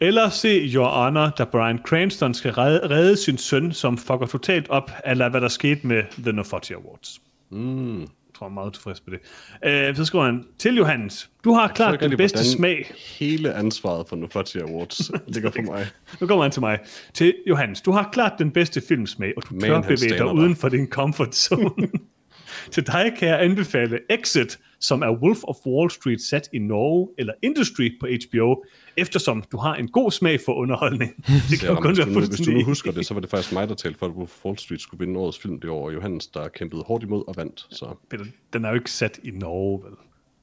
Eller 0.00 0.28
se 0.28 0.68
Your 0.74 0.88
Honor, 0.88 1.30
da 1.38 1.44
Brian 1.44 1.78
Cranston 1.78 2.34
skal 2.34 2.52
redde, 2.52 2.90
redde 2.90 3.16
sin 3.16 3.38
søn, 3.38 3.72
som 3.72 3.98
fucker 3.98 4.26
totalt 4.26 4.68
op, 4.68 4.90
eller 5.04 5.28
hvad 5.28 5.40
der 5.40 5.48
skete 5.48 5.86
med 5.86 6.02
The 6.18 6.32
Nofati 6.32 6.72
Awards. 6.72 7.20
Mm. 7.50 8.00
Jeg 8.00 8.08
tror, 8.38 8.46
jeg 8.46 8.50
er 8.50 8.54
meget 8.54 8.72
tilfreds 8.72 9.02
med 9.06 9.18
det. 9.18 9.90
Uh, 9.90 9.96
så 9.96 10.04
skriver 10.04 10.24
han, 10.24 10.44
til 10.58 10.76
Johannes, 10.76 11.30
du 11.44 11.52
har 11.52 11.68
klart 11.68 12.00
den 12.00 12.16
bedste 12.16 12.44
smag. 12.44 12.92
Hele 13.18 13.54
ansvaret 13.54 14.08
for 14.08 14.16
Nofati 14.16 14.58
Awards 14.58 15.10
ligger 15.34 15.50
på 15.50 15.62
mig. 15.62 15.86
Nu 16.20 16.26
kommer 16.26 16.44
han 16.44 16.50
til 16.50 16.60
mig. 16.60 16.78
Til 17.14 17.34
Johannes, 17.48 17.80
du 17.80 17.92
har 17.92 18.08
klart 18.12 18.32
den 18.38 18.50
bedste 18.50 18.82
filmsmag, 18.88 19.32
og 19.36 19.42
du 19.50 19.54
Man, 19.54 19.62
tør 19.62 19.80
bevæge 19.80 20.18
dig 20.18 20.26
uden 20.26 20.56
for 20.56 20.68
din 20.68 20.86
comfort 20.86 21.34
zone. 21.36 21.88
til 22.72 22.86
dig 22.86 23.12
kan 23.18 23.28
jeg 23.28 23.42
anbefale 23.42 23.98
Exit, 24.10 24.58
som 24.80 25.02
er 25.02 25.10
Wolf 25.22 25.38
of 25.44 25.56
Wall 25.66 25.90
Street 25.90 26.20
sat 26.22 26.48
i 26.52 26.58
Norge, 26.58 27.08
eller 27.18 27.32
Industry 27.42 27.90
på 28.00 28.06
HBO, 28.30 28.64
eftersom 28.96 29.42
du 29.52 29.56
har 29.56 29.74
en 29.74 29.88
god 29.88 30.10
smag 30.10 30.40
for 30.44 30.52
underholdning. 30.54 31.24
Det 31.50 31.60
kan 31.60 31.68
jo 31.68 31.74
Ja, 31.74 31.80
kun 31.80 31.90
hvis, 31.90 31.98
være 31.98 32.06
nu, 32.08 32.12
hvis 32.18 32.28
du 32.28 32.34
fuldstændig 32.34 32.54
nu 32.62 32.64
husker 32.64 32.90
det, 32.92 33.06
så 33.06 33.14
var 33.14 33.20
det 33.20 33.30
faktisk 33.30 33.52
mig, 33.52 33.68
der 33.68 33.74
talte 33.74 33.98
for, 33.98 34.06
at 34.06 34.12
Wolf 34.12 34.30
of 34.30 34.44
Wall 34.44 34.58
Street 34.58 34.80
skulle 34.80 35.06
vinde 35.06 35.20
årets 35.20 35.38
film 35.38 35.60
det 35.60 35.70
år, 35.70 35.84
og 35.86 35.94
Johannes, 35.94 36.26
der 36.26 36.48
kæmpede 36.48 36.82
hårdt 36.86 37.04
imod 37.04 37.24
og 37.28 37.36
vandt. 37.36 37.66
Så 37.70 37.86
Peter, 38.10 38.24
Den 38.52 38.64
er 38.64 38.68
jo 38.68 38.74
ikke 38.74 38.90
sat 38.90 39.20
i 39.24 39.30
Norge, 39.30 39.82
vel? 39.84 39.92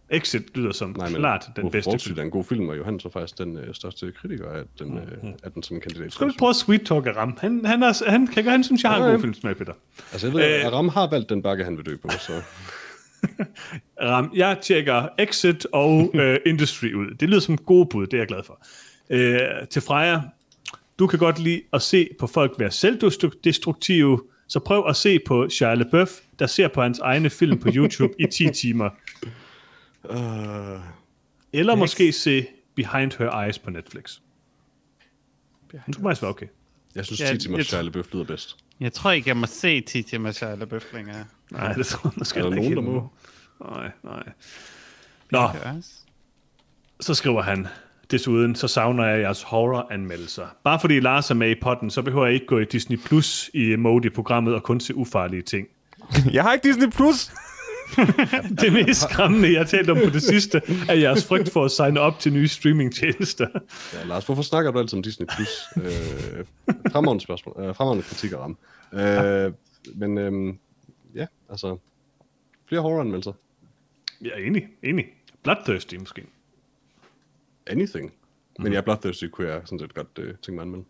Exit 0.10 0.58
lyder 0.58 0.72
som 0.72 0.96
nej, 0.98 1.10
men 1.10 1.20
klart 1.20 1.46
den 1.56 1.64
Wolf 1.64 1.72
bedste 1.72 1.90
Wall. 1.90 2.00
Street 2.00 2.18
er 2.18 2.22
en 2.22 2.32
god 2.32 2.44
film, 2.44 2.70
og 2.70 2.78
Johannes 2.78 3.04
var 3.06 3.12
faktisk 3.12 3.38
den 3.38 3.58
øh, 3.58 3.74
største 3.74 4.12
kritiker 4.22 4.50
af 4.50 4.64
den, 4.80 4.98
øh, 4.98 5.34
af 5.44 5.52
den 5.52 5.64
som 5.64 5.80
kandidat. 5.80 6.14
Skal 6.14 6.28
du 6.28 6.34
prøve 6.40 6.50
at 6.50 6.56
sweet 6.56 6.82
talk 6.86 7.08
Aram? 7.08 7.38
Han, 7.42 7.66
han, 7.66 7.84
er, 7.84 8.10
han, 8.12 8.28
kan, 8.28 8.46
han 8.46 8.64
synes, 8.64 8.84
jeg 8.84 8.92
har 8.92 8.98
en 8.98 9.04
Ja, 9.04 9.10
god 9.10 9.18
ja. 9.18 9.24
filmsmag, 9.24 9.58
Peter. 9.58 9.74
Altså, 10.12 10.28
jeg 10.28 10.34
ved, 10.36 10.60
Øh. 10.60 10.66
Aram 10.66 10.90
har 10.90 11.10
valgt 11.10 11.30
den 11.30 11.42
bakke, 11.42 11.64
han 11.64 11.78
vil 11.78 11.86
dø 11.86 11.98
på, 11.98 12.10
så... 12.10 12.32
Ram, 14.02 14.32
jeg 14.36 14.58
tjekker 14.62 15.08
Exit 15.20 15.66
og 15.66 16.12
øh, 16.14 16.40
Industry 16.46 16.94
ud. 16.94 17.16
Det 17.20 17.30
lyder 17.30 17.40
som 17.40 17.58
gode 17.58 17.86
bud, 17.86 18.08
det 18.08 18.14
er 18.14 18.18
jeg 18.18 18.28
glad 18.28 18.44
for. 18.44 18.66
Øh, 19.10 19.68
til 19.68 19.82
Freja, 19.82 20.22
du 21.00 21.08
kan 21.08 21.20
godt 21.20 21.40
lide 21.40 21.62
at 21.74 21.82
se 21.82 22.10
på 22.20 22.28
folk 22.28 22.60
være 22.60 22.72
selvdestruktive, 22.72 24.22
så 24.48 24.60
prøv 24.60 24.88
at 24.88 24.96
se 24.96 25.20
på 25.28 25.50
Shia 25.50 25.74
LaBeouf, 25.74 26.10
der 26.40 26.48
ser 26.48 26.68
på 26.68 26.82
hans 26.82 27.00
egne 27.00 27.30
film 27.30 27.60
på 27.60 27.70
YouTube 27.74 28.14
i 28.20 28.26
10 28.32 28.50
timer. 28.54 28.90
Uh, 30.04 30.16
Eller 31.54 31.76
måske 31.76 32.12
se 32.12 32.46
Behind 32.76 33.12
Her 33.20 33.40
Eyes 33.40 33.60
på 33.60 33.70
Netflix. 33.70 34.20
Det 35.72 35.82
skulle 35.92 36.04
faktisk 36.04 36.22
være 36.22 36.32
okay. 36.32 36.48
jeg 36.96 37.06
synes, 37.06 37.22
Ja, 37.22 37.34
10 37.34 37.38
timer 37.38 37.64
Shia 37.64 37.82
LaBeouf 37.82 38.14
lyder 38.14 38.26
bedst. 38.26 38.63
Jeg 38.80 38.94
tror 38.94 39.12
ikke, 39.12 39.30
jeg 39.30 39.38
må 39.38 39.46
se 39.46 39.82
10 39.82 40.02
timer 40.02 40.32
Shia 40.32 40.56
LaBeouf 40.56 40.94
længere. 40.94 41.26
Nej, 41.52 41.74
det 41.74 41.86
tror 41.86 42.10
jeg 42.10 42.14
måske 42.18 42.40
Er 42.40 42.50
der 42.50 42.56
ikke 42.56 42.76
nogen, 42.76 42.86
der 42.86 42.92
må? 42.94 43.10
Nej, 43.76 43.92
nej. 44.04 44.24
Nå, 45.32 45.50
så 47.00 47.14
skriver 47.14 47.42
han, 47.42 47.68
desuden 48.12 48.56
så 48.56 48.68
savner 48.68 49.06
jeg 49.06 49.22
jeres 49.22 49.44
horror-anmeldelser. 49.44 50.48
Bare 50.64 50.80
fordi 50.80 51.00
Lars 51.00 51.30
er 51.32 51.36
med 51.36 51.50
i 51.50 51.56
potten, 51.62 51.90
så 51.90 52.02
behøver 52.02 52.26
jeg 52.26 52.34
ikke 52.34 52.46
gå 52.46 52.60
i 52.60 52.66
Disney 52.66 52.98
Plus 52.98 53.50
i 53.54 53.76
mode 53.76 54.08
i 54.08 54.10
programmet 54.10 54.56
og 54.56 54.64
kun 54.64 54.80
se 54.80 54.96
ufarlige 54.96 55.42
ting. 55.42 55.68
Jeg 56.34 56.44
har 56.44 56.54
ikke 56.54 56.68
Disney 56.68 56.90
Plus. 56.90 57.32
Det 58.62 58.74
mest 58.74 59.02
skræmmende, 59.02 59.52
jeg 59.52 59.60
har 59.60 59.66
talt 59.66 59.90
om 59.90 59.98
på 60.04 60.10
det 60.10 60.22
sidste, 60.22 60.62
er 60.90 60.94
jeres 60.94 61.26
frygt 61.26 61.50
for 61.50 61.66
at 61.66 61.72
signe 61.72 62.00
op 62.00 62.20
til 62.20 62.34
nye 62.34 62.48
streamingtjenester. 62.48 63.48
Ja, 63.94 64.04
Lars, 64.04 64.26
hvorfor 64.26 64.42
snakker 64.42 64.72
du 64.72 64.80
altid 64.80 64.98
om 64.98 65.04
Disney+. 65.04 65.28
Plus? 65.36 65.50
øh, 65.78 66.46
fremragende 66.92 67.24
spørgsmål. 67.24 67.56
Øh, 67.60 67.76
fremragende 67.76 68.04
kritik 68.04 68.32
af 68.32 68.38
Ram. 68.38 68.58
Øh, 68.94 69.54
men 69.96 70.18
øh, 70.18 70.54
ja, 71.16 71.26
altså... 71.50 71.78
Flere 72.68 72.82
horroranmeldelser. 72.82 73.34
Jeg 74.22 74.32
er 74.36 74.46
enig, 74.48 74.68
enig. 74.84 75.06
Bloodthirsty 75.44 75.96
måske. 75.96 76.24
Anything. 77.68 78.14
Men 78.60 78.74
ja, 78.74 78.82
Bloodthirsty 78.82 79.26
kunne 79.26 79.48
jeg 79.48 79.62
sådan 79.66 79.80
set 79.80 79.94
godt 79.94 80.08
øh, 80.20 80.28
tænke 80.28 80.52
mig 80.52 80.62
anmelde. 80.62 80.86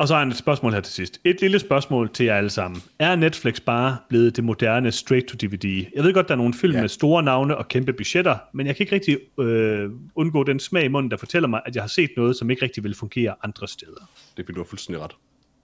Og 0.00 0.08
så 0.08 0.14
har 0.14 0.18
han 0.20 0.28
et 0.30 0.36
spørgsmål 0.36 0.72
her 0.72 0.80
til 0.80 0.92
sidst. 0.92 1.20
Et 1.24 1.40
lille 1.40 1.58
spørgsmål 1.58 2.10
til 2.10 2.26
jer 2.26 2.34
alle 2.34 2.50
sammen. 2.50 2.82
Er 2.98 3.16
Netflix 3.16 3.60
bare 3.60 3.96
blevet 4.08 4.36
det 4.36 4.44
moderne 4.44 4.92
straight-to-DVD? 4.92 5.90
Jeg 5.96 6.04
ved 6.04 6.14
godt, 6.14 6.28
der 6.28 6.34
er 6.34 6.38
nogle 6.38 6.54
film 6.54 6.74
Ja. 6.74 6.80
med 6.80 6.88
store 6.88 7.22
navne 7.22 7.56
og 7.56 7.68
kæmpe 7.68 7.92
budgetter, 7.92 8.36
men 8.52 8.66
jeg 8.66 8.76
kan 8.76 8.82
ikke 8.84 8.94
rigtig 8.94 9.18
øh, 9.40 9.90
undgå 10.14 10.44
den 10.44 10.60
smag 10.60 10.84
i 10.84 10.88
munden, 10.88 11.10
der 11.10 11.16
fortæller 11.16 11.48
mig, 11.48 11.60
at 11.66 11.74
jeg 11.74 11.82
har 11.82 11.88
set 11.88 12.10
noget, 12.16 12.36
som 12.36 12.50
ikke 12.50 12.62
rigtig 12.64 12.84
vil 12.84 12.94
fungere 12.94 13.34
andre 13.42 13.68
steder. 13.68 14.10
Det 14.36 14.42
er 14.42 14.46
fordi, 14.46 14.58
du 14.58 14.64
fuldstændig 14.64 15.04
ret. 15.04 15.12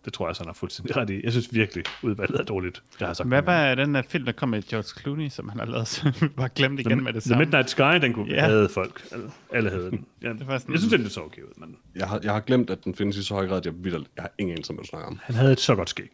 Det 0.07 0.15
tror 0.15 0.29
jeg, 0.29 0.37
så 0.37 0.43
han 0.43 0.49
har 0.49 0.53
fuldstændig 0.55 0.97
ret 0.97 1.11
i. 1.11 1.21
Jeg 1.25 1.33
synes 1.33 1.55
virkelig, 1.55 1.85
udvalget 2.03 2.41
er 2.41 2.45
dårligt. 2.45 2.83
Det 2.93 2.99
har 2.99 3.07
jeg 3.07 3.17
sagt 3.17 3.29
Hvad 3.29 3.43
var 3.43 3.75
den 3.75 3.95
der 3.95 4.03
film, 4.03 4.25
der 4.25 4.33
kom 4.33 4.49
med 4.49 4.63
George 4.63 5.01
Clooney, 5.01 5.29
som 5.29 5.49
han 5.49 5.59
har 5.59 5.67
lavet, 5.67 5.89
som 5.89 6.13
vi 6.21 6.29
bare 6.29 6.49
glemt 6.55 6.81
igen 6.81 7.05
med 7.05 7.13
det 7.13 7.23
The 7.23 7.29
samme? 7.29 7.45
Midnight 7.45 7.71
Sky, 7.71 7.83
den 8.01 8.13
kunne 8.13 8.31
yeah. 8.33 8.43
have 8.51 8.69
folk. 8.69 9.03
Alle, 9.13 9.31
alle 9.53 9.71
havde 9.71 9.91
den. 9.91 10.07
Ja, 10.23 10.29
Det 10.29 10.47
var 10.47 10.59
sådan- 10.59 10.73
jeg 10.73 10.81
synes, 10.81 10.95
den 11.03 11.11
så 11.11 11.21
okay 11.23 11.43
ud, 11.43 11.53
men 11.57 11.77
Jeg 11.97 12.09
har, 12.09 12.21
jeg 12.23 12.33
har 12.33 12.41
glemt, 12.41 12.71
at 12.71 12.85
den 12.85 12.95
findes 12.95 13.17
i 13.17 13.23
så 13.23 13.35
høj 13.35 13.47
grad, 13.49 13.57
at 13.59 13.67
jeg, 13.67 13.85
vildt, 13.85 14.09
jeg 14.17 14.23
har 14.23 14.31
ingen 14.39 14.53
anelse 14.53 14.71
om, 14.71 14.77
hvad 14.77 14.85
du 14.85 14.89
snakker 14.89 15.07
om. 15.09 15.19
han 15.23 15.35
havde 15.37 15.53
et 15.53 15.61
så 15.61 15.75
godt 15.75 15.91
skæg. 15.91 16.11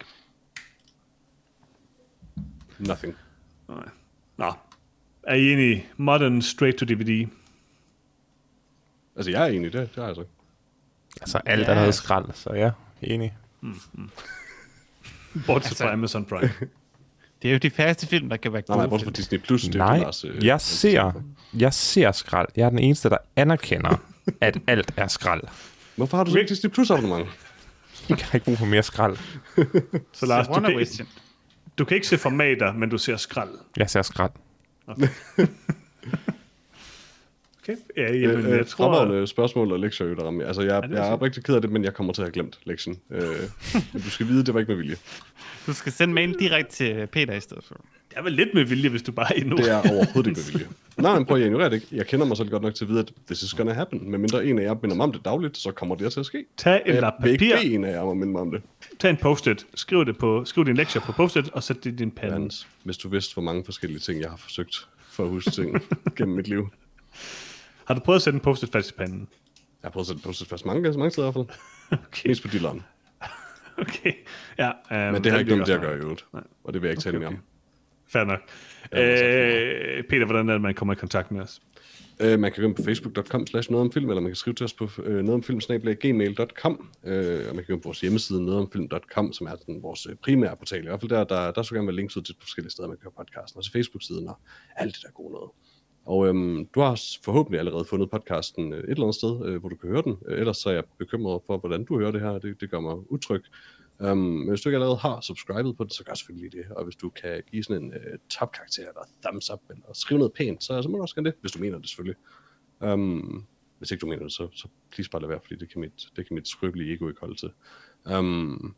Nothing. 2.78 3.14
Nej. 3.68 3.88
Nå. 4.36 4.52
Er 5.22 5.34
I 5.34 5.52
enige? 5.52 5.86
Modern 5.96 6.42
straight-to-DVD. 6.42 7.28
Altså, 9.16 9.30
jeg 9.30 9.42
er 9.42 9.46
enig, 9.52 9.72
det, 9.72 9.80
det 9.94 9.96
har 9.96 10.06
jeg 10.06 10.16
sagt. 10.16 10.28
Altså, 11.20 11.38
alt 11.46 11.66
Ja. 11.66 11.70
er 11.70 11.74
noget 11.74 11.94
skrald, 11.94 12.24
så 12.34 12.52
ja, 12.52 12.70
enig. 13.02 13.36
Bortset 15.46 15.70
Altså- 15.70 15.84
fra 15.84 15.92
Amazon 15.92 16.24
Prime. 16.24 16.50
Det 17.42 17.48
er 17.48 17.52
jo 17.52 17.58
de 17.58 17.70
færreste 17.70 18.06
film, 18.06 18.28
der 18.28 18.36
kan 18.36 18.52
være 18.52 18.62
Nej, 18.68 18.74
gode 18.76 18.78
nej, 18.78 18.88
bortset 18.88 19.06
fra. 19.06 19.12
Disney+. 19.12 19.38
Plus. 19.38 19.62
Det 19.62 19.74
er 19.74 19.78
Nej, 19.78 19.98
Lars, 19.98 20.24
øh, 20.24 20.44
jeg 20.44 20.60
ser, 20.60 21.12
jeg 21.54 21.74
ser 21.74 22.12
skrald. 22.12 22.48
Jeg 22.56 22.64
er 22.66 22.70
den 22.70 22.78
eneste, 22.78 23.08
der 23.10 23.16
anerkender, 23.36 23.96
at 24.40 24.58
alt 24.66 24.92
er 24.96 25.06
skrald. 25.06 25.42
Hvorfor 25.96 26.16
har 26.16 26.24
du 26.24 26.30
så 26.30 26.38
ikke 26.38 26.48
Disney 26.48 26.70
Plus 26.70 26.90
abonnement? 26.90 27.28
Jeg 28.08 28.18
har 28.20 28.34
ikke 28.34 28.44
brug 28.44 28.58
for 28.58 28.66
mere 28.66 28.82
skrald. 28.82 29.16
Så 30.12 30.26
Lars, 30.26 30.46
du 30.46 30.52
kan, 30.54 30.86
du 31.78 31.84
kan 31.84 31.94
ikke 31.94 32.06
se 32.06 32.18
formater, 32.18 32.72
men 32.72 32.88
du 32.90 32.98
ser 32.98 33.16
skrald. 33.16 33.50
Jeg 33.76 33.90
ser 33.90 34.02
skrald. 34.02 34.30
Okay. 34.86 35.08
Ja, 37.96 38.14
jamen, 38.14 38.46
Øh, 38.46 38.50
jeg 38.58 38.66
tror... 38.66 38.84
Fremragende 38.84 39.26
spørgsmål 39.26 39.72
og 39.72 39.78
lektier, 39.78 40.06
der 40.06 40.24
rammer. 40.24 40.46
Altså, 40.46 40.62
jeg, 40.62 40.82
vil 40.82 40.90
jeg 40.96 41.08
er 41.12 41.22
rigtig 41.22 41.44
ked 41.44 41.54
af 41.54 41.60
det, 41.60 41.70
men 41.70 41.84
jeg 41.84 41.94
kommer 41.94 42.12
til 42.12 42.22
at 42.22 42.26
have 42.26 42.32
glemt 42.32 42.58
lektien. 42.64 42.98
Øh, 43.10 43.20
du 44.04 44.10
skal 44.10 44.26
vide, 44.26 44.44
det 44.44 44.54
var 44.54 44.60
ikke 44.60 44.70
med 44.72 44.76
vilje. 44.76 44.96
Du 45.66 45.72
skal 45.72 45.92
sende 45.92 46.14
mail 46.14 46.36
direkte 46.40 46.72
til 46.72 47.06
Peter 47.06 47.34
i 47.34 47.40
stedet 47.40 47.64
for. 47.64 47.74
Det 48.10 48.18
er 48.18 48.22
vel 48.22 48.32
lidt 48.32 48.48
med 48.54 48.64
vilje, 48.64 48.88
hvis 48.88 49.02
du 49.02 49.12
bare 49.12 49.36
er 49.36 49.40
endnu. 49.40 49.56
Det 49.56 49.70
er 49.70 49.76
overhovedet 49.92 50.26
ikke 50.26 50.40
med 50.46 50.52
vilje. 50.52 50.66
Nej, 50.96 51.14
men 51.18 51.26
prøv 51.26 51.36
at 51.36 51.42
ignorere 51.46 51.70
det 51.70 51.74
ikke. 51.74 51.86
Jeg 51.92 52.06
kender 52.06 52.26
mig 52.26 52.36
selv 52.36 52.48
godt 52.50 52.62
nok 52.62 52.74
til 52.74 52.84
at 52.84 52.88
vide, 52.88 53.00
at 53.00 53.12
this 53.26 53.42
is 53.42 53.54
gonna 53.54 53.72
happen. 53.72 54.10
Men 54.10 54.20
mindre 54.20 54.46
en 54.46 54.58
af 54.58 54.62
jer 54.62 54.74
minder 54.82 54.96
mig 54.96 55.04
om 55.04 55.12
det 55.12 55.24
dagligt, 55.24 55.56
så 55.56 55.70
kommer 55.70 55.94
det 55.94 56.12
til 56.12 56.20
at 56.20 56.26
ske. 56.26 56.44
Tag 56.56 56.82
en 56.86 56.92
Jeg 56.94 57.00
lap 57.02 57.12
ikke 57.26 57.38
papir, 57.38 57.56
bede 57.56 57.74
en 57.74 57.84
af 57.84 57.92
jer 57.92 58.00
om 58.00 58.08
at 58.10 58.16
minde 58.16 58.32
mig 58.32 58.40
om 58.40 58.50
det. 58.50 58.62
tag 58.98 59.10
en 59.10 59.16
post-it, 59.16 59.66
skriv, 59.74 60.04
det 60.06 60.18
på, 60.18 60.44
skriv 60.44 60.64
din 60.66 60.76
lektie 60.76 61.00
på 61.00 61.12
post-it, 61.12 61.50
og 61.52 61.62
sæt 61.62 61.84
det 61.84 61.92
i 61.92 61.96
din 61.96 62.10
pande. 62.10 62.32
Hans, 62.32 62.66
hvis 62.84 62.96
du 62.98 63.08
vidste, 63.08 63.34
hvor 63.34 63.42
mange 63.42 63.64
forskellige 63.64 64.00
ting, 64.00 64.20
jeg 64.20 64.30
har 64.30 64.36
forsøgt 64.36 64.88
for 65.10 65.24
at 65.24 65.30
huske 65.30 65.50
ting 65.50 65.82
gennem 66.16 66.36
mit 66.36 66.48
liv. 66.48 66.68
Har 67.86 67.94
du 67.94 68.00
prøvet 68.00 68.16
at 68.16 68.22
sætte 68.22 68.36
en 68.36 68.40
post-it 68.40 68.72
fast 68.72 68.90
i 68.90 68.94
panden? 68.94 69.28
Jeg 69.82 69.88
har 69.88 69.90
prøvet 69.90 70.04
at 70.04 70.08
sætte 70.08 70.22
post 70.22 70.48
fast 70.48 70.66
mange, 70.66 70.82
mange 70.82 71.10
steder 71.10 71.28
i 71.28 71.32
hvert 71.32 71.46
fald. 71.46 71.58
Okay. 72.08 72.28
Mest 72.28 72.42
på 72.42 72.48
dilleren. 72.48 72.82
okay. 73.82 74.12
Ja, 74.58 74.70
um, 74.90 75.12
Men 75.12 75.24
det 75.24 75.32
har 75.32 75.38
ikke 75.38 75.48
noget 75.50 75.58
med 75.58 75.66
det 75.66 75.74
at 75.74 75.80
gøre 75.80 75.96
i 75.96 76.00
øvrigt. 76.00 76.26
Og 76.64 76.72
det 76.72 76.82
vil 76.82 76.88
jeg 76.88 76.92
ikke 76.92 77.02
tale 77.02 77.18
mere 77.18 77.28
okay. 77.28 77.36
om. 77.36 77.42
Fair 78.08 78.24
nok. 78.24 78.40
Ja, 78.92 79.16
så 79.16 79.24
Øh, 79.24 80.04
Peter, 80.04 80.24
hvordan 80.24 80.48
er 80.48 80.52
det, 80.52 80.62
man 80.62 80.74
kommer 80.74 80.94
i 80.94 80.96
kontakt 80.96 81.30
med 81.30 81.40
os? 81.40 81.62
Øh, 82.20 82.38
man 82.38 82.52
kan 82.52 82.62
gå 82.62 82.68
ind 82.68 82.76
på 82.76 82.82
facebook.com 82.82 83.46
slash 83.46 83.70
noget 83.70 83.86
om 83.86 83.92
film, 83.92 84.08
eller 84.08 84.20
man 84.20 84.30
kan 84.30 84.36
skrive 84.36 84.54
til 84.54 84.64
os 84.64 84.72
på 84.72 84.88
øh, 85.02 85.24
nogetomfilm.gmail.com, 85.24 86.90
øh, 87.04 87.48
og 87.48 87.54
man 87.54 87.64
kan 87.64 87.64
gå 87.66 87.72
ind 87.72 87.82
på 87.82 87.88
vores 87.88 88.00
hjemmeside 88.00 88.44
nogetomfilm.com, 88.44 89.32
som 89.32 89.46
er 89.46 89.54
den, 89.66 89.82
vores 89.82 90.06
øh, 90.06 90.16
primære 90.16 90.56
portal. 90.56 90.84
I 90.84 90.86
hvert 90.86 91.00
fald 91.00 91.10
der, 91.10 91.24
der, 91.24 91.50
der 91.50 91.62
så 91.62 91.74
gerne 91.74 91.86
være 91.86 91.96
links 91.96 92.16
ud 92.16 92.22
til 92.22 92.34
forskellige 92.40 92.70
steder, 92.70 92.88
man 92.88 92.96
kan 92.96 93.04
høre 93.04 93.24
podcasten, 93.24 93.58
og 93.58 93.64
til 93.64 93.72
Facebook-siden 93.72 94.28
og 94.28 94.38
alt 94.76 94.94
det 94.94 95.02
der 95.02 95.10
gode 95.10 95.32
noget. 95.32 95.50
Og 96.04 96.28
øhm, 96.28 96.66
du 96.74 96.80
har 96.80 97.00
forhåbentlig 97.24 97.58
allerede 97.58 97.84
fundet 97.84 98.10
podcasten 98.10 98.72
øh, 98.72 98.78
et 98.78 98.90
eller 98.90 99.02
andet 99.02 99.14
sted, 99.14 99.46
øh, 99.46 99.60
hvor 99.60 99.68
du 99.68 99.76
kan 99.76 99.88
høre 99.88 100.02
den. 100.02 100.18
Øh, 100.26 100.38
ellers 100.38 100.56
så 100.56 100.70
er 100.70 100.74
jeg 100.74 100.84
bekymret 100.98 101.40
for, 101.46 101.58
hvordan 101.58 101.84
du 101.84 101.98
hører 101.98 102.10
det 102.10 102.20
her. 102.20 102.38
Det, 102.38 102.60
det 102.60 102.70
gør 102.70 102.80
mig 102.80 103.12
utryg. 103.12 103.42
Um, 103.98 104.18
men 104.18 104.48
hvis 104.48 104.60
du 104.60 104.68
ikke 104.68 104.76
allerede 104.76 104.96
har 104.96 105.20
subscribet 105.20 105.76
på 105.76 105.84
det, 105.84 105.92
så 105.92 106.04
gør 106.04 106.14
selvfølgelig 106.14 106.52
det. 106.52 106.64
Og 106.70 106.84
hvis 106.84 106.96
du 106.96 107.08
kan 107.08 107.42
give 107.50 107.62
sådan 107.64 107.82
en 107.82 107.90
uh, 107.90 108.18
topkarakter, 108.28 108.82
eller 108.82 109.08
thumbs 109.24 109.50
up, 109.50 109.60
eller 109.70 109.82
skrive 109.92 110.18
noget 110.18 110.32
pænt, 110.32 110.64
så, 110.64 110.82
så 110.82 110.88
må 110.88 110.96
du 110.96 111.02
også 111.02 111.14
gerne 111.14 111.30
det, 111.30 111.38
hvis 111.40 111.52
du 111.52 111.58
mener 111.58 111.78
det 111.78 111.88
selvfølgelig. 111.88 112.16
Um, 112.80 113.46
hvis 113.78 113.90
ikke 113.90 114.00
du 114.00 114.06
mener 114.06 114.22
det, 114.22 114.32
så, 114.32 114.48
så 114.54 114.68
please 114.90 115.10
bare 115.10 115.22
lad 115.22 115.28
være, 115.28 115.40
fordi 115.42 115.56
det 115.56 115.68
kan 115.72 115.80
mit, 115.80 116.08
det 116.16 116.26
kan 116.26 116.34
mit 116.34 116.48
skrøbelige 116.48 116.94
ego 116.94 117.08
ikke 117.08 117.20
holde 117.20 117.34
til. 117.34 117.50
Um, 118.16 118.74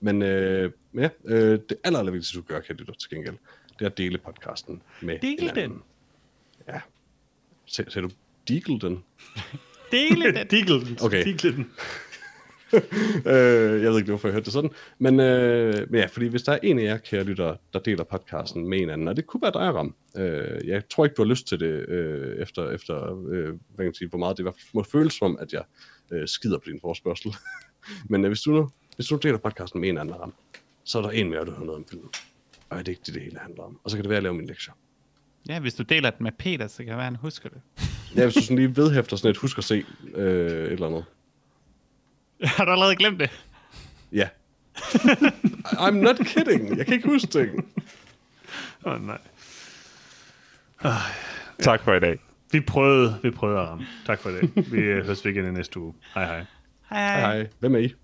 men 0.00 0.22
øh, 0.22 0.72
ja, 0.94 1.08
øh, 1.24 1.58
det 1.68 1.76
aller, 1.84 1.98
aller 1.98 2.12
vigtigste, 2.12 2.38
du 2.38 2.42
gør, 2.42 2.60
kan 2.60 2.76
lytte 2.76 2.92
til 2.92 3.10
gengæld, 3.10 3.36
det 3.78 3.84
er 3.84 3.90
at 3.90 3.98
dele 3.98 4.18
podcasten 4.18 4.82
med 5.02 5.18
Dele 5.18 5.40
hinanden. 5.40 5.70
den. 5.70 5.82
Ja. 6.72 6.80
Sagde 7.66 7.90
sagde 7.90 8.08
du 8.08 8.14
deagle 8.48 8.80
den? 8.80 9.04
Dele 9.92 10.32
den. 10.32 10.46
Diggle 10.46 10.80
den. 10.84 10.98
Okay. 11.02 11.24
Diggle 11.24 11.52
den. 11.52 11.70
øh, 13.32 13.82
jeg 13.82 13.90
ved 13.90 13.96
ikke, 13.96 14.10
hvorfor 14.10 14.28
jeg 14.28 14.32
hørte 14.32 14.44
det 14.44 14.52
sådan. 14.52 14.70
Men, 14.98 15.20
øh, 15.20 15.90
men 15.90 16.00
ja, 16.00 16.06
fordi 16.06 16.26
hvis 16.26 16.42
der 16.42 16.52
er 16.52 16.58
en 16.62 16.78
af 16.78 16.82
jer, 16.82 16.96
kære 16.96 17.24
lyttere, 17.24 17.56
der 17.72 17.78
deler 17.78 18.04
podcasten 18.04 18.68
med 18.68 18.78
en 18.78 18.90
anden, 18.90 19.08
og 19.08 19.16
det 19.16 19.26
kunne 19.26 19.42
være 19.42 19.52
dig, 19.52 19.74
Ram. 19.74 19.94
Øh, 20.16 20.68
jeg 20.68 20.88
tror 20.88 21.04
ikke, 21.04 21.14
du 21.14 21.22
har 21.22 21.28
lyst 21.28 21.48
til 21.48 21.60
det, 21.60 21.88
øh, 21.88 22.42
efter, 22.42 22.70
efter 22.70 23.24
øh, 23.28 23.44
hvad 23.44 23.76
kan 23.76 23.84
man 23.84 23.94
sige, 23.94 24.08
hvor 24.08 24.18
meget 24.18 24.36
det 24.36 24.42
i 24.42 24.44
hvert 24.44 24.54
fald 24.54 24.68
må 24.74 24.82
føles 24.82 25.12
som, 25.12 25.38
at 25.40 25.52
jeg 25.52 25.62
øh, 26.12 26.28
skider 26.28 26.58
på 26.58 26.64
din 26.66 26.80
forspørgsel. 26.80 27.34
men 28.10 28.24
øh, 28.24 28.28
hvis, 28.28 28.40
du 28.40 28.50
nu, 28.50 28.70
hvis 28.96 29.06
du 29.06 29.16
deler 29.16 29.38
podcasten 29.38 29.80
med 29.80 29.88
en 29.88 29.98
anden, 29.98 30.20
Ram, 30.20 30.34
så 30.84 30.98
er 30.98 31.02
der 31.02 31.10
en 31.10 31.30
mere, 31.30 31.44
du 31.44 31.50
hører 31.50 31.66
noget 31.66 31.78
om 31.78 31.86
filmen. 31.90 32.08
Og 32.68 32.78
det 32.78 32.88
er 32.88 32.90
ikke 32.90 33.02
det, 33.06 33.14
det 33.14 33.22
hele 33.22 33.38
handler 33.38 33.62
om. 33.62 33.80
Og 33.84 33.90
så 33.90 33.96
kan 33.96 34.04
det 34.04 34.10
være, 34.10 34.16
at 34.16 34.22
jeg 34.22 34.22
laver 34.22 34.36
min 34.36 34.46
lektie. 34.46 34.72
Ja, 35.48 35.58
hvis 35.60 35.74
du 35.74 35.82
deler 35.82 36.10
den 36.10 36.24
med 36.24 36.32
Peter, 36.32 36.66
så 36.66 36.76
kan 36.76 36.86
det 36.86 36.96
være, 36.96 37.04
han 37.04 37.16
husker 37.16 37.48
det. 37.48 37.60
Ja, 38.16 38.24
hvis 38.24 38.34
du 38.34 38.40
sådan 38.40 38.56
lige 38.56 38.76
vedhæfter 38.76 39.16
sådan 39.16 39.30
et, 39.30 39.36
husk 39.36 39.58
at 39.58 39.64
se 39.64 39.84
øh, 40.14 40.64
et 40.64 40.72
eller 40.72 40.86
andet. 40.86 41.04
Har 42.56 42.64
du 42.64 42.70
allerede 42.70 42.96
glemt 42.96 43.20
det? 43.20 43.30
Ja. 44.12 44.28
I'm 45.84 45.90
not 45.90 46.16
kidding. 46.16 46.78
Jeg 46.78 46.86
kan 46.86 46.94
ikke 46.94 47.08
huske 47.08 47.26
ting. 47.26 47.72
Åh, 48.86 48.92
oh, 48.92 49.06
nej. 49.06 49.18
Tak 51.58 51.84
for 51.84 51.94
i 51.94 52.00
dag. 52.00 52.18
Vi 52.52 52.60
prøvede, 52.60 53.18
vi 53.22 53.30
prøvede 53.30 53.60
at 53.60 53.68
ramme. 53.68 53.86
Tak 54.06 54.18
for 54.18 54.30
det. 54.30 54.72
Vi 54.72 54.78
øh, 54.78 55.04
høres 55.04 55.24
igen 55.24 55.46
i 55.46 55.50
næste 55.50 55.80
uge. 55.80 55.94
Hej 56.14 56.24
hej. 56.24 56.44
Hej 56.90 57.06
hej. 57.06 57.20
Hej 57.20 57.36
hej. 57.36 57.48
Hvem 57.58 57.74
er 57.74 57.78
I? 57.78 57.94